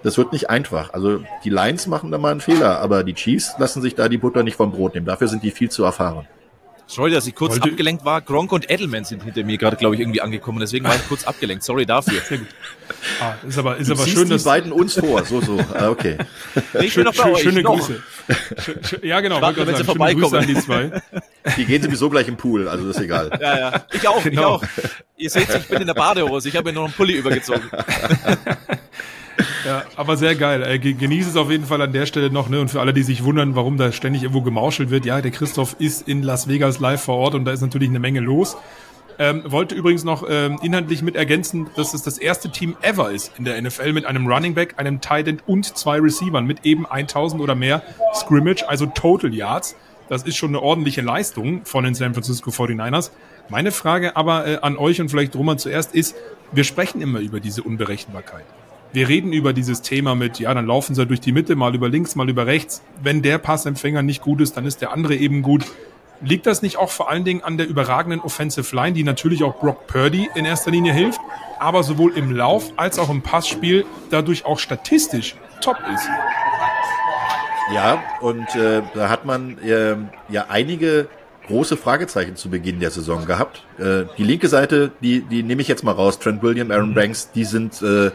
das 0.04 0.18
wird 0.18 0.34
nicht 0.34 0.50
einfach. 0.50 0.94
Also 0.94 1.24
die 1.44 1.50
Lions 1.50 1.88
machen 1.88 2.12
da 2.12 2.18
mal 2.18 2.32
einen 2.32 2.42
Fehler, 2.42 2.80
aber 2.80 3.04
die 3.04 3.14
Chiefs 3.14 3.54
lassen 3.58 3.82
sich 3.82 3.96
da 3.96 4.10
die 4.10 4.18
Butter 4.18 4.44
nicht 4.44 4.56
vom 4.56 4.72
Brot 4.72 4.94
nehmen. 4.94 5.06
Dafür 5.06 5.28
sind 5.28 5.44
die 5.44 5.52
viel 5.52 5.70
zu 5.70 5.84
erfahren. 5.84 6.28
Sorry, 6.86 7.12
dass 7.12 7.26
ich 7.26 7.34
kurz 7.34 7.54
Wollte 7.54 7.72
abgelenkt 7.72 8.04
war. 8.04 8.22
Gronk 8.22 8.52
und 8.52 8.70
Edelman 8.70 9.06
sind 9.06 9.24
hinter 9.24 9.44
mir 9.44 9.58
gerade, 9.58 9.78
glaube 9.78 9.96
ich, 9.96 10.02
irgendwie 10.02 10.22
angekommen. 10.22 10.60
Deswegen 10.60 10.86
war 10.86 10.96
ich 10.96 11.08
kurz 11.08 11.24
abgelenkt. 11.24 11.64
Sorry 11.64 11.86
dafür. 11.86 12.20
Sehr 12.22 12.40
gut. 12.40 12.48
Ah, 13.22 13.36
ist 13.48 13.58
aber, 13.58 13.78
ist 13.78 13.90
du 13.90 13.94
aber 13.94 14.06
schön, 14.06 14.30
dass 14.30 14.44
die 14.44 14.50
beiden 14.50 14.72
uns 14.72 15.00
vor. 15.00 15.24
So, 15.24 15.42
so. 15.42 15.58
Ah, 15.74 15.90
okay. 15.90 16.18
Ich 16.82 16.94
bin 16.94 17.06
noch 17.06 17.16
bei 17.16 17.32
euch. 17.32 17.42
Schöne 17.42 17.62
noch. 17.62 17.80
Grüße. 17.80 18.02
ja, 19.02 19.22
genau. 19.22 19.42
Warte, 19.42 19.66
wenn 19.66 19.76
sie 19.76 19.84
vorbeikommen. 19.84 20.36
An 20.36 20.46
die, 20.46 20.56
zwei. 20.56 21.02
die 21.58 21.66
gehen 21.66 21.82
sowieso 21.82 22.10
gleich 22.10 22.28
im 22.28 22.38
Pool, 22.38 22.68
also 22.68 22.90
ist 22.90 23.00
egal. 23.00 23.32
Ja, 23.42 23.58
ja. 23.58 23.86
Ich 23.92 24.08
auch, 24.08 24.22
genau. 24.24 24.62
ich 24.62 24.80
auch. 24.80 24.86
Ihr 25.18 25.30
seht, 25.30 25.50
ich 25.50 25.68
bin 25.68 25.82
in 25.82 25.88
der 25.88 25.94
Badehose. 25.94 26.50
Ich 26.50 26.56
habe 26.56 26.70
mir 26.70 26.74
noch 26.74 26.86
einen 26.86 26.94
Pulli 26.94 27.14
übergezogen. 27.14 27.64
Ja, 29.66 29.84
aber 29.96 30.18
sehr 30.18 30.36
geil. 30.36 30.80
Genieße 30.80 31.30
es 31.30 31.36
auf 31.38 31.50
jeden 31.50 31.66
Fall 31.66 31.82
an 31.82 31.94
der 31.94 32.06
Stelle 32.06 32.30
noch. 32.30 32.50
Ne? 32.50 32.60
Und 32.60 32.70
für 32.70 32.82
alle, 32.82 32.94
die 32.94 33.04
sich 33.04 33.24
wundern, 33.24 33.56
warum 33.56 33.78
da 33.78 33.92
ständig 33.92 34.24
irgendwo 34.24 34.42
gemauschelt 34.42 34.90
wird, 34.90 35.06
ja, 35.06 35.22
der 35.22 35.32
Christoph 35.32 35.78
ist 35.80 36.08
in 36.08 36.22
Las 36.22 36.48
Vegas 36.48 36.80
live 36.80 37.02
vor 37.02 37.16
Ort 37.16 37.36
und 37.36 37.46
da 37.46 37.52
ist 37.52 37.62
natürlich 37.62 37.90
eine 37.90 38.00
Menge 38.00 38.20
los. 38.20 38.58
Ähm, 39.20 39.44
wollte 39.46 39.76
übrigens 39.76 40.04
noch 40.04 40.26
ähm, 40.28 40.60
inhaltlich 40.64 41.04
mit 41.04 41.16
ergänzen, 41.16 41.70
dass 41.76 41.94
es 41.94 42.02
das 42.02 42.18
erste 42.18 42.50
Team 42.50 42.76
ever 42.82 43.12
ist 43.12 43.32
in 43.38 43.46
der 43.46 43.62
NFL 43.62 43.94
mit 43.94 44.06
einem 44.06 44.26
Running 44.28 44.56
Back, 44.56 44.74
einem 44.78 45.02
Tight 45.02 45.28
End 45.28 45.44
und 45.48 45.78
zwei 45.78 46.00
Receivern 46.00 46.46
mit 46.46 46.66
eben 46.66 46.88
1000 46.88 47.42
oder 47.42 47.54
mehr 47.54 47.84
Scrimmage, 48.16 48.68
also 48.68 48.88
Total 48.88 49.34
Yards. 49.34 49.76
Das 50.10 50.24
ist 50.24 50.36
schon 50.36 50.50
eine 50.50 50.62
ordentliche 50.62 51.02
Leistung 51.02 51.64
von 51.64 51.84
den 51.84 51.94
San 51.94 52.14
Francisco 52.14 52.50
49ers. 52.50 53.12
Meine 53.50 53.72
Frage 53.72 54.16
aber 54.16 54.48
äh, 54.48 54.58
an 54.62 54.78
euch 54.78 55.00
und 55.00 55.10
vielleicht 55.10 55.36
Roman 55.36 55.60
zuerst 55.60 55.94
ist, 55.94 56.16
wir 56.52 56.64
sprechen 56.64 57.02
immer 57.02 57.20
über 57.20 57.40
diese 57.40 57.62
Unberechenbarkeit 57.62 58.46
wir 58.94 59.10
reden 59.10 59.34
über 59.34 59.54
dieses 59.54 59.82
Thema 59.82 60.16
mit, 60.16 60.40
ja, 60.40 60.54
dann 60.54 60.68
laufen 60.68 60.94
sie 60.94 61.06
durch 61.06 61.20
die 61.20 61.32
Mitte, 61.32 61.56
mal 61.56 61.74
über 61.74 61.90
links, 61.90 62.16
mal 62.16 62.30
über 62.30 62.46
rechts. 62.46 62.84
Wenn 63.02 63.22
der 63.24 63.40
Passempfänger 63.40 64.04
nicht 64.04 64.22
gut 64.22 64.40
ist, 64.40 64.56
dann 64.56 64.66
ist 64.66 64.82
der 64.82 64.92
andere 64.94 65.16
eben 65.16 65.42
gut. 65.42 65.66
Liegt 66.22 66.46
das 66.46 66.62
nicht 66.62 66.78
auch 66.78 66.92
vor 66.92 67.10
allen 67.10 67.26
Dingen 67.26 67.44
an 67.44 67.58
der 67.58 67.68
überragenden 67.68 68.22
Offensive 68.22 68.74
Line, 68.74 68.94
die 68.94 69.04
natürlich 69.04 69.44
auch 69.44 69.60
Brock 69.60 69.88
Purdy 69.88 70.30
in 70.36 70.46
erster 70.46 70.72
Linie 70.72 70.94
hilft, 70.94 71.20
aber 71.60 71.84
sowohl 71.84 72.16
im 72.16 72.32
Lauf 72.32 72.72
als 72.78 73.00
auch 73.00 73.10
im 73.10 73.24
Passspiel 73.24 73.86
dadurch 74.10 74.46
auch 74.46 74.60
statistisch 74.60 75.36
top 75.60 75.78
ist? 75.94 76.08
Ja, 77.74 78.04
und 78.22 78.56
äh, 78.56 78.84
da 78.94 79.10
hat 79.10 79.26
man 79.26 79.58
äh, 79.60 79.96
ja 80.30 80.46
einige 80.50 81.08
große 81.48 81.78
Fragezeichen 81.78 82.36
zu 82.36 82.50
Beginn 82.50 82.80
der 82.80 82.92
Saison 82.92 83.26
gehabt. 83.26 83.64
Äh, 83.80 84.06
die 84.18 84.24
linke 84.24 84.48
Seite, 84.48 84.92
die, 85.02 85.22
die 85.22 85.44
nehme 85.44 85.62
ich 85.62 85.68
jetzt 85.68 85.84
mal 85.84 85.94
raus. 85.94 86.20
Trent 86.20 86.44
William, 86.44 86.72
Aaron 86.72 86.92
mhm. 86.92 86.94
Banks, 86.94 87.32
die 87.32 87.44
sind 87.44 87.82
äh, 87.82 88.12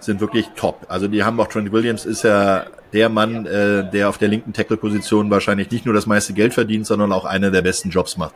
sind 0.00 0.20
wirklich 0.20 0.48
top. 0.56 0.86
Also 0.88 1.08
die 1.08 1.24
haben 1.24 1.38
auch 1.40 1.48
Trent 1.48 1.72
Williams 1.72 2.04
ist 2.04 2.24
ja 2.24 2.66
der 2.92 3.08
Mann, 3.08 3.46
äh, 3.46 3.90
der 3.90 4.08
auf 4.08 4.18
der 4.18 4.28
linken 4.28 4.52
Tackle-Position 4.52 5.30
wahrscheinlich 5.30 5.70
nicht 5.70 5.84
nur 5.84 5.94
das 5.94 6.06
meiste 6.06 6.32
Geld 6.32 6.54
verdient, 6.54 6.86
sondern 6.86 7.12
auch 7.12 7.24
einer 7.24 7.50
der 7.50 7.62
besten 7.62 7.90
Jobs 7.90 8.16
macht. 8.16 8.34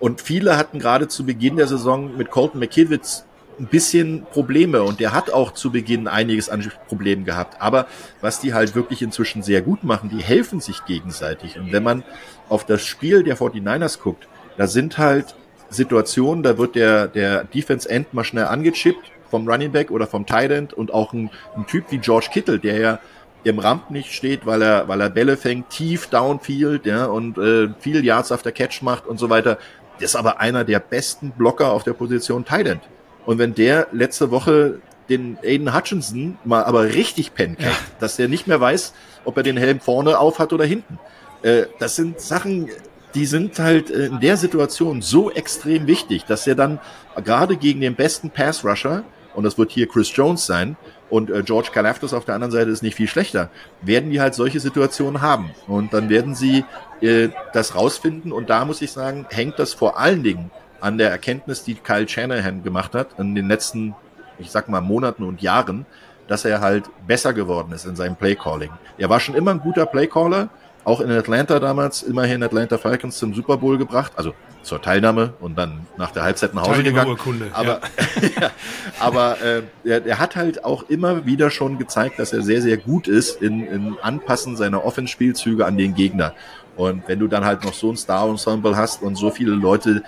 Und 0.00 0.20
viele 0.20 0.56
hatten 0.56 0.78
gerade 0.78 1.08
zu 1.08 1.24
Beginn 1.24 1.56
der 1.56 1.66
Saison 1.66 2.16
mit 2.16 2.30
Colton 2.30 2.60
McKivitz 2.60 3.24
ein 3.58 3.66
bisschen 3.66 4.26
Probleme 4.32 4.82
und 4.82 5.00
der 5.00 5.12
hat 5.12 5.30
auch 5.30 5.52
zu 5.52 5.70
Beginn 5.70 6.08
einiges 6.08 6.48
an 6.48 6.68
Problemen 6.88 7.24
gehabt. 7.24 7.60
Aber 7.60 7.86
was 8.20 8.40
die 8.40 8.52
halt 8.52 8.74
wirklich 8.74 9.00
inzwischen 9.02 9.42
sehr 9.42 9.62
gut 9.62 9.84
machen, 9.84 10.10
die 10.10 10.22
helfen 10.22 10.60
sich 10.60 10.84
gegenseitig. 10.86 11.58
Und 11.58 11.72
wenn 11.72 11.82
man 11.82 12.02
auf 12.48 12.66
das 12.66 12.82
Spiel 12.82 13.22
der 13.22 13.36
49ers 13.36 14.00
guckt, 14.00 14.26
da 14.56 14.66
sind 14.66 14.98
halt 14.98 15.34
Situationen, 15.70 16.42
da 16.42 16.58
wird 16.58 16.74
der, 16.74 17.08
der 17.08 17.44
Defense 17.44 17.88
End 17.88 18.12
mal 18.12 18.24
schnell 18.24 18.46
angechippt 18.46 19.10
vom 19.34 19.48
Running 19.48 19.72
Back 19.72 19.90
oder 19.90 20.06
vom 20.06 20.26
Tight 20.26 20.52
End 20.52 20.72
und 20.72 20.94
auch 20.94 21.12
ein, 21.12 21.28
ein 21.56 21.66
Typ 21.66 21.86
wie 21.90 21.98
George 21.98 22.28
Kittle, 22.32 22.60
der 22.60 22.78
ja 22.78 22.98
im 23.42 23.58
Ramp 23.58 23.90
nicht 23.90 24.12
steht, 24.12 24.46
weil 24.46 24.62
er, 24.62 24.86
weil 24.86 25.00
er 25.00 25.10
Bälle 25.10 25.36
fängt, 25.36 25.70
tief 25.70 26.06
downfield, 26.06 26.86
ja, 26.86 27.06
und 27.06 27.36
äh, 27.36 27.68
viel 27.80 28.04
Yards 28.04 28.30
after 28.30 28.52
Catch 28.52 28.82
macht 28.82 29.08
und 29.08 29.18
so 29.18 29.30
weiter. 29.30 29.58
Der 29.98 30.04
ist 30.04 30.14
aber 30.14 30.38
einer 30.38 30.62
der 30.62 30.78
besten 30.78 31.32
Blocker 31.32 31.72
auf 31.72 31.82
der 31.82 31.94
Position 31.94 32.44
Tight 32.44 32.68
End. 32.68 32.82
Und 33.26 33.38
wenn 33.38 33.56
der 33.56 33.88
letzte 33.90 34.30
Woche 34.30 34.78
den 35.08 35.36
Aiden 35.42 35.74
Hutchinson 35.74 36.38
mal 36.44 36.62
aber 36.62 36.84
richtig 36.84 37.34
pennen 37.34 37.56
ja. 37.58 37.70
dass 37.98 38.14
der 38.16 38.28
nicht 38.28 38.46
mehr 38.46 38.60
weiß, 38.60 38.94
ob 39.24 39.36
er 39.36 39.42
den 39.42 39.56
Helm 39.56 39.80
vorne 39.80 40.16
auf 40.16 40.38
hat 40.38 40.52
oder 40.52 40.64
hinten. 40.64 41.00
Äh, 41.42 41.64
das 41.80 41.96
sind 41.96 42.20
Sachen, 42.20 42.70
die 43.16 43.26
sind 43.26 43.58
halt 43.58 43.90
äh, 43.90 44.06
in 44.06 44.20
der 44.20 44.36
Situation 44.36 45.02
so 45.02 45.30
extrem 45.30 45.88
wichtig, 45.88 46.24
dass 46.24 46.46
er 46.46 46.54
dann 46.54 46.78
gerade 47.22 47.56
gegen 47.56 47.80
den 47.80 47.96
besten 47.96 48.30
Pass 48.30 48.64
Rusher 48.64 49.02
und 49.34 49.44
das 49.44 49.58
wird 49.58 49.70
hier 49.70 49.88
Chris 49.88 50.14
Jones 50.14 50.46
sein, 50.46 50.76
und 51.14 51.30
äh, 51.30 51.44
George 51.44 51.68
Kalafdis 51.72 52.12
auf 52.12 52.24
der 52.24 52.34
anderen 52.34 52.50
Seite 52.50 52.70
ist 52.70 52.82
nicht 52.82 52.96
viel 52.96 53.06
schlechter, 53.06 53.48
werden 53.82 54.10
die 54.10 54.20
halt 54.20 54.34
solche 54.34 54.58
Situationen 54.58 55.22
haben. 55.22 55.50
Und 55.68 55.92
dann 55.92 56.08
werden 56.08 56.34
sie 56.34 56.64
äh, 57.00 57.28
das 57.52 57.76
rausfinden. 57.76 58.32
Und 58.32 58.50
da 58.50 58.64
muss 58.64 58.82
ich 58.82 58.90
sagen, 58.90 59.24
hängt 59.30 59.58
das 59.60 59.74
vor 59.74 59.96
allen 59.96 60.24
Dingen 60.24 60.50
an 60.80 60.98
der 60.98 61.10
Erkenntnis, 61.10 61.62
die 61.62 61.74
Kyle 61.76 62.08
Shanahan 62.08 62.64
gemacht 62.64 62.94
hat 62.94 63.18
in 63.18 63.36
den 63.36 63.46
letzten, 63.46 63.94
ich 64.40 64.50
sag 64.50 64.68
mal, 64.68 64.80
Monaten 64.80 65.22
und 65.22 65.40
Jahren, 65.40 65.86
dass 66.26 66.44
er 66.44 66.60
halt 66.60 66.90
besser 67.06 67.32
geworden 67.32 67.72
ist 67.72 67.84
in 67.86 67.94
seinem 67.94 68.16
Playcalling. 68.16 68.70
Er 68.98 69.08
war 69.08 69.20
schon 69.20 69.34
immer 69.36 69.52
ein 69.52 69.60
guter 69.60 69.86
Playcaller, 69.86 70.48
auch 70.82 71.00
in 71.00 71.12
Atlanta 71.12 71.60
damals, 71.60 72.02
immerhin 72.02 72.42
Atlanta 72.42 72.76
Falcons 72.76 73.18
zum 73.18 73.34
Super 73.34 73.58
Bowl 73.58 73.78
gebracht, 73.78 74.12
also 74.16 74.34
zur 74.64 74.82
Teilnahme 74.82 75.34
und 75.40 75.56
dann 75.56 75.86
nach 75.96 76.10
der 76.10 76.22
Halbzeit 76.22 76.54
nach 76.54 76.66
Hause 76.66 76.82
gegangen. 76.82 77.16
Aber, 77.52 77.80
ja. 78.40 78.50
aber 78.98 79.40
äh, 79.40 79.62
er, 79.84 80.04
er, 80.04 80.18
hat 80.18 80.36
halt 80.36 80.64
auch 80.64 80.88
immer 80.88 81.26
wieder 81.26 81.50
schon 81.50 81.78
gezeigt, 81.78 82.18
dass 82.18 82.32
er 82.32 82.42
sehr, 82.42 82.62
sehr 82.62 82.76
gut 82.76 83.06
ist 83.06 83.40
in, 83.40 83.66
in 83.66 83.96
Anpassen 84.00 84.56
seiner 84.56 84.84
Offenspielzüge 84.84 85.66
an 85.66 85.76
den 85.76 85.94
Gegner. 85.94 86.34
Und 86.76 87.06
wenn 87.06 87.18
du 87.18 87.28
dann 87.28 87.44
halt 87.44 87.64
noch 87.64 87.74
so 87.74 87.90
ein 87.90 87.96
Star-Ensemble 87.96 88.76
hast 88.76 89.02
und 89.02 89.16
so 89.16 89.30
viele 89.30 89.52
Leute, 89.52 90.02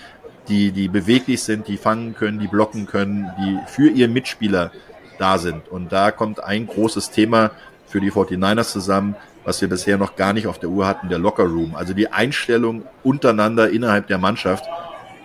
die, 0.49 0.73
die 0.73 0.89
beweglich 0.89 1.43
sind, 1.43 1.69
die 1.69 1.77
fangen 1.77 2.15
können, 2.15 2.39
die 2.39 2.49
blocken 2.49 2.87
können, 2.87 3.31
die 3.39 3.59
für 3.67 3.89
ihr 3.89 4.09
Mitspieler 4.09 4.73
da 5.19 5.39
sind. 5.39 5.69
Und 5.69 5.93
da 5.93 6.11
kommt 6.11 6.43
ein 6.43 6.67
großes 6.67 7.11
Thema 7.11 7.51
für 7.87 8.01
die 8.01 8.11
49ers 8.11 8.73
zusammen, 8.73 9.17
was 9.47 9.61
wir 9.61 9.69
bisher 9.69 9.97
noch 9.97 10.17
gar 10.17 10.33
nicht 10.33 10.49
auf 10.49 10.59
der 10.59 10.69
Uhr 10.69 10.87
hatten, 10.87 11.09
der 11.09 11.19
Locker 11.19 11.45
Room. 11.45 11.77
Also 11.77 11.95
die 11.95 12.09
Einstellung 12.13 12.83
untereinander 13.05 13.71
innerhalb 13.71 14.09
der 14.09 14.19
Mannschaft. 14.19 14.65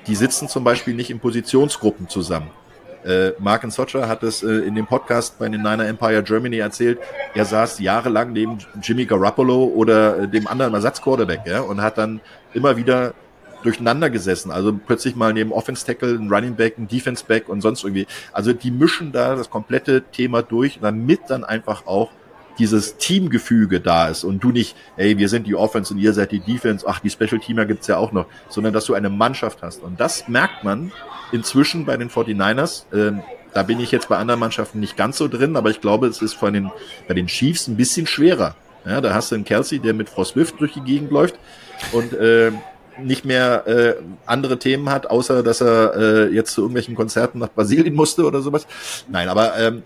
Die 0.06 0.16
sitzen 0.16 0.48
zum 0.48 0.64
Beispiel 0.64 0.94
nicht 0.94 1.10
in 1.10 1.20
Positionsgruppen 1.20 2.08
zusammen. 2.08 2.52
Äh, 3.04 3.32
Mark 3.40 3.66
Socher 3.72 4.08
hat 4.08 4.22
es 4.22 4.44
äh, 4.44 4.48
in 4.48 4.76
dem 4.76 4.86
Podcast 4.86 5.40
bei 5.40 5.50
den 5.50 5.64
Niner 5.64 5.88
Empire 5.88 6.22
Germany 6.22 6.60
erzählt. 6.60 7.00
Er 7.34 7.46
saß 7.46 7.80
jahrelang 7.80 8.32
neben 8.32 8.60
Jimmy 8.84 9.06
Garoppolo 9.06 9.64
oder 9.64 10.20
äh, 10.20 10.28
dem 10.28 10.46
anderen 10.46 10.76
Ersatzquarterback 10.76 11.42
ja, 11.48 11.62
und 11.62 11.82
hat 11.82 11.98
dann 11.98 12.22
immer 12.54 12.78
wieder 12.78 13.16
durcheinander 13.64 14.12
gesessen. 14.12 14.52
Also 14.52 14.72
plötzlich 14.74 15.16
mal 15.16 15.34
neben 15.34 15.52
Offense 15.52 15.84
Tackle, 15.84 16.14
ein 16.14 16.32
Running 16.32 16.56
Back, 16.56 16.78
ein 16.78 16.88
Defense 16.88 17.26
Back 17.26 17.50
und 17.50 17.62
sonst 17.62 17.84
irgendwie. 17.84 18.06
Also 18.34 18.54
die 18.54 18.70
mischen 18.70 19.12
da 19.12 19.36
das 19.36 19.50
komplette 19.50 20.04
Thema 20.04 20.44
durch, 20.44 20.78
damit 20.80 21.22
dann 21.28 21.44
einfach 21.44 21.88
auch 21.88 22.12
dieses 22.60 22.98
Teamgefüge 22.98 23.80
da 23.80 24.08
ist 24.08 24.24
und 24.24 24.44
du 24.44 24.52
nicht, 24.52 24.76
hey, 24.96 25.18
wir 25.18 25.30
sind 25.30 25.48
die 25.48 25.56
Offense 25.56 25.94
und 25.94 26.00
ihr 26.00 26.14
seid 26.14 26.32
die 26.32 26.40
Defense, 26.40 26.86
ach, 26.88 27.00
die 27.00 27.10
Special 27.10 27.40
Teamer 27.40 27.66
gibt's 27.66 27.88
ja 27.88 27.98
auch 27.98 28.12
noch, 28.12 28.26
sondern 28.50 28.74
dass 28.74 28.86
du 28.86 28.94
eine 28.94 29.10
Mannschaft 29.10 29.62
hast. 29.62 29.82
Und 29.82 30.00
das 30.00 30.28
merkt 30.28 30.64
man 30.64 30.92
inzwischen 31.32 31.86
bei 31.86 31.98
den 31.98 32.10
49ers. 32.10 32.86
Ähm, 32.94 33.22
da 33.54 33.64
bin 33.64 33.80
ich 33.80 33.92
jetzt 33.92 34.10
bei 34.10 34.18
anderen 34.18 34.40
Mannschaften 34.40 34.80
nicht 34.80 34.96
ganz 34.96 35.18
so 35.18 35.28
drin, 35.28 35.56
aber 35.56 35.70
ich 35.70 35.82
glaube, 35.82 36.08
es 36.08 36.22
ist 36.22 36.34
von 36.34 36.54
den, 36.54 36.72
bei 37.08 37.14
den 37.14 37.28
Chiefs 37.28 37.68
ein 37.68 37.76
bisschen 37.76 38.08
schwerer. 38.08 38.56
Ja, 38.86 39.02
da 39.02 39.14
hast 39.14 39.32
du 39.32 39.36
einen 39.36 39.44
Kelsey, 39.44 39.80
der 39.80 39.94
mit 39.94 40.10
Frau 40.10 40.24
Swift 40.24 40.60
durch 40.60 40.74
die 40.74 40.82
Gegend 40.82 41.12
läuft 41.12 41.36
und 41.92 42.14
äh, 42.14 42.52
nicht 43.00 43.26
mehr 43.26 43.68
äh, 43.68 43.96
andere 44.26 44.58
Themen 44.58 44.90
hat, 44.90 45.08
außer 45.08 45.44
dass 45.44 45.62
er 45.62 45.96
äh, 45.96 46.34
jetzt 46.34 46.54
zu 46.54 46.62
irgendwelchen 46.62 46.96
Konzerten 46.96 47.40
nach 47.40 47.50
Brasilien 47.50 47.94
musste 47.94 48.26
oder 48.26 48.42
sowas. 48.42 48.66
Nein, 49.10 49.30
aber 49.30 49.58
ähm, 49.58 49.84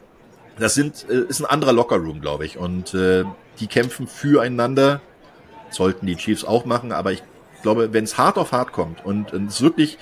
das 0.58 0.74
sind, 0.74 1.06
äh, 1.10 1.22
ist 1.28 1.42
ein 1.42 1.46
anderer 1.46 1.74
Lockerroom, 1.74 2.22
glaube 2.22 2.46
ich. 2.46 2.58
Und 2.58 2.94
äh, 2.94 3.24
die 3.60 3.68
kämpfen 3.68 4.08
füreinander. 4.08 5.02
Sollten 5.70 6.06
die 6.06 6.16
Chiefs 6.16 6.46
auch 6.46 6.66
machen, 6.66 6.92
aber 6.92 7.12
ich 7.12 7.24
glaube, 7.64 7.92
wenn 7.92 8.04
es 8.04 8.18
hart 8.18 8.38
auf 8.38 8.52
hart 8.52 8.72
kommt 8.72 9.04
und 9.04 9.34
es 9.34 9.62
wirklich, 9.62 9.98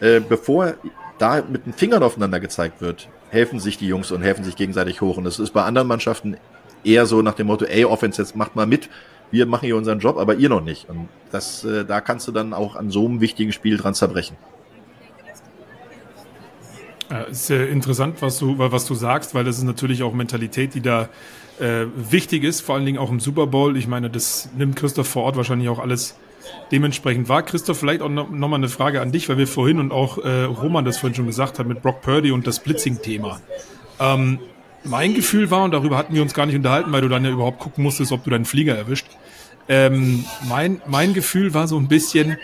äh, 0.00 0.20
bevor 0.20 0.74
da 1.18 1.42
mit 1.42 1.66
den 1.66 1.74
Fingern 1.74 2.02
aufeinander 2.02 2.40
gezeigt 2.40 2.80
wird, 2.80 3.08
helfen 3.30 3.60
sich 3.60 3.78
die 3.78 3.86
Jungs 3.86 4.10
und 4.10 4.22
helfen 4.22 4.42
sich 4.42 4.56
gegenseitig 4.56 5.00
hoch. 5.00 5.18
Und 5.18 5.24
das 5.24 5.38
ist 5.38 5.52
bei 5.52 5.62
anderen 5.62 5.86
Mannschaften 5.86 6.36
eher 6.82 7.06
so 7.06 7.22
nach 7.22 7.34
dem 7.34 7.46
Motto, 7.46 7.66
ey, 7.66 7.84
Offense, 7.84 8.20
jetzt 8.20 8.34
macht 8.34 8.56
mal 8.56 8.66
mit, 8.66 8.88
wir 9.30 9.46
machen 9.46 9.66
hier 9.66 9.76
unseren 9.76 10.00
Job, 10.00 10.18
aber 10.18 10.34
ihr 10.34 10.48
noch 10.48 10.62
nicht. 10.62 10.88
Und 10.88 11.08
das, 11.30 11.64
äh, 11.64 11.84
da 11.84 12.00
kannst 12.00 12.26
du 12.28 12.32
dann 12.32 12.52
auch 12.52 12.76
an 12.76 12.90
so 12.90 13.06
einem 13.06 13.20
wichtigen 13.20 13.52
Spiel 13.52 13.76
dran 13.76 13.94
zerbrechen. 13.94 14.36
Ja, 17.12 17.24
ist 17.24 17.50
äh, 17.50 17.66
interessant, 17.66 18.22
was 18.22 18.38
du, 18.38 18.58
was 18.58 18.86
du 18.86 18.94
sagst, 18.94 19.34
weil 19.34 19.44
das 19.44 19.58
ist 19.58 19.64
natürlich 19.64 20.02
auch 20.02 20.14
Mentalität, 20.14 20.72
die 20.74 20.80
da 20.80 21.10
äh, 21.60 21.84
wichtig 21.94 22.42
ist, 22.42 22.62
vor 22.62 22.74
allen 22.74 22.86
Dingen 22.86 22.96
auch 22.96 23.10
im 23.10 23.20
Super 23.20 23.46
Bowl. 23.46 23.76
Ich 23.76 23.86
meine, 23.86 24.08
das 24.08 24.48
nimmt 24.56 24.76
Christoph 24.76 25.08
vor 25.08 25.24
Ort 25.24 25.36
wahrscheinlich 25.36 25.68
auch 25.68 25.78
alles 25.78 26.16
dementsprechend 26.70 27.28
wahr. 27.28 27.42
Christoph, 27.42 27.78
vielleicht 27.78 28.00
auch 28.00 28.08
noch, 28.08 28.30
noch 28.30 28.50
eine 28.50 28.70
Frage 28.70 29.02
an 29.02 29.12
dich, 29.12 29.28
weil 29.28 29.36
wir 29.36 29.46
vorhin 29.46 29.78
und 29.78 29.92
auch 29.92 30.16
äh, 30.24 30.44
Roman 30.44 30.86
das 30.86 30.96
vorhin 30.96 31.14
schon 31.14 31.26
gesagt 31.26 31.58
hat 31.58 31.66
mit 31.66 31.82
Brock 31.82 32.00
Purdy 32.00 32.32
und 32.32 32.46
das 32.46 32.60
Blitzing-Thema. 32.60 33.42
Ähm, 34.00 34.38
mein 34.82 35.12
Gefühl 35.12 35.50
war, 35.50 35.64
und 35.64 35.72
darüber 35.72 35.98
hatten 35.98 36.14
wir 36.14 36.22
uns 36.22 36.32
gar 36.32 36.46
nicht 36.46 36.56
unterhalten, 36.56 36.92
weil 36.92 37.02
du 37.02 37.10
dann 37.10 37.26
ja 37.26 37.30
überhaupt 37.30 37.58
gucken 37.58 37.84
musstest, 37.84 38.10
ob 38.12 38.24
du 38.24 38.30
deinen 38.30 38.46
Flieger 38.46 38.74
erwischt. 38.74 39.06
Ähm, 39.68 40.24
mein, 40.48 40.80
mein 40.86 41.12
Gefühl 41.12 41.52
war 41.52 41.68
so 41.68 41.76
ein 41.76 41.88
bisschen, 41.88 42.38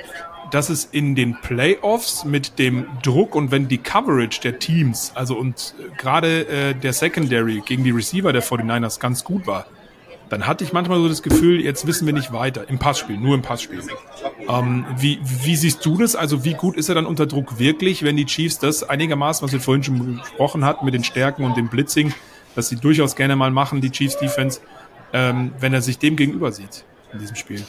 dass 0.50 0.68
es 0.68 0.84
in 0.84 1.14
den 1.14 1.40
Playoffs 1.40 2.24
mit 2.24 2.58
dem 2.58 2.86
Druck 3.02 3.34
und 3.34 3.50
wenn 3.50 3.68
die 3.68 3.78
Coverage 3.78 4.40
der 4.40 4.58
Teams, 4.58 5.12
also 5.14 5.36
und 5.36 5.74
äh, 5.78 5.96
gerade 5.96 6.48
äh, 6.48 6.74
der 6.74 6.92
Secondary 6.92 7.62
gegen 7.64 7.84
die 7.84 7.90
Receiver 7.90 8.32
der 8.32 8.42
49ers 8.42 9.00
ganz 9.00 9.24
gut 9.24 9.46
war, 9.46 9.66
dann 10.28 10.46
hatte 10.46 10.64
ich 10.64 10.72
manchmal 10.72 10.98
so 10.98 11.08
das 11.08 11.22
Gefühl, 11.22 11.60
jetzt 11.60 11.86
wissen 11.86 12.06
wir 12.06 12.12
nicht 12.12 12.32
weiter. 12.32 12.68
Im 12.68 12.78
Passspiel, 12.78 13.16
nur 13.16 13.34
im 13.34 13.42
Passspiel. 13.42 13.82
Ähm, 14.46 14.84
wie, 14.98 15.18
wie 15.22 15.56
siehst 15.56 15.84
du 15.84 15.96
das? 15.96 16.16
Also 16.16 16.44
wie 16.44 16.54
gut 16.54 16.76
ist 16.76 16.88
er 16.88 16.94
dann 16.94 17.06
unter 17.06 17.26
Druck 17.26 17.58
wirklich, 17.58 18.02
wenn 18.02 18.16
die 18.16 18.26
Chiefs 18.26 18.58
das 18.58 18.82
einigermaßen, 18.82 19.44
was 19.44 19.52
wir 19.52 19.60
vorhin 19.60 19.82
schon 19.82 20.18
besprochen 20.18 20.64
hatten, 20.64 20.84
mit 20.84 20.94
den 20.94 21.04
Stärken 21.04 21.44
und 21.44 21.56
dem 21.56 21.68
Blitzing, 21.68 22.12
dass 22.54 22.68
sie 22.68 22.76
durchaus 22.76 23.16
gerne 23.16 23.36
mal 23.36 23.50
machen, 23.50 23.80
die 23.80 23.90
Chiefs 23.90 24.18
Defense, 24.18 24.60
ähm, 25.12 25.52
wenn 25.60 25.72
er 25.72 25.80
sich 25.80 25.98
dem 25.98 26.16
gegenüber 26.16 26.52
sieht 26.52 26.84
in 27.12 27.20
diesem 27.20 27.36
Spiel? 27.36 27.64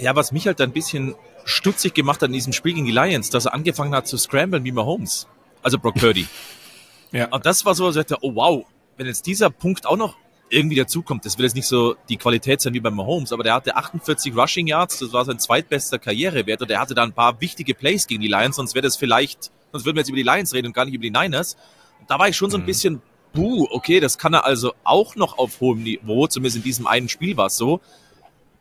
Ja, 0.00 0.16
was 0.16 0.32
mich 0.32 0.46
halt 0.46 0.60
ein 0.60 0.72
bisschen 0.72 1.14
stutzig 1.44 1.94
gemacht 1.94 2.22
hat 2.22 2.28
in 2.28 2.34
diesem 2.34 2.52
Spiel 2.52 2.74
gegen 2.74 2.86
die 2.86 2.92
Lions, 2.92 3.30
dass 3.30 3.46
er 3.46 3.54
angefangen 3.54 3.94
hat 3.94 4.06
zu 4.06 4.16
scramblen 4.16 4.64
wie 4.64 4.72
Mahomes. 4.72 5.26
Also 5.62 5.78
Brock 5.78 5.94
Purdy. 5.94 6.26
ja. 7.12 7.28
Und 7.28 7.46
das 7.46 7.64
war 7.64 7.74
so, 7.74 7.88
ich 7.88 7.96
dachte, 7.96 8.18
oh 8.20 8.34
wow, 8.34 8.64
wenn 8.96 9.06
jetzt 9.06 9.26
dieser 9.26 9.50
Punkt 9.50 9.86
auch 9.86 9.96
noch 9.96 10.16
irgendwie 10.52 10.76
dazukommt, 10.76 11.24
das 11.24 11.38
wird 11.38 11.44
jetzt 11.44 11.54
nicht 11.54 11.66
so 11.66 11.96
die 12.08 12.16
Qualität 12.16 12.60
sein 12.60 12.74
wie 12.74 12.80
bei 12.80 12.90
Mahomes, 12.90 13.32
aber 13.32 13.42
der 13.42 13.54
hatte 13.54 13.74
48 13.74 14.36
Rushing 14.36 14.66
Yards, 14.66 14.98
das 14.98 15.12
war 15.12 15.24
sein 15.24 15.38
zweitbester 15.38 15.98
Karrierewert 15.98 16.60
und 16.60 16.70
er 16.70 16.80
hatte 16.80 16.94
da 16.94 17.02
ein 17.02 17.12
paar 17.12 17.40
wichtige 17.40 17.74
Plays 17.74 18.06
gegen 18.06 18.20
die 18.20 18.28
Lions, 18.28 18.56
sonst 18.56 18.74
wäre 18.74 18.82
das 18.82 18.96
vielleicht, 18.96 19.50
sonst 19.72 19.86
würden 19.86 19.96
wir 19.96 20.00
jetzt 20.00 20.10
über 20.10 20.16
die 20.16 20.22
Lions 20.22 20.52
reden 20.52 20.68
und 20.68 20.72
gar 20.74 20.84
nicht 20.84 20.94
über 20.94 21.02
die 21.02 21.10
Niners. 21.10 21.56
Und 22.00 22.10
da 22.10 22.18
war 22.18 22.28
ich 22.28 22.36
schon 22.36 22.50
so 22.50 22.58
ein 22.58 22.62
mhm. 22.62 22.66
bisschen, 22.66 23.02
buh, 23.32 23.66
okay, 23.70 24.00
das 24.00 24.18
kann 24.18 24.34
er 24.34 24.44
also 24.44 24.74
auch 24.84 25.16
noch 25.16 25.38
auf 25.38 25.60
hohem 25.60 25.82
Niveau, 25.82 26.26
zumindest 26.26 26.56
in 26.58 26.62
diesem 26.62 26.86
einen 26.86 27.08
Spiel 27.08 27.36
war 27.36 27.46
es 27.46 27.56
so. 27.56 27.80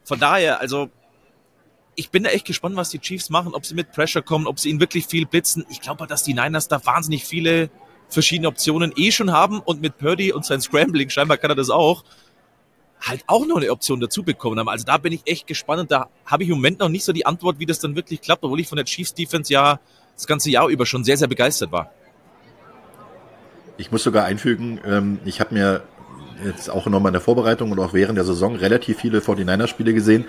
Von 0.05 0.19
daher, 0.19 0.61
also 0.61 0.89
ich 1.95 2.09
bin 2.09 2.23
da 2.23 2.29
echt 2.29 2.45
gespannt, 2.45 2.75
was 2.75 2.89
die 2.89 2.99
Chiefs 2.99 3.29
machen, 3.29 3.53
ob 3.53 3.65
sie 3.65 3.75
mit 3.75 3.91
Pressure 3.91 4.21
kommen, 4.21 4.47
ob 4.47 4.59
sie 4.59 4.69
ihn 4.69 4.79
wirklich 4.79 5.07
viel 5.07 5.25
blitzen. 5.25 5.65
Ich 5.69 5.81
glaube, 5.81 6.07
dass 6.07 6.23
die 6.23 6.33
Niners 6.33 6.67
da 6.67 6.83
wahnsinnig 6.85 7.25
viele 7.25 7.69
verschiedene 8.09 8.47
Optionen 8.47 8.93
eh 8.95 9.11
schon 9.11 9.31
haben 9.31 9.59
und 9.59 9.81
mit 9.81 9.97
Purdy 9.97 10.33
und 10.33 10.45
sein 10.45 10.61
Scrambling, 10.61 11.09
scheinbar 11.09 11.37
kann 11.37 11.51
er 11.51 11.55
das 11.55 11.69
auch, 11.69 12.03
halt 13.01 13.23
auch 13.27 13.45
noch 13.45 13.57
eine 13.57 13.71
Option 13.71 13.99
dazu 13.99 14.23
bekommen 14.23 14.59
haben. 14.59 14.69
Also 14.69 14.85
da 14.85 14.97
bin 14.97 15.13
ich 15.13 15.21
echt 15.25 15.47
gespannt 15.47 15.81
und 15.81 15.91
da 15.91 16.09
habe 16.25 16.43
ich 16.43 16.49
im 16.49 16.55
Moment 16.55 16.79
noch 16.79 16.89
nicht 16.89 17.03
so 17.03 17.13
die 17.13 17.25
Antwort, 17.25 17.59
wie 17.59 17.65
das 17.65 17.79
dann 17.79 17.95
wirklich 17.95 18.21
klappt, 18.21 18.43
obwohl 18.43 18.59
ich 18.59 18.67
von 18.67 18.75
der 18.75 18.85
Chiefs 18.85 19.13
Defense 19.13 19.51
ja 19.51 19.79
das 20.15 20.27
ganze 20.27 20.51
Jahr 20.51 20.67
über 20.67 20.85
schon 20.85 21.03
sehr, 21.03 21.17
sehr 21.17 21.27
begeistert 21.27 21.71
war. 21.71 21.91
Ich 23.77 23.91
muss 23.91 24.03
sogar 24.03 24.25
einfügen, 24.25 24.79
ähm, 24.85 25.19
ich 25.25 25.39
habe 25.39 25.55
mir 25.55 25.83
jetzt 26.45 26.69
auch 26.69 26.85
nochmal 26.85 27.09
in 27.09 27.13
der 27.13 27.21
Vorbereitung 27.21 27.71
und 27.71 27.79
auch 27.79 27.93
während 27.93 28.17
der 28.17 28.25
Saison 28.25 28.55
relativ 28.55 28.99
viele 28.99 29.19
49er-Spiele 29.19 29.93
gesehen. 29.93 30.25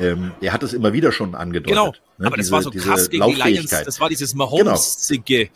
Ähm, 0.00 0.32
er 0.40 0.52
hat 0.52 0.62
es 0.62 0.72
immer 0.72 0.92
wieder 0.92 1.12
schon 1.12 1.34
angedeutet. 1.34 1.70
Genau, 1.70 1.92
ne? 2.18 2.26
aber 2.26 2.36
diese, 2.36 2.50
das 2.50 2.52
war 2.52 2.62
so 2.62 2.70
krass 2.70 3.10
gegen 3.10 3.26
die 3.26 3.34
Lions. 3.34 3.70
Das 3.70 4.00
war 4.00 4.08
dieses 4.08 4.34
Mahomes-Zige. 4.34 5.46
Genau. 5.46 5.50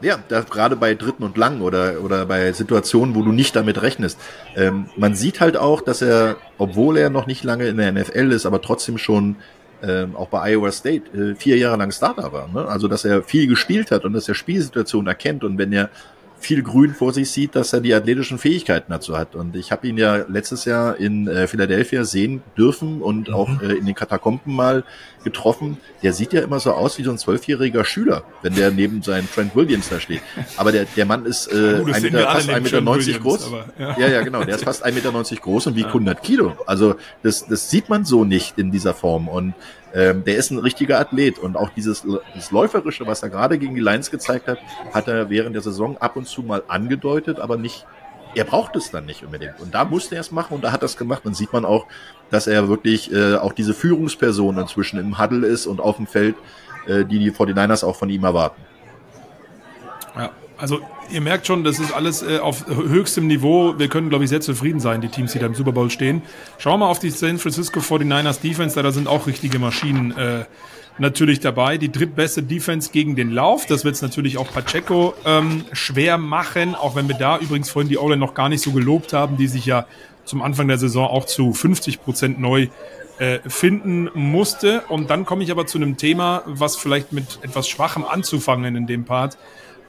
Ja, 0.00 0.22
da, 0.28 0.40
gerade 0.40 0.76
bei 0.76 0.94
dritten 0.94 1.22
und 1.22 1.38
lang 1.38 1.62
oder, 1.62 2.02
oder 2.02 2.26
bei 2.26 2.52
Situationen, 2.52 3.14
wo 3.14 3.22
du 3.22 3.32
nicht 3.32 3.56
damit 3.56 3.80
rechnest. 3.80 4.18
Ähm, 4.54 4.86
man 4.96 5.14
sieht 5.14 5.40
halt 5.40 5.56
auch, 5.56 5.80
dass 5.80 6.02
er, 6.02 6.36
obwohl 6.58 6.98
er 6.98 7.08
noch 7.08 7.26
nicht 7.26 7.42
lange 7.42 7.66
in 7.68 7.78
der 7.78 7.92
NFL 7.92 8.32
ist, 8.32 8.44
aber 8.44 8.60
trotzdem 8.60 8.98
schon 8.98 9.36
ähm, 9.82 10.14
auch 10.16 10.28
bei 10.28 10.52
Iowa 10.52 10.72
State 10.72 11.10
äh, 11.16 11.34
vier 11.36 11.56
Jahre 11.56 11.76
lang 11.76 11.90
Starter 11.90 12.32
war. 12.32 12.48
Ne? 12.48 12.66
Also, 12.66 12.88
dass 12.88 13.04
er 13.04 13.22
viel 13.22 13.46
gespielt 13.46 13.90
hat 13.90 14.04
und 14.04 14.12
dass 14.12 14.28
er 14.28 14.34
Spielsituationen 14.34 15.06
erkennt 15.06 15.44
und 15.44 15.58
wenn 15.58 15.72
er 15.72 15.90
viel 16.44 16.62
Grün 16.62 16.94
vor 16.94 17.12
sich 17.12 17.30
sieht, 17.30 17.56
dass 17.56 17.72
er 17.72 17.80
die 17.80 17.94
athletischen 17.94 18.38
Fähigkeiten 18.38 18.92
dazu 18.92 19.16
hat. 19.16 19.34
Und 19.34 19.56
ich 19.56 19.72
habe 19.72 19.88
ihn 19.88 19.98
ja 19.98 20.24
letztes 20.28 20.64
Jahr 20.64 20.96
in 20.96 21.26
äh, 21.26 21.46
Philadelphia 21.46 22.04
sehen 22.04 22.42
dürfen 22.56 23.02
und 23.02 23.28
mhm. 23.28 23.34
auch 23.34 23.62
äh, 23.62 23.72
in 23.74 23.86
den 23.86 23.94
Katakomben 23.94 24.54
mal 24.54 24.84
getroffen. 25.24 25.78
Der 26.02 26.12
sieht 26.12 26.32
ja 26.32 26.42
immer 26.42 26.60
so 26.60 26.72
aus 26.72 26.98
wie 26.98 27.02
so 27.02 27.10
ein 27.10 27.18
zwölfjähriger 27.18 27.84
Schüler, 27.84 28.24
wenn 28.42 28.54
der 28.54 28.70
neben 28.70 29.02
seinem 29.02 29.28
Trent 29.30 29.56
Williams 29.56 29.88
da 29.88 29.98
steht. 29.98 30.20
Aber 30.56 30.70
der, 30.70 30.84
der 30.84 31.06
Mann 31.06 31.24
ist 31.26 31.50
äh, 31.52 31.82
ein 31.82 32.02
Meter, 32.02 32.20
fast 32.30 32.48
1,90 32.48 32.60
Meter 32.60 32.86
Williams, 32.86 33.20
groß. 33.20 33.46
Aber, 33.46 33.64
ja. 33.78 33.98
ja. 33.98 34.08
ja, 34.08 34.22
genau. 34.22 34.44
Der 34.44 34.54
ist 34.54 34.64
fast 34.64 34.84
1,90 34.84 34.92
Meter 34.92 35.40
groß 35.40 35.66
und 35.68 35.76
wiegt 35.76 35.86
ja. 35.86 35.94
100 35.94 36.22
Kilo. 36.22 36.56
Also 36.66 36.96
das, 37.22 37.46
das 37.46 37.70
sieht 37.70 37.88
man 37.88 38.04
so 38.04 38.24
nicht 38.24 38.58
in 38.58 38.70
dieser 38.70 38.94
Form. 38.94 39.28
Und 39.28 39.54
ähm, 39.94 40.24
der 40.24 40.36
ist 40.36 40.50
ein 40.50 40.58
richtiger 40.58 40.98
Athlet 40.98 41.38
und 41.38 41.56
auch 41.56 41.70
dieses, 41.70 42.04
dieses 42.34 42.50
Läuferische, 42.50 43.06
was 43.06 43.22
er 43.22 43.30
gerade 43.30 43.58
gegen 43.58 43.74
die 43.74 43.80
Lions 43.80 44.10
gezeigt 44.10 44.48
hat, 44.48 44.58
hat 44.92 45.06
er 45.06 45.30
während 45.30 45.54
der 45.54 45.62
Saison 45.62 45.96
ab 45.98 46.16
und 46.16 46.26
zu 46.26 46.42
mal 46.42 46.64
angedeutet, 46.66 47.38
aber 47.38 47.56
nicht, 47.56 47.86
er 48.34 48.44
braucht 48.44 48.74
es 48.74 48.90
dann 48.90 49.06
nicht 49.06 49.22
unbedingt. 49.22 49.60
Und 49.60 49.72
da 49.72 49.84
musste 49.84 50.16
er 50.16 50.20
es 50.20 50.32
machen 50.32 50.54
und 50.54 50.64
da 50.64 50.72
hat 50.72 50.82
er 50.82 50.86
es 50.86 50.96
gemacht. 50.96 51.22
Dann 51.24 51.34
sieht 51.34 51.52
man 51.52 51.64
auch, 51.64 51.86
dass 52.30 52.48
er 52.48 52.68
wirklich 52.68 53.12
äh, 53.12 53.36
auch 53.36 53.52
diese 53.52 53.72
Führungsperson 53.72 54.58
inzwischen 54.58 54.98
im 54.98 55.18
Huddle 55.18 55.46
ist 55.46 55.66
und 55.66 55.80
auf 55.80 55.96
dem 55.96 56.08
Feld, 56.08 56.34
äh, 56.88 57.04
die 57.04 57.20
die 57.20 57.30
49ers 57.30 57.84
auch 57.84 57.94
von 57.94 58.10
ihm 58.10 58.24
erwarten. 58.24 58.60
Ja, 60.16 60.30
also 60.58 60.80
ihr 61.10 61.20
merkt 61.20 61.46
schon, 61.46 61.64
das 61.64 61.78
ist 61.78 61.92
alles 61.92 62.22
äh, 62.22 62.38
auf 62.38 62.66
höchstem 62.66 63.26
Niveau. 63.26 63.78
Wir 63.78 63.88
können, 63.88 64.08
glaube 64.08 64.24
ich, 64.24 64.30
sehr 64.30 64.40
zufrieden 64.40 64.80
sein, 64.80 65.00
die 65.00 65.08
Teams, 65.08 65.32
die 65.32 65.38
da 65.38 65.46
im 65.46 65.54
Super 65.54 65.72
Bowl 65.72 65.90
stehen. 65.90 66.22
Schauen 66.58 66.74
wir 66.74 66.86
mal 66.86 66.90
auf 66.90 66.98
die 66.98 67.10
San 67.10 67.38
Francisco 67.38 67.80
49ers 67.80 68.40
Defense, 68.40 68.80
da 68.82 68.92
sind 68.92 69.08
auch 69.08 69.26
richtige 69.26 69.58
Maschinen 69.58 70.16
äh, 70.16 70.44
natürlich 70.98 71.40
dabei. 71.40 71.78
Die 71.78 71.90
drittbeste 71.90 72.42
Defense 72.42 72.90
gegen 72.92 73.16
den 73.16 73.30
Lauf. 73.30 73.66
Das 73.66 73.84
wird 73.84 73.94
es 73.94 74.02
natürlich 74.02 74.38
auch 74.38 74.52
Pacheco 74.52 75.14
ähm, 75.24 75.64
schwer 75.72 76.18
machen, 76.18 76.74
auch 76.74 76.96
wenn 76.96 77.08
wir 77.08 77.16
da 77.16 77.38
übrigens 77.38 77.70
vorhin 77.70 77.88
die 77.88 77.98
o 77.98 78.14
noch 78.14 78.34
gar 78.34 78.48
nicht 78.48 78.62
so 78.62 78.72
gelobt 78.72 79.12
haben, 79.12 79.36
die 79.36 79.46
sich 79.46 79.66
ja 79.66 79.86
zum 80.24 80.42
Anfang 80.42 80.68
der 80.68 80.78
Saison 80.78 81.08
auch 81.08 81.26
zu 81.26 81.52
50 81.52 82.02
Prozent 82.02 82.40
neu 82.40 82.68
äh, 83.18 83.38
finden 83.46 84.10
musste. 84.14 84.82
Und 84.88 85.10
dann 85.10 85.24
komme 85.24 85.44
ich 85.44 85.50
aber 85.50 85.66
zu 85.66 85.78
einem 85.78 85.96
Thema, 85.96 86.42
was 86.46 86.76
vielleicht 86.76 87.12
mit 87.12 87.38
etwas 87.42 87.68
Schwachem 87.68 88.04
anzufangen 88.04 88.76
in 88.76 88.86
dem 88.86 89.04
Part 89.04 89.36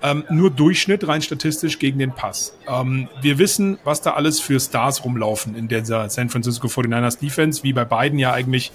ähm, 0.06 0.24
nur 0.30 0.52
Durchschnitt 0.52 1.08
rein 1.08 1.22
statistisch 1.22 1.80
gegen 1.80 1.98
den 1.98 2.12
Pass. 2.12 2.56
Ähm, 2.68 3.10
wir 3.22 3.40
wissen, 3.40 3.80
was 3.84 4.02
da 4.02 4.12
alles 4.12 4.40
für 4.40 4.60
Stars 4.60 5.04
rumlaufen 5.04 5.56
in 5.56 5.68
dieser 5.68 6.10
San 6.10 6.30
Francisco 6.30 6.68
49ers 6.68 7.20
Defense, 7.20 7.64
wie 7.64 7.74
bei 7.74 7.86
beiden 7.86 8.20
ja 8.20 8.32
eigentlich 8.32 8.72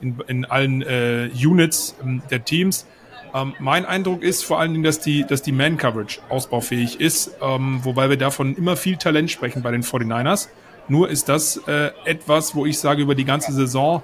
in, 0.00 0.16
in 0.26 0.44
allen 0.44 0.82
äh, 0.82 1.30
Units 1.34 1.96
ähm, 2.02 2.22
der 2.30 2.44
Teams. 2.44 2.86
Ähm, 3.34 3.54
mein 3.58 3.86
Eindruck 3.86 4.22
ist 4.22 4.44
vor 4.44 4.60
allen 4.60 4.72
Dingen, 4.72 4.84
dass 4.84 5.00
die, 5.00 5.24
dass 5.24 5.40
die 5.40 5.52
Man-Coverage 5.52 6.20
ausbaufähig 6.28 7.00
ist, 7.00 7.30
ähm, 7.40 7.80
wobei 7.82 8.10
wir 8.10 8.18
davon 8.18 8.54
immer 8.54 8.76
viel 8.76 8.96
Talent 8.96 9.30
sprechen 9.30 9.62
bei 9.62 9.70
den 9.70 9.82
49ers. 9.82 10.48
Nur 10.86 11.08
ist 11.08 11.30
das 11.30 11.56
äh, 11.66 11.92
etwas, 12.04 12.54
wo 12.54 12.66
ich 12.66 12.78
sage, 12.78 13.00
über 13.00 13.14
die 13.14 13.24
ganze 13.24 13.52
Saison, 13.52 14.02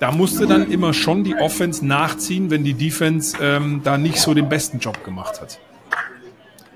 da 0.00 0.10
musste 0.10 0.46
dann 0.46 0.70
immer 0.70 0.94
schon 0.94 1.22
die 1.22 1.36
Offense 1.36 1.84
nachziehen, 1.86 2.50
wenn 2.50 2.64
die 2.64 2.74
Defense 2.74 3.36
ähm, 3.40 3.82
da 3.84 3.98
nicht 3.98 4.18
so 4.20 4.34
den 4.34 4.48
besten 4.48 4.80
Job 4.80 5.04
gemacht 5.04 5.40
hat. 5.40 5.60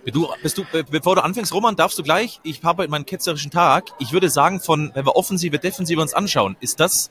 Du, 0.06 0.28
bist 0.42 0.58
du, 0.58 0.64
bevor 0.90 1.14
du 1.14 1.22
anfängst, 1.22 1.54
Roman, 1.54 1.76
darfst 1.76 1.96
du 1.96 2.02
gleich, 2.02 2.40
ich 2.42 2.64
habe 2.64 2.82
heute 2.82 2.90
meinen 2.90 3.06
ketzerischen 3.06 3.52
Tag. 3.52 3.90
Ich 4.00 4.12
würde 4.12 4.30
sagen, 4.30 4.58
von, 4.58 4.90
wenn 4.94 5.06
wir 5.06 5.14
Offensive, 5.14 5.58
Defensive 5.60 6.00
uns 6.00 6.12
anschauen, 6.12 6.56
ist 6.60 6.80
das 6.80 7.10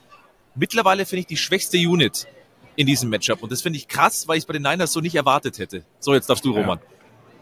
mittlerweile, 0.55 1.05
finde 1.05 1.21
ich, 1.21 1.27
die 1.27 1.37
schwächste 1.37 1.77
Unit 1.77 2.27
in 2.75 2.87
diesem 2.87 3.09
Matchup. 3.09 3.43
Und 3.43 3.51
das 3.51 3.61
finde 3.61 3.77
ich 3.77 3.87
krass, 3.87 4.27
weil 4.27 4.37
ich 4.37 4.43
es 4.43 4.45
bei 4.45 4.53
den 4.53 4.63
Niners 4.63 4.91
so 4.91 4.99
nicht 4.99 5.15
erwartet 5.15 5.57
hätte. 5.57 5.85
So, 5.99 6.13
jetzt 6.13 6.29
darfst 6.29 6.43
du, 6.43 6.51
Roman. 6.51 6.79
ja, 6.79 6.90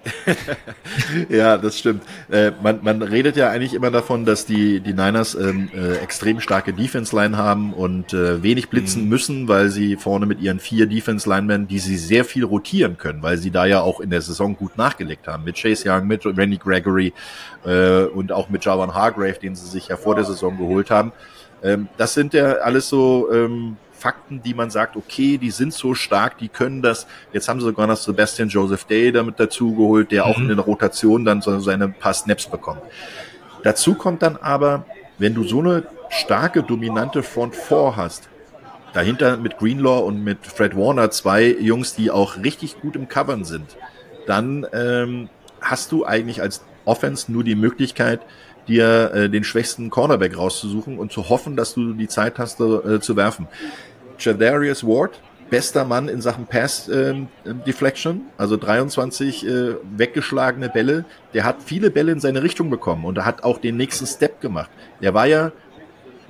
das 1.29 1.77
stimmt. 1.77 2.03
Äh, 2.31 2.51
man, 2.61 2.79
man 2.83 3.01
redet 3.01 3.35
ja 3.35 3.49
eigentlich 3.49 3.73
immer 3.73 3.91
davon, 3.91 4.25
dass 4.25 4.45
die, 4.45 4.79
die 4.79 4.93
Niners 4.93 5.35
ähm, 5.35 5.69
äh, 5.73 5.97
extrem 5.97 6.39
starke 6.39 6.73
Defense-Line 6.73 7.37
haben 7.37 7.73
und 7.73 8.13
äh, 8.13 8.41
wenig 8.41 8.69
blitzen 8.69 9.03
mhm. 9.03 9.09
müssen, 9.09 9.47
weil 9.47 9.69
sie 9.69 9.95
vorne 9.95 10.25
mit 10.25 10.41
ihren 10.41 10.59
vier 10.59 10.87
Defense-Linemen, 10.87 11.67
die 11.67 11.79
sie 11.79 11.97
sehr 11.97 12.25
viel 12.25 12.43
rotieren 12.43 12.97
können, 12.97 13.21
weil 13.21 13.37
sie 13.37 13.51
da 13.51 13.65
ja 13.65 13.81
auch 13.81 13.99
in 13.99 14.09
der 14.09 14.21
Saison 14.21 14.55
gut 14.55 14.77
nachgelegt 14.77 15.27
haben. 15.27 15.43
Mit 15.43 15.57
Chase 15.57 15.89
Young, 15.89 16.07
mit 16.07 16.25
Randy 16.25 16.57
Gregory 16.57 17.13
äh, 17.65 18.03
und 18.03 18.31
auch 18.31 18.49
mit 18.49 18.65
Jawan 18.65 18.93
Hargrave, 18.93 19.39
den 19.41 19.55
sie 19.55 19.67
sich 19.67 19.89
ja 19.89 19.97
vor 19.97 20.15
der 20.15 20.23
Saison 20.23 20.57
geholt 20.57 20.89
haben. 20.89 21.11
Ähm, 21.61 21.89
das 21.97 22.13
sind 22.13 22.33
ja 22.33 22.53
alles 22.53 22.87
so 22.89 23.29
ähm, 23.31 23.77
Fakten, 23.99 24.41
die 24.41 24.53
man 24.53 24.69
sagt, 24.69 24.95
okay, 24.95 25.37
die 25.37 25.51
sind 25.51 25.73
so 25.73 25.93
stark, 25.93 26.37
die 26.37 26.49
können 26.49 26.81
das. 26.81 27.07
Jetzt 27.33 27.47
haben 27.49 27.59
sie 27.59 27.65
sogar 27.65 27.87
noch 27.87 27.97
Sebastian 27.97 28.49
Joseph 28.49 28.85
Day 28.85 29.11
damit 29.11 29.39
dazu 29.39 29.75
geholt, 29.75 30.11
der 30.11 30.25
mhm. 30.25 30.31
auch 30.31 30.37
in 30.37 30.47
der 30.47 30.59
Rotation 30.59 31.25
dann 31.25 31.41
so 31.41 31.59
seine 31.59 31.89
paar 31.89 32.13
Snaps 32.13 32.47
bekommt. 32.47 32.81
Dazu 33.63 33.95
kommt 33.95 34.21
dann 34.21 34.37
aber, 34.37 34.85
wenn 35.17 35.33
du 35.33 35.43
so 35.43 35.59
eine 35.59 35.83
starke, 36.09 36.63
dominante 36.63 37.23
Front 37.23 37.55
4 37.55 37.95
hast, 37.95 38.29
dahinter 38.93 39.37
mit 39.37 39.57
Greenlaw 39.57 40.03
und 40.05 40.23
mit 40.23 40.45
Fred 40.45 40.75
Warner 40.75 41.11
zwei 41.11 41.45
Jungs, 41.59 41.95
die 41.95 42.11
auch 42.11 42.37
richtig 42.37 42.81
gut 42.81 42.95
im 42.95 43.07
Covern 43.07 43.43
sind, 43.43 43.77
dann 44.25 44.65
ähm, 44.73 45.29
hast 45.61 45.91
du 45.91 46.05
eigentlich 46.05 46.41
als 46.41 46.63
Offense 46.85 47.31
nur 47.31 47.43
die 47.43 47.55
Möglichkeit, 47.55 48.21
dir 48.67 49.11
äh, 49.13 49.29
den 49.29 49.43
schwächsten 49.43 49.89
Cornerback 49.89 50.37
rauszusuchen 50.37 50.97
und 50.97 51.11
zu 51.11 51.29
hoffen, 51.29 51.55
dass 51.55 51.73
du 51.73 51.93
die 51.93 52.07
Zeit 52.07 52.39
hast, 52.39 52.59
äh, 52.59 52.99
zu 52.99 53.15
werfen. 53.15 53.47
Jadarius 54.19 54.83
Ward, 54.83 55.19
bester 55.49 55.85
Mann 55.85 56.07
in 56.09 56.21
Sachen 56.21 56.45
Pass 56.45 56.87
äh, 56.89 57.15
Deflection, 57.65 58.21
also 58.37 58.57
23 58.57 59.45
äh, 59.45 59.75
weggeschlagene 59.95 60.69
Bälle. 60.69 61.05
Der 61.33 61.43
hat 61.43 61.57
viele 61.63 61.89
Bälle 61.89 62.11
in 62.11 62.19
seine 62.19 62.43
Richtung 62.43 62.69
bekommen 62.69 63.05
und 63.05 63.17
er 63.17 63.25
hat 63.25 63.43
auch 63.43 63.57
den 63.57 63.77
nächsten 63.77 64.05
Step 64.05 64.41
gemacht. 64.41 64.69
Der 65.01 65.13
war 65.13 65.25
ja 65.25 65.51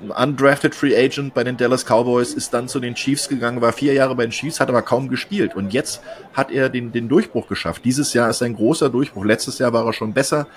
undrafted 0.07 0.73
Free 0.73 0.95
Agent 0.95 1.33
bei 1.33 1.43
den 1.43 1.57
Dallas 1.57 1.85
Cowboys, 1.85 2.33
ist 2.33 2.53
dann 2.53 2.67
zu 2.67 2.79
den 2.79 2.95
Chiefs 2.95 3.27
gegangen, 3.27 3.61
war 3.61 3.73
vier 3.73 3.93
Jahre 3.93 4.15
bei 4.15 4.23
den 4.23 4.31
Chiefs, 4.31 4.59
hat 4.59 4.69
aber 4.69 4.81
kaum 4.81 5.09
gespielt. 5.09 5.55
Und 5.55 5.73
jetzt 5.73 6.01
hat 6.33 6.51
er 6.51 6.69
den, 6.69 6.91
den 6.91 7.09
Durchbruch 7.09 7.47
geschafft. 7.47 7.83
Dieses 7.85 8.13
Jahr 8.13 8.29
ist 8.29 8.41
ein 8.41 8.55
großer 8.55 8.89
Durchbruch. 8.89 9.25
Letztes 9.25 9.59
Jahr 9.59 9.73
war 9.73 9.85
er 9.85 9.93
schon 9.93 10.13
besser. 10.13 10.47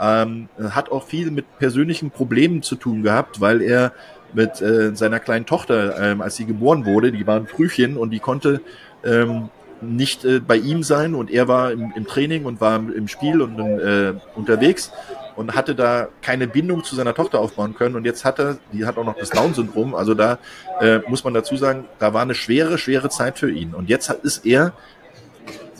Ähm, 0.00 0.48
hat 0.70 0.90
auch 0.90 1.04
viel 1.04 1.30
mit 1.30 1.58
persönlichen 1.58 2.10
Problemen 2.10 2.62
zu 2.62 2.76
tun 2.76 3.02
gehabt, 3.02 3.40
weil 3.40 3.60
er 3.60 3.92
mit 4.34 4.60
äh, 4.60 4.94
seiner 4.94 5.20
kleinen 5.20 5.46
Tochter, 5.46 5.98
ähm, 5.98 6.20
als 6.20 6.36
sie 6.36 6.44
geboren 6.44 6.84
wurde, 6.84 7.12
die 7.12 7.26
war 7.26 7.36
ein 7.36 7.46
Frühchen 7.46 7.96
und 7.96 8.10
die 8.10 8.20
konnte 8.20 8.60
ähm, 9.04 9.50
nicht 9.80 10.24
äh, 10.24 10.40
bei 10.40 10.56
ihm 10.56 10.82
sein. 10.82 11.14
Und 11.14 11.30
er 11.30 11.48
war 11.48 11.72
im, 11.72 11.92
im 11.94 12.06
Training 12.06 12.44
und 12.44 12.60
war 12.60 12.76
im 12.76 13.08
Spiel 13.08 13.42
und 13.42 13.58
äh, 13.58 14.14
unterwegs 14.34 14.92
und 15.36 15.54
hatte 15.54 15.74
da 15.74 16.08
keine 16.20 16.46
Bindung 16.46 16.84
zu 16.84 16.94
seiner 16.94 17.14
Tochter 17.14 17.40
aufbauen 17.40 17.74
können. 17.74 17.96
Und 17.96 18.04
jetzt 18.04 18.24
hat 18.24 18.38
er, 18.38 18.58
die 18.72 18.84
hat 18.86 18.98
auch 18.98 19.04
noch 19.04 19.16
das 19.16 19.30
Down-Syndrom, 19.30 19.94
also 19.94 20.14
da 20.14 20.38
äh, 20.80 21.00
muss 21.08 21.24
man 21.24 21.34
dazu 21.34 21.56
sagen, 21.56 21.84
da 21.98 22.14
war 22.14 22.22
eine 22.22 22.34
schwere, 22.34 22.78
schwere 22.78 23.08
Zeit 23.08 23.38
für 23.38 23.50
ihn. 23.50 23.74
Und 23.74 23.88
jetzt 23.88 24.08
hat, 24.08 24.24
ist 24.24 24.44
er 24.44 24.72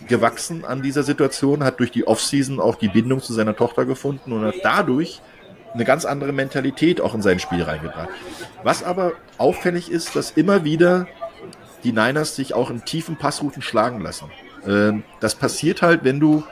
gewachsen 0.08 0.64
an 0.64 0.82
dieser 0.82 1.02
Situation, 1.02 1.64
hat 1.64 1.80
durch 1.80 1.90
die 1.90 2.06
Offseason 2.06 2.60
auch 2.60 2.76
die 2.76 2.88
Bindung 2.88 3.20
zu 3.20 3.32
seiner 3.32 3.54
Tochter 3.54 3.84
gefunden 3.84 4.32
und 4.32 4.44
hat 4.44 4.56
dadurch 4.62 5.20
eine 5.74 5.84
ganz 5.84 6.04
andere 6.04 6.32
Mentalität 6.32 7.00
auch 7.00 7.14
in 7.14 7.22
sein 7.22 7.38
Spiel 7.38 7.62
reingebracht. 7.62 8.08
Was 8.62 8.82
aber 8.82 9.12
auffällig 9.38 9.90
ist, 9.90 10.14
dass 10.16 10.32
immer 10.32 10.64
wieder 10.64 11.06
die 11.84 11.92
Niners 11.92 12.36
sich 12.36 12.54
auch 12.54 12.70
in 12.70 12.84
tiefen 12.84 13.16
Passrouten 13.16 13.62
schlagen 13.62 14.00
lassen. 14.00 14.30
Ähm, 14.66 15.02
das 15.20 15.34
passiert 15.34 15.82
halt, 15.82 16.04
wenn 16.04 16.20
du 16.20 16.44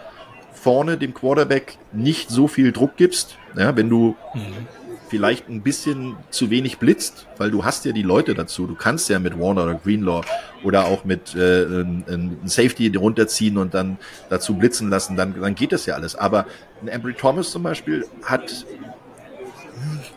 vorne 0.52 0.98
dem 0.98 1.14
Quarterback 1.14 1.78
nicht 1.92 2.30
so 2.30 2.48
viel 2.48 2.72
Druck 2.72 2.96
gibst, 2.96 3.38
ja, 3.56 3.76
wenn 3.76 3.88
du 3.88 4.16
mhm. 4.34 4.66
vielleicht 5.08 5.48
ein 5.48 5.62
bisschen 5.62 6.16
zu 6.30 6.50
wenig 6.50 6.78
blitzt, 6.78 7.26
weil 7.38 7.50
du 7.50 7.64
hast 7.64 7.84
ja 7.84 7.92
die 7.92 8.02
Leute 8.02 8.34
dazu. 8.34 8.66
Du 8.66 8.74
kannst 8.74 9.08
ja 9.08 9.18
mit 9.18 9.38
Warner 9.38 9.64
oder 9.64 9.74
Greenlaw 9.74 10.26
oder 10.62 10.86
auch 10.86 11.04
mit 11.04 11.34
äh, 11.34 11.64
ein 11.64 12.40
Safety 12.44 12.94
runterziehen 12.94 13.56
und 13.56 13.72
dann 13.72 13.98
dazu 14.28 14.54
blitzen 14.54 14.90
lassen, 14.90 15.16
dann, 15.16 15.40
dann 15.40 15.54
geht 15.54 15.72
das 15.72 15.86
ja 15.86 15.94
alles. 15.94 16.14
Aber 16.14 16.46
ein 16.82 16.88
Embry 16.88 17.14
Thomas 17.14 17.50
zum 17.50 17.62
Beispiel 17.62 18.06
hat 18.22 18.66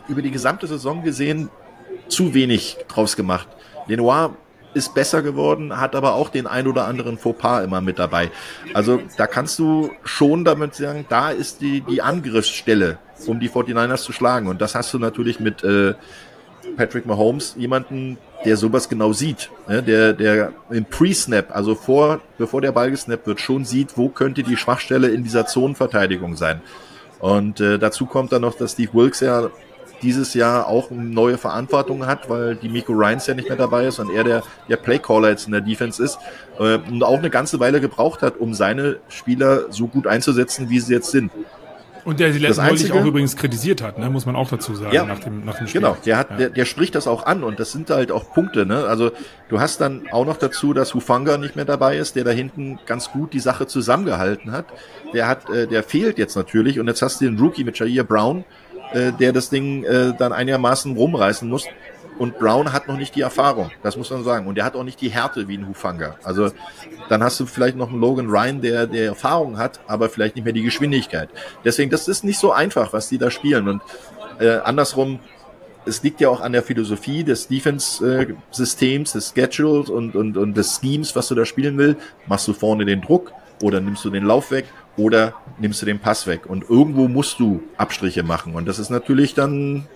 über 0.08 0.22
die 0.22 0.30
gesamte 0.30 0.66
Saison 0.66 1.02
gesehen 1.02 1.50
zu 2.08 2.34
wenig 2.34 2.76
draus 2.88 3.16
gemacht. 3.16 3.48
Lenoir 3.86 4.36
ist 4.74 4.94
besser 4.94 5.22
geworden, 5.22 5.80
hat 5.80 5.94
aber 5.94 6.14
auch 6.14 6.28
den 6.28 6.46
ein 6.46 6.66
oder 6.66 6.86
anderen 6.86 7.16
Fauxpas 7.16 7.64
immer 7.64 7.80
mit 7.80 7.98
dabei. 7.98 8.30
Also 8.74 9.00
da 9.16 9.26
kannst 9.26 9.58
du 9.58 9.90
schon 10.02 10.44
damit 10.44 10.74
sagen, 10.74 11.06
da 11.08 11.30
ist 11.30 11.60
die, 11.60 11.80
die 11.80 12.02
Angriffsstelle, 12.02 12.98
um 13.26 13.38
die 13.38 13.48
49ers 13.48 14.02
zu 14.02 14.12
schlagen. 14.12 14.48
Und 14.48 14.60
das 14.60 14.74
hast 14.74 14.92
du 14.92 14.98
natürlich 14.98 15.38
mit 15.38 15.62
äh, 15.62 15.94
Patrick 16.76 17.06
Mahomes, 17.06 17.54
jemanden, 17.56 18.18
der 18.44 18.56
sowas 18.56 18.88
genau 18.88 19.12
sieht, 19.12 19.50
ne? 19.68 19.82
der, 19.82 20.12
der 20.12 20.52
im 20.70 20.84
Pre-Snap, 20.84 21.54
also 21.54 21.74
vor, 21.74 22.20
bevor 22.36 22.60
der 22.60 22.72
Ball 22.72 22.90
gesnappt 22.90 23.26
wird, 23.26 23.40
schon 23.40 23.64
sieht, 23.64 23.96
wo 23.96 24.08
könnte 24.08 24.42
die 24.42 24.56
Schwachstelle 24.56 25.08
in 25.08 25.22
dieser 25.22 25.46
Zonenverteidigung 25.46 26.36
sein. 26.36 26.60
Und 27.20 27.60
äh, 27.60 27.78
dazu 27.78 28.06
kommt 28.06 28.32
dann 28.32 28.42
noch, 28.42 28.54
dass 28.54 28.72
Steve 28.72 28.92
Wilkes 28.92 29.20
ja 29.20 29.50
dieses 30.02 30.34
Jahr 30.34 30.68
auch 30.68 30.90
neue 30.90 31.38
Verantwortung 31.38 32.06
hat, 32.06 32.28
weil 32.28 32.56
die 32.56 32.68
Miko 32.68 32.92
Ryans 32.92 33.26
ja 33.26 33.34
nicht 33.34 33.48
mehr 33.48 33.58
dabei 33.58 33.86
ist 33.86 33.98
und 33.98 34.10
er 34.10 34.24
der, 34.24 34.42
der 34.68 34.76
Playcaller 34.76 35.30
jetzt 35.30 35.46
in 35.46 35.52
der 35.52 35.60
Defense 35.60 36.02
ist 36.02 36.18
äh, 36.58 36.78
und 36.78 37.02
auch 37.02 37.18
eine 37.18 37.30
ganze 37.30 37.60
Weile 37.60 37.80
gebraucht 37.80 38.22
hat, 38.22 38.38
um 38.38 38.54
seine 38.54 38.98
Spieler 39.08 39.70
so 39.70 39.86
gut 39.86 40.06
einzusetzen, 40.06 40.70
wie 40.70 40.80
sie 40.80 40.94
jetzt 40.94 41.10
sind. 41.10 41.30
Und 42.04 42.20
der 42.20 42.32
sie 42.32 42.38
letztendlich 42.38 42.92
auch 42.92 43.04
übrigens 43.04 43.34
kritisiert 43.34 43.80
hat, 43.80 43.98
ne, 43.98 44.10
muss 44.10 44.26
man 44.26 44.36
auch 44.36 44.48
dazu 44.48 44.74
sagen, 44.74 44.94
ja, 44.94 45.06
nach, 45.06 45.20
dem, 45.20 45.44
nach 45.44 45.56
dem 45.56 45.66
Spiel. 45.66 45.80
Genau, 45.80 45.96
der, 46.04 46.18
hat, 46.18 46.30
ja. 46.30 46.36
der, 46.36 46.50
der 46.50 46.64
spricht 46.66 46.94
das 46.94 47.06
auch 47.06 47.24
an 47.24 47.42
und 47.42 47.58
das 47.58 47.72
sind 47.72 47.88
halt 47.88 48.12
auch 48.12 48.30
Punkte. 48.32 48.66
Ne? 48.66 48.84
Also 48.84 49.12
du 49.48 49.58
hast 49.58 49.80
dann 49.80 50.02
auch 50.12 50.26
noch 50.26 50.36
dazu, 50.36 50.74
dass 50.74 50.92
Hufanga 50.92 51.38
nicht 51.38 51.56
mehr 51.56 51.64
dabei 51.64 51.96
ist, 51.96 52.14
der 52.14 52.24
da 52.24 52.30
hinten 52.30 52.78
ganz 52.84 53.10
gut 53.10 53.32
die 53.32 53.40
Sache 53.40 53.66
zusammengehalten 53.66 54.52
hat. 54.52 54.66
Der 55.14 55.26
hat, 55.26 55.48
äh, 55.48 55.66
der 55.66 55.82
fehlt 55.82 56.18
jetzt 56.18 56.36
natürlich 56.36 56.78
und 56.78 56.88
jetzt 56.88 57.00
hast 57.00 57.22
du 57.22 57.24
den 57.24 57.38
Rookie 57.38 57.64
mit 57.64 57.78
Jair 57.78 58.04
Brown, 58.04 58.44
äh, 58.94 59.12
der 59.12 59.32
das 59.32 59.50
Ding 59.50 59.84
äh, 59.84 60.14
dann 60.16 60.32
einigermaßen 60.32 60.96
rumreißen 60.96 61.48
muss. 61.48 61.66
Und 62.16 62.38
Brown 62.38 62.72
hat 62.72 62.86
noch 62.86 62.96
nicht 62.96 63.16
die 63.16 63.22
Erfahrung, 63.22 63.72
das 63.82 63.96
muss 63.96 64.08
man 64.10 64.22
sagen. 64.22 64.46
Und 64.46 64.54
der 64.54 64.64
hat 64.64 64.76
auch 64.76 64.84
nicht 64.84 65.00
die 65.00 65.08
Härte 65.08 65.48
wie 65.48 65.58
ein 65.58 65.66
Hufanga. 65.66 66.16
Also 66.22 66.50
dann 67.08 67.24
hast 67.24 67.40
du 67.40 67.46
vielleicht 67.46 67.76
noch 67.76 67.90
einen 67.90 68.00
Logan 68.00 68.28
Ryan, 68.28 68.60
der, 68.60 68.86
der 68.86 69.06
Erfahrung 69.06 69.58
hat, 69.58 69.80
aber 69.88 70.08
vielleicht 70.08 70.36
nicht 70.36 70.44
mehr 70.44 70.52
die 70.52 70.62
Geschwindigkeit. 70.62 71.28
Deswegen, 71.64 71.90
das 71.90 72.06
ist 72.06 72.22
nicht 72.22 72.38
so 72.38 72.52
einfach, 72.52 72.92
was 72.92 73.08
die 73.08 73.18
da 73.18 73.32
spielen. 73.32 73.66
Und 73.68 73.82
äh, 74.38 74.58
andersrum, 74.58 75.18
es 75.86 76.04
liegt 76.04 76.20
ja 76.20 76.28
auch 76.28 76.40
an 76.40 76.52
der 76.52 76.62
Philosophie 76.62 77.24
des 77.24 77.48
Defense-Systems, 77.48 79.12
des 79.12 79.32
Schedules 79.34 79.90
und, 79.90 80.14
und, 80.14 80.36
und 80.36 80.56
des 80.56 80.78
Schemes, 80.80 81.16
was 81.16 81.26
du 81.28 81.34
da 81.34 81.44
spielen 81.44 81.76
will. 81.78 81.96
Machst 82.28 82.46
du 82.46 82.52
vorne 82.52 82.84
den 82.84 83.00
Druck 83.00 83.32
oder 83.60 83.80
nimmst 83.80 84.04
du 84.04 84.10
den 84.10 84.24
Lauf 84.24 84.52
weg 84.52 84.66
oder 84.96 85.34
nimmst 85.58 85.82
du 85.82 85.86
den 85.86 85.98
Pass 85.98 86.26
weg. 86.26 86.46
Und 86.46 86.68
irgendwo 86.68 87.08
musst 87.08 87.40
du 87.40 87.62
Abstriche 87.76 88.22
machen. 88.22 88.54
Und 88.54 88.66
das 88.66 88.78
ist 88.78 88.90
natürlich 88.90 89.34
dann, 89.34 89.86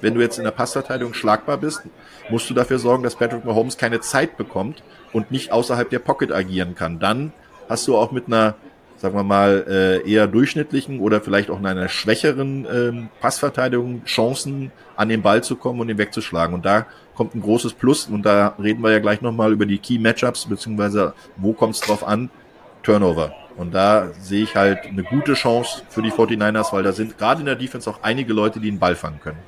wenn 0.00 0.14
du 0.14 0.20
jetzt 0.20 0.38
in 0.38 0.44
der 0.44 0.50
Passverteidigung 0.50 1.14
schlagbar 1.14 1.58
bist, 1.58 1.82
musst 2.30 2.48
du 2.48 2.54
dafür 2.54 2.78
sorgen, 2.78 3.02
dass 3.02 3.16
Patrick 3.16 3.44
Mahomes 3.44 3.76
keine 3.76 4.00
Zeit 4.00 4.36
bekommt 4.36 4.82
und 5.12 5.30
nicht 5.30 5.52
außerhalb 5.52 5.90
der 5.90 5.98
Pocket 5.98 6.32
agieren 6.32 6.74
kann. 6.74 6.98
Dann 6.98 7.32
hast 7.68 7.86
du 7.88 7.96
auch 7.96 8.12
mit 8.12 8.26
einer, 8.26 8.54
sagen 8.96 9.16
wir 9.16 9.24
mal, 9.24 9.64
äh, 9.68 10.10
eher 10.10 10.26
durchschnittlichen 10.26 11.00
oder 11.00 11.20
vielleicht 11.20 11.50
auch 11.50 11.58
in 11.58 11.66
einer 11.66 11.88
schwächeren 11.88 12.66
ähm, 12.72 13.08
Passverteidigung 13.20 14.04
Chancen, 14.04 14.72
an 14.96 15.08
den 15.08 15.22
Ball 15.22 15.42
zu 15.42 15.56
kommen 15.56 15.80
und 15.80 15.88
ihn 15.88 15.98
wegzuschlagen. 15.98 16.54
Und 16.54 16.66
da 16.66 16.86
kommt 17.14 17.34
ein 17.34 17.40
großes 17.40 17.72
Plus. 17.74 18.06
Und 18.06 18.24
da 18.26 18.54
reden 18.62 18.82
wir 18.82 18.92
ja 18.92 18.98
gleich 18.98 19.22
nochmal 19.22 19.52
über 19.52 19.66
die 19.66 19.78
Key 19.78 19.98
Matchups, 19.98 20.46
beziehungsweise 20.46 21.14
wo 21.36 21.52
kommt 21.52 21.74
es 21.74 21.80
drauf 21.80 22.06
an? 22.06 22.30
Turnover. 22.82 23.34
Und 23.56 23.72
da 23.72 24.12
sehe 24.18 24.44
ich 24.44 24.56
halt 24.56 24.86
eine 24.86 25.02
gute 25.02 25.34
Chance 25.34 25.82
für 25.88 26.02
die 26.02 26.10
49ers, 26.10 26.72
weil 26.72 26.82
da 26.82 26.92
sind 26.92 27.18
gerade 27.18 27.40
in 27.40 27.46
der 27.46 27.56
Defense 27.56 27.90
auch 27.90 28.02
einige 28.02 28.32
Leute, 28.32 28.60
die 28.60 28.70
den 28.70 28.78
Ball 28.78 28.96
fangen 28.96 29.20
können. 29.20 29.38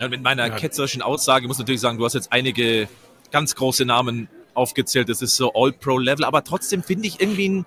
Ja, 0.00 0.08
mit 0.08 0.22
meiner 0.22 0.46
ja. 0.46 0.56
ketzerischen 0.56 1.02
Aussage 1.02 1.46
muss 1.46 1.56
ich 1.58 1.60
natürlich 1.60 1.80
sagen, 1.80 1.98
du 1.98 2.04
hast 2.04 2.14
jetzt 2.14 2.32
einige 2.32 2.88
ganz 3.30 3.54
große 3.54 3.84
Namen 3.84 4.28
aufgezählt. 4.54 5.08
Das 5.08 5.22
ist 5.22 5.36
so 5.36 5.52
All-Pro-Level, 5.54 6.24
aber 6.24 6.42
trotzdem 6.42 6.82
finde 6.82 7.06
ich 7.06 7.20
irgendwie, 7.20 7.48
ein, 7.48 7.66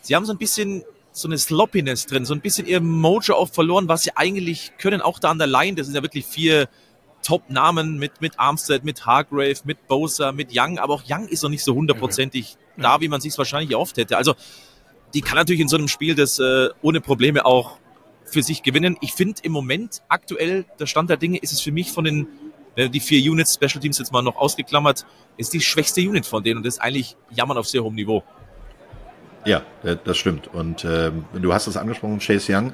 sie 0.00 0.16
haben 0.16 0.24
so 0.24 0.32
ein 0.32 0.38
bisschen 0.38 0.82
so 1.12 1.28
eine 1.28 1.38
Sloppiness 1.38 2.06
drin, 2.06 2.24
so 2.24 2.34
ein 2.34 2.40
bisschen 2.40 2.66
ihr 2.66 2.80
Mojo 2.80 3.34
auch 3.34 3.48
verloren, 3.48 3.86
was 3.86 4.02
sie 4.02 4.16
eigentlich 4.16 4.72
können, 4.78 5.00
auch 5.00 5.20
da 5.20 5.30
an 5.30 5.38
der 5.38 5.46
Line. 5.46 5.76
Das 5.76 5.86
sind 5.86 5.94
ja 5.94 6.02
wirklich 6.02 6.26
vier 6.26 6.68
Top-Namen 7.22 7.98
mit, 7.98 8.20
mit 8.20 8.40
Armstead, 8.40 8.82
mit 8.82 9.06
Hargrave, 9.06 9.54
mit 9.64 9.86
Bosa, 9.86 10.32
mit 10.32 10.48
Young, 10.52 10.78
aber 10.78 10.94
auch 10.94 11.04
Young 11.08 11.28
ist 11.28 11.42
noch 11.42 11.50
nicht 11.50 11.62
so 11.62 11.74
hundertprozentig 11.74 12.56
da, 12.76 13.00
wie 13.00 13.08
man 13.08 13.20
sich 13.20 13.36
wahrscheinlich 13.36 13.74
oft 13.76 13.96
hätte. 13.96 14.16
Also 14.16 14.34
die 15.12 15.20
kann 15.20 15.36
natürlich 15.36 15.60
in 15.60 15.68
so 15.68 15.76
einem 15.76 15.88
Spiel 15.88 16.14
das 16.14 16.38
äh, 16.38 16.68
ohne 16.82 17.00
Probleme 17.00 17.44
auch 17.44 17.78
für 18.24 18.42
sich 18.42 18.62
gewinnen. 18.62 18.96
Ich 19.00 19.12
finde 19.12 19.40
im 19.42 19.52
Moment 19.52 20.02
aktuell 20.08 20.64
der 20.78 20.86
Stand 20.86 21.10
der 21.10 21.16
Dinge 21.16 21.38
ist 21.38 21.52
es 21.52 21.60
für 21.60 21.72
mich 21.72 21.92
von 21.92 22.04
den 22.04 22.26
äh, 22.76 22.88
die 22.88 23.00
vier 23.00 23.30
Units 23.30 23.54
Special 23.54 23.80
Teams 23.80 23.98
jetzt 23.98 24.12
mal 24.12 24.22
noch 24.22 24.36
ausgeklammert, 24.36 25.06
ist 25.36 25.52
die 25.52 25.60
schwächste 25.60 26.00
Unit 26.00 26.26
von 26.26 26.42
denen 26.42 26.58
und 26.58 26.66
das 26.66 26.74
ist 26.74 26.80
eigentlich 26.80 27.16
jammern 27.30 27.58
auf 27.58 27.68
sehr 27.68 27.82
hohem 27.82 27.94
Niveau. 27.94 28.22
Ja, 29.44 29.62
das 29.82 30.16
stimmt. 30.16 30.48
Und 30.54 30.86
ähm, 30.86 31.26
du 31.34 31.52
hast 31.52 31.66
es 31.66 31.76
angesprochen, 31.76 32.18
Chase 32.18 32.50
Young, 32.50 32.72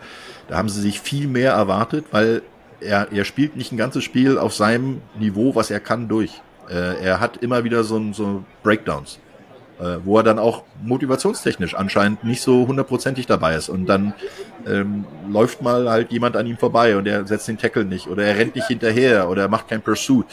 da 0.49 0.57
haben 0.57 0.69
sie 0.69 0.81
sich 0.81 1.01
viel 1.01 1.27
mehr 1.27 1.53
erwartet, 1.53 2.07
weil 2.13 2.43
er, 2.81 3.11
er 3.13 3.25
spielt 3.25 3.57
nicht 3.57 3.73
ein 3.73 3.77
ganzes 3.77 4.05
Spiel 4.05 4.39
auf 4.39 4.55
seinem 4.55 5.03
Niveau, 5.19 5.55
was 5.57 5.71
er 5.71 5.81
kann, 5.81 6.09
durch. 6.09 6.41
Äh, 6.69 7.03
er 7.03 7.19
hat 7.19 7.39
immer 7.39 7.65
wieder 7.65 7.83
so, 7.83 8.13
so 8.13 8.45
Breakdowns, 8.63 9.19
äh, 9.81 9.99
wo 10.05 10.19
er 10.19 10.23
dann 10.23 10.39
auch 10.39 10.63
motivationstechnisch 10.83 11.75
anscheinend 11.75 12.23
nicht 12.25 12.43
so 12.43 12.67
hundertprozentig 12.67 13.27
dabei 13.27 13.55
ist. 13.57 13.69
Und 13.69 13.87
dann 13.87 14.15
ähm, 14.67 15.05
läuft 15.29 15.63
mal 15.63 15.89
halt 15.89 16.13
jemand 16.13 16.37
an 16.37 16.47
ihm 16.47 16.59
vorbei 16.59 16.97
und 16.97 17.07
er 17.07 17.27
setzt 17.27 17.49
den 17.49 17.59
Tackle 17.59 17.85
nicht 17.85 18.07
oder 18.07 18.25
er 18.25 18.37
rennt 18.37 18.55
nicht 18.55 18.67
hinterher 18.67 19.29
oder 19.29 19.43
er 19.43 19.49
macht 19.49 19.69
kein 19.69 19.81
Pursuit. 19.81 20.27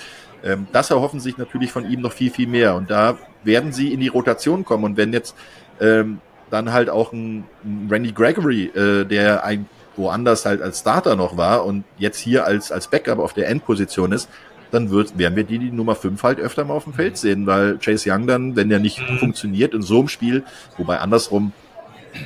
Ähm, 0.44 0.68
das 0.72 0.92
erhoffen 0.92 1.20
sich 1.20 1.38
natürlich 1.38 1.72
von 1.72 1.90
ihm 1.90 2.02
noch 2.02 2.12
viel, 2.12 2.32
viel 2.32 2.48
mehr. 2.48 2.76
Und 2.76 2.90
da 2.90 3.18
werden 3.44 3.72
sie 3.72 3.94
in 3.94 4.00
die 4.00 4.10
Rotation 4.10 4.66
kommen. 4.66 4.84
Und 4.84 4.98
wenn 4.98 5.14
jetzt 5.14 5.36
ähm, 5.80 6.20
dann 6.50 6.74
halt 6.74 6.90
auch 6.90 7.14
ein, 7.14 7.46
ein 7.64 7.88
Randy 7.90 8.12
Gregory, 8.12 8.66
äh, 8.66 9.06
der 9.06 9.44
ein 9.44 9.68
woanders 9.96 10.46
halt 10.46 10.62
als 10.62 10.80
Starter 10.80 11.16
noch 11.16 11.38
war 11.38 11.66
und 11.66 11.84
jetzt 11.98 12.20
hier 12.20 12.46
als, 12.46 12.72
als 12.72 12.88
Backup 12.88 13.20
auf 13.20 13.34
der 13.34 13.50
Endposition 13.50 14.12
ist, 14.12 14.30
dann 14.72 14.90
wird, 14.90 15.18
werden 15.18 15.36
wir 15.36 15.44
die, 15.44 15.60
die 15.60 15.72
Nummer 15.72 15.96
5 15.96 16.22
halt 16.24 16.40
öfter 16.40 16.66
mal 16.66 16.74
auf 16.74 16.84
dem 16.84 16.94
Feld 16.94 17.18
sehen, 17.18 17.46
weil 17.46 17.78
Chase 17.78 18.12
Young 18.12 18.28
dann, 18.28 18.56
wenn 18.56 18.70
der 18.70 18.80
nicht 18.80 19.00
mhm. 19.00 19.20
funktioniert 19.20 19.74
in 19.74 19.82
so 19.82 20.00
einem 20.00 20.08
Spiel, 20.08 20.44
wobei 20.78 21.00
andersrum, 21.00 21.54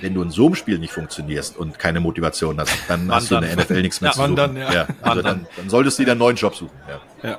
wenn 0.01 0.13
du 0.13 0.21
in 0.21 0.29
so 0.29 0.45
einem 0.45 0.55
Spiel 0.55 0.79
nicht 0.79 0.93
funktionierst 0.93 1.57
und 1.57 1.77
keine 1.77 1.99
Motivation 1.99 2.59
hast, 2.59 2.73
dann 2.87 3.11
hast 3.11 3.29
du 3.29 3.35
in 3.35 3.41
der 3.41 3.55
NFL 3.55 3.81
nichts 3.81 4.01
mehr 4.01 4.09
ja, 4.09 4.13
zu 4.13 4.21
suchen. 4.21 4.35
Dann, 4.35 4.57
ja. 4.57 4.73
ja 4.73 4.87
also 5.01 5.21
dann, 5.21 5.47
dann 5.57 5.69
solltest 5.69 5.99
du 5.99 6.05
dir 6.05 6.11
einen 6.11 6.19
neuen 6.19 6.35
Job 6.35 6.55
suchen. 6.55 6.71
Ja. 6.87 7.29
ja. 7.29 7.37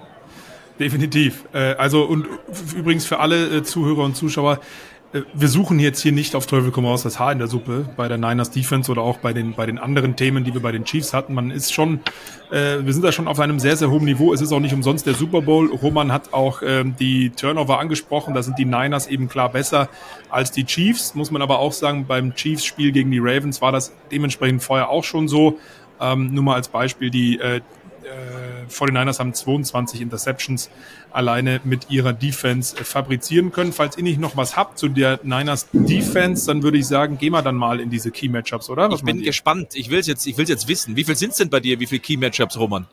Definitiv. 0.78 1.44
Äh, 1.52 1.74
also 1.74 2.02
und 2.04 2.26
übrigens 2.76 3.06
für 3.06 3.20
alle 3.20 3.58
äh, 3.58 3.62
Zuhörer 3.62 4.04
und 4.04 4.16
Zuschauer, 4.16 4.60
wir 5.34 5.48
suchen 5.48 5.78
jetzt 5.78 6.00
hier 6.00 6.12
nicht 6.12 6.34
auf 6.34 6.46
Teufel 6.46 6.70
komm 6.70 6.86
raus 6.86 7.02
das 7.02 7.18
Haar 7.18 7.32
in 7.32 7.38
der 7.38 7.46
Suppe 7.48 7.86
bei 7.96 8.08
der 8.08 8.16
Niners 8.16 8.50
Defense 8.50 8.90
oder 8.90 9.02
auch 9.02 9.18
bei 9.18 9.34
den 9.34 9.52
bei 9.52 9.66
den 9.66 9.78
anderen 9.78 10.16
Themen, 10.16 10.42
die 10.44 10.54
wir 10.54 10.62
bei 10.62 10.72
den 10.72 10.84
Chiefs 10.84 11.12
hatten. 11.12 11.34
Man 11.34 11.50
ist 11.50 11.72
schon, 11.72 12.00
äh, 12.50 12.78
wir 12.82 12.92
sind 12.94 13.04
da 13.04 13.12
schon 13.12 13.28
auf 13.28 13.38
einem 13.38 13.58
sehr 13.58 13.76
sehr 13.76 13.90
hohen 13.90 14.04
Niveau. 14.04 14.32
Es 14.32 14.40
ist 14.40 14.52
auch 14.52 14.60
nicht 14.60 14.72
umsonst 14.72 15.06
der 15.06 15.14
Super 15.14 15.42
Bowl. 15.42 15.70
Roman 15.70 16.12
hat 16.12 16.32
auch 16.32 16.62
ähm, 16.64 16.94
die 16.98 17.30
Turnover 17.30 17.78
angesprochen. 17.78 18.32
Da 18.32 18.42
sind 18.42 18.58
die 18.58 18.64
Niners 18.64 19.06
eben 19.06 19.28
klar 19.28 19.50
besser 19.50 19.90
als 20.30 20.50
die 20.50 20.64
Chiefs. 20.64 21.14
Muss 21.14 21.30
man 21.30 21.42
aber 21.42 21.58
auch 21.58 21.72
sagen, 21.72 22.06
beim 22.06 22.34
Chiefs-Spiel 22.34 22.92
gegen 22.92 23.10
die 23.10 23.20
Ravens 23.20 23.60
war 23.60 23.72
das 23.72 23.92
dementsprechend 24.10 24.62
vorher 24.62 24.88
auch 24.88 25.04
schon 25.04 25.28
so. 25.28 25.58
Ähm, 26.00 26.32
nur 26.32 26.42
mal 26.42 26.54
als 26.54 26.68
Beispiel 26.68 27.10
die 27.10 27.38
äh, 27.38 27.60
49ers 28.68 29.18
haben 29.18 29.34
22 29.34 30.00
Interceptions 30.00 30.70
alleine 31.10 31.60
mit 31.64 31.90
ihrer 31.90 32.12
Defense 32.12 32.76
äh, 32.76 32.84
fabrizieren 32.84 33.52
können. 33.52 33.72
Falls 33.72 33.96
ihr 33.96 34.02
nicht 34.02 34.20
noch 34.20 34.36
was 34.36 34.56
habt 34.56 34.78
zu 34.78 34.88
der 34.88 35.20
Niners 35.22 35.68
Defense, 35.72 36.46
dann 36.46 36.62
würde 36.62 36.78
ich 36.78 36.86
sagen, 36.86 37.18
gehen 37.18 37.32
wir 37.32 37.42
dann 37.42 37.56
mal 37.56 37.80
in 37.80 37.90
diese 37.90 38.10
Key 38.10 38.28
Matchups, 38.28 38.70
oder? 38.70 38.90
Was 38.90 39.00
ich 39.00 39.04
bin 39.04 39.22
gespannt. 39.22 39.74
Ich 39.74 39.90
will 39.90 39.98
es 39.98 40.06
jetzt, 40.06 40.26
ich 40.26 40.36
will's 40.38 40.48
jetzt 40.48 40.68
wissen. 40.68 40.96
Wie 40.96 41.04
viel 41.04 41.16
sind 41.16 41.30
es 41.30 41.36
denn 41.36 41.50
bei 41.50 41.60
dir? 41.60 41.80
Wie 41.80 41.86
viele 41.86 42.00
Key 42.00 42.16
Matchups, 42.16 42.58
Roman? 42.58 42.86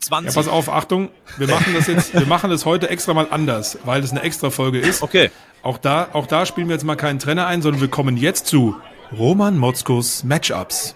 20. 0.00 0.34
Ja, 0.34 0.40
pass 0.40 0.48
auf, 0.48 0.68
Achtung, 0.68 1.08
wir 1.38 1.48
machen 1.48 1.74
das 1.74 1.88
jetzt, 1.88 2.14
wir 2.14 2.26
machen 2.26 2.50
das 2.50 2.64
heute 2.64 2.88
extra 2.88 3.14
mal 3.14 3.26
anders, 3.30 3.78
weil 3.84 4.00
das 4.00 4.12
eine 4.12 4.22
extra 4.22 4.50
Folge 4.50 4.78
ist. 4.78 5.02
Okay. 5.02 5.30
Auch 5.62 5.78
da, 5.78 6.08
auch 6.12 6.26
da 6.26 6.46
spielen 6.46 6.68
wir 6.68 6.74
jetzt 6.74 6.84
mal 6.84 6.94
keinen 6.94 7.18
Trenner 7.18 7.46
ein, 7.48 7.62
sondern 7.62 7.80
wir 7.80 7.88
kommen 7.88 8.16
jetzt 8.16 8.46
zu 8.46 8.76
Roman 9.16 9.58
Motzkos 9.58 10.22
Matchups. 10.22 10.94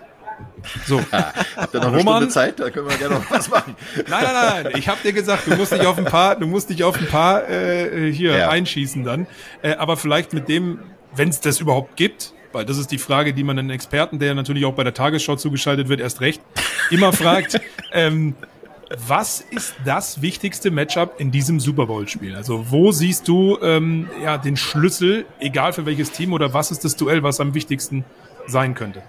So. 0.86 1.01
Habt 1.12 1.74
ihr 1.74 1.80
noch 1.80 1.86
Roman, 1.86 1.98
eine 1.98 2.02
Stunde 2.02 2.28
Zeit? 2.28 2.60
Da 2.60 2.70
können 2.70 2.89
wir 2.89 2.97
gerne 2.97 3.16
noch 3.16 3.30
was 3.30 3.48
machen. 3.48 3.76
nein, 3.97 4.24
nein, 4.24 4.62
nein. 4.64 4.72
Ich 4.76 4.89
habe 4.89 4.98
dir 5.02 5.12
gesagt, 5.12 5.47
du 5.47 5.56
musst 5.56 5.72
dich 5.72 5.86
auf 5.86 5.98
ein 5.98 6.05
paar, 6.05 6.36
du 6.36 6.47
musst 6.47 6.70
dich 6.70 6.84
auf 6.84 6.98
ein 6.98 7.06
paar 7.06 7.48
äh, 7.48 8.12
hier 8.12 8.36
ja. 8.36 8.48
einschießen 8.48 9.05
dann. 9.05 9.26
Äh, 9.62 9.74
aber 9.74 9.97
vielleicht 9.97 10.32
mit 10.32 10.48
dem, 10.48 10.80
wenn 11.14 11.28
es 11.28 11.40
das 11.40 11.60
überhaupt 11.60 11.97
gibt, 11.97 12.32
weil 12.52 12.64
das 12.64 12.78
ist 12.78 12.90
die 12.90 12.98
Frage, 12.98 13.32
die 13.32 13.44
man 13.44 13.59
einen 13.59 13.70
Experten, 13.70 14.18
der 14.18 14.34
natürlich 14.34 14.64
auch 14.64 14.74
bei 14.74 14.84
der 14.84 14.94
Tagesschau 14.94 15.36
zugeschaltet 15.36 15.89
wird, 15.89 16.01
erst 16.01 16.20
recht 16.20 16.43
immer 16.90 17.12
fragt. 17.12 17.60
ähm, 17.93 18.34
was 19.09 19.40
ist 19.40 19.74
das 19.86 20.20
wichtigste 20.20 20.70
Matchup 20.70 21.14
in 21.18 21.30
diesem 21.30 21.60
Super 21.60 21.86
Bowl-Spiel? 21.86 22.36
Also 22.36 22.66
wo 22.70 22.93
siehst 22.93 23.26
du 23.26 23.59
ähm, 23.62 24.09
ja 24.22 24.36
den 24.36 24.56
Schlüssel, 24.56 25.24
egal 25.40 25.72
für 25.72 25.86
welches 25.86 26.12
Team 26.12 26.34
oder 26.34 26.52
was 26.52 26.70
ist 26.70 26.84
das 26.84 26.97
Duell, 26.97 27.22
was 27.22 27.40
am 27.40 27.55
wichtigsten 27.55 28.05
sein 28.47 28.74
könnte? 28.74 29.02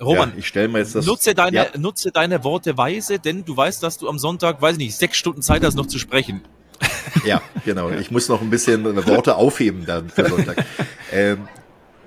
Roman, 0.00 0.30
ja, 0.30 0.38
ich 0.38 0.46
stelle 0.46 0.68
mir 0.68 0.78
jetzt 0.78 0.94
das. 0.94 1.06
Nutze 1.06 1.34
deine, 1.34 1.56
ja. 1.56 1.66
nutze 1.76 2.12
deine 2.12 2.44
Worte 2.44 2.76
weise, 2.76 3.18
denn 3.18 3.44
du 3.44 3.56
weißt, 3.56 3.82
dass 3.82 3.98
du 3.98 4.08
am 4.08 4.18
Sonntag, 4.18 4.62
weiß 4.62 4.72
ich 4.72 4.78
nicht, 4.78 4.96
sechs 4.96 5.16
Stunden 5.16 5.42
Zeit 5.42 5.64
hast, 5.64 5.74
noch 5.74 5.86
zu 5.86 5.98
sprechen. 5.98 6.42
Ja, 7.24 7.42
genau. 7.64 7.90
Ich 8.00 8.10
muss 8.10 8.28
noch 8.28 8.40
ein 8.40 8.50
bisschen 8.50 8.84
Worte 9.06 9.36
aufheben 9.36 9.84
dann 9.86 10.08
für 10.08 10.28
Sonntag. 10.28 10.64
ähm, 11.12 11.48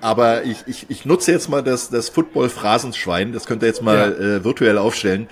aber 0.00 0.44
ich, 0.44 0.58
ich, 0.66 0.86
ich 0.88 1.04
nutze 1.04 1.32
jetzt 1.32 1.48
mal 1.48 1.62
das, 1.62 1.90
das 1.90 2.08
Football-Phrasenschwein, 2.08 3.32
das 3.32 3.46
könnt 3.46 3.62
ihr 3.62 3.68
jetzt 3.68 3.82
mal 3.82 3.96
ja. 3.96 4.36
äh, 4.36 4.44
virtuell 4.44 4.78
aufstellen. 4.78 5.28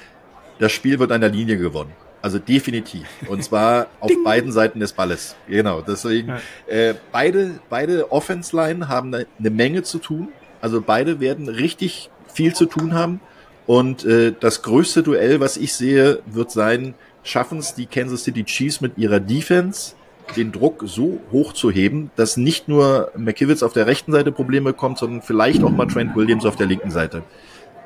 Das 0.59 0.73
Spiel 0.73 0.99
wird 0.99 1.11
an 1.13 1.21
der 1.21 1.31
Linie 1.31 1.57
gewonnen. 1.57 1.93
Also 2.23 2.39
definitiv. 2.39 3.07
Und 3.29 3.43
zwar 3.43 3.87
auf 4.01 4.13
beiden 4.25 4.53
Seiten 4.53 4.79
des 4.79 4.93
Balles. 4.93 5.35
Genau. 5.49 5.81
Deswegen, 5.81 6.35
äh, 6.67 6.95
beide, 7.13 7.59
beide 7.69 8.13
Offense-Line 8.13 8.89
haben 8.89 9.15
eine 9.15 9.51
Menge 9.51 9.83
zu 9.83 9.99
tun. 9.99 10.29
Also 10.61 10.83
beide 10.83 11.19
werden 11.21 11.49
richtig 11.49 12.11
viel 12.33 12.55
zu 12.55 12.67
tun 12.67 12.95
haben. 12.95 13.21
Und 13.67 14.05
äh, 14.05 14.33
das 14.39 14.63
größte 14.63 15.03
Duell, 15.03 15.41
was 15.41 15.57
ich 15.57 15.75
sehe, 15.75 16.21
wird 16.27 16.51
sein, 16.51 16.95
schaffen 17.23 17.59
es 17.59 17.75
die 17.75 17.87
Kansas 17.87 18.25
City 18.25 18.45
Chiefs 18.45 18.81
mit 18.81 18.99
ihrer 18.99 19.21
Defense, 19.21 19.95
den 20.37 20.53
Druck 20.53 20.83
so 20.87 21.21
hoch 21.33 21.53
zu 21.53 21.71
heben, 21.71 22.11
dass 22.17 22.37
nicht 22.37 22.69
nur 22.69 23.11
McKivitz 23.17 23.63
auf 23.63 23.73
der 23.73 23.87
rechten 23.87 24.13
Seite 24.13 24.33
Probleme 24.33 24.73
bekommt, 24.73 24.99
sondern 24.99 25.23
vielleicht 25.23 25.63
auch 25.63 25.71
mal 25.71 25.87
Trent 25.87 26.17
Williams 26.17 26.47
auf 26.47 26.57
der 26.57 26.67
linken 26.67 26.91
Seite. 26.91 27.23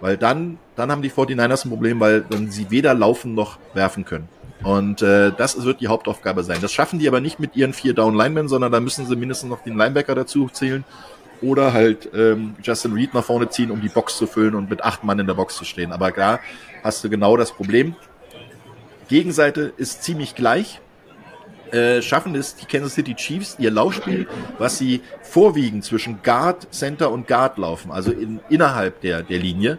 Weil 0.01 0.17
dann, 0.17 0.59
dann 0.77 0.91
haben 0.91 1.03
die 1.03 1.11
49ers 1.11 1.65
ein 1.65 1.71
Problem, 1.71 2.01
weil 2.01 2.23
dann 2.23 2.51
sie 2.51 2.71
weder 2.71 2.95
laufen 2.95 3.35
noch 3.35 3.59
werfen 3.73 4.05
können. 4.05 4.29
Und 4.63 5.03
äh, 5.03 5.33
das 5.37 5.63
wird 5.65 5.81
die 5.81 5.89
Hauptaufgabe 5.89 6.43
sein. 6.43 6.59
Das 6.61 6.73
schaffen 6.73 6.99
die 6.99 7.09
aber 7.09 7.21
nicht 7.21 7.41
mit 7.41 7.57
ihren 7.57 7.73
vier 7.73 7.93
Down 7.93 8.15
Linemen, 8.15 8.49
sondern 8.49 8.73
da 8.73 8.81
müssen 8.81 9.07
sie 9.07 9.17
mindestens 9.17 9.51
noch 9.51 9.63
den 9.63 9.77
Linebacker 9.77 10.15
dazu 10.15 10.49
zählen 10.51 10.85
oder 11.43 11.73
halt 11.73 12.09
ähm, 12.15 12.57
Justin 12.63 12.93
Reed 12.93 13.15
nach 13.15 13.25
vorne 13.25 13.49
ziehen, 13.49 13.71
um 13.71 13.81
die 13.81 13.89
Box 13.89 14.17
zu 14.17 14.27
füllen 14.27 14.55
und 14.55 14.71
mit 14.71 14.83
acht 14.83 15.05
Mann 15.05 15.19
in 15.19 15.27
der 15.27 15.35
Box 15.35 15.57
zu 15.57 15.65
stehen. 15.65 15.93
Aber 15.93 16.11
da 16.11 16.41
hast 16.83 17.03
du 17.05 17.11
genau 17.11 17.37
das 17.37 17.53
Problem. 17.53 17.95
Gegenseite 19.09 19.73
ist 19.77 20.03
ziemlich 20.03 20.35
gleich. 20.35 20.81
Äh, 21.71 22.03
schaffen 22.03 22.35
es 22.37 22.55
die 22.55 22.67
Kansas 22.67 22.95
City 22.95 23.15
Chiefs 23.15 23.57
ihr 23.59 23.71
Laufspiel, 23.71 24.29
was 24.59 24.79
sie 24.79 25.01
vorwiegend 25.23 25.85
zwischen 25.85 26.23
Guard, 26.23 26.73
Center 26.73 27.11
und 27.11 27.27
Guard 27.27 27.59
laufen, 27.59 27.91
also 27.91 28.13
in, 28.13 28.39
innerhalb 28.49 29.01
der, 29.01 29.23
der 29.23 29.39
Linie, 29.39 29.79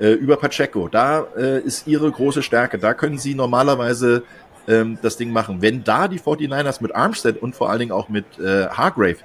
äh, 0.00 0.12
über 0.12 0.36
Pacheco. 0.36 0.88
Da 0.88 1.26
äh, 1.36 1.60
ist 1.60 1.86
ihre 1.86 2.10
große 2.10 2.42
Stärke. 2.42 2.78
Da 2.78 2.94
können 2.94 3.18
sie 3.18 3.34
normalerweise 3.34 4.24
ähm, 4.66 4.98
das 5.02 5.16
Ding 5.16 5.32
machen. 5.32 5.62
Wenn 5.62 5.84
da 5.84 6.08
die 6.08 6.20
49ers 6.20 6.82
mit 6.82 6.94
Armstead 6.94 7.40
und 7.40 7.54
vor 7.54 7.70
allen 7.70 7.80
Dingen 7.80 7.92
auch 7.92 8.08
mit 8.08 8.38
äh, 8.38 8.68
Hargrave 8.68 9.18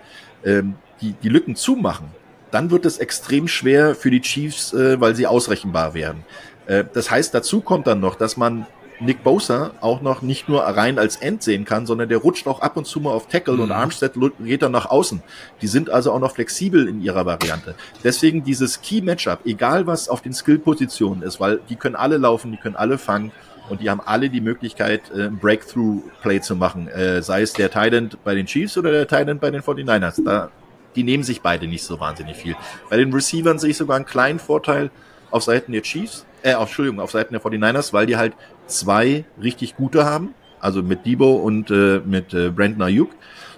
ähm, 0.45 0.75
die, 1.03 1.13
die 1.21 1.29
Lücken 1.29 1.55
zumachen, 1.55 2.07
dann 2.51 2.71
wird 2.71 2.85
es 2.85 2.97
extrem 2.97 3.47
schwer 3.47 3.95
für 3.95 4.11
die 4.11 4.21
Chiefs, 4.21 4.73
äh, 4.73 4.99
weil 4.99 5.15
sie 5.15 5.27
ausrechenbar 5.27 5.93
werden. 5.93 6.23
Äh, 6.65 6.85
das 6.93 7.11
heißt, 7.11 7.33
dazu 7.33 7.61
kommt 7.61 7.87
dann 7.87 7.99
noch, 7.99 8.15
dass 8.15 8.37
man 8.37 8.65
Nick 8.99 9.23
Bosa 9.23 9.71
auch 9.81 10.01
noch 10.01 10.21
nicht 10.21 10.47
nur 10.47 10.61
rein 10.61 10.97
als 10.97 11.17
End 11.17 11.43
sehen 11.43 11.65
kann, 11.65 11.85
sondern 11.85 12.09
der 12.09 12.19
rutscht 12.19 12.47
auch 12.47 12.61
ab 12.61 12.77
und 12.77 12.85
zu 12.85 12.99
mal 12.99 13.11
auf 13.11 13.27
Tackle 13.27 13.55
mhm. 13.55 13.61
und 13.61 13.71
Armstead 13.71 14.13
geht 14.39 14.61
dann 14.61 14.71
nach 14.71 14.85
außen. 14.85 15.21
Die 15.61 15.67
sind 15.67 15.89
also 15.89 16.11
auch 16.11 16.19
noch 16.19 16.35
flexibel 16.35 16.87
in 16.87 17.01
ihrer 17.01 17.25
Variante. 17.25 17.75
Deswegen 18.03 18.43
dieses 18.43 18.81
Key-Matchup, 18.81 19.39
egal 19.45 19.87
was 19.87 20.07
auf 20.07 20.21
den 20.21 20.33
Skill-Positionen 20.33 21.21
ist, 21.21 21.39
weil 21.39 21.59
die 21.69 21.75
können 21.75 21.95
alle 21.95 22.17
laufen, 22.17 22.51
die 22.51 22.57
können 22.57 22.75
alle 22.75 22.97
fangen 22.97 23.31
und 23.69 23.81
die 23.81 23.89
haben 23.89 24.01
alle 24.01 24.29
die 24.29 24.41
Möglichkeit, 24.41 25.11
äh, 25.15 25.23
ein 25.23 25.37
Breakthrough-Play 25.37 26.41
zu 26.41 26.55
machen. 26.55 26.87
Äh, 26.87 27.21
sei 27.21 27.41
es 27.41 27.53
der 27.53 27.71
Thailand 27.71 28.23
bei 28.23 28.35
den 28.35 28.45
Chiefs 28.45 28.77
oder 28.77 28.91
der 28.91 29.07
Thailand 29.07 29.41
bei 29.41 29.51
den 29.51 29.61
49ers. 29.61 30.23
Da 30.23 30.49
die 30.95 31.03
nehmen 31.03 31.23
sich 31.23 31.41
beide 31.41 31.67
nicht 31.67 31.83
so 31.83 31.99
wahnsinnig 31.99 32.37
viel. 32.37 32.55
Bei 32.89 32.97
den 32.97 33.13
Receivern 33.13 33.59
sehe 33.59 33.71
ich 33.71 33.77
sogar 33.77 33.95
einen 33.95 34.05
kleinen 34.05 34.39
Vorteil 34.39 34.91
auf 35.31 35.43
Seiten 35.43 35.71
der 35.71 35.81
Chiefs, 35.81 36.25
äh, 36.41 36.51
Entschuldigung, 36.51 36.99
auf 36.99 37.11
Seiten 37.11 37.33
der 37.33 37.41
49ers, 37.41 37.93
weil 37.93 38.05
die 38.05 38.17
halt 38.17 38.33
zwei 38.67 39.25
richtig 39.41 39.75
gute 39.75 40.05
haben, 40.05 40.33
also 40.59 40.83
mit 40.83 41.05
Debo 41.05 41.33
und 41.33 41.71
äh, 41.71 42.01
mit 42.05 42.33
äh, 42.33 42.49
Brandon 42.49 42.83
Ayuk. 42.83 43.11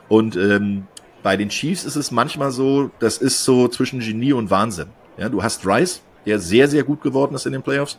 Und 0.07 0.35
ähm, 0.35 0.87
bei 1.23 1.35
den 1.37 1.49
Chiefs 1.49 1.83
ist 1.83 1.95
es 1.95 2.11
manchmal 2.11 2.51
so, 2.51 2.91
das 2.99 3.17
ist 3.17 3.43
so 3.43 3.67
zwischen 3.67 3.99
Genie 3.99 4.33
und 4.33 4.51
Wahnsinn. 4.51 4.87
Ja, 5.17 5.29
du 5.29 5.41
hast 5.41 5.65
Rice, 5.65 6.01
der 6.25 6.39
sehr, 6.39 6.67
sehr 6.67 6.83
gut 6.83 7.01
geworden 7.01 7.35
ist 7.35 7.45
in 7.45 7.53
den 7.53 7.63
Playoffs. 7.63 7.97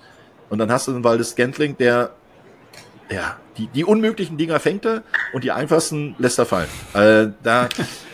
Und 0.48 0.58
dann 0.58 0.70
hast 0.70 0.86
du 0.86 0.92
den 0.92 1.02
Waldes 1.02 1.30
Scantling, 1.30 1.76
der 1.76 2.12
ja, 3.10 3.36
die, 3.56 3.68
die 3.68 3.84
unmöglichen 3.84 4.36
Dinger 4.36 4.60
fängt 4.60 4.84
er 4.84 5.02
und 5.32 5.44
die 5.44 5.52
einfachsten 5.52 6.14
lässt 6.18 6.38
er 6.38 6.46
fallen. 6.46 6.68
Äh, 6.94 7.28
da 7.42 7.68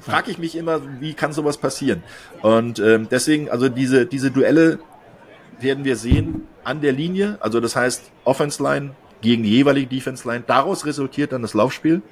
frage 0.00 0.30
ich 0.30 0.38
mich 0.38 0.56
immer, 0.56 0.80
wie 1.00 1.14
kann 1.14 1.32
sowas 1.32 1.58
passieren? 1.58 2.02
Und 2.42 2.78
ähm, 2.78 3.08
deswegen, 3.10 3.50
also 3.50 3.68
diese, 3.68 4.06
diese 4.06 4.30
Duelle 4.30 4.78
werden 5.60 5.84
wir 5.84 5.96
sehen 5.96 6.46
an 6.64 6.80
der 6.80 6.92
Linie. 6.92 7.38
Also 7.40 7.60
das 7.60 7.76
heißt, 7.76 8.10
Offense 8.24 8.62
Line 8.62 8.92
gegen 9.20 9.42
die 9.42 9.50
jeweilige 9.50 9.86
Defense 9.86 10.26
Line. 10.28 10.44
Daraus 10.46 10.86
resultiert 10.86 11.32
dann 11.32 11.42
das 11.42 11.54
Laufspiel. 11.54 12.02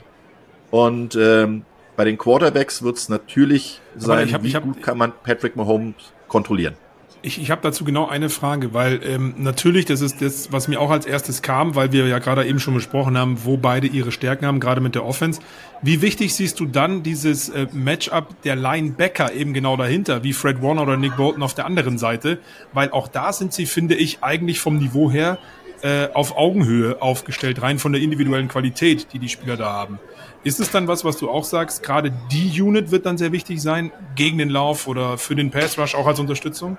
Und 0.71 1.17
ähm, 1.17 1.65
bei 1.97 2.05
den 2.05 2.19
Quarterbacks 2.19 2.83
wird 2.83 2.97
es 2.97 3.09
natürlich 3.09 3.81
sein, 3.97 4.33
hab, 4.33 4.43
wie 4.43 4.55
hab, 4.55 4.65
gut 4.65 4.83
kann 4.83 4.99
man 4.99 5.13
Patrick 5.23 5.57
Mahomes 5.57 5.95
kontrollieren. 6.29 6.75
Ich, 7.21 7.41
ich 7.41 7.51
habe 7.51 7.61
dazu 7.63 7.85
genau 7.85 8.07
eine 8.07 8.31
Frage, 8.31 8.75
weil 8.75 9.01
ähm, 9.05 9.35
natürlich, 9.39 9.87
das 9.87 10.03
ist 10.03 10.23
das, 10.23 10.53
was 10.53 10.69
mir 10.69 10.81
auch 10.81 10.91
als 10.91 11.05
erstes 11.05 11.43
kam, 11.43 11.75
weil 11.75 11.91
wir 11.91 12.07
ja 12.07 12.21
gerade 12.21 12.47
eben 12.47 12.61
schon 12.61 12.75
besprochen 12.75 13.19
haben, 13.19 13.45
wo 13.45 13.57
beide 13.57 13.89
ihre 13.89 14.13
Stärken 14.13 14.47
haben, 14.47 14.61
gerade 14.61 14.81
mit 14.81 14.95
der 14.95 15.05
Offense. 15.05 15.41
Wie 15.83 16.01
wichtig 16.01 16.33
siehst 16.35 16.61
du 16.61 16.67
dann 16.67 17.03
dieses 17.03 17.49
äh, 17.49 17.67
Matchup 17.73 18.41
der 18.43 18.55
Linebacker 18.55 19.33
eben 19.33 19.53
genau 19.53 19.77
dahinter, 19.77 20.23
wie 20.23 20.33
Fred 20.33 20.63
Warner 20.63 20.83
oder 20.83 20.97
Nick 20.97 21.17
Bolton 21.17 21.43
auf 21.43 21.55
der 21.55 21.67
anderen 21.67 21.99
Seite? 21.99 22.39
Weil 22.73 22.93
auch 22.93 23.09
da 23.09 23.33
sind 23.33 23.53
sie, 23.53 23.67
finde 23.67 23.97
ich, 23.97 24.23
eigentlich 24.23 24.61
vom 24.61 24.79
Niveau 24.79 25.11
her 25.11 25.39
äh, 25.83 26.09
auf 26.15 26.37
Augenhöhe 26.37 27.03
aufgestellt, 27.03 27.63
rein 27.63 27.81
von 27.81 27.93
der 27.93 28.01
individuellen 28.01 28.49
Qualität, 28.49 29.13
die 29.13 29.19
die 29.19 29.29
Spieler 29.29 29.57
da 29.57 29.73
haben. 29.73 29.99
Ist 30.45 30.61
es 30.61 30.71
dann 30.71 30.87
was, 30.87 31.05
was 31.05 31.17
du 31.17 31.29
auch 31.29 31.45
sagst, 31.45 31.83
gerade 31.83 32.13
die 32.31 32.63
Unit 32.63 32.93
wird 32.93 33.07
dann 33.07 33.19
sehr 33.19 33.33
wichtig 33.33 33.61
sein, 33.61 33.91
gegen 34.15 34.39
den 34.39 34.51
Lauf 34.51 34.87
oder 34.87 35.19
für 35.19 35.35
den 35.35 35.51
Pass 35.51 35.77
Rush 35.79 35.97
auch 35.97 36.07
als 36.07 36.21
Unterstützung? 36.21 36.79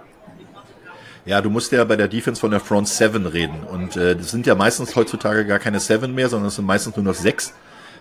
Ja, 1.25 1.41
du 1.41 1.49
musst 1.49 1.71
ja 1.71 1.83
bei 1.83 1.95
der 1.95 2.07
Defense 2.07 2.39
von 2.39 2.51
der 2.51 2.59
Front 2.59 2.87
7 2.87 3.25
reden. 3.25 3.63
Und 3.63 3.97
äh, 3.97 4.15
das 4.15 4.31
sind 4.31 4.47
ja 4.47 4.55
meistens 4.55 4.95
heutzutage 4.95 5.45
gar 5.45 5.59
keine 5.59 5.79
7 5.79 6.13
mehr, 6.13 6.29
sondern 6.29 6.47
es 6.47 6.55
sind 6.55 6.65
meistens 6.65 6.95
nur 6.95 7.05
noch 7.05 7.13
6. 7.13 7.53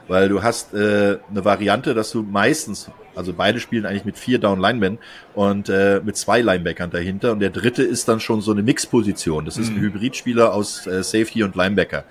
Weil 0.06 0.30
du 0.30 0.42
hast 0.42 0.72
äh, 0.72 1.18
eine 1.28 1.44
Variante, 1.44 1.92
dass 1.92 2.10
du 2.10 2.22
meistens, 2.22 2.90
also 3.14 3.34
beide 3.34 3.60
spielen 3.60 3.84
eigentlich 3.84 4.06
mit 4.06 4.16
vier 4.16 4.38
Down 4.38 4.58
Linemen 4.58 4.98
und 5.34 5.68
äh, 5.68 6.00
mit 6.02 6.16
zwei 6.16 6.40
Linebackern 6.40 6.90
dahinter. 6.90 7.32
Und 7.32 7.40
der 7.40 7.50
dritte 7.50 7.82
ist 7.82 8.08
dann 8.08 8.18
schon 8.18 8.40
so 8.40 8.52
eine 8.52 8.62
Mixposition. 8.62 9.44
Das 9.44 9.58
ist 9.58 9.68
ein 9.68 9.76
mhm. 9.76 9.80
Hybridspieler 9.82 10.54
aus 10.54 10.86
äh, 10.86 11.02
Safety 11.02 11.42
und 11.42 11.54
Linebacker. 11.56 12.04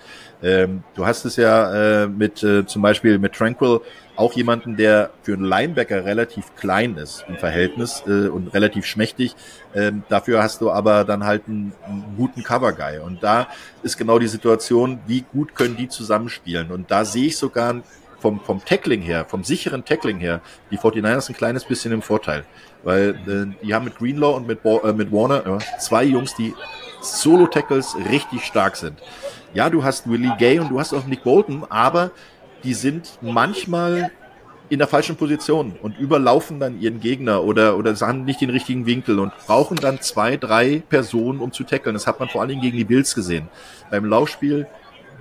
Ähm, 0.43 0.83
du 0.95 1.05
hast 1.05 1.25
es 1.25 1.35
ja 1.35 2.03
äh, 2.03 2.07
mit 2.07 2.43
äh, 2.43 2.65
zum 2.65 2.81
Beispiel 2.81 3.17
mit 3.17 3.33
Tranquil 3.33 3.81
auch 4.15 4.33
jemanden, 4.33 4.77
der 4.77 5.11
für 5.23 5.33
einen 5.33 5.45
Linebacker 5.45 6.05
relativ 6.05 6.55
klein 6.55 6.95
ist 6.97 7.25
im 7.27 7.37
Verhältnis 7.37 8.03
äh, 8.07 8.27
und 8.27 8.53
relativ 8.53 8.85
schmächtig. 8.85 9.35
Ähm, 9.75 10.03
dafür 10.09 10.43
hast 10.43 10.61
du 10.61 10.71
aber 10.71 11.03
dann 11.03 11.23
halt 11.23 11.47
einen, 11.47 11.73
einen 11.85 12.15
guten 12.17 12.43
Cover-Guy. 12.43 12.99
Und 12.99 13.23
da 13.23 13.47
ist 13.83 13.97
genau 13.97 14.19
die 14.19 14.27
Situation, 14.27 14.99
wie 15.07 15.21
gut 15.21 15.55
können 15.55 15.77
die 15.77 15.87
zusammenspielen. 15.87 16.71
Und 16.71 16.91
da 16.91 17.05
sehe 17.05 17.27
ich 17.27 17.37
sogar 17.37 17.81
vom, 18.19 18.39
vom 18.39 18.63
Tackling 18.63 19.01
her, 19.01 19.25
vom 19.25 19.43
sicheren 19.43 19.85
Tackling 19.85 20.17
her, 20.17 20.41
die 20.71 20.77
49ers 20.77 21.29
ein 21.29 21.35
kleines 21.35 21.65
bisschen 21.65 21.91
im 21.91 22.01
Vorteil. 22.01 22.45
Weil 22.83 23.19
äh, 23.27 23.65
die 23.65 23.73
haben 23.73 23.85
mit 23.85 23.97
Greenlaw 23.97 24.35
und 24.35 24.47
mit, 24.47 24.63
Bo 24.63 24.81
äh, 24.81 24.93
mit 24.93 25.11
Warner 25.11 25.45
äh, 25.45 25.79
zwei 25.79 26.03
Jungs, 26.03 26.35
die 26.35 26.53
Solo-Tackles 27.01 27.95
richtig 28.09 28.43
stark 28.43 28.75
sind. 28.75 28.99
Ja, 29.57 29.71
du 29.71 29.83
hast 29.83 30.07
Willie 30.07 30.35
Gay 30.37 30.59
und 30.59 30.69
du 30.69 30.79
hast 30.79 30.93
auch 30.93 31.07
Nick 31.07 31.23
Bolton, 31.23 31.65
aber 31.67 32.11
die 32.63 32.75
sind 32.75 33.17
manchmal 33.21 34.11
in 34.69 34.77
der 34.77 34.87
falschen 34.87 35.15
Position 35.15 35.73
und 35.81 35.97
überlaufen 35.97 36.59
dann 36.59 36.79
ihren 36.79 36.99
Gegner 36.99 37.43
oder, 37.43 37.75
oder 37.75 37.95
haben 37.95 38.23
nicht 38.23 38.39
den 38.39 38.51
richtigen 38.51 38.85
Winkel 38.85 39.17
und 39.17 39.33
brauchen 39.47 39.75
dann 39.77 39.99
zwei, 39.99 40.37
drei 40.37 40.83
Personen, 40.87 41.39
um 41.39 41.51
zu 41.51 41.63
tackeln. 41.63 41.95
Das 41.95 42.05
hat 42.05 42.19
man 42.19 42.29
vor 42.29 42.41
allen 42.41 42.49
Dingen 42.49 42.61
gegen 42.61 42.77
die 42.77 42.83
Bills 42.83 43.15
gesehen. 43.15 43.47
Beim 43.89 44.05
Laufspiel, 44.05 44.67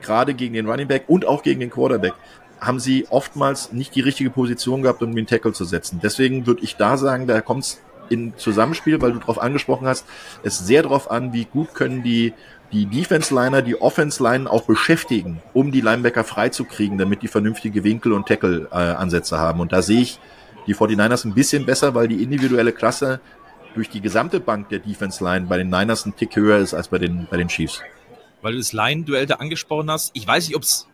gerade 0.02 0.34
gegen 0.34 0.52
den 0.52 0.68
Running 0.68 0.88
Back 0.88 1.04
und 1.06 1.24
auch 1.26 1.42
gegen 1.42 1.60
den 1.60 1.70
Quarterback, 1.70 2.12
haben 2.60 2.78
sie 2.78 3.06
oftmals 3.08 3.72
nicht 3.72 3.94
die 3.94 4.02
richtige 4.02 4.28
Position 4.28 4.82
gehabt, 4.82 5.02
um 5.02 5.16
den 5.16 5.26
Tackle 5.26 5.54
zu 5.54 5.64
setzen. 5.64 5.98
Deswegen 6.02 6.46
würde 6.46 6.62
ich 6.62 6.76
da 6.76 6.98
sagen, 6.98 7.26
da 7.26 7.40
kommt 7.40 7.64
es 7.64 7.80
in 8.10 8.36
Zusammenspiel, 8.36 9.00
weil 9.00 9.12
du 9.12 9.18
darauf 9.18 9.40
angesprochen 9.40 9.86
hast, 9.86 10.06
es 10.42 10.58
sehr 10.58 10.82
darauf 10.82 11.10
an, 11.10 11.32
wie 11.32 11.44
gut 11.46 11.74
können 11.74 12.02
die 12.02 12.34
die 12.72 12.86
Defense-Liner, 12.86 13.62
die 13.62 13.80
Offense-Linen 13.80 14.47
auch 14.47 14.62
beschäftigen, 14.62 15.40
um 15.52 15.72
die 15.72 15.80
Linebacker 15.80 16.24
freizukriegen, 16.24 16.98
damit 16.98 17.22
die 17.22 17.28
vernünftige 17.28 17.84
Winkel- 17.84 18.12
und 18.12 18.26
Tackle-Ansätze 18.26 19.38
haben. 19.38 19.60
Und 19.60 19.72
da 19.72 19.82
sehe 19.82 20.01
ich 20.01 20.18
die 20.66 20.74
49ers 20.74 21.24
ein 21.24 21.34
bisschen 21.34 21.64
besser, 21.64 21.94
weil 21.94 22.09
die 22.09 22.22
individuelle 22.22 22.72
Klasse 22.72 23.20
durch 23.74 23.88
die 23.88 24.01
gesamte 24.01 24.40
Bank 24.40 24.68
der 24.70 24.80
Defense-Line 24.80 25.47
bei 25.47 25.59
den 25.59 25.68
Niners 25.68 26.06
ein 26.06 26.16
Tick 26.16 26.34
höher 26.34 26.59
ist 26.59 26.74
als 26.74 26.88
bei 26.88 26.98
den, 26.98 27.26
bei 27.30 27.36
den 27.36 27.48
Chiefs. 27.48 27.82
Weil 28.43 28.52
du 28.52 28.59
das 28.59 28.72
Line-Duell 28.72 29.26
da 29.26 29.36
angesprochen 29.36 29.90
hast. 29.90 30.10
Ich 30.14 30.26
weiß 30.26 30.48
nicht, 30.48 30.56
ob 30.56 30.62
es 30.62 30.86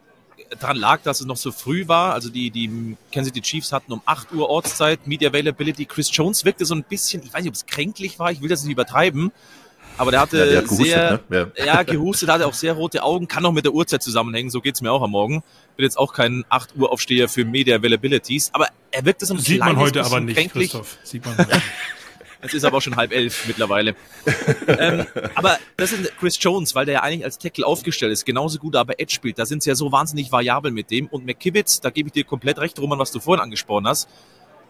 daran 0.58 0.76
lag, 0.76 1.02
dass 1.02 1.20
es 1.20 1.26
noch 1.26 1.36
so 1.36 1.52
früh 1.52 1.88
war. 1.88 2.12
Also 2.12 2.28
die, 2.28 2.50
die 2.50 2.96
Kansas 3.12 3.28
City 3.28 3.40
Chiefs 3.40 3.72
hatten 3.72 3.92
um 3.92 4.02
8 4.04 4.32
Uhr 4.32 4.48
Ortszeit, 4.48 5.06
Media 5.06 5.30
Availability. 5.30 5.86
Chris 5.86 6.10
Jones 6.12 6.44
wirkte 6.44 6.64
so 6.64 6.74
ein 6.74 6.82
bisschen, 6.82 7.22
ich 7.22 7.32
weiß 7.32 7.42
nicht, 7.42 7.50
ob 7.50 7.54
es 7.54 7.66
kränklich 7.66 8.18
war, 8.18 8.30
ich 8.32 8.40
will 8.40 8.48
das 8.48 8.62
nicht 8.62 8.72
übertreiben, 8.72 9.32
aber 9.98 10.10
der 10.10 10.20
hatte 10.20 10.38
ja, 10.38 10.46
der 10.46 10.62
gehustet, 10.62 10.86
sehr, 10.86 11.20
ne? 11.28 11.52
ja. 11.56 11.64
ja, 11.64 11.82
gehustet, 11.82 12.28
hatte 12.28 12.46
auch 12.46 12.54
sehr 12.54 12.72
rote 12.72 13.02
Augen, 13.02 13.28
kann 13.28 13.44
auch 13.44 13.52
mit 13.52 13.64
der 13.64 13.72
Uhrzeit 13.72 14.02
zusammenhängen, 14.02 14.50
so 14.50 14.60
geht's 14.60 14.80
mir 14.80 14.92
auch 14.92 15.02
am 15.02 15.10
Morgen. 15.10 15.42
Bin 15.76 15.84
jetzt 15.84 15.98
auch 15.98 16.12
kein 16.12 16.44
8 16.48 16.76
Uhr 16.76 16.92
Aufsteher 16.92 17.28
für 17.28 17.44
Media 17.44 17.76
Availabilities, 17.76 18.50
aber 18.52 18.68
er 18.90 19.04
wirkt 19.04 19.24
so 19.24 19.34
ein 19.34 19.40
Sieht 19.40 19.60
man 19.60 19.76
heute 19.76 20.04
aber 20.04 20.20
nicht, 20.20 20.36
kränklich. 20.36 20.70
Christoph. 20.70 20.98
Sieht 21.02 21.24
man 21.24 21.36
heute. 21.38 21.62
Es 22.44 22.54
ist 22.54 22.64
aber 22.64 22.78
auch 22.78 22.82
schon 22.82 22.96
halb 22.96 23.12
elf 23.12 23.46
mittlerweile. 23.46 23.94
ähm, 24.66 25.06
aber 25.36 25.58
das 25.76 25.92
ist 25.92 26.16
Chris 26.18 26.36
Jones, 26.40 26.74
weil 26.74 26.84
der 26.86 26.94
ja 26.94 27.02
eigentlich 27.02 27.24
als 27.24 27.38
Tackle 27.38 27.64
aufgestellt 27.64 28.12
ist, 28.12 28.26
genauso 28.26 28.58
gut 28.58 28.74
aber 28.74 28.98
Edge 28.98 29.14
spielt. 29.14 29.38
Da 29.38 29.46
sind 29.46 29.62
sie 29.62 29.70
ja 29.70 29.76
so 29.76 29.92
wahnsinnig 29.92 30.32
variabel 30.32 30.72
mit 30.72 30.90
dem. 30.90 31.06
Und 31.06 31.24
McKivitz, 31.24 31.80
da 31.80 31.90
gebe 31.90 32.08
ich 32.08 32.12
dir 32.12 32.24
komplett 32.24 32.58
recht, 32.58 32.80
Roman, 32.80 32.98
was 32.98 33.12
du 33.12 33.20
vorhin 33.20 33.40
angesprochen 33.40 33.86
hast. 33.86 34.08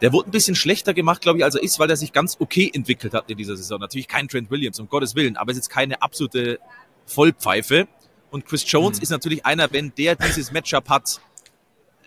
Der 0.02 0.12
wurde 0.12 0.28
ein 0.28 0.32
bisschen 0.32 0.56
schlechter 0.56 0.94
gemacht, 0.94 1.22
glaube 1.22 1.38
ich, 1.38 1.44
als 1.44 1.54
er 1.54 1.62
ist, 1.62 1.78
weil 1.78 1.88
er 1.88 1.96
sich 1.96 2.12
ganz 2.12 2.36
okay 2.40 2.70
entwickelt 2.74 3.14
hat 3.14 3.30
in 3.30 3.38
dieser 3.38 3.56
Saison. 3.56 3.78
Natürlich 3.78 4.08
kein 4.08 4.26
Trent 4.28 4.50
Williams, 4.50 4.80
um 4.80 4.88
Gottes 4.88 5.14
Willen, 5.14 5.36
aber 5.36 5.52
es 5.52 5.58
ist 5.58 5.70
keine 5.70 6.02
absolute 6.02 6.58
Vollpfeife. 7.06 7.86
Und 8.30 8.44
Chris 8.44 8.64
Jones 8.70 8.98
mhm. 8.98 9.02
ist 9.04 9.10
natürlich 9.10 9.46
einer, 9.46 9.72
wenn 9.72 9.94
der 9.96 10.16
dieses 10.16 10.50
Matchup 10.50 10.88
hat, 10.88 11.20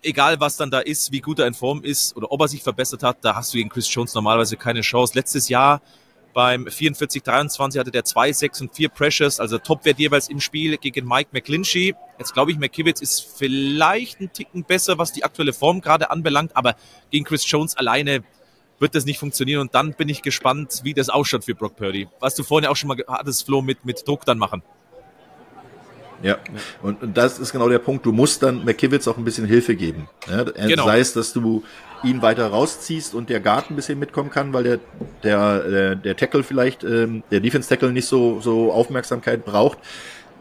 egal 0.03 0.39
was 0.41 0.57
dann 0.57 0.71
da 0.71 0.79
ist, 0.79 1.13
wie 1.13 1.21
gut 1.21 1.39
er 1.39 1.47
in 1.47 1.53
Form 1.53 1.83
ist 1.83 2.15
oder 2.17 2.31
ob 2.31 2.41
er 2.41 2.47
sich 2.49 2.61
verbessert 2.61 3.01
hat, 3.01 3.17
da 3.21 3.35
hast 3.35 3.53
du 3.53 3.57
gegen 3.57 3.69
Chris 3.69 3.91
Jones 3.93 4.13
normalerweise 4.13 4.57
keine 4.57 4.81
Chance. 4.81 5.13
Letztes 5.15 5.47
Jahr 5.47 5.81
beim 6.35 6.65
44-23 6.65 7.79
hatte 7.79 7.91
der 7.91 8.03
2, 8.03 8.33
6 8.33 8.61
und 8.61 8.75
4 8.75 8.89
Pressures, 8.89 9.39
also 9.39 9.57
Topwert 9.57 9.97
jeweils 9.97 10.27
im 10.27 10.41
Spiel 10.41 10.77
gegen 10.77 11.07
Mike 11.07 11.29
McClinchy. 11.31 11.95
Jetzt 12.19 12.33
glaube 12.33 12.51
ich, 12.51 12.59
McKivitz 12.59 13.01
ist 13.01 13.25
vielleicht 13.37 14.19
ein 14.19 14.31
Ticken 14.33 14.65
besser, 14.65 14.97
was 14.97 15.13
die 15.13 15.23
aktuelle 15.23 15.53
Form 15.53 15.79
gerade 15.79 16.11
anbelangt, 16.11 16.51
aber 16.55 16.75
gegen 17.09 17.23
Chris 17.23 17.49
Jones 17.49 17.77
alleine 17.77 18.21
wird 18.79 18.95
das 18.95 19.05
nicht 19.05 19.17
funktionieren 19.17 19.61
und 19.61 19.73
dann 19.73 19.93
bin 19.93 20.09
ich 20.09 20.21
gespannt, 20.21 20.81
wie 20.83 20.93
das 20.93 21.07
ausschaut 21.07 21.45
für 21.45 21.55
Brock 21.55 21.77
Purdy. 21.77 22.09
Was 22.19 22.35
du 22.35 22.43
vorhin 22.43 22.69
auch 22.69 22.75
schon 22.75 22.89
mal 22.89 22.97
hattest, 23.07 23.45
Flo, 23.45 23.61
mit, 23.61 23.85
mit 23.85 24.05
Druck 24.05 24.25
dann 24.25 24.37
machen. 24.37 24.61
Ja, 26.21 26.37
und, 26.81 27.01
und 27.01 27.15
das 27.15 27.39
ist 27.39 27.53
genau 27.53 27.69
der 27.69 27.79
Punkt. 27.79 28.05
Du 28.05 28.11
musst 28.11 28.43
dann 28.43 28.65
McKivitz 28.65 29.07
auch 29.07 29.17
ein 29.17 29.23
bisschen 29.23 29.45
Hilfe 29.45 29.75
geben. 29.75 30.09
Ja, 30.29 30.43
genau. 30.43 30.85
Sei 30.85 30.99
es, 30.99 31.13
dass 31.13 31.31
du 31.31 31.63
ihn 32.05 32.21
weiter 32.21 32.47
rausziehst 32.47 33.15
und 33.15 33.29
der 33.29 33.39
Guard 33.39 33.69
ein 33.69 33.75
bisschen 33.75 33.99
mitkommen 33.99 34.29
kann, 34.29 34.53
weil 34.53 34.63
der 34.63 34.79
der 35.23 35.59
der, 35.69 35.95
der 35.95 36.15
Tackle 36.15 36.43
vielleicht 36.43 36.83
ähm, 36.83 37.23
der 37.31 37.39
Defense 37.39 37.67
Tackle 37.67 37.91
nicht 37.91 38.07
so 38.07 38.39
so 38.41 38.71
Aufmerksamkeit 38.71 39.45
braucht. 39.45 39.79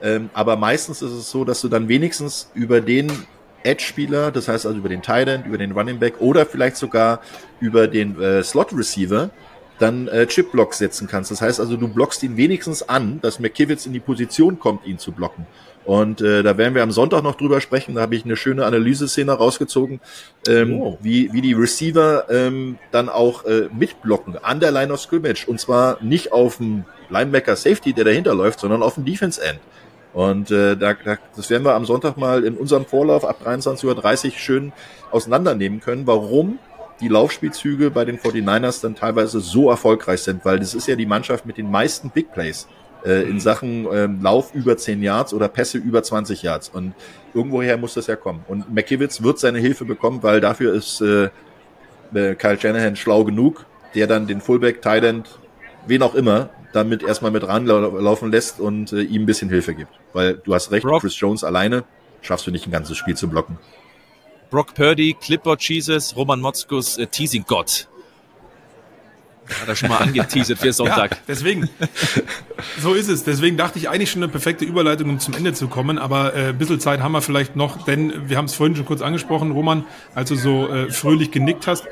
Ähm, 0.02 0.30
aber 0.34 0.56
meistens 0.56 1.02
ist 1.02 1.12
es 1.12 1.30
so, 1.30 1.44
dass 1.44 1.60
du 1.60 1.68
dann 1.68 1.88
wenigstens 1.88 2.50
über 2.54 2.80
den 2.80 3.10
Edge-Spieler, 3.62 4.30
das 4.30 4.48
heißt 4.48 4.66
also 4.66 4.78
über 4.78 4.90
den 4.90 5.02
Tight 5.02 5.28
End, 5.28 5.46
über 5.46 5.58
den 5.58 5.72
Running 5.72 5.98
Back 5.98 6.20
oder 6.20 6.44
vielleicht 6.46 6.76
sogar 6.76 7.20
über 7.60 7.88
den 7.88 8.20
äh, 8.20 8.42
Slot-Receiver 8.42 9.30
dann 9.78 10.06
äh, 10.08 10.26
Chip-Block 10.26 10.74
setzen 10.74 11.08
kannst. 11.08 11.30
Das 11.30 11.40
heißt 11.40 11.58
also, 11.58 11.76
du 11.76 11.88
blockst 11.88 12.22
ihn 12.22 12.36
wenigstens 12.36 12.88
an, 12.88 13.20
dass 13.20 13.40
McKivitz 13.40 13.86
in 13.86 13.92
die 13.92 14.00
Position 14.00 14.58
kommt, 14.58 14.86
ihn 14.86 14.98
zu 14.98 15.12
blocken. 15.12 15.46
Und 15.84 16.22
äh, 16.22 16.42
da 16.42 16.56
werden 16.56 16.74
wir 16.74 16.82
am 16.82 16.92
Sonntag 16.92 17.22
noch 17.22 17.34
drüber 17.34 17.60
sprechen. 17.60 17.94
Da 17.94 18.02
habe 18.02 18.16
ich 18.16 18.24
eine 18.24 18.36
schöne 18.36 18.64
Analyseszene 18.64 19.32
rausgezogen, 19.32 20.00
ähm, 20.48 20.80
oh. 20.80 20.98
wie, 21.02 21.32
wie 21.32 21.42
die 21.42 21.52
Receiver 21.52 22.26
ähm, 22.30 22.78
dann 22.90 23.08
auch 23.08 23.44
äh, 23.44 23.68
mitblocken 23.76 24.38
an 24.42 24.60
der 24.60 24.70
Line 24.70 24.92
of 24.92 25.00
Scrimmage. 25.00 25.46
Und 25.46 25.60
zwar 25.60 26.02
nicht 26.02 26.32
auf 26.32 26.56
dem 26.56 26.84
Linebacker 27.10 27.54
Safety, 27.56 27.92
der 27.92 28.04
dahinter 28.04 28.34
läuft, 28.34 28.60
sondern 28.60 28.82
auf 28.82 28.94
dem 28.94 29.04
Defense 29.04 29.42
End. 29.42 29.60
Und 30.14 30.50
äh, 30.50 30.76
da, 30.76 30.94
da, 30.94 31.18
das 31.36 31.50
werden 31.50 31.64
wir 31.64 31.74
am 31.74 31.84
Sonntag 31.84 32.16
mal 32.16 32.44
in 32.44 32.56
unserem 32.56 32.86
Vorlauf 32.86 33.24
ab 33.24 33.40
23.30 33.44 34.26
Uhr 34.26 34.32
schön 34.32 34.72
auseinandernehmen 35.10 35.80
können, 35.80 36.06
warum 36.06 36.58
die 37.00 37.08
Laufspielzüge 37.08 37.90
bei 37.90 38.04
den 38.04 38.18
49ers 38.18 38.80
dann 38.80 38.94
teilweise 38.94 39.40
so 39.40 39.68
erfolgreich 39.68 40.22
sind, 40.22 40.44
weil 40.44 40.60
das 40.60 40.74
ist 40.74 40.86
ja 40.86 40.94
die 40.94 41.06
Mannschaft 41.06 41.44
mit 41.44 41.58
den 41.58 41.68
meisten 41.68 42.10
Big 42.10 42.32
Plays 42.32 42.68
äh, 43.04 43.22
in 43.28 43.40
Sachen 43.40 43.86
äh, 43.86 44.08
Lauf 44.20 44.54
über 44.54 44.76
10 44.76 45.02
Yards 45.02 45.34
oder 45.34 45.48
Pässe 45.48 45.78
über 45.78 46.02
20 46.02 46.42
Yards. 46.42 46.68
Und 46.68 46.94
irgendwoher 47.34 47.76
muss 47.76 47.94
das 47.94 48.06
ja 48.06 48.16
kommen. 48.16 48.44
Und 48.48 48.72
McKivitz 48.72 49.22
wird 49.22 49.38
seine 49.38 49.58
Hilfe 49.58 49.84
bekommen, 49.84 50.22
weil 50.22 50.40
dafür 50.40 50.74
ist 50.74 51.00
äh, 51.00 51.30
äh, 52.14 52.34
Kyle 52.34 52.58
Shanahan 52.58 52.96
schlau 52.96 53.24
genug, 53.24 53.66
der 53.94 54.06
dann 54.06 54.26
den 54.26 54.40
Fullback, 54.40 54.84
End, 54.84 55.38
wen 55.86 56.02
auch 56.02 56.14
immer, 56.14 56.50
damit 56.72 57.02
erstmal 57.02 57.30
mit 57.30 57.46
ranlaufen 57.46 58.30
lässt 58.30 58.58
und 58.58 58.92
äh, 58.92 59.02
ihm 59.02 59.22
ein 59.22 59.26
bisschen 59.26 59.48
Hilfe 59.48 59.74
gibt. 59.74 59.92
Weil 60.12 60.34
du 60.34 60.54
hast 60.54 60.70
recht, 60.72 60.84
Brock. 60.84 61.02
Chris 61.02 61.18
Jones 61.18 61.44
alleine 61.44 61.84
schaffst 62.20 62.46
du 62.46 62.50
nicht 62.50 62.66
ein 62.66 62.72
ganzes 62.72 62.96
Spiel 62.96 63.16
zu 63.16 63.28
blocken. 63.28 63.58
Brock 64.50 64.74
Purdy, 64.74 65.16
Clipboard 65.20 65.62
Jesus, 65.62 66.16
Roman 66.16 66.40
Motzkus, 66.40 66.98
äh, 66.98 67.06
Teasing 67.06 67.44
Gott. 67.46 67.88
Hat 69.60 69.68
er 69.68 69.76
schon 69.76 69.88
mal 69.90 69.98
angeteasert 69.98 70.58
für 70.58 70.72
Sonntag. 70.72 71.10
Ja, 71.12 71.18
deswegen. 71.28 71.68
So 72.80 72.94
ist 72.94 73.08
es. 73.08 73.24
Deswegen 73.24 73.56
dachte 73.56 73.78
ich 73.78 73.88
eigentlich 73.88 74.10
schon 74.10 74.22
eine 74.22 74.30
perfekte 74.30 74.64
Überleitung, 74.64 75.10
um 75.10 75.18
zum 75.20 75.34
Ende 75.34 75.52
zu 75.52 75.68
kommen. 75.68 75.98
Aber 75.98 76.34
äh, 76.34 76.48
ein 76.48 76.58
bisschen 76.58 76.80
Zeit 76.80 77.00
haben 77.00 77.12
wir 77.12 77.20
vielleicht 77.20 77.56
noch, 77.56 77.84
denn 77.84 78.28
wir 78.28 78.36
haben 78.36 78.46
es 78.46 78.54
vorhin 78.54 78.74
schon 78.76 78.86
kurz 78.86 79.02
angesprochen, 79.02 79.50
Roman, 79.50 79.84
als 80.14 80.30
du 80.30 80.36
so 80.36 80.68
äh, 80.68 80.90
fröhlich 80.90 81.30
genickt 81.30 81.66
hast. 81.66 81.84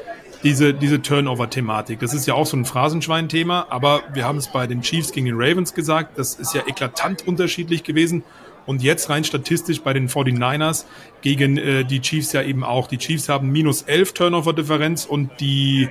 Diese, 0.43 0.74
diese 0.74 1.01
Turnover-Thematik. 1.01 2.01
Das 2.01 2.12
ist 2.15 2.27
ja 2.27 2.35
auch 2.35 2.47
so 2.47 2.57
ein 2.57 2.65
Phrasenschwein-Thema, 2.65 3.69
aber 3.70 4.03
wir 4.12 4.24
haben 4.24 4.39
es 4.39 4.49
bei 4.49 4.66
den 4.66 4.83
Chiefs 4.83 5.12
gegen 5.12 5.27
den 5.27 5.37
Ravens 5.37 5.73
gesagt. 5.73 6.19
Das 6.19 6.35
ist 6.35 6.53
ja 6.53 6.62
eklatant 6.66 7.29
unterschiedlich 7.29 7.85
gewesen. 7.85 8.24
Und 8.66 8.83
jetzt 8.83 9.09
rein 9.09 9.23
statistisch 9.23 9.83
bei 9.83 9.93
den 9.93 10.09
49ers 10.09 10.85
gegen 11.20 11.59
äh, 11.59 11.85
die 11.85 12.01
Chiefs 12.01 12.33
ja 12.33 12.43
eben 12.43 12.65
auch. 12.65 12.89
Die 12.89 12.99
Chiefs 12.99 13.29
haben 13.29 13.51
minus 13.51 13.83
11 13.83 14.15
Turnover-Differenz 14.15 15.05
und 15.05 15.31
die 15.39 15.89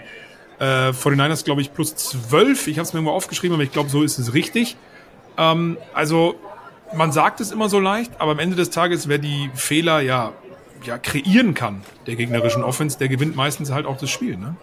äh, 0.61 0.91
49ers, 0.91 1.43
glaube 1.43 1.61
ich, 1.61 1.73
plus 1.73 1.95
12. 1.95 2.67
Ich 2.67 2.77
habe 2.77 2.85
es 2.85 2.93
mir 2.93 2.99
irgendwo 2.99 3.13
aufgeschrieben, 3.13 3.55
aber 3.55 3.63
ich 3.63 3.71
glaube, 3.71 3.89
so 3.89 4.03
ist 4.03 4.19
es 4.19 4.33
richtig. 4.33 4.77
Ähm, 5.37 5.77
also 5.93 6.35
man 6.95 7.11
sagt 7.11 7.41
es 7.41 7.51
immer 7.51 7.67
so 7.67 7.79
leicht, 7.79 8.11
aber 8.19 8.31
am 8.31 8.39
Ende 8.39 8.55
des 8.55 8.69
Tages, 8.69 9.07
wer 9.07 9.17
die 9.17 9.49
Fehler 9.55 10.01
ja, 10.01 10.33
ja 10.85 10.99
kreieren 10.99 11.55
kann, 11.55 11.81
der 12.05 12.15
gegnerischen 12.15 12.63
Offense, 12.63 12.99
der 12.99 13.07
gewinnt 13.07 13.35
meistens 13.35 13.71
halt 13.71 13.87
auch 13.87 13.97
das 13.97 14.11
Spiel. 14.11 14.37
Ne? 14.37 14.55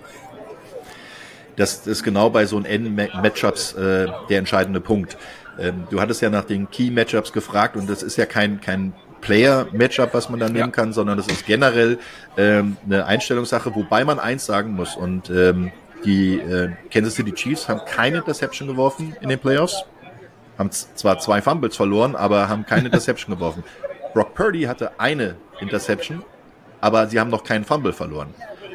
Das 1.56 1.88
ist 1.88 2.04
genau 2.04 2.30
bei 2.30 2.46
so 2.46 2.58
einen 2.58 2.94
Matchups 2.94 3.72
äh, 3.72 4.06
der 4.28 4.38
entscheidende 4.38 4.80
Punkt. 4.80 5.16
Ähm, 5.58 5.88
du 5.90 6.00
hattest 6.00 6.22
ja 6.22 6.30
nach 6.30 6.44
den 6.44 6.70
Key-Matchups 6.70 7.32
gefragt 7.32 7.74
und 7.76 7.90
das 7.90 8.04
ist 8.04 8.16
ja 8.16 8.26
kein, 8.26 8.60
kein 8.60 8.92
Player-Matchup, 9.20 10.14
was 10.14 10.28
man 10.28 10.38
da 10.38 10.46
nehmen 10.46 10.58
ja. 10.58 10.66
kann, 10.68 10.92
sondern 10.92 11.16
das 11.16 11.26
ist 11.26 11.44
generell 11.44 11.98
ähm, 12.36 12.76
eine 12.86 13.06
Einstellungssache, 13.06 13.74
wobei 13.74 14.04
man 14.04 14.20
eins 14.20 14.46
sagen 14.46 14.74
muss 14.74 14.94
und 14.94 15.28
ähm, 15.30 15.72
die 16.04 16.38
äh, 16.38 16.70
Kansas 16.90 17.14
City 17.14 17.32
Chiefs 17.32 17.68
haben 17.68 17.80
keine 17.86 18.18
Interception 18.18 18.68
geworfen 18.68 19.16
in 19.20 19.28
den 19.28 19.38
Playoffs, 19.38 19.84
haben 20.56 20.70
zwar 20.70 21.18
zwei 21.18 21.42
Fumbles 21.42 21.76
verloren, 21.76 22.16
aber 22.16 22.48
haben 22.48 22.64
keine 22.66 22.86
Interception 22.86 23.34
geworfen. 23.34 23.64
Brock 24.14 24.34
Purdy 24.34 24.62
hatte 24.62 24.98
eine 24.98 25.36
Interception, 25.60 26.22
aber 26.80 27.06
sie 27.08 27.20
haben 27.20 27.30
noch 27.30 27.44
keinen 27.44 27.64
Fumble 27.64 27.92
verloren. 27.92 28.34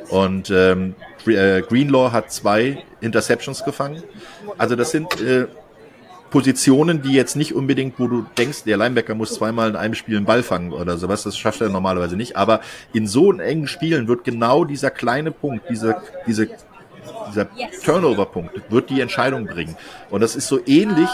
Und 0.10 0.50
ähm, 0.50 0.95
äh, 1.26 1.62
Greenlaw 1.62 2.12
hat 2.12 2.32
zwei 2.32 2.84
Interceptions 3.02 3.64
gefangen. 3.64 4.04
Also 4.58 4.76
das 4.76 4.91
sind 4.91 5.20
äh, 5.22 5.48
Positionen, 6.34 7.04
die 7.04 7.14
jetzt 7.14 7.36
nicht 7.36 7.54
unbedingt, 7.54 8.00
wo 8.00 8.08
du 8.08 8.26
denkst, 8.38 8.64
der 8.64 8.76
Linebacker 8.76 9.14
muss 9.14 9.36
zweimal 9.36 9.70
in 9.70 9.76
einem 9.76 9.94
Spiel 9.94 10.18
einen 10.18 10.26
Ball 10.26 10.41
fangen 10.41 10.74
oder 10.74 10.98
sowas, 10.98 11.22
das 11.22 11.38
schafft 11.38 11.62
er 11.62 11.70
normalerweise 11.70 12.16
nicht. 12.16 12.36
Aber 12.36 12.62
in 12.91 13.06
so 13.06 13.32
engen 13.32 13.68
Spielen 13.68 14.08
wird 14.08 14.24
genau 14.24 14.66
dieser 14.66 14.90
kleine 14.90 15.30
Punkt, 15.30 15.70
diese, 15.70 15.98
diese, 16.26 16.50
dieser 17.30 17.48
Turnover-Punkt, 17.84 18.72
wird 18.72 18.90
die 18.90 19.02
Entscheidung 19.02 19.45
bringen. 19.45 19.76
Und 20.10 20.22
das 20.22 20.36
ist 20.36 20.48
so 20.48 20.60
ähnlich, 20.66 21.10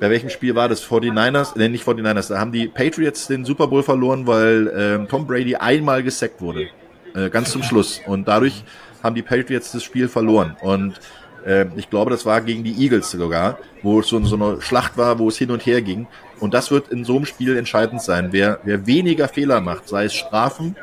bei 0.00 0.10
welchem 0.10 0.28
Spiel 0.30 0.54
war 0.54 0.68
das? 0.68 0.84
49ers? 0.84 1.52
Nee, 1.56 1.68
nicht 1.68 1.86
49ers. 1.86 2.28
Da 2.28 2.38
haben 2.38 2.52
die 2.52 2.68
Patriots 2.68 3.26
den 3.26 3.44
Super 3.44 3.66
Bowl 3.66 3.82
verloren, 3.82 4.26
weil 4.26 4.72
ähm, 4.76 5.08
Tom 5.08 5.26
Brady 5.26 5.56
einmal 5.56 6.02
gesackt 6.02 6.40
wurde. 6.40 6.68
Äh, 7.14 7.30
ganz 7.30 7.50
zum 7.50 7.62
Schluss. 7.62 8.00
Und 8.06 8.28
dadurch 8.28 8.62
haben 9.02 9.14
die 9.14 9.22
Patriots 9.22 9.72
das 9.72 9.82
Spiel 9.82 10.08
verloren. 10.08 10.56
Und 10.60 11.00
äh, 11.46 11.66
ich 11.76 11.88
glaube, 11.88 12.10
das 12.10 12.26
war 12.26 12.40
gegen 12.42 12.62
die 12.64 12.82
Eagles 12.82 13.10
sogar, 13.10 13.58
wo 13.82 14.00
es 14.00 14.08
so, 14.08 14.22
so 14.24 14.36
eine 14.36 14.60
Schlacht 14.60 14.98
war, 14.98 15.18
wo 15.18 15.28
es 15.28 15.38
hin 15.38 15.50
und 15.50 15.64
her 15.64 15.80
ging. 15.80 16.06
Und 16.40 16.52
das 16.52 16.70
wird 16.70 16.88
in 16.88 17.04
so 17.04 17.16
einem 17.16 17.24
Spiel 17.24 17.56
entscheidend 17.56 18.02
sein. 18.02 18.28
Wer, 18.32 18.60
wer 18.64 18.86
weniger 18.86 19.28
Fehler 19.28 19.60
macht, 19.60 19.88
sei 19.88 20.04
es 20.04 20.14
Strafen, 20.14 20.76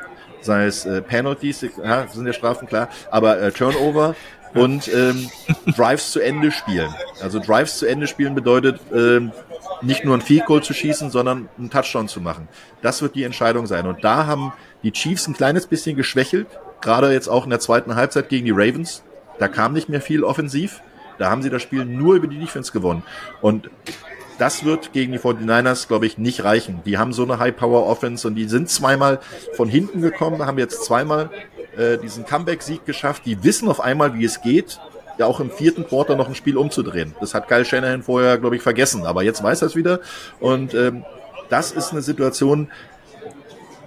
sei 0.44 0.66
es 0.66 0.84
äh, 0.84 1.02
Penalties, 1.02 1.66
ja, 1.82 2.06
sind 2.08 2.26
ja 2.26 2.32
Strafen 2.32 2.68
klar, 2.68 2.88
aber 3.10 3.40
äh, 3.40 3.50
Turnover 3.50 4.14
und 4.54 4.88
ähm, 4.92 5.30
Drives 5.76 6.12
zu 6.12 6.20
Ende 6.20 6.52
spielen. 6.52 6.94
Also 7.20 7.38
Drives 7.40 7.78
zu 7.78 7.86
Ende 7.86 8.06
spielen 8.06 8.34
bedeutet 8.34 8.80
ähm, 8.94 9.32
nicht 9.82 10.04
nur 10.04 10.16
ein 10.16 10.20
Field 10.20 10.46
Goal 10.46 10.62
zu 10.62 10.72
schießen, 10.72 11.10
sondern 11.10 11.48
einen 11.58 11.70
Touchdown 11.70 12.08
zu 12.08 12.20
machen. 12.20 12.48
Das 12.82 13.02
wird 13.02 13.14
die 13.14 13.24
Entscheidung 13.24 13.66
sein. 13.66 13.86
Und 13.86 14.04
da 14.04 14.26
haben 14.26 14.52
die 14.82 14.92
Chiefs 14.92 15.26
ein 15.26 15.34
kleines 15.34 15.66
bisschen 15.66 15.96
geschwächelt, 15.96 16.46
gerade 16.80 17.12
jetzt 17.12 17.28
auch 17.28 17.44
in 17.44 17.50
der 17.50 17.60
zweiten 17.60 17.96
Halbzeit 17.96 18.28
gegen 18.28 18.44
die 18.44 18.52
Ravens. 18.52 19.02
Da 19.38 19.48
kam 19.48 19.72
nicht 19.72 19.88
mehr 19.88 20.00
viel 20.00 20.22
offensiv. 20.22 20.80
Da 21.18 21.30
haben 21.30 21.42
sie 21.42 21.50
das 21.50 21.62
Spiel 21.62 21.84
nur 21.84 22.14
über 22.14 22.26
die 22.26 22.38
Defense 22.38 22.72
gewonnen. 22.72 23.02
Und 23.40 23.70
das 24.38 24.64
wird 24.64 24.92
gegen 24.92 25.12
die 25.12 25.18
49ers, 25.18 25.88
glaube 25.88 26.06
ich, 26.06 26.18
nicht 26.18 26.44
reichen. 26.44 26.80
Die 26.84 26.98
haben 26.98 27.12
so 27.12 27.22
eine 27.22 27.38
High-Power-Offense 27.38 28.26
und 28.26 28.34
die 28.34 28.46
sind 28.46 28.68
zweimal 28.68 29.20
von 29.54 29.68
hinten 29.68 30.00
gekommen, 30.00 30.44
haben 30.44 30.58
jetzt 30.58 30.84
zweimal 30.84 31.30
äh, 31.76 31.98
diesen 31.98 32.24
Comeback-Sieg 32.24 32.84
geschafft. 32.84 33.22
Die 33.26 33.44
wissen 33.44 33.68
auf 33.68 33.80
einmal, 33.80 34.14
wie 34.14 34.24
es 34.24 34.40
geht, 34.40 34.80
ja 35.18 35.26
auch 35.26 35.40
im 35.40 35.50
vierten 35.50 35.86
Quarter 35.86 36.16
noch 36.16 36.28
ein 36.28 36.34
Spiel 36.34 36.56
umzudrehen. 36.56 37.14
Das 37.20 37.34
hat 37.34 37.48
Kyle 37.48 37.64
Shanahan 37.64 38.02
vorher, 38.02 38.38
glaube 38.38 38.56
ich, 38.56 38.62
vergessen. 38.62 39.06
Aber 39.06 39.22
jetzt 39.22 39.42
weiß 39.42 39.62
er 39.62 39.66
es 39.66 39.76
wieder. 39.76 40.00
Und 40.40 40.74
ähm, 40.74 41.04
das 41.48 41.72
ist 41.72 41.92
eine 41.92 42.02
Situation, 42.02 42.68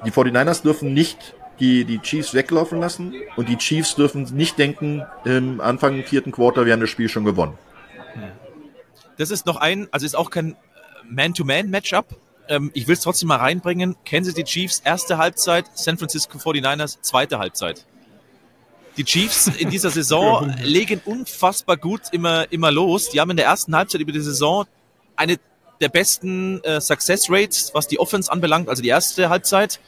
die 0.06 0.12
49ers 0.12 0.64
dürfen 0.64 0.94
nicht 0.94 1.36
die, 1.60 1.86
die 1.86 2.00
Chiefs 2.00 2.34
weglaufen 2.34 2.80
lassen 2.80 3.14
und 3.36 3.50
die 3.50 3.58
Chiefs 3.58 3.96
dürfen 3.96 4.24
nicht 4.34 4.60
denken, 4.60 5.04
im 5.26 5.60
Anfang 5.60 6.04
vierten 6.04 6.32
Quarter, 6.32 6.66
wir 6.66 6.74
haben 6.74 6.82
das 6.82 6.90
Spiel 6.90 7.10
schon 7.10 7.26
gewonnen. 7.26 7.58
Das 9.18 9.32
ist 9.32 9.46
noch 9.46 9.58
ein, 9.58 9.88
also 9.92 10.06
ist 10.06 10.16
auch 10.16 10.30
kein 10.30 10.56
Man-to-Man-Matchup. 11.10 12.16
Ähm, 12.50 12.72
ich 12.74 12.88
will 12.88 12.94
es 12.94 13.02
trotzdem 13.02 13.28
mal 13.28 13.38
reinbringen. 13.38 13.96
Kansas 14.06 14.36
City 14.36 14.44
Chiefs 14.44 14.82
erste 14.84 15.18
Halbzeit, 15.18 15.66
San 15.74 15.98
Francisco 15.98 16.38
49ers 16.38 17.02
zweite 17.02 17.40
Halbzeit. 17.40 17.86
Die 18.98 19.04
Chiefs 19.04 19.48
in 19.48 19.70
dieser 19.70 19.90
Saison 19.90 20.54
legen 20.64 21.02
unfassbar 21.06 21.78
gut 21.78 22.02
immer, 22.12 22.52
immer 22.52 22.72
los. 22.72 23.10
Die 23.10 23.20
haben 23.20 23.32
in 23.32 23.38
der 23.38 23.46
ersten 23.46 23.76
Halbzeit 23.76 24.02
über 24.02 24.12
die 24.12 24.22
Saison 24.22 24.66
eine 25.16 25.38
der 25.82 25.90
besten 25.90 26.64
äh, 26.64 26.82
Success 26.82 27.28
Rates, 27.30 27.72
was 27.74 27.88
die 27.88 28.00
Offense 28.00 28.32
anbelangt, 28.32 28.70
also 28.70 28.82
die 28.82 28.90
erste 28.90 29.30
Halbzeit 29.30 29.80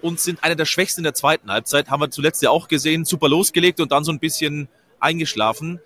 und 0.00 0.20
sind 0.20 0.42
einer 0.42 0.54
der 0.54 0.64
schwächsten 0.64 1.00
in 1.00 1.04
der 1.04 1.14
zweiten 1.14 1.50
Halbzeit. 1.50 1.90
Haben 1.90 2.00
wir 2.00 2.10
zuletzt 2.10 2.42
ja 2.42 2.50
auch 2.50 2.68
gesehen, 2.68 3.04
super 3.04 3.28
losgelegt 3.28 3.80
und 3.80 3.92
dann 3.92 4.04
so 4.04 4.12
ein 4.12 4.18
bisschen 4.18 4.68
eingeschlafen. 5.00 5.80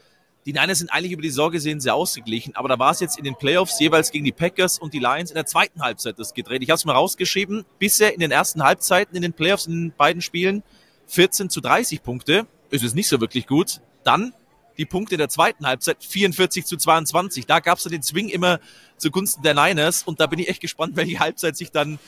Die 0.47 0.53
Niners 0.53 0.79
sind 0.79 0.91
eigentlich 0.91 1.13
über 1.13 1.23
die 1.23 1.29
Saison 1.29 1.51
gesehen 1.51 1.81
sehr 1.81 1.95
ausgeglichen, 1.95 2.57
aber 2.57 2.69
da 2.69 2.79
war 2.79 2.93
es 2.93 3.01
jetzt 3.01 3.19
in 3.19 3.25
den 3.25 3.37
Playoffs 3.37 3.79
jeweils 3.81 4.11
gegen 4.11 4.25
die 4.25 4.33
Packers 4.33 4.79
und 4.79 4.95
die 4.95 4.99
Lions 4.99 5.31
in 5.31 5.35
der 5.35 5.47
zweiten 5.47 5.83
Halbzeit 5.83 6.19
das 6.19 6.33
gedreht. 6.33 6.63
Ich 6.63 6.71
habe 6.71 6.77
es 6.77 6.85
mal 6.85 6.95
rausgeschrieben, 6.95 7.65
bisher 7.79 8.15
in 8.15 8.21
den 8.21 8.31
ersten 8.31 8.63
Halbzeiten 8.63 9.15
in 9.15 9.23
den 9.23 9.33
Playoffs 9.33 9.67
in 9.67 9.73
den 9.73 9.93
beiden 9.93 10.23
Spielen 10.23 10.63
14 11.09 11.51
zu 11.51 11.61
30 11.61 12.03
Punkte. 12.03 12.47
Es 12.71 12.83
ist 12.83 12.95
nicht 12.95 13.09
so 13.09 13.21
wirklich 13.21 13.47
gut. 13.47 13.81
Dann 14.05 14.33
die 14.79 14.87
Punkte 14.87 15.17
in 15.17 15.19
der 15.19 15.29
zweiten 15.29 15.67
Halbzeit 15.67 16.03
44 16.03 16.65
zu 16.65 16.77
22. 16.77 17.47
Da 17.47 17.61
gab 17.61 17.79
es 17.79 17.85
den 17.85 18.03
Swing 18.03 18.29
immer 18.29 18.61
zugunsten 18.97 19.43
der 19.43 19.55
Niners 19.55 20.05
und 20.05 20.21
da 20.21 20.27
bin 20.27 20.39
ich 20.39 20.49
echt 20.49 20.61
gespannt, 20.61 20.97
welche 20.97 21.19
Halbzeit 21.19 21.57
sich 21.57 21.73
dann 21.73 21.99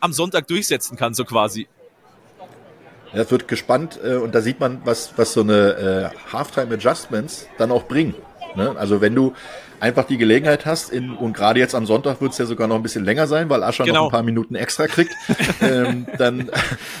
am 0.00 0.12
Sonntag 0.12 0.48
durchsetzen 0.48 0.96
kann, 0.96 1.14
so 1.14 1.24
quasi. 1.24 1.68
Ja, 3.12 3.22
es 3.22 3.30
wird 3.30 3.48
gespannt 3.48 3.98
äh, 4.04 4.14
und 4.14 4.34
da 4.34 4.40
sieht 4.40 4.60
man, 4.60 4.82
was, 4.84 5.12
was 5.16 5.32
so 5.32 5.40
eine 5.40 6.12
äh, 6.12 6.32
Halftime 6.32 6.74
Adjustments 6.74 7.48
dann 7.58 7.72
auch 7.72 7.84
bringen. 7.84 8.14
Ne? 8.54 8.74
Also 8.78 9.00
wenn 9.00 9.14
du 9.14 9.34
einfach 9.80 10.04
die 10.04 10.18
Gelegenheit 10.18 10.66
hast, 10.66 10.90
in, 10.90 11.10
und 11.10 11.32
gerade 11.32 11.58
jetzt 11.58 11.74
am 11.74 11.86
Sonntag 11.86 12.20
wird 12.20 12.32
es 12.32 12.38
ja 12.38 12.44
sogar 12.44 12.68
noch 12.68 12.76
ein 12.76 12.82
bisschen 12.82 13.04
länger 13.04 13.26
sein, 13.26 13.48
weil 13.48 13.62
Ascher 13.62 13.84
genau. 13.84 14.00
noch 14.00 14.08
ein 14.08 14.12
paar 14.12 14.22
Minuten 14.22 14.54
extra 14.54 14.86
kriegt, 14.86 15.14
ähm, 15.60 16.06
dann 16.18 16.50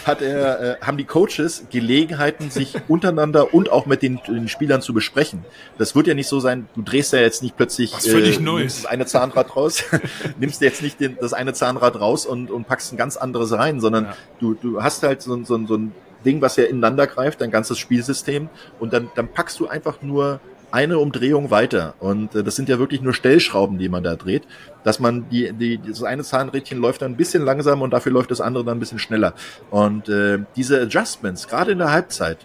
hat 0.06 0.22
er, 0.22 0.60
äh, 0.60 0.76
haben 0.80 0.96
die 0.96 1.04
Coaches 1.04 1.66
Gelegenheiten, 1.70 2.50
sich 2.50 2.76
untereinander 2.88 3.52
und 3.54 3.70
auch 3.70 3.86
mit 3.86 4.02
den, 4.02 4.20
den, 4.26 4.48
Spielern 4.48 4.82
zu 4.82 4.94
besprechen. 4.94 5.44
Das 5.78 5.94
wird 5.94 6.06
ja 6.06 6.14
nicht 6.14 6.28
so 6.28 6.40
sein, 6.40 6.68
du 6.74 6.82
drehst 6.82 7.12
ja 7.12 7.20
jetzt 7.20 7.42
nicht 7.42 7.56
plötzlich 7.56 7.92
Was 7.92 8.06
völlig 8.06 8.38
äh, 8.38 8.42
Neues. 8.42 8.82
das 8.82 8.86
eine 8.86 9.06
Zahnrad 9.06 9.54
raus, 9.54 9.84
nimmst 10.38 10.62
jetzt 10.62 10.82
nicht 10.82 11.00
den, 11.00 11.18
das 11.20 11.34
eine 11.34 11.52
Zahnrad 11.52 12.00
raus 12.00 12.24
und, 12.24 12.50
und 12.50 12.66
packst 12.66 12.92
ein 12.92 12.96
ganz 12.96 13.16
anderes 13.16 13.52
rein, 13.52 13.80
sondern 13.80 14.04
ja. 14.04 14.16
du, 14.40 14.54
du 14.54 14.82
hast 14.82 15.02
halt 15.02 15.22
so, 15.22 15.36
so, 15.44 15.66
so 15.66 15.76
ein 15.76 15.92
Ding, 16.24 16.40
was 16.40 16.56
ja 16.56 16.64
ineinander 16.64 17.06
greift, 17.06 17.40
dein 17.40 17.50
ganzes 17.50 17.78
Spielsystem 17.78 18.48
und 18.78 18.92
dann, 18.92 19.10
dann 19.14 19.28
packst 19.28 19.60
du 19.60 19.68
einfach 19.68 20.02
nur 20.02 20.40
eine 20.72 20.98
Umdrehung 20.98 21.50
weiter. 21.50 21.94
Und 21.98 22.34
äh, 22.34 22.42
das 22.42 22.56
sind 22.56 22.68
ja 22.68 22.78
wirklich 22.78 23.00
nur 23.00 23.14
Stellschrauben, 23.14 23.78
die 23.78 23.88
man 23.88 24.02
da 24.02 24.16
dreht, 24.16 24.44
dass 24.84 25.00
man 25.00 25.28
die, 25.28 25.52
die, 25.52 25.78
das 25.78 26.02
eine 26.02 26.22
Zahnrädchen 26.22 26.78
läuft 26.78 27.02
dann 27.02 27.12
ein 27.12 27.16
bisschen 27.16 27.44
langsamer 27.44 27.82
und 27.82 27.90
dafür 27.90 28.12
läuft 28.12 28.30
das 28.30 28.40
andere 28.40 28.64
dann 28.64 28.76
ein 28.76 28.80
bisschen 28.80 28.98
schneller. 28.98 29.34
Und 29.70 30.08
äh, 30.08 30.38
diese 30.56 30.80
Adjustments, 30.82 31.48
gerade 31.48 31.72
in 31.72 31.78
der 31.78 31.90
Halbzeit, 31.90 32.38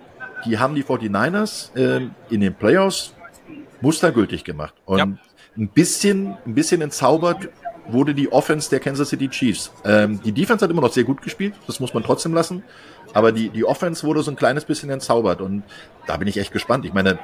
die 0.45 0.59
haben 0.59 0.75
die 0.75 0.83
49ers 0.83 1.75
äh, 1.75 2.07
in 2.29 2.41
den 2.41 2.53
Playoffs 2.53 3.13
mustergültig 3.81 4.43
gemacht. 4.43 4.73
Und 4.85 4.97
ja. 4.97 5.05
ein 5.57 5.69
bisschen, 5.69 6.37
ein 6.45 6.55
bisschen 6.55 6.81
entzaubert 6.81 7.49
wurde 7.87 8.15
die 8.15 8.31
Offense 8.31 8.69
der 8.69 8.79
Kansas 8.79 9.09
City 9.09 9.29
Chiefs. 9.29 9.71
Ähm, 9.83 10.19
die 10.23 10.31
Defense 10.31 10.63
hat 10.63 10.71
immer 10.71 10.81
noch 10.81 10.91
sehr 10.91 11.03
gut 11.03 11.21
gespielt, 11.21 11.53
das 11.67 11.79
muss 11.79 11.93
man 11.93 12.03
trotzdem 12.03 12.33
lassen. 12.33 12.63
Aber 13.13 13.31
die, 13.31 13.49
die 13.49 13.63
Offense 13.63 14.05
wurde 14.05 14.23
so 14.23 14.31
ein 14.31 14.35
kleines 14.35 14.65
bisschen 14.65 14.89
entzaubert 14.89 15.41
und 15.41 15.63
da 16.07 16.17
bin 16.17 16.27
ich 16.27 16.37
echt 16.37 16.51
gespannt. 16.51 16.85
Ich 16.85 16.93
meine, 16.93 17.19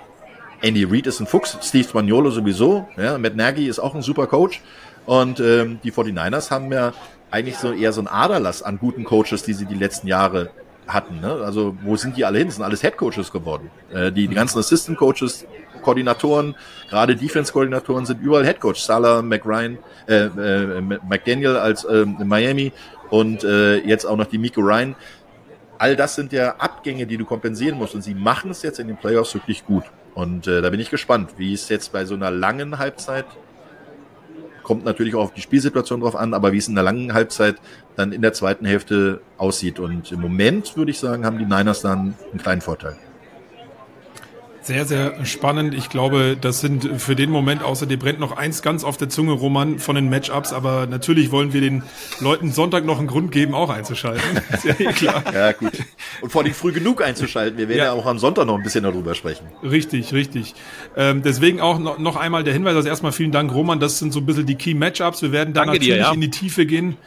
Andy 0.62 0.84
Reid 0.84 1.08
ist 1.08 1.20
ein 1.20 1.28
Fuchs, 1.28 1.58
Steve 1.62 1.88
Spagnolo 1.88 2.30
sowieso, 2.30 2.88
ja, 2.98 3.18
Matt 3.18 3.36
Nagy 3.36 3.68
ist 3.68 3.80
auch 3.80 3.96
ein 3.96 4.02
super 4.02 4.28
Coach 4.28 4.62
und 5.06 5.40
ähm, 5.40 5.80
die 5.84 5.92
49ers 5.92 6.52
haben 6.52 6.72
ja 6.72 6.94
eigentlich 7.32 7.58
so 7.58 7.72
eher 7.72 7.94
so 7.94 8.02
ein 8.02 8.08
Aderlass 8.08 8.62
an 8.62 8.78
guten 8.78 9.04
Coaches, 9.04 9.44
die 9.44 9.54
sie 9.54 9.66
die 9.66 9.76
letzten 9.76 10.08
Jahre 10.08 10.52
hatten. 10.88 11.22
Ne? 11.22 11.42
Also 11.44 11.76
wo 11.84 11.96
sind 11.96 12.18
die 12.18 12.26
alle 12.26 12.38
hin? 12.40 12.48
Das 12.48 12.56
sind 12.56 12.66
alles 12.66 12.84
Headcoaches 12.84 13.32
geworden. 13.32 13.72
Äh, 13.94 14.12
die, 14.12 14.28
die 14.28 14.36
ganzen 14.36 14.60
Assistant 14.60 14.98
Coaches, 14.98 15.46
Koordinatoren, 15.82 16.56
gerade 16.90 17.16
Defense-Koordinatoren 17.16 18.06
sind 18.06 18.22
überall 18.22 18.46
Headcoach. 18.46 18.78
Salah, 18.78 19.22
McRyan, 19.22 19.78
äh, 20.08 20.26
äh, 20.26 20.82
McDaniel 20.82 21.56
als 21.56 21.86
äh, 21.86 22.06
Miami 22.06 22.72
und 23.10 23.44
äh, 23.44 23.78
jetzt 23.78 24.06
auch 24.06 24.18
noch 24.18 24.28
die 24.28 24.38
Miko 24.38 24.62
Ryan. 24.62 24.96
All 25.78 25.96
das 25.96 26.16
sind 26.16 26.32
ja 26.32 26.56
Abgänge, 26.58 27.08
die 27.08 27.18
du 27.18 27.26
kompensieren 27.26 27.78
musst. 27.78 27.96
Und 27.96 28.04
sie 28.04 28.14
machen 28.14 28.52
es 28.52 28.62
jetzt 28.62 28.80
in 28.80 28.88
den 28.88 28.98
Playoffs 28.98 29.34
wirklich 29.34 29.66
gut. 29.66 29.84
Und 30.14 30.48
äh, 30.48 30.62
da 30.62 30.70
bin 30.70 30.80
ich 30.80 30.90
gespannt, 30.90 31.32
wie 31.38 31.54
es 31.54 31.70
jetzt 31.70 31.92
bei 31.92 32.06
so 32.06 32.16
einer 32.16 32.32
langen 32.32 32.78
Halbzeit 32.78 33.26
kommt 34.64 34.86
natürlich 34.86 35.16
auch 35.16 35.24
auf 35.24 35.34
die 35.34 35.42
Spielsituation 35.42 36.02
drauf 36.02 36.16
an, 36.16 36.34
aber 36.34 36.54
wie 36.54 36.58
es 36.58 36.68
in 36.68 36.76
der 36.76 36.84
langen 36.84 37.14
Halbzeit 37.14 37.56
dann 37.96 38.12
in 38.12 38.22
der 38.22 38.34
zweiten 38.34 38.66
Hälfte 38.66 39.22
aussieht. 39.38 39.80
Und 39.80 40.12
im 40.12 40.22
Moment 40.22 40.78
würde 40.78 40.92
ich 40.92 41.00
sagen, 41.00 41.26
haben 41.26 41.38
die 41.38 41.46
Niners 41.46 41.82
dann 41.82 42.16
einen 42.32 42.42
kleinen 42.42 42.62
Vorteil. 42.62 42.96
Sehr, 44.64 44.86
sehr 44.86 45.26
spannend. 45.26 45.74
Ich 45.74 45.90
glaube, 45.90 46.38
das 46.40 46.62
sind 46.62 47.02
für 47.02 47.16
den 47.16 47.32
Moment, 47.32 47.64
außer 47.64 47.88
dir 47.88 47.98
brennt 47.98 48.20
noch 48.20 48.38
eins 48.38 48.62
ganz 48.62 48.84
auf 48.84 48.96
der 48.96 49.10
Zunge, 49.10 49.32
Roman, 49.32 49.80
von 49.80 49.96
den 49.96 50.10
Matchups. 50.10 50.54
Aber 50.54 50.86
natürlich 50.86 51.32
wollen 51.32 51.52
wir 51.52 51.62
den 51.62 51.84
Leuten 52.20 52.52
Sonntag 52.52 52.86
noch 52.86 53.00
einen 53.00 53.08
Grund 53.08 53.32
geben, 53.32 53.56
auch 53.56 53.72
einzuschalten. 53.72 54.22
Ist 54.54 54.66
ja 54.66 54.76
eh 54.80 54.94
klar. 54.94 55.24
ja, 55.34 55.52
gut. 55.54 55.74
Und 56.22 56.32
vor 56.32 56.44
allem 56.44 56.54
früh 56.54 56.72
genug 56.72 57.02
einzuschalten. 57.02 57.58
Wir 57.58 57.70
werden 57.70 57.80
ja. 57.80 57.86
ja. 57.86 57.92
auch 57.94 58.06
am 58.06 58.20
Sonntag 58.20 58.46
noch 58.46 58.56
ein 58.56 58.64
bisschen 58.64 58.84
darüber 58.84 59.16
sprechen. 59.16 59.48
Richtig, 59.64 60.14
richtig. 60.14 60.54
Ähm, 60.96 61.24
deswegen 61.24 61.60
auch 61.60 61.80
noch, 61.80 61.98
noch 61.98 62.16
einmal 62.16 62.44
der 62.44 62.54
Hinweis. 62.54 62.76
Also 62.76 62.88
erstmal 62.88 63.14
vielen 63.14 63.32
Dank, 63.32 63.52
Roman. 63.52 63.80
Das 63.80 63.98
sind 63.98 64.14
so 64.14 64.20
ein 64.20 64.28
bisschen 64.28 64.46
die 64.46 64.56
Key 64.56 64.76
Matchups. 64.76 65.24
Wir 65.24 65.32
werden 65.32 65.56
da 65.56 65.62
Danke 65.62 65.78
natürlich 65.78 65.96
dir, 65.96 66.02
ja. 66.02 66.14
in 66.14 66.22
die 66.22 66.30
Tiefe 66.30 66.68
gehen 66.68 66.98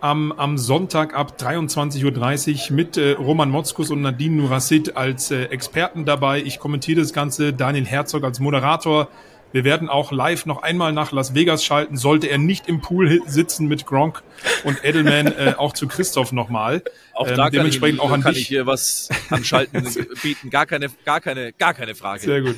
am, 0.00 0.32
am 0.32 0.58
Sonntag 0.58 1.14
ab 1.14 1.34
23.30 1.38 2.70
Uhr 2.70 2.76
mit 2.76 2.96
äh, 2.96 3.12
Roman 3.12 3.50
Motzkus 3.50 3.90
und 3.90 4.02
Nadine 4.02 4.36
Nurassid 4.36 4.96
als 4.96 5.30
äh, 5.30 5.44
Experten 5.44 6.04
dabei. 6.04 6.42
Ich 6.42 6.58
kommentiere 6.58 7.00
das 7.00 7.12
Ganze, 7.12 7.52
Daniel 7.52 7.86
Herzog 7.86 8.24
als 8.24 8.40
Moderator. 8.40 9.08
Wir 9.52 9.64
werden 9.64 9.88
auch 9.88 10.12
live 10.12 10.46
noch 10.46 10.62
einmal 10.62 10.92
nach 10.92 11.10
Las 11.10 11.34
Vegas 11.34 11.64
schalten, 11.64 11.96
sollte 11.96 12.28
er 12.28 12.38
nicht 12.38 12.68
im 12.68 12.80
Pool 12.80 13.20
sitzen 13.26 13.66
mit 13.66 13.84
Gronk 13.84 14.22
und 14.62 14.84
Edelman, 14.84 15.26
äh, 15.26 15.54
auch 15.56 15.72
zu 15.72 15.88
Christoph 15.88 16.30
nochmal. 16.30 16.84
Auch 17.14 17.26
ähm, 17.28 17.36
da 17.36 17.50
dementsprechend 17.50 17.98
kann, 17.98 18.06
ich, 18.06 18.10
auch 18.10 18.14
an 18.14 18.22
kann 18.22 18.34
dich. 18.34 18.42
ich 18.42 18.48
hier 18.48 18.66
was 18.66 19.08
an 19.28 19.42
Schalten 19.42 19.84
bieten. 20.22 20.50
Gar 20.50 20.66
keine, 20.66 20.88
gar 21.04 21.20
keine, 21.20 21.52
gar 21.52 21.74
keine 21.74 21.96
Frage. 21.96 22.20
Sehr 22.20 22.42
gut. 22.42 22.56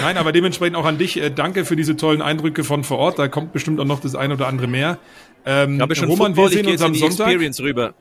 Nein, 0.00 0.16
aber 0.16 0.30
dementsprechend 0.30 0.76
auch 0.76 0.86
an 0.86 0.96
dich. 0.96 1.20
Äh, 1.20 1.30
danke 1.30 1.64
für 1.64 1.74
diese 1.74 1.96
tollen 1.96 2.22
Eindrücke 2.22 2.62
von 2.62 2.84
vor 2.84 2.98
Ort. 2.98 3.18
Da 3.18 3.26
kommt 3.26 3.52
bestimmt 3.52 3.80
auch 3.80 3.84
noch 3.84 4.00
das 4.00 4.14
eine 4.14 4.34
oder 4.34 4.46
andere 4.46 4.68
mehr. 4.68 4.98
Ähm, 5.46 5.76
ich 5.76 5.80
habe 5.80 5.94
schon 5.94 6.08
Roman, 6.08 6.34
Football, 6.34 6.50
wir 6.50 6.58
sehen 6.58 6.66
uns 6.66 6.82
am 6.82 6.94
Sonntag. 6.94 7.26
Experience 7.28 7.60
rüber. 7.60 7.94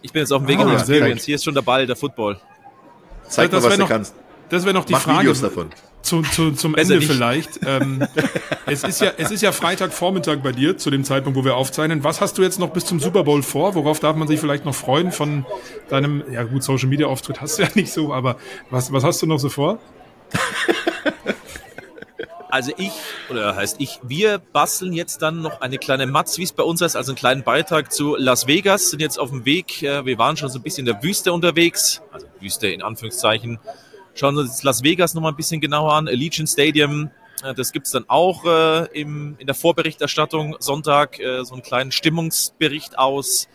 Ich 0.00 0.12
bin 0.12 0.20
jetzt 0.20 0.32
auf 0.32 0.42
dem 0.42 0.48
Weg 0.48 0.58
ah, 0.58 0.62
in 0.62 0.68
die 0.68 0.74
Experience. 0.74 1.24
Hier 1.24 1.34
ist 1.34 1.44
schon 1.44 1.54
der 1.54 1.62
Ball, 1.62 1.86
der 1.86 1.96
Football. 1.96 2.40
Zeig 3.28 3.50
das 3.50 3.62
mal, 3.62 3.68
was 3.68 3.76
du 3.76 3.82
noch, 3.82 3.88
kannst. 3.88 4.14
Das 4.48 4.64
wäre 4.64 4.74
noch 4.74 4.86
die 4.86 4.94
Mach 4.94 5.02
Frage. 5.02 5.20
Videos 5.20 5.40
davon. 5.42 5.70
Zu, 6.00 6.22
zu, 6.22 6.52
zum 6.52 6.72
Besser 6.72 6.94
Ende 6.94 7.04
nicht. 7.04 7.12
vielleicht. 7.12 7.60
Ähm, 7.66 8.06
es, 8.66 8.84
ist 8.84 9.00
ja, 9.02 9.12
es 9.18 9.30
ist 9.30 9.42
ja 9.42 9.52
Freitagvormittag 9.52 10.38
bei 10.38 10.52
dir, 10.52 10.78
zu 10.78 10.90
dem 10.90 11.04
Zeitpunkt, 11.04 11.38
wo 11.38 11.44
wir 11.44 11.56
aufzeichnen. 11.56 12.04
Was 12.04 12.22
hast 12.22 12.38
du 12.38 12.42
jetzt 12.42 12.58
noch 12.58 12.70
bis 12.70 12.86
zum 12.86 13.00
Super 13.00 13.24
Bowl 13.24 13.42
vor? 13.42 13.74
Worauf 13.74 14.00
darf 14.00 14.16
man 14.16 14.26
sich 14.26 14.40
vielleicht 14.40 14.64
noch 14.64 14.74
freuen 14.74 15.12
von 15.12 15.44
deinem, 15.90 16.22
ja 16.32 16.44
gut, 16.44 16.62
Social 16.62 16.88
Media 16.88 17.08
Auftritt 17.08 17.42
hast 17.42 17.58
du 17.58 17.64
ja 17.64 17.68
nicht 17.74 17.92
so, 17.92 18.14
aber 18.14 18.36
was, 18.70 18.92
was 18.92 19.04
hast 19.04 19.20
du 19.20 19.26
noch 19.26 19.38
so 19.38 19.50
vor? 19.50 19.78
Also 22.50 22.72
ich, 22.78 22.92
oder 23.30 23.54
heißt 23.56 23.76
ich, 23.78 24.00
wir 24.02 24.38
basteln 24.38 24.92
jetzt 24.92 25.20
dann 25.20 25.42
noch 25.42 25.60
eine 25.60 25.78
kleine 25.78 26.06
Matz, 26.06 26.38
wie 26.38 26.44
es 26.44 26.52
bei 26.52 26.62
uns 26.62 26.80
heißt, 26.80 26.96
also 26.96 27.12
einen 27.12 27.18
kleinen 27.18 27.42
Beitrag 27.42 27.92
zu 27.92 28.16
Las 28.16 28.46
Vegas, 28.46 28.90
sind 28.90 29.00
jetzt 29.00 29.18
auf 29.18 29.30
dem 29.30 29.44
Weg, 29.44 29.82
äh, 29.82 30.04
wir 30.06 30.16
waren 30.18 30.36
schon 30.36 30.48
so 30.48 30.58
ein 30.58 30.62
bisschen 30.62 30.86
in 30.86 30.94
der 30.94 31.02
Wüste 31.02 31.32
unterwegs, 31.32 32.00
also 32.10 32.26
Wüste 32.40 32.68
in 32.68 32.82
Anführungszeichen, 32.82 33.58
schauen 34.14 34.38
uns 34.38 34.62
Las 34.62 34.82
Vegas 34.82 35.12
nochmal 35.12 35.32
ein 35.32 35.36
bisschen 35.36 35.60
genauer 35.60 35.92
an, 35.92 36.08
Allegiant 36.08 36.48
Stadium, 36.48 37.10
äh, 37.42 37.52
das 37.52 37.72
gibt's 37.72 37.90
dann 37.90 38.06
auch 38.08 38.46
äh, 38.46 38.86
im, 38.98 39.36
in 39.38 39.46
der 39.46 39.54
Vorberichterstattung 39.54 40.56
Sonntag, 40.58 41.20
äh, 41.20 41.44
so 41.44 41.52
einen 41.52 41.62
kleinen 41.62 41.92
Stimmungsbericht 41.92 42.98
aus, 42.98 43.48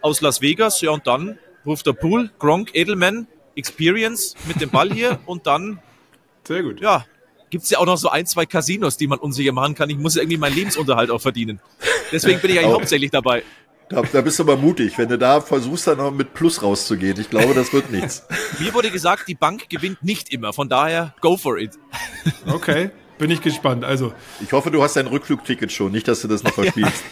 aus 0.00 0.20
Las 0.20 0.40
Vegas, 0.40 0.80
ja 0.80 0.90
und 0.90 1.06
dann 1.06 1.38
ruft 1.64 1.86
der 1.86 1.92
Pool, 1.92 2.30
Gronk, 2.38 2.74
Edelman, 2.74 3.26
Experience 3.54 4.34
mit 4.46 4.60
dem 4.60 4.70
Ball 4.70 4.92
hier. 4.92 5.20
Und 5.26 5.46
dann 5.46 5.80
sehr 6.44 6.62
gut. 6.62 6.80
Ja, 6.80 7.04
gibt 7.52 7.64
es 7.64 7.70
ja 7.70 7.78
auch 7.78 7.86
noch 7.86 7.98
so 7.98 8.08
ein, 8.08 8.24
zwei 8.24 8.46
Casinos, 8.46 8.96
die 8.96 9.06
man 9.06 9.18
unsicher 9.18 9.52
machen 9.52 9.74
kann. 9.74 9.90
Ich 9.90 9.98
muss 9.98 10.14
ja 10.14 10.22
irgendwie 10.22 10.38
meinen 10.38 10.56
Lebensunterhalt 10.56 11.10
auch 11.10 11.20
verdienen. 11.20 11.60
Deswegen 12.10 12.40
bin 12.40 12.50
ich 12.50 12.58
eigentlich 12.58 12.72
hauptsächlich 12.72 13.10
dabei. 13.10 13.42
Da, 13.90 14.00
da, 14.00 14.22
bist 14.22 14.38
du 14.38 14.44
aber 14.44 14.56
mutig, 14.56 14.96
wenn 14.96 15.10
du 15.10 15.18
da 15.18 15.42
versuchst, 15.42 15.86
dann 15.86 15.98
noch 15.98 16.12
mit 16.12 16.32
Plus 16.32 16.62
rauszugehen. 16.62 17.20
Ich 17.20 17.28
glaube, 17.28 17.52
das 17.52 17.70
wird 17.74 17.90
nichts. 17.90 18.26
Mir 18.58 18.72
wurde 18.72 18.90
gesagt, 18.90 19.28
die 19.28 19.34
Bank 19.34 19.68
gewinnt 19.68 20.02
nicht 20.02 20.32
immer. 20.32 20.54
Von 20.54 20.70
daher, 20.70 21.14
go 21.20 21.36
for 21.36 21.58
it. 21.58 21.72
Okay, 22.46 22.90
bin 23.18 23.30
ich 23.30 23.42
gespannt. 23.42 23.84
Also, 23.84 24.14
ich 24.40 24.52
hoffe, 24.52 24.70
du 24.70 24.82
hast 24.82 24.96
dein 24.96 25.06
Rückflugticket 25.06 25.70
schon, 25.70 25.92
nicht, 25.92 26.08
dass 26.08 26.22
du 26.22 26.28
das 26.28 26.42
noch 26.42 26.54
verspielst. 26.54 27.04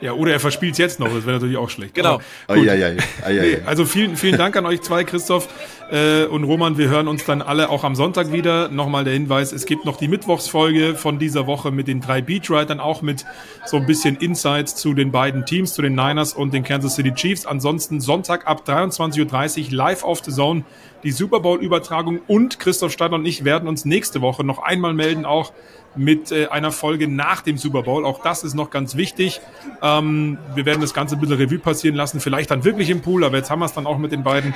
Ja, 0.00 0.12
oder 0.12 0.32
er 0.32 0.40
verspielt 0.40 0.72
es 0.72 0.78
jetzt 0.78 1.00
noch, 1.00 1.12
das 1.12 1.26
wäre 1.26 1.32
natürlich 1.32 1.56
auch 1.56 1.68
schlecht. 1.68 1.94
Genau. 1.94 2.20
Ai, 2.46 2.70
ai, 2.70 2.96
ai, 3.24 3.32
nee, 3.32 3.58
also 3.66 3.84
vielen, 3.84 4.16
vielen 4.16 4.38
Dank 4.38 4.56
an 4.56 4.66
euch 4.66 4.80
zwei, 4.80 5.02
Christoph 5.02 5.48
äh, 5.90 6.24
und 6.24 6.44
Roman. 6.44 6.78
Wir 6.78 6.88
hören 6.88 7.08
uns 7.08 7.24
dann 7.24 7.42
alle 7.42 7.68
auch 7.70 7.84
am 7.84 7.94
Sonntag 7.94 8.32
wieder. 8.32 8.68
Nochmal 8.68 9.04
der 9.04 9.12
Hinweis, 9.12 9.52
es 9.52 9.66
gibt 9.66 9.84
noch 9.84 9.96
die 9.96 10.08
Mittwochsfolge 10.08 10.94
von 10.94 11.18
dieser 11.18 11.46
Woche 11.46 11.70
mit 11.70 11.88
den 11.88 12.00
drei 12.00 12.22
Beatwritern, 12.22 12.80
auch 12.80 13.02
mit 13.02 13.24
so 13.66 13.76
ein 13.76 13.86
bisschen 13.86 14.16
Insights 14.16 14.76
zu 14.76 14.94
den 14.94 15.10
beiden 15.10 15.46
Teams, 15.46 15.74
zu 15.74 15.82
den 15.82 15.94
Niners 15.94 16.34
und 16.34 16.54
den 16.54 16.64
Kansas 16.64 16.94
City 16.94 17.12
Chiefs. 17.12 17.46
Ansonsten 17.46 18.00
Sonntag 18.00 18.46
ab 18.46 18.62
23.30 18.66 19.66
Uhr 19.66 19.72
live 19.72 20.04
auf 20.04 20.24
The 20.24 20.32
Zone 20.32 20.64
die 21.02 21.12
Super 21.12 21.40
Bowl-Übertragung 21.40 22.20
und 22.26 22.58
Christoph 22.58 22.92
Stadler 22.92 23.16
und 23.16 23.26
ich 23.26 23.44
werden 23.44 23.68
uns 23.68 23.84
nächste 23.84 24.20
Woche 24.20 24.44
noch 24.44 24.58
einmal 24.58 24.92
melden, 24.92 25.24
auch 25.24 25.52
mit 25.96 26.30
äh, 26.32 26.46
einer 26.46 26.72
Folge 26.72 27.08
nach 27.08 27.42
dem 27.42 27.58
Super 27.58 27.82
Bowl. 27.82 28.04
Auch 28.04 28.22
das 28.22 28.44
ist 28.44 28.54
noch 28.54 28.70
ganz 28.70 28.96
wichtig. 28.96 29.40
Ähm, 29.82 30.38
wir 30.54 30.66
werden 30.66 30.80
das 30.80 30.94
Ganze 30.94 31.16
ein 31.16 31.20
bisschen 31.20 31.36
Revue 31.36 31.58
passieren 31.58 31.96
lassen, 31.96 32.20
vielleicht 32.20 32.50
dann 32.50 32.64
wirklich 32.64 32.90
im 32.90 33.00
Pool, 33.02 33.24
aber 33.24 33.36
jetzt 33.36 33.50
haben 33.50 33.60
wir 33.60 33.66
es 33.66 33.72
dann 33.72 33.86
auch 33.86 33.98
mit 33.98 34.12
den 34.12 34.22
beiden. 34.22 34.54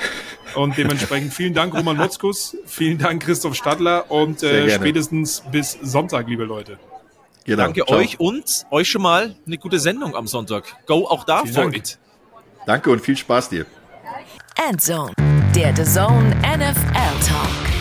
Und 0.54 0.76
dementsprechend 0.78 1.32
vielen 1.34 1.54
Dank, 1.54 1.74
Roman 1.74 1.96
Motzkus, 1.96 2.56
vielen 2.66 2.98
Dank, 2.98 3.22
Christoph 3.22 3.54
Stadler 3.54 4.10
und 4.10 4.42
äh, 4.42 4.70
spätestens 4.70 5.42
bis 5.50 5.72
Sonntag, 5.82 6.28
liebe 6.28 6.44
Leute. 6.44 6.78
Genau. 7.44 7.64
Danke 7.64 7.84
Ciao. 7.84 7.98
euch 7.98 8.20
und 8.20 8.66
euch 8.70 8.88
schon 8.88 9.02
mal 9.02 9.34
eine 9.46 9.58
gute 9.58 9.78
Sendung 9.78 10.16
am 10.16 10.26
Sonntag. 10.26 10.64
Go 10.86 11.06
auch 11.06 11.24
da 11.24 11.44
for 11.44 11.64
Dank. 11.64 11.76
it. 11.76 11.98
Danke 12.66 12.90
und 12.90 13.00
viel 13.00 13.16
Spaß 13.16 13.50
dir. 13.50 13.66
Endzone, 14.68 15.12
der 15.54 15.74
The 15.76 15.84
Zone 15.84 16.34
NFL 16.42 17.26
Talk. 17.26 17.73